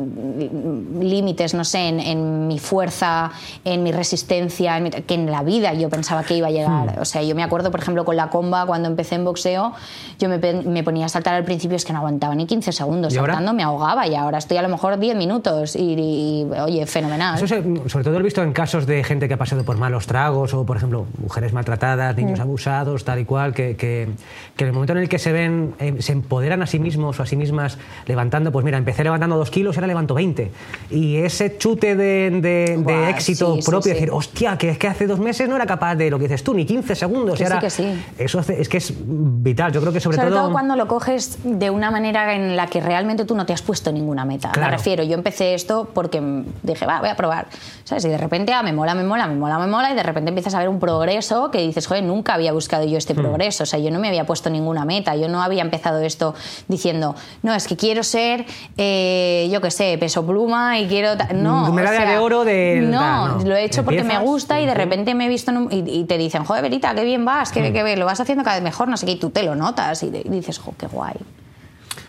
límites, 1.00 1.54
no 1.54 1.64
sé, 1.64 1.88
en, 1.88 2.46
mi 2.46 2.58
fuerza, 2.58 3.30
en 3.64 3.82
mi 3.82 3.92
resistencia, 3.92 4.82
que 5.06 5.14
en 5.14 5.30
la 5.30 5.42
vida 5.42 5.72
yo 5.72 5.88
pensaba 5.88 6.22
que 6.24 6.36
iba 6.36 6.48
a 6.48 6.50
llegar. 6.50 6.98
O 7.00 7.04
sea, 7.04 7.22
yo 7.22 7.34
me 7.34 7.42
acuerdo, 7.42 7.70
por 7.70 7.80
ejemplo, 7.80 8.04
con 8.04 8.16
la 8.16 8.28
comba, 8.28 8.66
cuando 8.66 8.88
empecé 8.88 9.14
en 9.14 9.24
boxeo, 9.24 9.72
yo 10.18 10.28
me, 10.28 10.38
me 10.38 10.82
ponía 10.82 11.06
a 11.06 11.08
saltar 11.08 11.34
al 11.34 11.44
principio, 11.44 11.76
es 11.76 11.84
que 11.84 11.92
no 11.92 12.00
aguantaba 12.00 12.34
ni 12.34 12.46
15 12.46 12.72
segundos. 12.72 13.14
Saltando 13.14 13.52
me 13.54 13.62
ahogaba 13.62 14.06
y 14.06 14.14
ahora 14.14 14.38
estoy 14.38 14.56
a 14.56 14.62
lo 14.62 14.68
mejor 14.68 14.98
10 14.98 15.16
minutos 15.16 15.76
y, 15.76 16.46
oye, 16.60 16.86
fenomenal. 16.86 17.36
Eso 17.36 17.46
sobre 17.46 18.04
todo 18.04 18.18
he 18.18 18.22
visto 18.22 18.42
en 18.42 18.52
casos 18.52 18.86
de 18.86 19.04
gente 19.04 19.28
que 19.28 19.34
ha 19.34 19.36
pasado 19.36 19.64
por 19.64 19.76
malos 19.76 20.06
tragos 20.06 20.54
o, 20.54 20.64
por 20.64 20.76
ejemplo, 20.76 21.06
mujeres 21.18 21.52
maltratadas, 21.52 22.16
niños 22.16 22.38
mm. 22.38 22.42
abusados, 22.42 23.04
tal 23.04 23.20
y 23.20 23.24
cual, 23.24 23.54
que, 23.54 23.76
que, 23.76 24.08
que, 24.56 24.64
en 24.64 24.68
el 24.68 24.72
momento 24.72 24.92
en 24.92 24.98
el 24.98 25.08
que 25.08 25.18
se 25.18 25.32
ven, 25.32 25.74
eh, 25.78 25.96
se 26.00 26.12
empoderan 26.12 26.62
a 26.62 26.66
sí 26.66 26.78
mismos 26.78 27.18
o 27.18 27.22
a 27.22 27.26
sí 27.26 27.36
mismas 27.36 27.78
levantando, 28.06 28.52
pues 28.52 28.64
mira, 28.64 28.78
empecé 28.78 29.04
levantando 29.04 29.36
dos 29.36 29.50
kilos, 29.50 29.76
ahora 29.76 29.86
levanto 29.86 30.14
20. 30.14 30.50
Y 30.90 31.16
ese 31.16 31.58
chute 31.58 31.96
de, 31.96 32.30
de, 32.40 33.10
éxito 33.10 33.58
propio, 33.64 33.92
decir, 33.92 34.10
hostia, 34.10 34.56
que 34.58 34.70
es 34.70 34.78
que 34.78 34.88
hace 34.88 35.06
dos 35.06 35.18
meses 35.18 35.48
no 35.48 35.56
era 35.56 35.66
capaz 35.66 35.94
de 35.94 36.10
lo 36.10 36.18
que 36.18 36.24
dices 36.24 36.42
tú, 36.42 36.54
ni 36.54 36.64
15 36.64 36.94
segundos. 36.94 37.40
y 37.40 37.44
ahora, 37.44 37.60
que 37.60 37.70
sí. 37.70 38.04
Eso 38.18 38.40
es 38.40 38.68
que 38.68 38.76
es 38.78 38.92
vital. 38.96 39.72
Yo 39.72 39.80
creo 39.80 39.92
que 39.92 40.00
sobre, 40.00 40.16
sobre 40.16 40.30
todo... 40.30 40.52
cuando 40.52 40.76
lo 40.76 40.86
coges 40.88 41.38
de 41.44 41.70
una 41.70 41.90
manera 41.90 42.34
en 42.34 42.56
la 42.56 42.66
que 42.66 42.80
realmente 42.80 43.24
tú 43.24 43.34
no 43.34 43.46
te 43.46 43.52
has 43.52 43.62
puesto 43.62 43.92
ninguna 43.92 44.24
meta. 44.24 44.52
Me 44.58 44.70
refiero, 44.70 45.02
yo 45.04 45.14
empecé 45.14 45.54
esto 45.54 45.88
porque 45.92 46.22
dije, 46.62 46.86
va, 46.86 47.00
voy 47.00 47.08
a 47.08 47.16
probar. 47.16 47.46
¿Sabes? 47.86 48.04
Y 48.04 48.08
de 48.08 48.18
repente, 48.18 48.52
ah, 48.52 48.64
me 48.64 48.72
mola, 48.72 48.96
me 48.96 49.04
mola, 49.04 49.28
me 49.28 49.36
mola, 49.36 49.60
me 49.60 49.68
mola, 49.68 49.92
y 49.92 49.94
de 49.94 50.02
repente 50.02 50.30
empiezas 50.30 50.52
a 50.54 50.58
ver 50.58 50.68
un 50.68 50.80
progreso 50.80 51.52
que 51.52 51.58
dices, 51.58 51.86
joder, 51.86 52.02
nunca 52.02 52.34
había 52.34 52.52
buscado 52.52 52.84
yo 52.84 52.98
este 52.98 53.14
hmm. 53.14 53.18
progreso. 53.18 53.62
O 53.62 53.66
sea, 53.66 53.78
yo 53.78 53.92
no 53.92 54.00
me 54.00 54.08
había 54.08 54.26
puesto 54.26 54.50
ninguna 54.50 54.84
meta. 54.84 55.14
Yo 55.14 55.28
no 55.28 55.40
había 55.40 55.62
empezado 55.62 56.00
esto 56.00 56.34
diciendo, 56.66 57.14
no, 57.44 57.54
es 57.54 57.68
que 57.68 57.76
quiero 57.76 58.02
ser, 58.02 58.44
eh, 58.76 59.48
yo 59.52 59.60
qué 59.60 59.70
sé, 59.70 59.96
peso 60.00 60.26
pluma 60.26 60.80
y 60.80 60.88
quiero. 60.88 61.10
No. 61.32 61.72
Medalla 61.72 62.10
de 62.10 62.18
oro 62.18 62.44
de. 62.44 62.80
No, 62.82 63.38
lo 63.44 63.54
he 63.54 63.62
hecho 63.62 63.84
porque 63.84 64.02
me 64.02 64.18
gusta 64.18 64.60
y 64.60 64.66
de 64.66 64.74
repente 64.74 65.14
me 65.14 65.26
he 65.26 65.28
visto 65.28 65.52
y, 65.70 66.04
te 66.06 66.18
dicen, 66.18 66.42
joder, 66.42 66.62
Verita, 66.62 66.92
qué 66.92 67.04
bien 67.04 67.24
vas, 67.24 67.52
qué, 67.52 67.70
mm. 67.70 67.72
qué, 67.72 67.96
lo 67.96 68.04
vas 68.04 68.18
haciendo 68.18 68.42
cada 68.42 68.56
vez 68.56 68.64
mejor, 68.64 68.88
no 68.88 68.96
sé 68.96 69.06
qué, 69.06 69.12
y 69.12 69.16
tú 69.16 69.30
te 69.30 69.44
lo 69.44 69.54
notas 69.54 70.02
y, 70.02 70.10
dices, 70.10 70.58
joder, 70.58 70.76
qué 70.76 70.86
guay. 70.88 71.14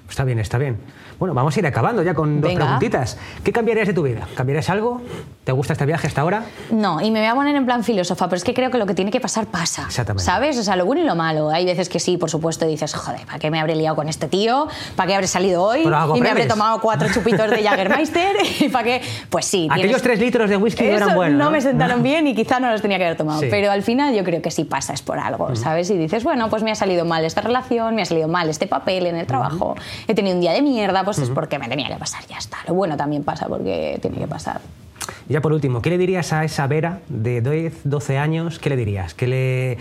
Está 0.09 0.23
bien, 0.23 0.39
está 0.39 0.57
bien. 0.57 0.77
Bueno, 1.19 1.33
vamos 1.33 1.55
a 1.55 1.59
ir 1.59 1.65
acabando 1.65 2.03
ya 2.03 2.13
con 2.13 2.41
dos 2.41 2.53
preguntitas. 2.53 3.17
¿Qué 3.43 3.51
cambiarías 3.51 3.87
de 3.87 3.93
tu 3.93 4.03
vida? 4.03 4.27
¿Cambiarías 4.35 4.69
algo? 4.69 5.01
¿Te 5.43 5.51
gusta 5.51 5.73
este 5.73 5.85
viaje 5.85 6.07
hasta 6.07 6.21
ahora? 6.21 6.43
No, 6.71 7.01
y 7.01 7.09
me 7.09 7.19
voy 7.19 7.27
a 7.27 7.33
poner 7.33 7.55
en 7.55 7.65
plan 7.65 7.83
filósofa, 7.83 8.27
pero 8.27 8.37
es 8.37 8.43
que 8.43 8.53
creo 8.53 8.69
que 8.69 8.77
lo 8.77 8.85
que 8.85 8.93
tiene 8.93 9.11
que 9.11 9.19
pasar 9.19 9.47
pasa. 9.47 9.83
Exactamente. 9.87 10.23
¿Sabes? 10.23 10.57
O 10.59 10.63
sea, 10.63 10.75
lo 10.75 10.85
bueno 10.85 11.01
y 11.01 11.05
lo 11.05 11.15
malo. 11.15 11.49
Hay 11.49 11.65
veces 11.65 11.89
que 11.89 11.99
sí, 11.99 12.17
por 12.17 12.29
supuesto, 12.29 12.67
dices, 12.67 12.93
joder, 12.93 13.25
¿para 13.25 13.39
qué 13.39 13.49
me 13.49 13.59
habré 13.59 13.75
liado 13.75 13.95
con 13.95 14.09
este 14.09 14.27
tío? 14.27 14.67
¿Para 14.95 15.07
qué 15.07 15.15
habré 15.15 15.27
salido 15.27 15.63
hoy? 15.63 15.83
Y 16.15 16.21
me 16.21 16.29
habré 16.29 16.45
tomado 16.45 16.79
cuatro 16.81 17.07
chupitos 17.11 17.49
de 17.49 17.63
Jagermeister. 17.63 18.35
¿Y 18.59 18.69
para 18.69 18.83
qué? 18.83 19.01
Pues 19.29 19.45
sí. 19.45 19.67
Aquellos 19.71 20.01
tres 20.01 20.19
litros 20.19 20.49
de 20.49 20.57
whisky 20.57 20.83
no 20.83 20.97
eran 20.97 21.15
buenos. 21.15 21.39
No, 21.39 21.49
me 21.49 21.61
sentaron 21.61 22.03
bien 22.03 22.27
y 22.27 22.35
quizá 22.35 22.59
no 22.59 22.69
los 22.69 22.81
tenía 22.81 22.97
que 22.97 23.05
haber 23.05 23.17
tomado. 23.17 23.41
Pero 23.49 23.71
al 23.71 23.83
final 23.83 24.13
yo 24.13 24.23
creo 24.23 24.41
que 24.41 24.51
sí 24.51 24.65
pasa, 24.65 24.93
es 24.93 25.01
por 25.01 25.17
algo, 25.17 25.55
¿sabes? 25.55 25.89
Y 25.89 25.97
dices, 25.97 26.23
bueno, 26.23 26.49
pues 26.49 26.61
me 26.61 26.71
ha 26.71 26.75
salido 26.75 27.05
mal 27.05 27.25
esta 27.25 27.41
relación, 27.41 27.95
me 27.95 28.01
ha 28.01 28.05
salido 28.05 28.27
mal 28.27 28.49
este 28.49 28.67
papel 28.67 29.07
en 29.07 29.15
el 29.15 29.25
trabajo, 29.25 29.75
he 30.07 30.13
tenido 30.13 30.35
un 30.35 30.41
día 30.41 30.53
de 30.53 30.61
mierda, 30.61 31.03
pues 31.03 31.19
es 31.19 31.29
porque 31.29 31.59
me 31.59 31.67
tenía 31.67 31.87
que 31.87 31.95
pasar, 31.95 32.25
ya 32.27 32.37
está. 32.37 32.57
Lo 32.67 32.73
bueno 32.73 32.97
también 32.97 33.23
pasa 33.23 33.47
porque 33.47 33.99
tiene 34.01 34.17
que 34.17 34.27
pasar. 34.27 34.61
Y 35.29 35.33
ya 35.33 35.41
por 35.41 35.53
último, 35.53 35.81
¿qué 35.81 35.89
le 35.89 35.97
dirías 35.97 36.33
a 36.33 36.43
esa 36.43 36.67
Vera 36.67 36.99
de 37.09 37.41
10, 37.41 37.81
12 37.83 38.17
años? 38.17 38.59
¿Qué 38.59 38.69
le 38.69 38.75
dirías? 38.75 39.13
¿Qué 39.13 39.27
le, 39.27 39.77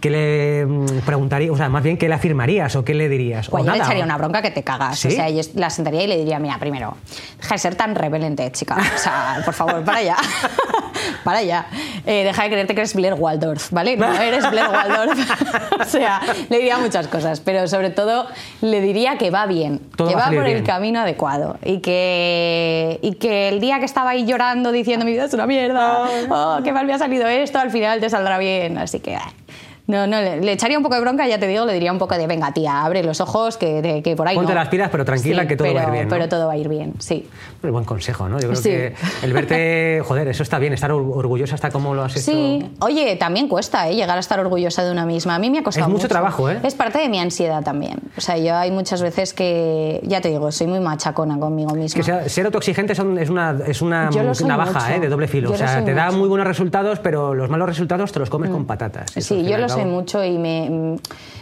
¿Qué 0.00 0.08
le 0.10 0.66
mm, 0.66 1.00
preguntarías? 1.04 1.50
O 1.52 1.56
sea, 1.56 1.68
más 1.68 1.82
bien, 1.82 1.98
¿qué 1.98 2.08
le 2.08 2.14
afirmarías 2.14 2.74
o 2.76 2.84
qué 2.84 2.94
le 2.94 3.08
dirías? 3.08 3.48
Pues 3.48 3.64
yo 3.64 3.72
le 3.72 3.78
echaría 3.78 4.04
una 4.04 4.16
bronca 4.16 4.40
que 4.40 4.50
te 4.50 4.62
cagas. 4.62 5.04
O 5.04 5.10
sea, 5.10 5.28
yo 5.28 5.42
la 5.54 5.68
sentaría 5.70 6.02
y 6.02 6.06
le 6.06 6.16
diría, 6.16 6.38
mira, 6.38 6.58
primero, 6.58 6.96
deja 7.38 7.54
de 7.54 7.58
ser 7.58 7.74
tan 7.74 7.94
rebelente, 7.94 8.50
chica. 8.52 8.76
O 8.76 8.98
sea, 8.98 9.42
por 9.44 9.54
favor, 9.54 9.84
para 9.84 9.98
allá. 9.98 10.16
para 11.24 11.38
allá. 11.38 11.66
Eh, 12.06 12.24
deja 12.24 12.42
de 12.44 12.48
creerte 12.48 12.74
que 12.74 12.80
eres 12.80 12.94
Blair 12.94 13.14
Waldorf, 13.14 13.70
¿vale? 13.72 13.96
No 13.96 14.12
eres 14.12 14.48
Blair 14.50 14.68
Waldorf. 14.68 15.80
o 15.80 15.84
sea, 15.84 16.20
le 16.48 16.56
diría 16.56 16.78
muchas 16.78 17.06
cosas, 17.08 17.40
pero 17.40 17.68
sobre 17.68 17.90
todo 17.90 18.26
le 18.62 18.80
diría 18.80 19.18
que 19.18 19.30
va 19.30 19.46
bien, 19.46 19.80
que 19.96 20.14
va, 20.14 20.26
por 20.26 20.46
el 20.46 20.64
camino 20.64 21.00
adecuado 21.00 21.58
y 21.62 21.80
que, 21.80 22.98
y 23.02 23.14
que 23.16 23.48
el 23.48 23.60
día 23.60 23.78
que 23.78 23.84
estaba 23.84 24.10
ahí 24.10 24.24
llorando 24.24 24.72
diciendo 24.72 25.04
mi 25.04 25.12
vida 25.12 25.26
es 25.26 25.34
una 25.34 25.46
mierda, 25.46 26.08
oh, 26.30 26.60
qué 26.64 26.72
mal 26.72 26.86
me 26.86 26.94
ha 26.94 26.98
salido 26.98 27.26
esto, 27.26 27.58
al 27.58 27.70
final 27.70 28.00
te 28.00 28.08
saldrá 28.08 28.38
bien. 28.38 28.78
Así 28.78 29.00
que... 29.00 29.18
No, 29.90 30.06
no, 30.06 30.20
le, 30.20 30.52
echaría 30.52 30.76
un 30.76 30.84
poco 30.84 30.94
de 30.94 31.00
bronca, 31.00 31.26
ya 31.26 31.38
te 31.38 31.48
digo, 31.48 31.66
le 31.66 31.72
diría 31.74 31.90
un 31.90 31.98
poco 31.98 32.16
de, 32.16 32.26
venga, 32.28 32.52
tía, 32.52 32.84
abre 32.84 33.02
los 33.02 33.20
ojos, 33.20 33.56
que, 33.56 34.00
que 34.04 34.14
por 34.14 34.28
ahí 34.28 34.36
Ponte 34.36 34.54
las 34.54 34.68
pilas, 34.68 34.88
pero 34.90 35.04
tranquila, 35.04 35.48
que 35.48 35.56
todo 35.56 35.74
va 35.74 35.80
a 35.80 35.84
ir 35.84 35.90
bien. 35.90 36.08
Pero 36.08 36.28
todo 36.28 36.46
va 36.46 36.52
a 36.52 36.56
ir 36.56 36.68
bien, 36.68 36.94
sí. 36.98 37.28
Buen 37.60 37.84
consejo, 37.84 38.28
¿no? 38.28 38.38
Yo 38.40 38.48
creo 38.48 38.62
que 38.62 38.94
el 39.22 39.32
verte, 39.32 40.00
joder, 40.06 40.28
eso 40.28 40.42
está 40.42 40.58
bien, 40.58 40.72
estar 40.72 40.92
orgullosa 40.92 41.56
hasta 41.56 41.70
cómo 41.70 41.94
lo 41.94 42.04
has 42.04 42.12
hecho. 42.12 42.30
Sí, 42.30 42.70
oye, 42.78 43.16
también 43.16 43.48
cuesta, 43.48 43.88
¿eh? 43.88 43.96
Llegar 43.96 44.16
a 44.16 44.20
estar 44.20 44.38
orgullosa 44.38 44.84
de 44.84 44.92
una 44.92 45.04
misma. 45.04 45.34
A 45.34 45.38
mí 45.38 45.50
me 45.50 45.58
ha 45.58 45.62
costado 45.62 45.86
Es 45.86 45.92
mucho, 45.92 46.08
trabajo, 46.08 46.48
¿eh? 46.48 46.60
Es 46.62 46.74
parte 46.74 47.00
de 47.00 47.08
mi 47.08 47.18
ansiedad 47.18 47.62
también. 47.62 47.98
O 48.16 48.20
sea, 48.20 48.38
yo 48.38 48.54
hay 48.56 48.70
muchas 48.70 49.02
veces 49.02 49.34
que, 49.34 50.00
ya 50.04 50.20
te 50.20 50.28
digo, 50.28 50.52
soy 50.52 50.68
muy 50.68 50.80
machacona 50.80 51.38
conmigo 51.38 51.74
misma. 51.74 52.02
Que 52.02 52.28
ser 52.28 52.46
autoexigente 52.46 52.92
es 52.92 52.98
una, 53.28 53.58
es 53.66 53.82
una 53.82 54.10
navaja 54.46 54.94
¿eh? 54.94 55.00
de 55.00 55.08
doble 55.08 55.26
filo. 55.26 55.50
o 55.50 55.56
sea, 55.56 55.84
te 55.84 55.94
da 55.94 56.10
muy 56.10 56.28
buenos 56.28 56.46
resultados, 56.46 57.00
pero 57.00 57.34
los 57.34 57.50
malos 57.50 57.68
resultados 57.68 58.12
te 58.12 58.20
los 58.20 58.30
comes 58.30 58.50
con 58.50 58.62
mm. 58.62 58.66
patatas. 58.66 59.10
Sí, 59.16 59.44
yo 59.44 59.58
lo 59.58 59.68
sé 59.68 59.79
mucho 59.84 60.24
y 60.24 60.38
me 60.38 60.96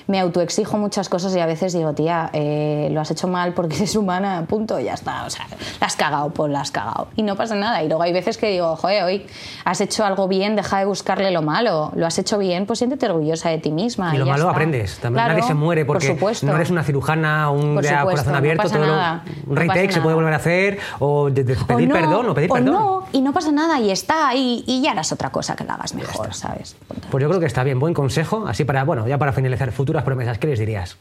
me, 0.09 0.19
autoexijo 0.21 0.79
muchas 0.79 1.09
cosas 1.09 1.35
y 1.37 1.41
a 1.41 1.47
veces 1.47 1.73
digo, 1.73 1.93
tía, 1.93 2.31
eh, 2.33 2.89
lo 2.91 3.01
has 3.01 3.11
hecho 3.11 3.29
mal 3.29 3.53
porque 3.55 3.77
eres 3.77 3.95
humana, 3.95 4.45
punto, 4.49 4.81
ya 4.81 4.95
está. 4.95 5.25
O 5.25 5.31
sea, 5.31 5.47
la 5.81 5.87
has 5.87 5.97
cagado, 5.97 6.31
pues 6.31 6.51
la 6.51 6.61
has 6.61 6.71
cagado. 6.71 7.09
Y 7.17 7.23
no 7.23 7.37
pasa 7.37 7.55
nada. 7.55 7.83
Y 7.83 7.89
luego 7.89 8.03
hay 8.03 8.13
veces 8.13 8.37
que 8.39 8.51
digo, 8.51 8.77
joder, 8.77 9.05
hoy 9.05 9.27
has 9.65 9.81
hecho 9.81 10.05
algo 10.05 10.29
bien, 10.29 10.57
deja 10.57 10.79
de 10.79 10.85
buscarle 10.85 11.31
lo 11.31 11.43
malo. 11.43 11.93
Lo 11.95 12.07
has 12.07 12.19
hecho 12.19 12.39
bien, 12.39 12.67
pues 12.67 12.81
siéntete 12.81 13.07
orgullosa 13.07 13.51
de 13.51 13.59
ti 13.59 13.71
misma. 13.71 14.15
Y, 14.15 14.19
lo 14.19 14.27
malo 14.27 14.49
aprendes. 14.49 14.99
También 14.99 15.29
nadie 15.29 15.43
se 15.43 15.55
muere 15.55 15.85
porque 15.85 16.17
no 16.43 16.55
eres 16.57 16.71
una 16.71 16.83
cirujana, 16.83 17.51
un 17.51 17.77
corazón 17.77 18.35
abierto, 18.35 18.69
todo 18.69 19.21
un 19.47 19.57
retake 19.57 19.93
se 19.93 20.01
puede 20.01 20.15
volver 20.15 20.33
a 20.33 20.37
hacer, 20.37 20.79
o 20.99 21.29
pedir 21.67 21.91
perdón, 21.91 22.31
o 22.31 22.35
pedir 22.35 22.51
perdón. 22.51 22.73
No, 22.73 23.05
y 23.13 23.21
no 23.21 23.33
pasa 23.33 23.53
nada, 23.53 23.81
y 23.81 23.91
está, 23.91 24.35
y, 24.35 24.65
y 24.67 24.83
ya 24.83 24.93
harás 24.93 25.13
otra 25.13 25.31
cosa 25.31 25.57
que 25.57 25.65
la 25.65 25.75
hagas 25.75 25.95
mejor, 25.95 26.35
¿sabes? 26.35 26.77
Pues 27.11 27.23
yo 27.23 27.29
creo 27.29 27.41
que 27.41 27.47
está 27.47 27.65
bien, 27.65 27.79
buen 27.79 27.95
consejo, 27.95 28.47
así 28.47 28.65
para, 28.65 28.85
bueno, 28.85 29.07
ya 29.07 29.19
para 29.19 29.33
finalizar, 29.33 29.73
promesas, 30.05 30.39
¿qué 30.39 30.47
les 30.47 30.59
dirías? 30.59 30.97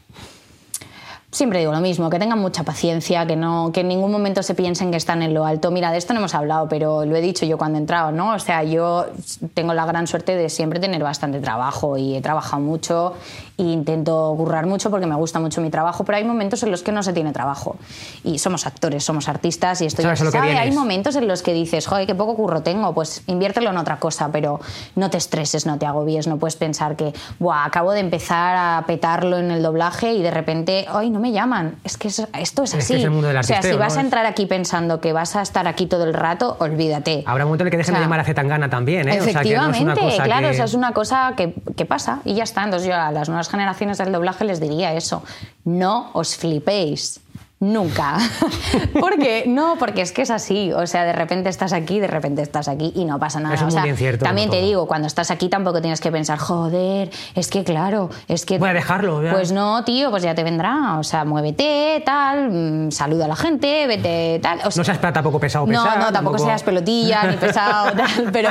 Siempre 1.30 1.58
digo 1.58 1.72
lo 1.72 1.80
mismo, 1.80 2.08
que 2.08 2.18
tengan 2.18 2.38
mucha 2.38 2.62
paciencia, 2.62 3.26
que 3.26 3.36
no, 3.36 3.70
que 3.70 3.80
en 3.80 3.88
ningún 3.88 4.10
momento 4.10 4.42
se 4.42 4.54
piensen 4.54 4.90
que 4.90 4.96
están 4.96 5.22
en 5.22 5.34
lo 5.34 5.44
alto. 5.44 5.70
Mira, 5.70 5.92
de 5.92 5.98
esto 5.98 6.14
no 6.14 6.20
hemos 6.20 6.34
hablado, 6.34 6.68
pero 6.70 7.04
lo 7.04 7.14
he 7.16 7.20
dicho 7.20 7.44
yo 7.44 7.58
cuando 7.58 7.76
he 7.76 7.82
entrado, 7.82 8.12
¿no? 8.12 8.32
O 8.32 8.38
sea, 8.38 8.62
yo 8.64 9.06
tengo 9.52 9.74
la 9.74 9.84
gran 9.84 10.06
suerte 10.06 10.36
de 10.36 10.48
siempre 10.48 10.80
tener 10.80 11.02
bastante 11.02 11.38
trabajo 11.40 11.98
y 11.98 12.16
he 12.16 12.22
trabajado 12.22 12.62
mucho 12.62 13.12
e 13.58 13.64
intento 13.64 14.34
currar 14.36 14.66
mucho 14.66 14.90
porque 14.90 15.06
me 15.06 15.16
gusta 15.16 15.40
mucho 15.40 15.60
mi 15.60 15.70
trabajo, 15.70 16.04
pero 16.04 16.16
hay 16.16 16.24
momentos 16.24 16.62
en 16.62 16.70
los 16.70 16.82
que 16.82 16.92
no 16.92 17.02
se 17.02 17.12
tiene 17.12 17.32
trabajo. 17.32 17.76
Y 18.22 18.38
somos 18.38 18.66
actores, 18.66 19.04
somos 19.04 19.28
artistas 19.28 19.80
y 19.82 19.86
esto 19.86 20.02
ya 20.02 20.14
se 20.14 20.30
sabe. 20.30 20.56
Hay 20.56 20.70
momentos 20.70 21.16
en 21.16 21.26
los 21.26 21.42
que 21.42 21.52
dices, 21.52 21.86
joder, 21.86 22.06
qué 22.06 22.14
poco 22.14 22.36
curro 22.36 22.62
tengo, 22.62 22.94
pues 22.94 23.22
inviértelo 23.26 23.70
en 23.70 23.76
otra 23.76 23.98
cosa, 23.98 24.30
pero 24.30 24.60
no 24.94 25.10
te 25.10 25.18
estreses, 25.18 25.66
no 25.66 25.76
te 25.78 25.86
agobies, 25.86 26.28
no 26.28 26.38
puedes 26.38 26.56
pensar 26.56 26.94
que, 26.96 27.12
Buah, 27.38 27.64
acabo 27.64 27.92
de 27.92 28.00
empezar 28.00 28.54
a 28.56 28.84
petarlo 28.86 29.38
en 29.38 29.50
el 29.50 29.62
doblaje 29.62 30.12
y 30.12 30.22
de 30.22 30.30
repente, 30.30 30.86
ay, 30.88 31.10
no 31.10 31.18
me 31.18 31.32
llaman. 31.32 31.76
Es 31.82 31.96
que 31.96 32.08
esto 32.08 32.62
es 32.62 32.74
así. 32.74 33.04
o 33.04 33.42
sea, 33.42 33.62
si 33.62 33.76
vas 33.76 33.96
a 33.96 34.00
entrar 34.00 34.24
aquí 34.24 34.46
pensando 34.46 35.00
que 35.00 35.12
vas 35.12 35.34
a 35.34 35.42
estar 35.42 35.66
aquí 35.66 35.86
todo 35.86 36.04
el 36.04 36.14
rato, 36.14 36.56
olvídate. 36.60 37.24
Habrá 37.26 37.44
un 37.44 37.48
momento 37.48 37.64
en 37.64 37.66
el 37.68 37.70
que 37.72 37.78
dejen 37.78 37.94
de 37.94 38.00
llamar 38.00 38.20
a 38.20 38.24
Zetangana 38.24 38.70
también, 38.70 39.08
¿eh? 39.08 39.16
Efectivamente, 39.16 40.00
claro, 40.22 40.48
es 40.48 40.74
una 40.74 40.92
cosa 40.92 41.32
que, 41.36 41.54
que, 41.76 41.86
pasa 41.88 42.20
y 42.24 42.34
ya 42.34 42.44
está. 42.44 42.62
Entonces 42.64 42.88
yo 42.88 42.94
a 42.94 43.10
las 43.10 43.28
nuevas 43.28 43.47
generaciones 43.48 43.98
del 43.98 44.12
doblaje 44.12 44.44
les 44.44 44.60
diría 44.60 44.94
eso. 44.94 45.22
No 45.64 46.10
os 46.12 46.36
flipéis. 46.36 47.20
Nunca. 47.60 48.18
¿Por 49.00 49.18
qué? 49.18 49.42
No, 49.48 49.74
porque 49.80 50.02
es 50.02 50.12
que 50.12 50.22
es 50.22 50.30
así. 50.30 50.72
O 50.72 50.86
sea, 50.86 51.02
de 51.02 51.12
repente 51.12 51.48
estás 51.48 51.72
aquí, 51.72 51.98
de 51.98 52.06
repente 52.06 52.40
estás 52.40 52.68
aquí 52.68 52.92
y 52.94 53.04
no 53.04 53.18
pasa 53.18 53.40
nada. 53.40 53.56
Eso 53.56 53.66
es 53.66 53.74
muy 53.74 53.82
bien 53.82 53.96
cierto, 53.96 54.24
también 54.24 54.48
te 54.48 54.60
digo, 54.60 54.86
cuando 54.86 55.08
estás 55.08 55.32
aquí 55.32 55.48
tampoco 55.48 55.80
tienes 55.80 56.00
que 56.00 56.12
pensar, 56.12 56.38
joder, 56.38 57.10
es 57.34 57.48
que 57.48 57.64
claro, 57.64 58.10
es 58.28 58.46
que. 58.46 58.58
Voy 58.58 58.68
a 58.68 58.74
dejarlo, 58.74 59.22
Pues 59.32 59.50
no, 59.50 59.82
tío, 59.82 60.10
pues 60.10 60.22
ya 60.22 60.36
te 60.36 60.44
vendrá. 60.44 60.98
O 61.00 61.02
sea, 61.02 61.24
muévete, 61.24 62.00
tal, 62.06 62.50
mm, 62.50 62.90
saluda 62.92 63.24
a 63.24 63.28
la 63.28 63.36
gente, 63.36 63.88
vete, 63.88 64.38
tal. 64.40 64.60
no 64.62 64.70
seas 64.70 65.00
tampoco 65.00 65.40
pesado, 65.40 65.66
pesado. 65.66 65.98
No, 65.98 66.04
no, 66.04 66.12
tampoco, 66.12 66.38
seas 66.38 66.62
pelotilla 66.62 67.24
ni 67.24 67.38
pesado, 67.38 67.90
tal. 67.96 68.30
Pero, 68.32 68.50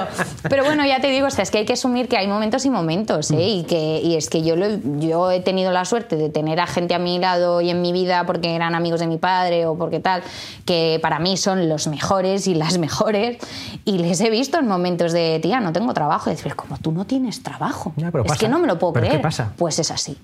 pero 0.50 0.66
bueno, 0.66 0.86
ya 0.86 1.00
te 1.00 1.08
digo, 1.08 1.28
o 1.28 1.32
sea, 1.32 1.44
es 1.44 1.52
que 1.52 1.60
hay 1.60 1.66
que 1.66 1.74
asumir 1.74 2.10
que 2.10 2.18
hay 2.18 2.28
momentos 2.28 2.66
y 2.66 2.70
momentos, 2.70 3.32
¿eh? 3.32 3.36
Mm. 3.36 3.40
Y, 3.40 3.64
que, 3.64 4.02
y 4.04 4.16
es 4.18 4.30
que 4.30 4.44
yo, 4.44 4.56
yo 5.00 5.32
he 5.32 5.40
tenido 5.40 5.72
la 5.72 5.86
suerte 5.86 6.18
de 6.18 6.28
tener 6.28 6.60
a 6.60 6.68
gente 6.68 6.94
a 6.94 7.00
mi 7.00 7.20
lado 7.20 7.62
y 7.62 7.70
en 7.70 7.82
mi 7.82 7.94
vida 7.94 8.26
porque 8.26 8.54
eran 8.54 8.76
amigos 8.76 8.97
de 9.00 9.08
mi 9.08 9.18
padre 9.18 9.66
o 9.66 9.76
porque 9.76 10.00
tal, 10.00 10.24
que 10.66 11.00
para 11.02 11.20
mí 11.20 11.38
son 11.38 11.70
los 11.70 11.88
mejores 11.88 12.48
y 12.48 12.56
las 12.56 12.78
mejores, 12.80 13.38
y 13.86 14.00
les 14.00 14.22
he 14.22 14.30
visto 14.30 14.58
en 14.60 14.68
momentos 14.68 15.12
de, 15.14 15.40
tía, 15.42 15.60
no 15.60 15.74
tengo 15.74 15.94
trabajo, 15.94 16.30
y 16.30 16.36
decir, 16.36 16.56
como 16.56 16.78
tú 16.78 16.92
no 16.92 17.06
tienes 17.06 17.44
trabajo, 17.44 17.94
es 18.26 18.38
que 18.38 18.50
no 18.50 18.60
me 18.60 18.68
lo 18.68 18.78
puedo 18.80 18.94
creer. 18.94 19.22
Pues 19.58 19.80
es 19.80 19.92
así. 19.92 20.18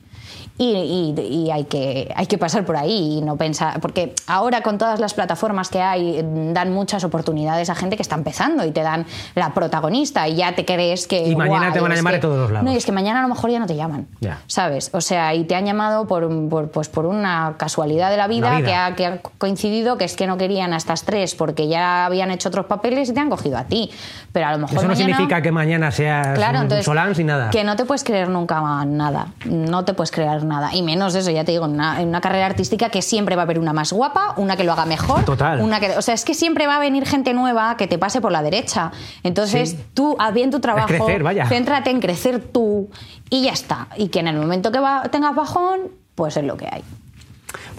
Y, 0.57 1.49
hay, 1.51 1.63
que, 1.65 2.13
hay 2.15 2.27
que 2.27 2.37
pasar 2.37 2.63
por 2.63 2.77
ahí 2.77 3.17
y 3.17 3.21
no 3.21 3.37
pensar, 3.37 3.79
porque 3.81 4.13
ahora 4.27 4.61
con 4.61 4.77
todas 4.77 4.99
las 4.99 5.15
plataformas 5.15 5.69
que 5.69 5.81
hay 5.81 6.23
dan 6.53 6.71
muchas 6.71 7.03
oportunidades 7.03 7.69
a 7.71 7.75
gente 7.75 7.95
que 7.95 8.03
está 8.03 8.15
empezando 8.15 8.63
y 8.63 8.71
te 8.71 8.81
dan 8.81 9.05
la 9.33 9.53
protagonista 9.53 10.27
y 10.27 10.35
ya 10.35 10.53
te 10.53 10.63
crees 10.63 11.07
que... 11.07 11.27
Y 11.27 11.35
mañana 11.35 11.73
te 11.73 11.79
van 11.79 11.91
a 11.91 11.95
llamar 11.95 12.13
de 12.13 12.19
todos 12.19 12.37
los 12.37 12.51
lados. 12.51 12.65
No, 12.65 12.71
y 12.71 12.77
es 12.77 12.85
que 12.85 12.91
mañana 12.91 13.19
a 13.19 13.23
lo 13.23 13.29
mejor 13.29 13.49
ya 13.49 13.59
no 13.59 13.65
te 13.65 13.75
llaman, 13.75 14.07
¿sabes? 14.45 14.91
O 14.93 15.01
sea, 15.01 15.33
y 15.33 15.43
te 15.45 15.55
han 15.55 15.65
llamado 15.65 16.05
por, 16.05 16.29
pues 16.69 16.87
por 16.87 17.07
una 17.07 17.55
casualidad 17.57 18.11
de 18.11 18.17
la 18.17 18.27
vida, 18.27 18.61
Que, 18.61 18.75
ha, 18.75 18.95
que, 18.95 19.05
ha, 19.07 19.21
coincidido, 19.37 19.97
que 19.97 20.05
es 20.05 20.15
que 20.15 20.27
no 20.27 20.37
querían 20.37 20.73
a 20.73 20.77
estas 20.77 21.03
tres 21.03 21.33
porque 21.33 21.67
ya 21.67 22.05
habían 22.05 22.29
hecho 22.29 22.49
otros 22.49 22.67
papeles 22.67 23.09
y 23.09 23.13
te 23.13 23.19
han 23.19 23.29
cogido 23.29 23.57
a 23.57 23.63
ti. 23.63 23.89
Pero 24.31 24.47
a 24.47 24.51
lo 24.51 24.59
mejor 24.59 24.77
Eso 24.77 24.87
no 24.87 24.95
significa 24.95 25.41
que 25.41 25.51
mañana 25.51 25.91
seas 25.91 26.35
claro, 26.35 26.61
entonces, 26.61 27.25
nada. 27.25 27.49
Que 27.49 27.63
no 27.63 27.75
te 27.75 27.85
puedes 27.85 28.03
creer 28.03 28.29
nunca 28.29 28.61
nada. 28.85 29.27
No 29.45 29.83
te 29.85 29.93
puedes 29.93 30.11
creer 30.11 30.42
nada. 30.43 30.73
Y 30.73 30.81
menos 30.81 31.15
eso, 31.15 31.31
ya 31.31 31.43
te 31.43 31.51
digo, 31.51 31.65
en 31.65 31.73
una, 31.73 32.21
carrera 32.21 32.45
artística 32.45 32.89
que 32.89 33.01
siempre 33.01 33.35
va 33.35 33.43
a 33.43 33.45
haber 33.45 33.59
una 33.59 33.73
más 33.73 33.91
guapa, 33.93 34.33
una 34.37 34.55
que 34.55 34.63
lo 34.63 34.71
haga 34.71 34.85
mejor. 34.85 35.25
Total. 35.25 35.61
Una 35.61 35.79
que, 35.79 35.97
o 35.97 36.01
sea, 36.01 36.13
es 36.13 36.25
que 36.25 36.33
siempre 36.33 36.67
va 36.67 36.77
a 36.77 36.79
venir 36.79 37.05
gente 37.05 37.33
nueva 37.33 37.77
que 37.77 37.87
te 37.87 37.97
pase 37.97 38.21
por 38.21 38.31
la 38.31 38.41
derecha. 38.41 38.91
Entonces, 39.23 39.77
tú, 39.93 40.15
haz 40.19 40.33
bien 40.33 40.51
tu 40.51 40.59
trabajo, 40.59 41.07
céntrate 41.47 41.89
en 41.89 41.99
crecer 41.99 42.39
tú 42.39 42.89
y 43.29 43.43
ya 43.43 43.51
está. 43.51 43.87
Y 43.97 44.09
que 44.09 44.19
en 44.19 44.27
el 44.27 44.37
momento 44.37 44.71
que 44.71 44.79
tengas 45.11 45.35
bajón, 45.35 45.91
pues 46.15 46.37
es 46.37 46.43
lo 46.43 46.57
que 46.57 46.67
hay. 46.71 46.83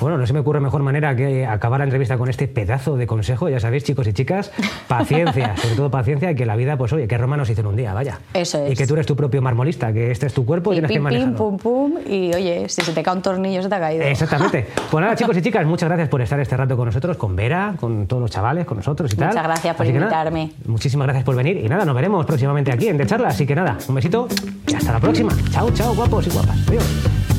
Bueno, 0.00 0.18
no 0.18 0.26
se 0.26 0.32
me 0.32 0.40
ocurre 0.40 0.60
mejor 0.60 0.82
manera 0.82 1.14
que 1.16 1.46
acabar 1.46 1.80
la 1.80 1.84
entrevista 1.84 2.18
con 2.18 2.28
este 2.28 2.48
pedazo 2.48 2.96
de 2.96 3.06
consejo. 3.06 3.48
Ya 3.48 3.60
sabéis, 3.60 3.84
chicos 3.84 4.06
y 4.06 4.12
chicas, 4.12 4.52
paciencia, 4.88 5.56
sobre 5.56 5.76
todo 5.76 5.90
paciencia, 5.90 6.30
y 6.30 6.34
que 6.34 6.46
la 6.46 6.56
vida, 6.56 6.76
pues 6.76 6.92
oye, 6.92 7.06
que 7.08 7.18
Roma 7.18 7.36
nos 7.36 7.48
hizo 7.50 7.60
en 7.60 7.66
un 7.68 7.76
día, 7.76 7.94
vaya. 7.94 8.18
Eso 8.32 8.64
es. 8.64 8.72
Y 8.72 8.76
que 8.76 8.86
tú 8.86 8.94
eres 8.94 9.06
tu 9.06 9.16
propio 9.16 9.42
marmolista, 9.42 9.92
que 9.92 10.10
este 10.10 10.26
es 10.26 10.34
tu 10.34 10.44
cuerpo 10.44 10.72
y, 10.72 10.76
tienes 10.76 10.90
que 10.90 11.00
manejarlo. 11.00 11.36
Pum, 11.36 11.56
pum, 11.58 11.92
pum, 11.92 12.00
y 12.06 12.34
oye, 12.34 12.68
si 12.68 12.82
se 12.82 12.92
te 12.92 13.02
cae 13.02 13.14
un 13.14 13.22
tornillo, 13.22 13.62
se 13.62 13.68
te 13.68 13.74
ha 13.74 13.80
caído. 13.80 14.04
Exactamente. 14.04 14.66
Pues 14.94 15.02
nada, 15.02 15.16
chicos 15.16 15.36
y 15.36 15.42
chicas, 15.42 15.66
muchas 15.66 15.88
gracias 15.88 16.08
por 16.08 16.20
estar 16.20 16.38
este 16.38 16.56
rato 16.56 16.76
con 16.76 16.86
nosotros, 16.86 17.16
con 17.16 17.34
Vera, 17.34 17.74
con 17.80 18.06
todos 18.06 18.22
los 18.22 18.30
chavales, 18.30 18.64
con 18.64 18.76
nosotros 18.76 19.12
y 19.12 19.16
tal. 19.16 19.28
Muchas 19.28 19.42
gracias 19.42 19.74
por 19.74 19.86
invitarme. 19.86 20.52
muchísimas 20.66 21.06
gracias 21.06 21.24
por 21.24 21.34
venir 21.34 21.56
y 21.56 21.68
nada, 21.68 21.84
nos 21.84 21.94
veremos 21.96 22.24
próximamente 22.24 22.70
aquí 22.70 22.88
en 22.88 22.96
De 22.96 23.06
Charla. 23.06 23.28
Así 23.28 23.44
que 23.44 23.56
nada, 23.56 23.76
un 23.88 23.94
besito 23.94 24.28
y 24.68 24.74
hasta 24.74 24.92
la 24.92 25.00
próxima. 25.00 25.32
Chao, 25.50 25.70
chao, 25.72 25.94
guapos 25.94 26.26
y 26.26 26.30
guapas. 26.30 26.68
Adiós. 26.68 27.33